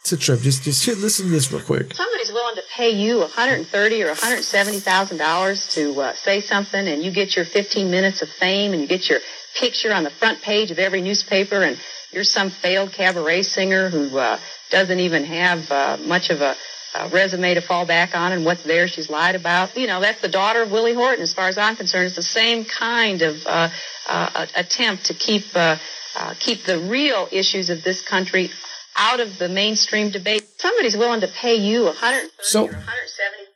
It's 0.00 0.12
a 0.12 0.16
trip. 0.16 0.40
Just 0.40 0.64
just 0.64 0.82
shit, 0.82 0.98
listen 0.98 1.26
to 1.26 1.30
this 1.30 1.52
real 1.52 1.62
quick. 1.62 1.94
somebody's 1.94 2.32
willing 2.32 2.56
to 2.56 2.62
pay 2.74 2.90
you 2.90 3.18
130 3.18 4.02
or 4.02 4.06
170 4.08 4.80
thousand 4.80 5.18
dollars 5.18 5.68
to 5.74 6.00
uh, 6.00 6.12
say 6.14 6.40
something, 6.40 6.88
and 6.88 7.02
you 7.02 7.12
get 7.12 7.36
your 7.36 7.44
15 7.44 7.90
minutes 7.90 8.22
of 8.22 8.28
fame, 8.28 8.72
and 8.72 8.82
you 8.82 8.88
get 8.88 9.08
your 9.08 9.20
picture 9.60 9.92
on 9.92 10.02
the 10.02 10.10
front 10.10 10.42
page 10.42 10.70
of 10.72 10.78
every 10.80 11.00
newspaper, 11.02 11.62
and 11.62 11.78
you're 12.10 12.24
some 12.24 12.50
failed 12.50 12.92
cabaret 12.92 13.42
singer 13.42 13.88
who 13.90 14.18
uh, 14.18 14.38
doesn't 14.70 14.98
even 14.98 15.24
have 15.24 15.70
uh, 15.70 15.96
much 16.04 16.30
of 16.30 16.40
a, 16.40 16.56
a 16.94 17.08
resume 17.08 17.54
to 17.54 17.60
fall 17.60 17.86
back 17.86 18.14
on, 18.14 18.32
and 18.32 18.44
what's 18.44 18.62
there 18.64 18.86
she's 18.88 19.08
lied 19.10 19.34
about. 19.34 19.76
You 19.76 19.86
know, 19.86 20.00
that's 20.00 20.20
the 20.20 20.28
daughter 20.28 20.62
of 20.62 20.70
Willie 20.70 20.94
Horton, 20.94 21.22
as 21.22 21.32
far 21.32 21.48
as 21.48 21.56
I'm 21.58 21.76
concerned. 21.76 22.06
It's 22.06 22.16
the 22.16 22.22
same 22.22 22.64
kind 22.64 23.22
of 23.22 23.36
uh, 23.46 23.68
uh, 24.08 24.46
attempt 24.54 25.06
to 25.06 25.14
keep 25.14 25.44
uh, 25.54 25.76
uh, 26.16 26.34
keep 26.38 26.64
the 26.64 26.78
real 26.78 27.28
issues 27.32 27.70
of 27.70 27.82
this 27.82 28.06
country 28.06 28.50
out 28.98 29.20
of 29.20 29.38
the 29.38 29.48
mainstream 29.48 30.10
debate. 30.10 30.46
Somebody's 30.58 30.96
willing 30.96 31.22
to 31.22 31.28
pay 31.28 31.54
you 31.56 31.84
130 31.84 32.30
So- 32.42 32.64
or 32.64 32.72
170 32.72 33.48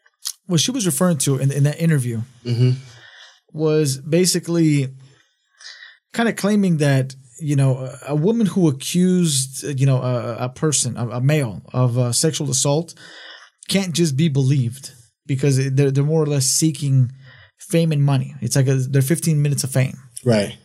What 0.46 0.60
she 0.60 0.70
was 0.70 0.86
referring 0.86 1.18
to 1.18 1.36
in, 1.36 1.50
in 1.52 1.64
that 1.64 1.78
interview 1.78 2.22
was 3.52 3.98
basically 3.98 4.88
kind 6.12 6.28
of 6.28 6.36
claiming 6.36 6.78
that 6.78 7.14
you 7.40 7.56
know 7.56 7.76
a, 7.76 7.98
a 8.08 8.14
woman 8.14 8.46
who 8.46 8.68
accused 8.68 9.64
uh, 9.64 9.68
you 9.68 9.84
know 9.86 10.00
a, 10.00 10.36
a 10.44 10.48
person 10.48 10.96
a, 10.96 11.06
a 11.08 11.20
male 11.20 11.60
of 11.72 11.98
uh, 11.98 12.12
sexual 12.12 12.50
assault 12.50 12.94
can't 13.68 13.94
just 13.94 14.16
be 14.16 14.28
believed 14.28 14.92
because 15.26 15.56
they're 15.74 15.90
they're 15.90 16.04
more 16.04 16.22
or 16.22 16.26
less 16.26 16.46
seeking 16.46 17.10
fame 17.58 17.92
and 17.92 18.02
money. 18.04 18.34
It's 18.40 18.54
like 18.56 18.68
a, 18.68 18.74
they're 18.76 19.02
15 19.02 19.40
minutes 19.42 19.64
of 19.64 19.70
fame. 19.70 19.96
Right. 20.24 20.56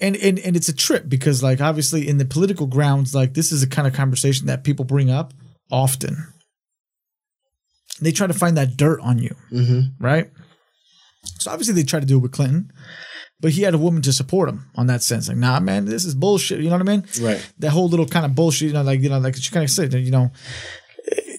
and 0.00 0.16
and 0.16 0.38
and 0.38 0.56
it's 0.56 0.68
a 0.68 0.74
trip 0.76 1.08
because 1.08 1.42
like 1.42 1.60
obviously 1.60 2.06
in 2.08 2.18
the 2.18 2.24
political 2.24 2.66
grounds 2.66 3.14
like 3.14 3.34
this 3.34 3.50
is 3.52 3.62
a 3.62 3.66
kind 3.68 3.88
of 3.88 3.94
conversation 3.94 4.46
that 4.46 4.64
people 4.64 4.84
bring 4.84 5.10
up 5.10 5.32
often 5.70 6.16
they 8.02 8.12
try 8.12 8.26
to 8.26 8.34
find 8.34 8.56
that 8.56 8.76
dirt 8.76 9.00
on 9.00 9.18
you 9.18 9.34
Mm-hmm. 9.50 10.04
right 10.04 10.30
so 11.38 11.50
obviously 11.50 11.74
they 11.74 11.82
try 11.82 12.00
to 12.00 12.06
do 12.06 12.16
it 12.18 12.20
with 12.22 12.32
clinton 12.32 12.70
but 13.40 13.52
he 13.52 13.62
had 13.62 13.74
a 13.74 13.78
woman 13.78 14.02
to 14.02 14.12
support 14.12 14.48
him 14.48 14.68
on 14.76 14.86
that 14.86 15.02
sense 15.02 15.28
like 15.28 15.36
nah 15.36 15.58
man 15.60 15.84
this 15.84 16.04
is 16.04 16.14
bullshit 16.14 16.60
you 16.60 16.66
know 16.68 16.76
what 16.78 16.88
i 16.88 16.90
mean 16.96 17.04
Right. 17.20 17.40
that 17.58 17.70
whole 17.70 17.88
little 17.88 18.06
kind 18.06 18.24
of 18.26 18.34
bullshit 18.34 18.68
you 18.68 18.74
know 18.74 18.82
like 18.82 19.00
you 19.00 19.08
know 19.08 19.18
like 19.18 19.36
she 19.36 19.50
kind 19.50 19.64
of 19.64 19.70
said 19.70 19.92
you 19.94 20.10
know 20.10 20.30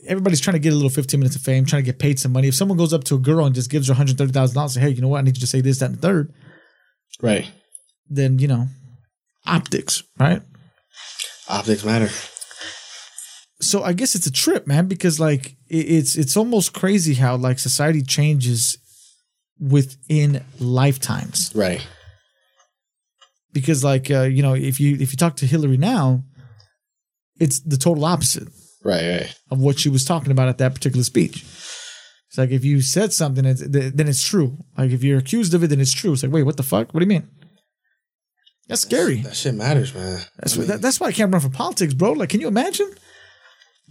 everybody's 0.07 0.41
trying 0.41 0.55
to 0.55 0.59
get 0.59 0.73
a 0.73 0.75
little 0.75 0.89
15 0.89 1.19
minutes 1.19 1.35
of 1.35 1.41
fame 1.41 1.65
trying 1.65 1.83
to 1.83 1.85
get 1.85 1.99
paid 1.99 2.19
some 2.19 2.31
money 2.33 2.47
if 2.47 2.55
someone 2.55 2.77
goes 2.77 2.93
up 2.93 3.03
to 3.05 3.15
a 3.15 3.19
girl 3.19 3.45
and 3.45 3.55
just 3.55 3.69
gives 3.69 3.87
her 3.87 3.93
$130000 3.93 4.69
say 4.69 4.79
hey 4.81 4.89
you 4.89 5.01
know 5.01 5.07
what 5.07 5.19
i 5.19 5.21
need 5.21 5.35
you 5.37 5.41
to 5.41 5.47
say 5.47 5.61
this 5.61 5.79
that 5.79 5.85
and 5.85 5.95
the 5.95 6.01
third 6.01 6.33
Right. 7.21 7.45
then 8.09 8.39
you 8.39 8.47
know 8.47 8.67
optics 9.45 10.03
right 10.19 10.41
Optics 11.49 11.83
matter. 11.83 12.09
so 13.59 13.83
I 13.83 13.91
guess 13.93 14.15
it's 14.15 14.25
a 14.25 14.31
trip, 14.31 14.65
man, 14.67 14.87
because 14.87 15.19
like 15.19 15.55
it's 15.67 16.15
it's 16.15 16.37
almost 16.37 16.73
crazy 16.73 17.13
how 17.15 17.35
like 17.35 17.59
society 17.59 18.01
changes 18.01 18.77
within 19.61 20.43
lifetimes. 20.59 21.51
Right. 21.55 21.85
Because 23.53 23.83
like 23.83 24.09
uh, 24.09 24.23
you 24.23 24.41
know, 24.41 24.53
if 24.53 24.79
you 24.79 24.95
if 24.99 25.11
you 25.11 25.17
talk 25.17 25.35
to 25.37 25.45
Hillary 25.45 25.77
now, 25.77 26.23
it's 27.39 27.59
the 27.61 27.77
total 27.77 28.05
opposite 28.05 28.47
Right. 28.83 29.19
Right. 29.19 29.35
of 29.51 29.59
what 29.59 29.79
she 29.79 29.89
was 29.89 30.03
talking 30.03 30.31
about 30.31 30.49
at 30.49 30.57
that 30.57 30.73
particular 30.73 31.03
speech. 31.03 31.43
It's 32.29 32.37
like 32.37 32.49
if 32.51 32.63
you 32.63 32.81
said 32.81 33.11
something, 33.13 33.43
it's, 33.45 33.61
then 33.67 34.07
it's 34.07 34.23
true. 34.27 34.57
Like 34.77 34.91
if 34.91 35.03
you're 35.03 35.19
accused 35.19 35.53
of 35.53 35.63
it, 35.63 35.67
then 35.67 35.81
it's 35.81 35.91
true. 35.91 36.13
It's 36.13 36.23
like, 36.23 36.31
wait, 36.31 36.43
what 36.43 36.57
the 36.57 36.63
fuck? 36.63 36.93
What 36.93 37.01
do 37.01 37.03
you 37.03 37.09
mean? 37.09 37.27
That's 38.69 38.83
scary. 38.83 39.17
That 39.17 39.35
shit 39.35 39.53
matters, 39.53 39.93
man. 39.93 40.21
That's 40.37 40.55
I 40.55 40.59
mean, 40.59 40.67
that, 40.69 40.81
that's 40.81 40.99
why 40.99 41.07
I 41.07 41.11
can't 41.11 41.31
run 41.31 41.41
for 41.41 41.49
politics, 41.49 41.93
bro. 41.93 42.13
Like, 42.13 42.29
can 42.29 42.39
you 42.39 42.47
imagine? 42.47 42.89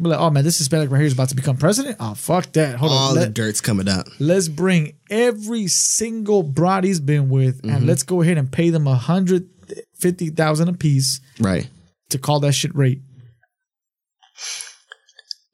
Be 0.02 0.08
like, 0.08 0.18
oh 0.18 0.30
man, 0.30 0.44
this 0.44 0.58
Hispanic 0.58 0.90
right 0.90 0.98
here 0.98 1.06
is 1.06 1.12
about 1.12 1.28
to 1.30 1.36
become 1.36 1.56
president. 1.56 1.96
Oh 2.00 2.14
fuck 2.14 2.50
that. 2.52 2.76
Hold 2.76 2.92
on. 2.92 2.98
all 2.98 3.08
on. 3.10 3.14
the 3.16 3.20
Let, 3.22 3.34
dirt's 3.34 3.60
coming 3.60 3.88
up. 3.88 4.06
let's 4.18 4.48
bring 4.48 4.94
every 5.10 5.66
single 5.66 6.42
broad 6.42 6.84
he's 6.84 7.00
been 7.00 7.28
with, 7.28 7.60
Mm-hmm. 7.62 7.76
and 7.76 7.86
let's 7.86 8.02
go 8.02 8.22
ahead 8.22 8.38
and 8.38 8.50
pay 8.50 8.70
them 8.70 8.86
a 8.86 8.94
hundred 8.94 9.48
fifty 9.94 10.30
thousand 10.30 10.68
a 10.68 10.72
piece 10.72 11.20
Right. 11.38 11.68
to 12.10 12.18
call 12.18 12.40
that 12.40 12.52
shit 12.52 12.74
rate. 12.74 13.02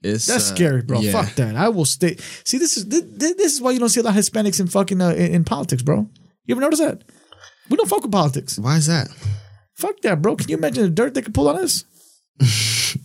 It's 0.03 0.27
That's 0.27 0.51
uh, 0.51 0.55
scary, 0.55 0.83
bro. 0.83 1.01
yeah. 1.01 1.11
Fuck 1.13 1.35
that. 1.37 1.57
I 1.57 1.69
will 1.71 1.85
stay. 1.85 2.17
See, 2.45 2.59
this 2.59 2.77
is 2.77 2.87
this, 2.87 3.03
this 3.35 3.55
is 3.55 3.61
why 3.61 3.73
you 3.73 3.81
don't 3.81 3.89
see 3.89 4.01
a 4.01 4.03
lot 4.05 4.11
of 4.17 4.23
Hispanics 4.23 4.61
in 4.61 4.69
fucking 4.69 5.01
uh, 5.03 5.11
in, 5.11 5.35
in 5.35 5.45
politics, 5.45 5.83
bro. 5.83 6.09
You 6.45 6.55
ever 6.55 6.61
notice 6.61 6.79
that? 6.79 7.03
We 7.69 7.77
don't 7.77 7.89
fuck 7.89 8.03
with 8.03 8.13
politics. 8.13 8.59
Why 8.59 8.77
is 8.77 8.87
that? 8.87 9.09
Fuck 9.75 10.01
that, 10.03 10.23
bro. 10.23 10.37
Can 10.37 10.49
you 10.49 10.57
imagine 10.57 10.85
the 10.85 10.91
dirt 10.91 11.15
they 11.15 11.23
could 11.23 11.35
pull 11.35 11.49
on 11.49 11.57
us? 11.59 11.85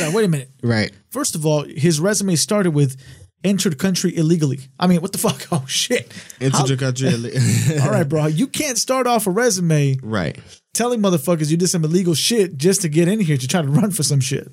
Like, 0.00 0.14
wait 0.14 0.24
a 0.24 0.28
minute. 0.28 0.50
Right. 0.62 0.92
First 1.10 1.34
of 1.34 1.44
all, 1.46 1.64
his 1.64 2.00
resume 2.00 2.34
started 2.36 2.72
with 2.72 2.96
entered 3.42 3.78
country 3.78 4.16
illegally. 4.16 4.60
I 4.80 4.86
mean, 4.86 5.00
what 5.02 5.12
the 5.12 5.18
fuck? 5.18 5.46
Oh 5.52 5.64
shit. 5.66 6.12
How- 6.40 6.64
illegally. 6.64 7.78
all 7.80 7.90
right, 7.90 8.08
bro. 8.08 8.26
You 8.26 8.46
can't 8.46 8.78
start 8.78 9.06
off 9.06 9.26
a 9.26 9.30
resume 9.30 9.96
right. 10.02 10.38
telling 10.72 11.00
motherfuckers 11.00 11.50
you 11.50 11.56
did 11.56 11.68
some 11.68 11.84
illegal 11.84 12.14
shit 12.14 12.56
just 12.56 12.82
to 12.82 12.88
get 12.88 13.06
in 13.08 13.20
here 13.20 13.36
to 13.36 13.46
try 13.48 13.62
to 13.62 13.68
run 13.68 13.90
for 13.90 14.02
some 14.02 14.20
shit. 14.20 14.48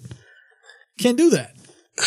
Can't 0.99 1.17
do 1.17 1.29
that. 1.31 1.55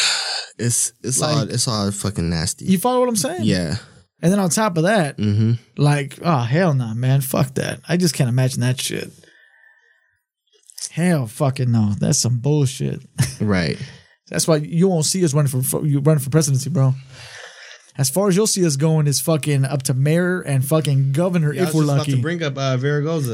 It's 0.57 0.93
it's 1.03 1.18
Like- 1.20 1.37
all 1.37 1.43
it's 1.51 1.66
all 1.66 1.91
fucking 1.91 2.30
nasty. 2.30 2.66
You 2.66 2.78
follow 2.78 3.01
what 3.01 3.09
I'm 3.09 3.16
saying? 3.16 3.43
yeah. 3.43 3.76
And 4.22 4.32
then 4.32 4.39
on 4.39 4.49
top 4.51 4.76
of 4.76 4.85
that, 4.85 5.18
Mm-hmm. 5.18 5.55
like, 5.76 6.18
oh 6.22 6.39
hell 6.39 6.72
no, 6.74 6.95
man. 6.95 7.20
Fuck 7.20 7.55
that. 7.55 7.80
I 7.89 7.97
just 7.97 8.14
can't 8.14 8.28
imagine 8.28 8.61
that 8.61 8.80
shit. 8.80 9.11
Hell 10.95 11.26
fucking 11.26 11.72
no. 11.72 11.92
That's 11.99 12.20
some 12.20 12.38
bullshit. 12.38 13.01
Right. 13.40 13.76
That's 14.28 14.47
why 14.47 14.57
you 14.57 14.88
won't 14.88 15.05
see 15.05 15.24
us 15.24 15.34
running 15.34 15.51
for, 15.51 15.84
you 15.84 15.99
running 15.99 16.22
for 16.22 16.30
presidency, 16.30 16.70
bro. 16.70 16.95
As 17.99 18.11
far 18.11 18.28
as 18.28 18.36
you'll 18.36 18.47
see 18.47 18.64
us 18.64 18.76
going 18.76 19.09
is 19.09 19.20
fucking 19.20 19.64
up 19.64 19.82
to 19.84 19.95
mayor 19.95 20.40
and 20.40 20.64
fucking 20.64 21.12
governor 21.12 21.53
if 21.53 21.74
we're 21.74 21.82
lucky. 21.82 22.12
to 22.12 22.22
bring 22.22 22.42
up 22.42 22.57
uh. 22.57 22.76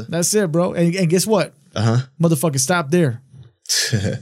That's 0.09 0.33
it, 0.33 0.51
bro. 0.51 0.73
And, 0.73 0.95
and 0.95 1.09
guess 1.09 1.27
what? 1.27 1.53
Uh 1.75 1.81
huh. 1.81 1.97
Motherfucker, 2.19 2.59
stop 2.59 2.89
there. 2.89 3.21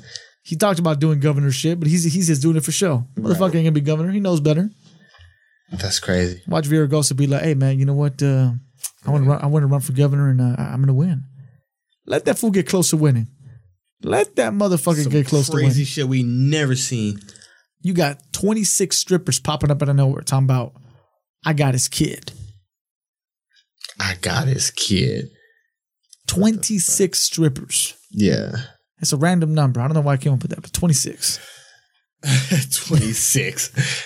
He 0.50 0.56
talked 0.56 0.80
about 0.80 1.00
doing 1.00 1.20
governor 1.20 1.52
shit, 1.52 1.80
but 1.80 1.88
he's 1.88 2.12
he's 2.12 2.26
just 2.26 2.42
doing 2.42 2.58
it 2.58 2.64
for 2.64 2.72
show. 2.72 3.06
Motherfucker 3.16 3.54
ain't 3.54 3.66
gonna 3.66 3.72
be 3.72 3.82
governor. 3.82 4.12
He 4.12 4.20
knows 4.20 4.40
better. 4.40 4.72
That's 5.72 6.00
crazy. 6.00 6.42
Watch 6.48 6.66
Villaraigosa 6.68 7.16
be 7.16 7.28
like, 7.28 7.44
"Hey 7.44 7.54
man, 7.54 7.78
you 7.78 7.86
know 7.86 7.94
what? 7.94 8.24
Uh, 8.24 8.54
I 9.06 9.12
want 9.12 9.26
to 9.26 9.30
run. 9.30 9.40
I 9.44 9.46
want 9.46 9.62
to 9.62 9.68
run 9.68 9.82
for 9.82 9.92
governor, 9.92 10.28
and 10.28 10.42
uh, 10.42 10.56
I'm 10.58 10.82
gonna 10.82 10.96
win." 10.96 11.26
Let 12.10 12.26
that 12.26 12.40
fool 12.40 12.50
get 12.52 12.68
close 12.68 12.90
to 12.90 12.98
winning. 12.98 13.28
Let 14.02 14.36
that 14.38 14.52
motherfucker 14.52 15.04
Some 15.04 15.12
get 15.12 15.28
close 15.28 15.46
to 15.48 15.54
winning. 15.54 15.70
crazy 15.70 15.84
shit 15.86 16.08
we 16.08 16.24
never 16.24 16.76
seen. 16.76 17.20
You 17.82 17.94
got 17.94 18.34
26 18.34 18.98
strippers 18.98 19.40
popping 19.40 19.70
up 19.72 19.82
out 19.82 19.90
of 19.90 19.96
nowhere 19.96 20.24
talking 20.24 20.46
about, 20.46 20.74
"I 21.46 21.54
got 21.54 21.74
his 21.76 21.88
kid." 21.88 22.32
I 24.00 24.16
got 24.22 24.48
his 24.48 24.72
kid. 24.72 25.30
26 26.28 27.20
strippers. 27.20 27.94
Yeah. 28.12 28.54
It's 29.02 29.14
a 29.14 29.18
random 29.18 29.54
number. 29.54 29.80
I 29.80 29.88
don't 29.88 29.94
know 29.94 30.02
why 30.02 30.14
I 30.14 30.18
came 30.18 30.34
up 30.34 30.42
with 30.42 30.52
that, 30.52 30.62
but 30.62 30.74
26. 30.74 31.40
26. 32.76 34.06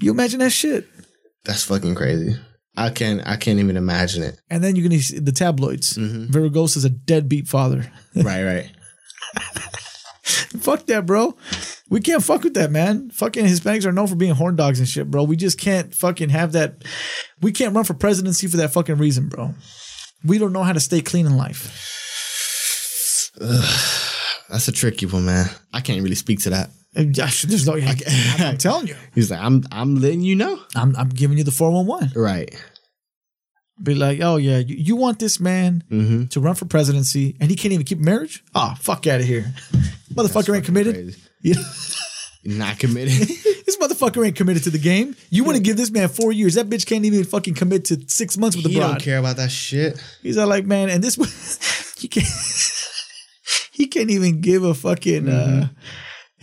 You 0.00 0.10
imagine 0.10 0.40
that 0.40 0.50
shit? 0.50 0.86
That's 1.44 1.64
fucking 1.64 1.94
crazy. 1.94 2.36
I 2.76 2.90
can't 2.90 3.22
I 3.26 3.36
can't 3.36 3.60
even 3.60 3.76
imagine 3.76 4.22
it. 4.22 4.40
And 4.50 4.62
then 4.62 4.74
you're 4.76 4.88
gonna 4.88 5.00
see 5.00 5.18
the 5.18 5.32
tabloids. 5.32 5.96
Mhm. 5.96 6.28
Villaraigosa's 6.30 6.84
a 6.84 6.90
deadbeat 6.90 7.48
father. 7.48 7.90
right, 8.16 8.42
right. 8.44 8.70
Fuck 10.24 10.86
that, 10.86 11.04
bro. 11.06 11.36
We 11.90 12.00
can't 12.00 12.22
fuck 12.22 12.44
with 12.44 12.54
that, 12.54 12.70
man. 12.70 13.10
Fucking 13.10 13.44
Hispanics 13.44 13.84
are 13.84 13.92
known 13.92 14.06
for 14.06 14.14
being 14.16 14.34
horn 14.34 14.56
dogs 14.56 14.78
and 14.78 14.88
shit, 14.88 15.10
bro. 15.10 15.24
We 15.24 15.36
just 15.36 15.58
can't 15.58 15.94
fucking 15.94 16.30
have 16.30 16.52
that. 16.52 16.82
We 17.42 17.52
can't 17.52 17.74
run 17.74 17.84
for 17.84 17.94
presidency 17.94 18.46
for 18.46 18.56
that 18.56 18.72
fucking 18.72 18.96
reason, 18.96 19.28
bro. 19.28 19.54
We 20.24 20.38
don't 20.38 20.52
know 20.52 20.62
how 20.62 20.72
to 20.72 20.80
stay 20.80 21.02
clean 21.02 21.26
in 21.26 21.36
life. 21.36 21.70
That's 24.48 24.68
a 24.68 24.72
tricky 24.72 25.06
one, 25.06 25.26
man. 25.26 25.46
I 25.72 25.80
can't 25.80 26.02
really 26.02 26.14
speak 26.14 26.40
to 26.40 26.50
that. 26.50 26.70
There's 26.94 27.66
no, 27.66 27.74
I'm 28.38 28.56
telling 28.58 28.86
you, 28.88 28.96
He's 29.14 29.30
like, 29.30 29.40
I'm 29.40 29.64
I'm 29.72 29.96
letting 29.96 30.20
you 30.22 30.36
know. 30.36 30.58
I'm, 30.74 30.94
I'm 30.96 31.08
giving 31.08 31.38
you 31.38 31.44
the 31.44 31.50
411. 31.50 32.12
Right. 32.20 32.54
Be 33.82 33.94
like, 33.96 34.20
oh 34.20 34.36
yeah, 34.36 34.58
you, 34.58 34.76
you 34.76 34.96
want 34.96 35.18
this 35.18 35.40
man 35.40 35.82
Mm-hmm. 35.90 36.26
to 36.26 36.40
run 36.40 36.54
for 36.54 36.64
presidency 36.66 37.36
and 37.40 37.50
he 37.50 37.56
can't 37.56 37.72
even 37.72 37.84
keep 37.84 37.98
marriage? 37.98 38.44
Oh, 38.54 38.74
fuck 38.78 39.06
out 39.08 39.20
of 39.20 39.26
here. 39.26 39.52
Motherfucker 40.14 40.54
ain't 40.54 40.64
committed. 40.64 41.16
You, 41.40 41.56
Not 42.44 42.78
committed. 42.78 43.26
This 43.66 43.76
motherfucker 43.78 44.24
ain't 44.24 44.36
committed 44.36 44.62
to 44.64 44.70
the 44.70 44.78
game. 44.78 45.16
You 45.30 45.42
want 45.44 45.56
to 45.56 45.62
give 45.62 45.76
this 45.76 45.90
man 45.90 46.08
four 46.08 46.30
years? 46.30 46.54
That 46.54 46.68
bitch 46.68 46.86
can't 46.86 47.04
even 47.04 47.24
fucking 47.24 47.54
commit 47.54 47.86
to 47.86 48.00
six 48.06 48.36
months 48.38 48.54
with 48.54 48.64
the 48.66 48.70
he 48.70 48.78
don't 48.78 49.00
care 49.00 49.18
about 49.18 49.36
that 49.38 49.50
shit. 49.50 49.98
He's 50.22 50.36
all 50.38 50.46
like, 50.46 50.64
man, 50.66 50.90
and 50.90 51.02
this 51.02 51.16
he 51.98 52.06
can't 52.06 52.26
he 53.72 53.86
can't 53.88 54.10
even 54.10 54.40
give 54.40 54.62
a 54.62 54.74
fucking 54.74 55.28
uh, 55.28 55.68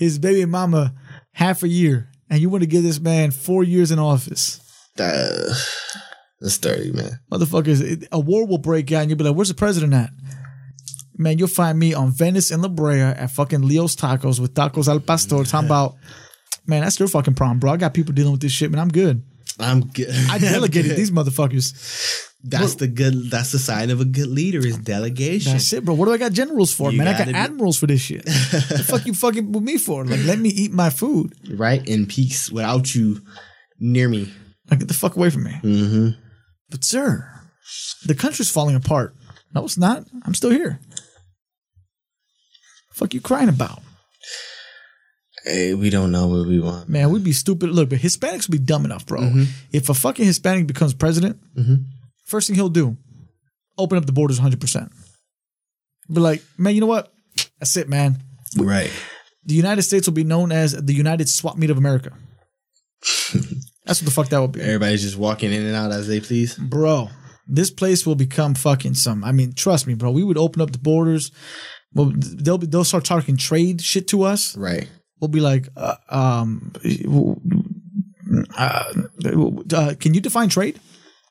his 0.01 0.17
baby 0.17 0.43
mama 0.45 0.95
half 1.31 1.61
a 1.61 1.67
year, 1.67 2.09
and 2.27 2.39
you 2.39 2.49
want 2.49 2.63
to 2.63 2.67
give 2.67 2.81
this 2.81 2.99
man 2.99 3.29
four 3.29 3.63
years 3.63 3.91
in 3.91 3.99
office. 3.99 4.59
That, 4.95 5.55
that's 6.39 6.57
dirty, 6.57 6.91
man. 6.91 7.19
Motherfuckers, 7.31 8.07
a 8.11 8.19
war 8.19 8.47
will 8.47 8.57
break 8.57 8.91
out, 8.91 9.01
and 9.01 9.11
you'll 9.11 9.17
be 9.19 9.23
like, 9.23 9.35
"Where's 9.35 9.49
the 9.49 9.53
president 9.53 9.93
at?" 9.93 10.09
Man, 11.15 11.37
you'll 11.37 11.47
find 11.47 11.77
me 11.77 11.93
on 11.93 12.09
Venice 12.09 12.49
and 12.49 12.63
La 12.63 12.67
Brea 12.67 12.99
at 12.99 13.29
fucking 13.29 13.61
Leo's 13.61 13.95
Tacos 13.95 14.39
with 14.39 14.55
tacos 14.55 14.87
al 14.87 14.99
pastor. 14.99 15.43
Talking 15.43 15.65
about, 15.67 15.93
man, 16.65 16.81
that's 16.81 16.95
their 16.95 17.07
fucking 17.07 17.35
problem, 17.35 17.59
bro. 17.59 17.73
I 17.73 17.77
got 17.77 17.93
people 17.93 18.13
dealing 18.13 18.31
with 18.31 18.41
this 18.41 18.51
shit, 18.51 18.71
man. 18.71 18.79
I'm 18.79 18.89
good. 18.89 19.23
I'm 19.59 19.81
good. 19.81 20.09
I 20.31 20.39
delegated 20.39 20.95
these 20.97 21.11
motherfuckers. 21.11 22.30
That's 22.43 22.75
the 22.75 22.87
good. 22.87 23.29
That's 23.29 23.51
the 23.51 23.59
sign 23.59 23.89
of 23.91 24.01
a 24.01 24.05
good 24.05 24.27
leader 24.27 24.59
is 24.65 24.77
delegation. 24.77 25.51
That's 25.53 25.71
it, 25.73 25.85
bro. 25.85 25.93
What 25.93 26.05
do 26.05 26.13
I 26.13 26.17
got 26.17 26.31
generals 26.31 26.73
for, 26.73 26.91
You 26.91 26.97
man? 26.97 27.07
I 27.07 27.17
got 27.17 27.27
be- 27.27 27.33
admirals 27.33 27.77
for 27.77 27.85
this 27.87 28.01
shit. 28.01 28.25
the 28.25 28.83
fuck 28.87 29.05
you 29.05 29.13
fucking 29.13 29.51
with 29.51 29.63
me 29.63 29.77
for? 29.77 30.03
Like, 30.05 30.23
let 30.25 30.39
me 30.39 30.49
eat 30.49 30.71
my 30.71 30.89
food. 30.89 31.33
right 31.57 31.87
in 31.87 32.07
peace 32.07 32.51
without 32.51 32.95
you 32.95 33.21
near 33.79 34.09
me. 34.09 34.31
Like, 34.69 34.79
get 34.79 34.87
the 34.87 34.93
fuck 34.95 35.15
away 35.15 35.29
from 35.29 35.43
me. 35.43 35.51
Mm-hmm. 35.61 36.19
But 36.69 36.83
sir, 36.83 37.29
the 38.05 38.15
country's 38.15 38.49
falling 38.51 38.75
apart. 38.75 39.13
No, 39.53 39.63
it's 39.65 39.77
not. 39.77 40.05
I'm 40.25 40.33
still 40.33 40.49
here. 40.51 40.79
Fuck 42.93 43.13
you 43.13 43.21
crying 43.21 43.49
about? 43.49 43.81
Hey, 45.43 45.73
we 45.73 45.89
don't 45.89 46.11
know 46.11 46.27
what 46.27 46.47
we 46.47 46.59
want. 46.59 46.87
Man, 46.87 47.09
we'd 47.09 47.23
be 47.23 47.31
stupid. 47.33 47.71
Look, 47.71 47.89
but 47.89 47.99
Hispanics 47.99 48.47
would 48.47 48.51
be 48.51 48.63
dumb 48.63 48.85
enough, 48.85 49.05
bro. 49.05 49.21
Mm-hmm. 49.21 49.43
If 49.73 49.89
a 49.89 49.93
fucking 49.93 50.25
Hispanic 50.25 50.67
becomes 50.67 50.93
president, 50.93 51.39
first 52.31 52.47
thing 52.47 52.55
he'll 52.55 52.69
do, 52.69 52.97
open 53.77 53.97
up 53.97 54.05
the 54.05 54.11
borders 54.11 54.39
100%. 54.39 54.89
Be 56.11 56.19
like, 56.19 56.43
man, 56.57 56.73
you 56.73 56.81
know 56.81 56.87
what? 56.87 57.13
That's 57.59 57.77
it, 57.77 57.87
man. 57.87 58.17
Right. 58.57 58.91
The 59.45 59.53
United 59.53 59.83
States 59.83 60.07
will 60.07 60.13
be 60.13 60.23
known 60.23 60.51
as 60.51 60.73
the 60.73 60.93
United 60.93 61.29
Swap 61.29 61.57
Meet 61.57 61.69
of 61.69 61.77
America. 61.77 62.11
That's 63.85 64.01
what 64.01 64.05
the 64.05 64.11
fuck 64.11 64.29
that 64.29 64.39
would 64.39 64.51
be. 64.51 64.61
Everybody's 64.61 65.01
just 65.01 65.17
walking 65.17 65.51
in 65.51 65.65
and 65.65 65.75
out 65.75 65.91
as 65.91 66.07
they 66.07 66.19
please. 66.19 66.55
Bro, 66.55 67.09
this 67.47 67.71
place 67.71 68.05
will 68.05 68.15
become 68.15 68.53
fucking 68.55 68.93
some. 68.93 69.23
I 69.23 69.31
mean, 69.31 69.53
trust 69.53 69.87
me, 69.87 69.95
bro. 69.95 70.11
We 70.11 70.23
would 70.23 70.37
open 70.37 70.61
up 70.61 70.71
the 70.71 70.77
borders. 70.77 71.31
Well, 71.93 72.13
they'll 72.15 72.57
be, 72.57 72.67
they'll 72.67 72.83
start 72.83 73.05
talking 73.05 73.37
trade 73.37 73.81
shit 73.81 74.07
to 74.09 74.23
us. 74.23 74.55
Right. 74.55 74.87
We'll 75.19 75.29
be 75.29 75.39
like, 75.39 75.67
uh, 75.75 75.95
um, 76.09 76.73
uh, 78.57 78.93
uh, 79.73 79.93
can 79.99 80.13
you 80.13 80.21
define 80.21 80.49
trade? 80.49 80.79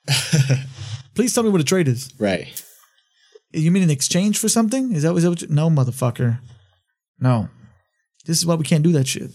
Please 1.15 1.35
tell 1.35 1.43
me 1.45 1.51
what 1.51 1.61
a 1.61 1.65
trade 1.65 1.89
is. 1.89 2.13
Right. 2.19 2.63
You 3.53 3.71
mean 3.71 3.83
an 3.83 3.91
exchange 3.91 4.39
for 4.39 4.49
something? 4.49 4.93
Is 4.95 5.03
that, 5.03 5.15
is 5.15 5.23
that 5.25 5.31
what 5.31 5.43
you, 5.43 5.49
no, 5.49 5.69
motherfucker. 5.69 6.39
No. 7.19 7.49
This 8.27 8.39
is 8.39 8.47
why 8.47 8.55
we 8.55 8.65
can't 8.65 8.85
do 8.85 8.93
that 8.93 9.07
shit. 9.09 9.31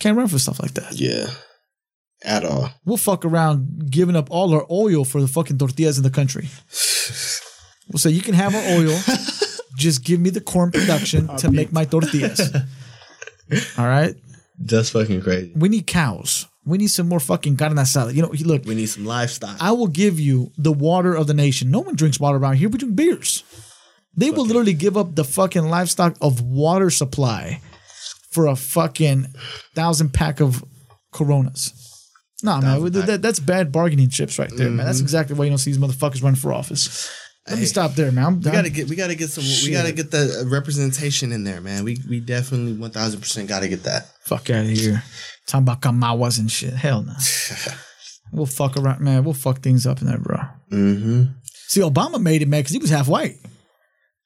Can't 0.00 0.16
run 0.16 0.28
for 0.28 0.38
stuff 0.38 0.60
like 0.60 0.74
that. 0.74 0.92
Yeah. 0.98 1.26
At 2.24 2.44
all. 2.44 2.70
We'll 2.84 2.96
fuck 2.96 3.24
around 3.24 3.90
giving 3.90 4.16
up 4.16 4.28
all 4.30 4.54
our 4.54 4.66
oil 4.70 5.04
for 5.04 5.20
the 5.20 5.28
fucking 5.28 5.58
tortillas 5.58 5.96
in 5.98 6.04
the 6.04 6.10
country. 6.10 6.48
We'll 7.92 7.98
say 7.98 8.10
you 8.10 8.22
can 8.22 8.34
have 8.34 8.54
our 8.54 8.62
oil, 8.78 8.96
just 9.76 10.04
give 10.04 10.20
me 10.20 10.30
the 10.30 10.40
corn 10.40 10.70
production 10.70 11.26
to 11.38 11.50
make 11.50 11.72
my 11.72 11.84
tortillas. 11.84 12.40
All 13.76 13.84
right, 13.88 14.14
That's 14.60 14.90
fucking 14.90 15.22
crazy. 15.22 15.52
we 15.56 15.68
need 15.68 15.88
cows. 15.88 16.46
We 16.64 16.78
need 16.78 16.88
some 16.88 17.08
more 17.08 17.20
fucking 17.20 17.56
carne 17.56 17.76
asada. 17.76 18.14
You 18.14 18.22
know, 18.22 18.32
look, 18.44 18.64
We 18.66 18.74
need 18.74 18.86
some 18.86 19.06
livestock. 19.06 19.56
I 19.60 19.72
will 19.72 19.86
give 19.86 20.20
you 20.20 20.52
the 20.58 20.72
water 20.72 21.14
of 21.14 21.26
the 21.26 21.34
nation. 21.34 21.70
No 21.70 21.80
one 21.80 21.96
drinks 21.96 22.20
water 22.20 22.36
around 22.36 22.56
here. 22.56 22.68
We 22.68 22.78
drink 22.78 22.96
beers. 22.96 23.44
They 24.16 24.30
will 24.30 24.44
literally 24.44 24.74
give 24.74 24.96
up 24.96 25.14
the 25.14 25.24
fucking 25.24 25.64
livestock 25.64 26.16
of 26.20 26.42
water 26.42 26.90
supply 26.90 27.60
for 28.30 28.46
a 28.46 28.56
fucking 28.56 29.26
thousand 29.74 30.12
pack 30.12 30.40
of 30.40 30.62
Coronas. 31.12 31.72
Nah, 32.42 32.60
man, 32.60 32.80
Thousand 32.80 33.06
that, 33.06 33.22
that's 33.22 33.38
bad 33.38 33.70
bargaining 33.70 34.08
chips 34.08 34.38
right 34.38 34.50
there, 34.50 34.68
man. 34.68 34.78
Mm-hmm. 34.78 34.86
That's 34.86 35.00
exactly 35.00 35.36
why 35.36 35.44
you 35.44 35.50
don't 35.50 35.58
see 35.58 35.72
these 35.72 35.80
motherfuckers 35.80 36.22
running 36.22 36.36
for 36.40 36.52
office. 36.52 37.10
Let 37.48 37.58
me 37.58 37.64
stop 37.64 37.94
there, 37.94 38.12
man. 38.12 38.24
I'm, 38.24 38.40
we 38.40 38.50
gotta 38.50 38.70
get. 38.70 38.88
We 38.88 38.96
gotta 38.96 39.14
get 39.14 39.30
some. 39.30 39.44
We 39.44 39.72
gotta 39.72 39.92
get 39.92 40.10
the 40.10 40.46
representation 40.48 41.32
in 41.32 41.42
there, 41.42 41.60
man. 41.60 41.84
We 41.84 41.98
we 42.08 42.20
definitely 42.20 42.74
one 42.74 42.90
thousand 42.90 43.20
percent 43.20 43.48
gotta 43.48 43.66
get 43.66 43.82
that. 43.84 44.06
fuck 44.24 44.50
out 44.50 44.64
of 44.64 44.70
here. 44.70 45.02
Talking 45.46 45.64
about 45.64 45.80
Kamawas 45.80 46.38
and 46.38 46.50
shit. 46.50 46.74
Hell 46.74 47.02
no. 47.02 47.14
we'll 48.32 48.46
fuck 48.46 48.76
around, 48.76 49.00
man. 49.00 49.24
We'll 49.24 49.34
fuck 49.34 49.60
things 49.60 49.86
up 49.86 50.00
in 50.00 50.06
there, 50.06 50.18
bro. 50.18 50.38
Mm-hmm. 50.70 51.22
See, 51.68 51.80
Obama 51.80 52.20
made 52.20 52.42
it, 52.42 52.48
man, 52.48 52.60
because 52.60 52.72
he 52.72 52.78
was 52.78 52.90
half 52.90 53.08
white. 53.08 53.36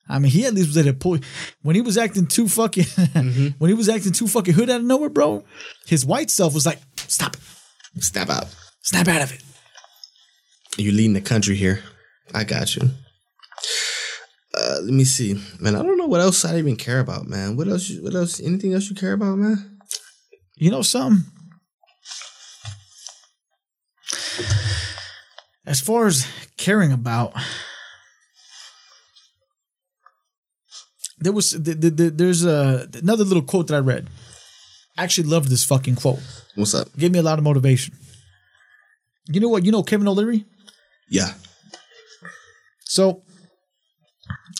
I 0.08 0.18
mean, 0.18 0.30
he 0.30 0.44
at 0.44 0.52
least 0.52 0.68
was 0.68 0.76
at 0.76 0.86
a 0.86 0.92
point 0.92 1.24
when 1.62 1.76
he 1.76 1.82
was 1.82 1.96
acting 1.96 2.26
too 2.26 2.46
fucking 2.48 2.84
when 3.58 3.68
he 3.70 3.74
was 3.74 3.88
acting 3.88 4.12
too 4.12 4.26
fucking 4.26 4.52
hood 4.54 4.68
out 4.68 4.80
of 4.80 4.86
nowhere, 4.86 5.08
bro. 5.08 5.44
His 5.86 6.04
white 6.04 6.30
self 6.30 6.52
was 6.52 6.66
like, 6.66 6.78
"Stop 6.96 7.36
it, 7.36 8.02
Snap 8.02 8.28
out. 8.28 8.46
snap 8.82 9.08
out 9.08 9.22
of 9.22 9.32
it." 9.32 9.42
You're 10.76 10.92
leading 10.92 11.14
the 11.14 11.20
country 11.22 11.54
here. 11.56 11.82
I 12.34 12.44
got 12.44 12.76
you. 12.76 12.90
Uh, 14.56 14.78
let 14.82 14.92
me 14.92 15.04
see, 15.04 15.40
man. 15.58 15.74
I 15.74 15.82
don't 15.82 15.96
know 15.98 16.06
what 16.06 16.20
else 16.20 16.44
I 16.44 16.58
even 16.58 16.76
care 16.76 17.00
about, 17.00 17.26
man. 17.26 17.56
What 17.56 17.68
else? 17.68 17.88
You, 17.88 18.02
what 18.04 18.14
else? 18.14 18.40
Anything 18.40 18.74
else 18.74 18.90
you 18.90 18.96
care 18.96 19.14
about, 19.14 19.38
man? 19.38 19.73
You 20.56 20.70
know 20.70 20.82
some. 20.82 21.26
As 25.66 25.80
far 25.80 26.06
as 26.06 26.26
caring 26.56 26.92
about, 26.92 27.32
there 31.18 31.32
was 31.32 31.50
th- 31.50 31.80
th- 31.80 31.96
th- 31.96 32.12
there's 32.14 32.44
a 32.44 32.88
another 32.94 33.24
little 33.24 33.42
quote 33.42 33.68
that 33.68 33.76
I 33.76 33.80
read. 33.80 34.08
I 34.98 35.04
actually 35.04 35.28
loved 35.28 35.48
this 35.48 35.64
fucking 35.64 35.96
quote. 35.96 36.20
What's 36.54 36.74
up? 36.74 36.88
Gave 36.96 37.10
me 37.12 37.18
a 37.18 37.22
lot 37.22 37.38
of 37.38 37.44
motivation. 37.44 37.96
You 39.26 39.40
know 39.40 39.48
what? 39.48 39.64
You 39.64 39.72
know 39.72 39.82
Kevin 39.82 40.06
O'Leary. 40.06 40.44
Yeah. 41.08 41.32
So 42.84 43.22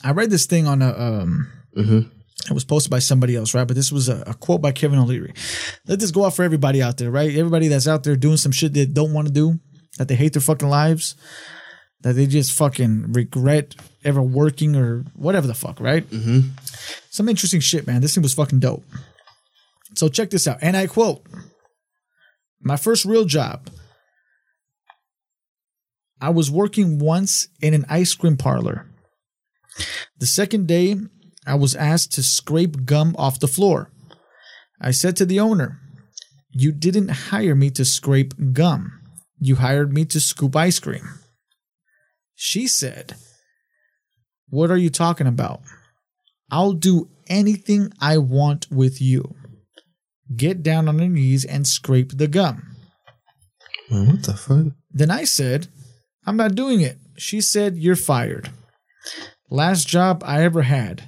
I 0.02 0.12
read 0.12 0.30
this 0.30 0.46
thing 0.46 0.66
on 0.66 0.82
a 0.82 0.90
um 0.98 1.50
Mm-hmm. 1.76 2.08
It 2.48 2.52
was 2.52 2.64
posted 2.64 2.90
by 2.90 2.98
somebody 2.98 3.36
else, 3.36 3.54
right? 3.54 3.66
But 3.66 3.76
this 3.76 3.90
was 3.90 4.08
a, 4.08 4.22
a 4.26 4.34
quote 4.34 4.60
by 4.60 4.72
Kevin 4.72 4.98
O'Leary. 4.98 5.32
Let 5.86 6.00
this 6.00 6.10
go 6.10 6.24
out 6.24 6.36
for 6.36 6.42
everybody 6.42 6.82
out 6.82 6.98
there, 6.98 7.10
right? 7.10 7.34
Everybody 7.34 7.68
that's 7.68 7.88
out 7.88 8.04
there 8.04 8.16
doing 8.16 8.36
some 8.36 8.52
shit 8.52 8.74
they 8.74 8.86
don't 8.86 9.12
want 9.12 9.28
to 9.28 9.32
do, 9.32 9.60
that 9.98 10.08
they 10.08 10.14
hate 10.14 10.32
their 10.32 10.42
fucking 10.42 10.68
lives, 10.68 11.16
that 12.02 12.14
they 12.14 12.26
just 12.26 12.52
fucking 12.52 13.12
regret 13.12 13.74
ever 14.04 14.22
working 14.22 14.76
or 14.76 15.04
whatever 15.14 15.46
the 15.46 15.54
fuck, 15.54 15.80
right? 15.80 16.08
Mm-hmm. 16.10 16.50
Some 17.10 17.28
interesting 17.28 17.60
shit, 17.60 17.86
man. 17.86 18.02
This 18.02 18.14
thing 18.14 18.22
was 18.22 18.34
fucking 18.34 18.60
dope. 18.60 18.84
So 19.94 20.08
check 20.08 20.30
this 20.30 20.46
out. 20.46 20.58
And 20.60 20.76
I 20.76 20.86
quote 20.86 21.24
My 22.60 22.76
first 22.76 23.04
real 23.04 23.24
job. 23.24 23.70
I 26.20 26.30
was 26.30 26.50
working 26.50 26.98
once 26.98 27.48
in 27.60 27.74
an 27.74 27.84
ice 27.88 28.14
cream 28.14 28.36
parlor. 28.36 28.86
The 30.18 30.26
second 30.26 30.66
day, 30.68 30.96
I 31.46 31.54
was 31.56 31.74
asked 31.74 32.12
to 32.12 32.22
scrape 32.22 32.84
gum 32.84 33.14
off 33.18 33.40
the 33.40 33.48
floor. 33.48 33.90
I 34.80 34.90
said 34.90 35.16
to 35.16 35.26
the 35.26 35.40
owner, 35.40 35.80
You 36.50 36.72
didn't 36.72 37.08
hire 37.08 37.54
me 37.54 37.70
to 37.72 37.84
scrape 37.84 38.34
gum. 38.52 39.00
You 39.38 39.56
hired 39.56 39.92
me 39.92 40.04
to 40.06 40.20
scoop 40.20 40.56
ice 40.56 40.78
cream. 40.78 41.08
She 42.34 42.66
said, 42.66 43.14
What 44.48 44.70
are 44.70 44.76
you 44.76 44.90
talking 44.90 45.26
about? 45.26 45.60
I'll 46.50 46.72
do 46.72 47.08
anything 47.28 47.92
I 48.00 48.18
want 48.18 48.70
with 48.70 49.00
you. 49.00 49.34
Get 50.34 50.62
down 50.62 50.88
on 50.88 50.98
your 50.98 51.08
knees 51.08 51.44
and 51.44 51.66
scrape 51.66 52.16
the 52.16 52.28
gum. 52.28 52.76
What 53.90 54.22
the 54.22 54.34
fuck? 54.34 54.72
Then 54.90 55.10
I 55.10 55.24
said, 55.24 55.68
I'm 56.26 56.36
not 56.36 56.54
doing 56.54 56.80
it. 56.80 56.98
She 57.16 57.40
said, 57.40 57.76
You're 57.76 57.96
fired. 57.96 58.50
Last 59.50 59.86
job 59.86 60.22
I 60.24 60.42
ever 60.42 60.62
had. 60.62 61.04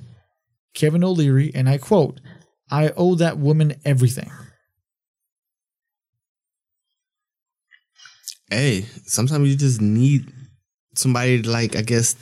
Kevin 0.76 1.02
O'Leary, 1.02 1.50
and 1.54 1.68
I 1.68 1.78
quote, 1.78 2.20
I 2.70 2.92
owe 2.96 3.16
that 3.16 3.38
woman 3.38 3.74
everything. 3.84 4.30
Hey, 8.50 8.82
sometimes 9.06 9.48
you 9.48 9.56
just 9.56 9.80
need 9.80 10.32
somebody 10.94 11.42
to 11.42 11.50
like, 11.50 11.74
I 11.74 11.82
guess, 11.82 12.14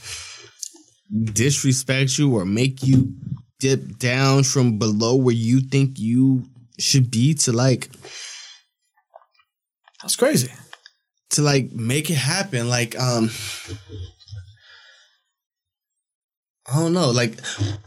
disrespect 1.25 2.17
you 2.17 2.35
or 2.35 2.47
make 2.47 2.83
you 2.83 3.13
dip 3.59 3.99
down 3.99 4.45
from 4.45 4.79
below 4.79 5.17
where 5.17 5.35
you 5.35 5.61
think 5.61 5.99
you 5.99 6.45
should 6.79 7.11
be 7.11 7.35
to 7.35 7.53
like 7.53 7.91
That's 10.01 10.17
crazy. 10.17 10.51
to 11.31 11.43
like 11.43 11.73
make 11.73 12.09
it 12.09 12.17
happen. 12.17 12.69
Like, 12.69 12.99
um 12.99 13.31
I 16.67 16.77
don't 16.77 16.95
know, 16.95 17.11
like 17.11 17.39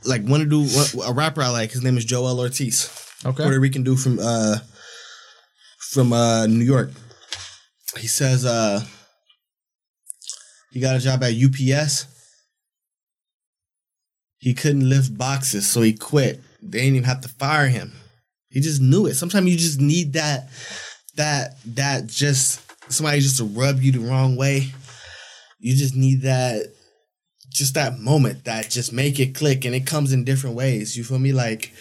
like 0.06 0.24
one 0.24 0.40
to 0.40 0.46
do 0.46 0.68
a 1.06 1.14
rapper 1.14 1.42
I 1.42 1.50
like, 1.50 1.72
his 1.72 1.84
name 1.84 1.98
is 1.98 2.06
Joel 2.06 2.40
Ortiz. 2.40 2.90
Okay. 3.26 3.44
Puerto 3.44 3.60
Rican 3.60 3.84
dude 3.84 4.00
from 4.00 4.20
uh 4.20 4.58
from 5.80 6.14
uh 6.14 6.46
New 6.46 6.64
York. 6.64 6.92
He 7.98 8.08
says 8.08 8.46
uh 8.46 8.84
he 10.72 10.80
got 10.80 10.96
a 10.96 11.00
job 11.00 11.24
at 11.24 11.34
UPS. 11.34 12.06
He 14.38 14.54
couldn't 14.54 14.88
lift 14.88 15.18
boxes, 15.18 15.68
so 15.68 15.82
he 15.82 15.94
quit. 15.94 16.42
They 16.62 16.80
didn't 16.80 16.96
even 16.98 17.04
have 17.06 17.22
to 17.22 17.30
fire 17.30 17.68
him. 17.68 17.94
He 18.50 18.62
just 18.62 18.82
knew 18.82 19.08
it. 19.08 19.16
Sometimes 19.16 19.50
you 19.50 19.58
just 19.58 19.82
need 19.82 20.14
that 20.14 20.50
that 21.16 21.56
that 21.66 22.08
just 22.08 22.62
somebody 22.92 23.20
just 23.20 23.38
to 23.38 23.46
rub 23.46 23.82
you 23.82 23.92
the 23.92 24.00
wrong 24.00 24.36
way. 24.36 24.72
You 25.60 25.76
just 25.76 25.96
need 25.96 26.22
that 26.22 26.72
just 27.50 27.74
that 27.76 28.00
moment 28.00 28.46
that 28.46 28.70
just 28.70 28.94
make 28.94 29.20
it 29.20 29.36
click 29.36 29.66
and 29.66 29.74
it 29.74 29.86
comes 29.86 30.14
in 30.14 30.24
different 30.24 30.56
ways. 30.56 30.98
You 30.98 31.04
feel 31.04 31.20
me? 31.20 31.32
Like 31.32 31.72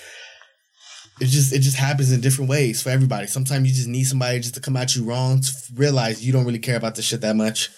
it 1.21 1.27
just 1.27 1.53
it 1.53 1.61
just 1.61 1.77
happens 1.77 2.13
in 2.13 2.21
different 2.21 2.51
ways 2.51 2.83
for 2.83 2.91
everybody. 2.91 3.27
Sometimes 3.27 3.69
you 3.69 3.75
just 3.75 3.89
need 3.89 4.05
somebody 4.05 4.41
just 4.41 4.55
to 4.55 4.61
come 4.61 4.77
at 4.77 4.95
you 4.95 5.05
wrong 5.05 5.41
to 5.41 5.53
realize 5.75 6.25
you 6.25 6.33
don't 6.33 6.45
really 6.45 6.59
care 6.59 6.77
about 6.77 6.95
this 6.95 7.05
shit 7.05 7.21
that 7.23 7.37
much. 7.37 7.71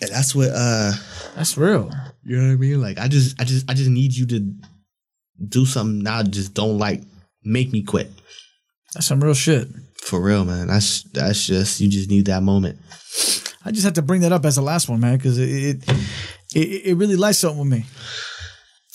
And 0.00 0.10
that's 0.10 0.34
what 0.34 0.50
uh 0.52 0.92
That's 1.36 1.56
real. 1.56 1.90
you 2.24 2.36
know 2.36 2.48
what 2.48 2.54
I 2.54 2.56
mean? 2.56 2.80
Like 2.80 2.98
I 2.98 3.08
just 3.08 3.40
I 3.40 3.44
just 3.44 3.70
I 3.70 3.74
just 3.74 3.90
need 3.90 4.12
you 4.14 4.26
to 4.26 4.52
do 5.48 5.66
something 5.66 6.02
now 6.02 6.22
just 6.22 6.54
don't 6.54 6.78
like 6.78 7.02
make 7.44 7.72
me 7.72 7.82
quit. 7.82 8.10
That's 8.94 9.06
some 9.06 9.22
real 9.22 9.34
shit. 9.34 9.68
For 10.02 10.20
real, 10.20 10.44
man. 10.44 10.66
That's 10.66 11.02
that's 11.04 11.46
just 11.46 11.80
you 11.80 11.88
just 11.88 12.10
need 12.10 12.26
that 12.26 12.42
moment. 12.42 12.78
I 13.64 13.70
just 13.70 13.84
had 13.84 13.94
to 13.96 14.02
bring 14.02 14.22
that 14.22 14.32
up 14.32 14.44
as 14.44 14.56
the 14.56 14.62
last 14.62 14.88
one, 14.88 15.00
man, 15.00 15.16
because 15.16 15.38
it 15.38 15.48
it, 15.50 15.88
it 16.54 16.86
it 16.86 16.94
really 16.96 17.16
lights 17.16 17.38
something 17.38 17.60
with 17.60 17.68
me. 17.68 17.84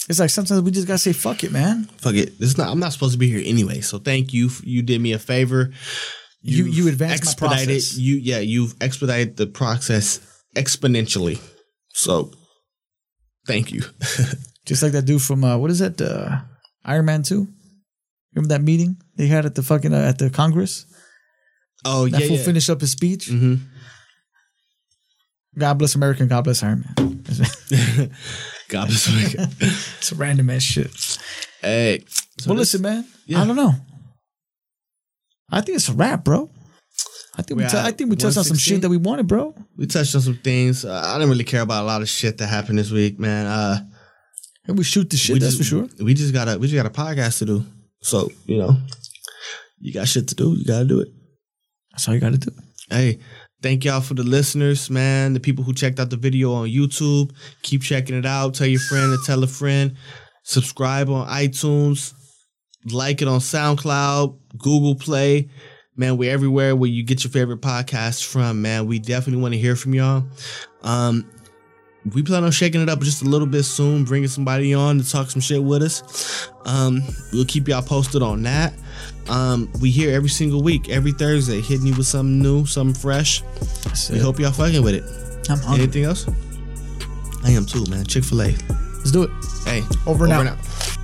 It's 0.09 0.19
like 0.19 0.29
sometimes 0.29 0.61
we 0.61 0.71
just 0.71 0.87
gotta 0.87 0.97
say 0.99 1.13
fuck 1.13 1.43
it, 1.43 1.51
man. 1.51 1.85
Fuck 1.97 2.15
it. 2.15 2.39
This 2.39 2.49
is 2.49 2.57
not 2.57 2.69
I'm 2.69 2.79
not 2.79 2.93
supposed 2.93 3.13
to 3.13 3.17
be 3.19 3.27
here 3.29 3.41
anyway. 3.45 3.81
So 3.81 3.99
thank 3.99 4.33
you. 4.33 4.49
You 4.63 4.81
did 4.81 5.01
me 5.01 5.13
a 5.13 5.19
favor. 5.19 5.71
You- 6.41 6.65
You've 6.65 6.75
you 6.75 6.87
advanced 6.87 7.41
my 7.41 7.47
process. 7.47 7.97
you 7.97 8.15
yeah, 8.15 8.39
you've 8.39 8.75
expedited 8.79 9.35
the 9.37 9.47
process 9.47 10.19
exponentially. 10.55 11.39
So 11.93 12.31
thank 13.45 13.71
you. 13.71 13.81
Just 14.65 14.83
like 14.83 14.91
that 14.93 15.05
dude 15.05 15.21
from 15.21 15.43
uh, 15.43 15.57
what 15.57 15.71
is 15.71 15.79
that? 15.79 15.99
Uh, 15.99 16.39
Iron 16.85 17.05
Man 17.05 17.23
Two. 17.23 17.47
Remember 18.35 18.53
that 18.53 18.61
meeting 18.61 18.97
they 19.15 19.27
had 19.27 19.45
at 19.45 19.55
the 19.55 19.63
fucking 19.63 19.93
uh, 19.93 19.97
at 19.97 20.19
the 20.19 20.29
Congress? 20.29 20.85
oh 21.85 22.07
That 22.07 22.21
yeah, 22.21 22.27
fool 22.27 22.37
yeah. 22.37 22.43
finished 22.43 22.69
up 22.69 22.81
his 22.81 22.91
speech. 22.91 23.27
hmm 23.29 23.55
God 25.57 25.75
bless 25.79 25.95
America 25.95 26.21
and 26.21 26.29
God 26.29 26.43
bless 26.43 26.63
Iron 26.63 26.85
Man. 26.97 27.23
God 28.69 28.87
bless 28.87 29.07
America. 29.07 29.49
it's 29.59 30.13
random 30.13 30.49
ass 30.49 30.61
shit. 30.61 31.19
hey. 31.61 32.03
so 32.39 32.49
well, 32.49 32.57
listen, 32.59 32.81
man. 32.81 33.05
yeah. 33.25 33.41
I 33.41 33.45
don't 33.47 33.55
know. 33.55 33.73
I 35.51 35.61
think 35.61 35.77
it's 35.77 35.89
a 35.89 35.93
wrap, 35.93 36.23
bro. 36.23 36.49
I 37.37 37.41
think 37.43 37.57
we, 37.57 37.63
We're 37.63 37.69
t- 37.69 37.77
I 37.77 37.91
think 37.91 38.09
we 38.09 38.15
touched 38.15 38.37
on 38.37 38.43
some 38.43 38.57
shit 38.57 38.81
that 38.81 38.89
we 38.89 38.97
wanted, 38.97 39.27
bro. 39.27 39.53
we 39.77 39.85
touched 39.85 40.15
on 40.15 40.21
some 40.21 40.37
things. 40.37 40.83
Uh, 40.83 41.01
I 41.05 41.13
didn't 41.15 41.29
really 41.29 41.43
care 41.43 41.61
about 41.61 41.83
a 41.83 41.85
lot 41.85 42.01
of 42.01 42.09
shit 42.09 42.37
that 42.39 42.47
happened 42.47 42.79
this 42.79 42.91
week, 42.91 43.19
man. 43.19 43.45
Uh 43.45 43.79
And 44.65 44.77
we 44.77 44.83
shoot 44.83 45.09
the 45.09 45.17
shit. 45.17 45.35
we 45.35 45.39
that's 45.39 45.55
just, 45.55 45.69
for 45.69 45.87
sure. 45.87 46.05
We 46.05 46.13
just 46.13 46.33
got 46.33 46.47
a 46.47 46.57
we 46.57 46.67
just 46.67 46.75
got 46.75 46.85
a 46.85 46.89
podcast 47.01 47.39
to 47.39 47.45
do. 47.45 47.65
So, 48.01 48.29
you 48.45 48.57
know, 48.57 48.77
you 49.79 49.93
got 49.93 50.07
shit 50.07 50.27
to 50.29 50.35
do, 50.35 50.55
you 50.57 50.65
gotta 50.65 50.85
do 50.85 50.99
it. 51.01 51.09
That's 51.91 52.07
all 52.07 52.13
you 52.13 52.19
got 52.19 52.31
to 52.33 52.37
do. 52.37 52.51
Hey, 52.89 53.19
thank 53.61 53.85
y'all 53.85 54.01
for 54.01 54.13
the 54.13 54.23
listeners, 54.23 54.89
man. 54.89 55.33
The 55.33 55.39
people 55.39 55.63
who 55.63 55.73
checked 55.73 55.99
out 55.99 56.09
the 56.09 56.17
video 56.17 56.53
on 56.53 56.67
YouTube. 56.67 57.31
Keep 57.61 57.83
checking 57.83 58.15
it 58.17 58.25
out. 58.25 58.53
Tell 58.53 58.67
your 58.67 58.79
friend 58.81 59.17
to 59.17 59.25
tell 59.25 59.43
a 59.43 59.47
friend. 59.47 59.95
Subscribe 60.43 61.09
on 61.09 61.27
iTunes. 61.27 62.13
Like 62.91 63.21
it 63.21 63.27
on 63.27 63.39
SoundCloud, 63.39 64.37
Google 64.57 64.95
Play. 64.95 65.49
Man, 65.95 66.17
we're 66.17 66.31
everywhere 66.31 66.75
where 66.75 66.89
you 66.89 67.03
get 67.03 67.23
your 67.23 67.31
favorite 67.31 67.61
podcasts 67.61 68.23
from, 68.23 68.61
man. 68.61 68.85
We 68.85 68.99
definitely 68.99 69.41
want 69.41 69.55
to 69.55 69.59
hear 69.59 69.75
from 69.75 69.93
y'all. 69.95 70.23
Um, 70.83 71.29
we 72.13 72.23
plan 72.23 72.43
on 72.43 72.51
shaking 72.51 72.81
it 72.81 72.89
up 72.89 72.99
just 73.01 73.21
a 73.21 73.25
little 73.25 73.47
bit 73.47 73.63
soon, 73.63 74.03
bringing 74.05 74.29
somebody 74.29 74.73
on 74.73 74.97
to 74.99 75.09
talk 75.09 75.29
some 75.29 75.41
shit 75.41 75.61
with 75.61 75.81
us. 75.83 76.49
Um, 76.65 77.01
we'll 77.33 77.45
keep 77.45 77.67
y'all 77.67 77.81
posted 77.81 78.21
on 78.21 78.43
that. 78.43 78.73
Um, 79.29 79.69
we 79.81 79.91
here 79.91 80.15
every 80.15 80.29
single 80.29 80.61
week, 80.63 80.89
every 80.89 81.11
Thursday, 81.11 81.59
hitting 81.59 81.87
you 81.87 81.95
with 81.95 82.07
something 82.07 82.41
new, 82.41 82.65
something 82.65 82.95
fresh. 82.99 83.41
That's 83.83 84.09
We 84.09 84.17
it. 84.19 84.21
hope 84.21 84.39
y'all 84.39 84.51
fucking 84.53 84.81
with 84.83 84.95
it. 84.95 85.03
I'm 85.49 85.59
hungry. 85.59 85.83
Anything 85.83 86.03
else? 86.05 86.25
I 87.43 87.51
am 87.51 87.65
too, 87.65 87.85
man. 87.89 88.05
Chick 88.05 88.23
fil 88.23 88.41
A. 88.41 88.55
Let's 88.97 89.11
do 89.11 89.23
it. 89.23 89.29
Hey, 89.65 89.83
Over 90.05 90.25
and 90.25 90.33
out. 90.33 90.47
out. 90.47 90.96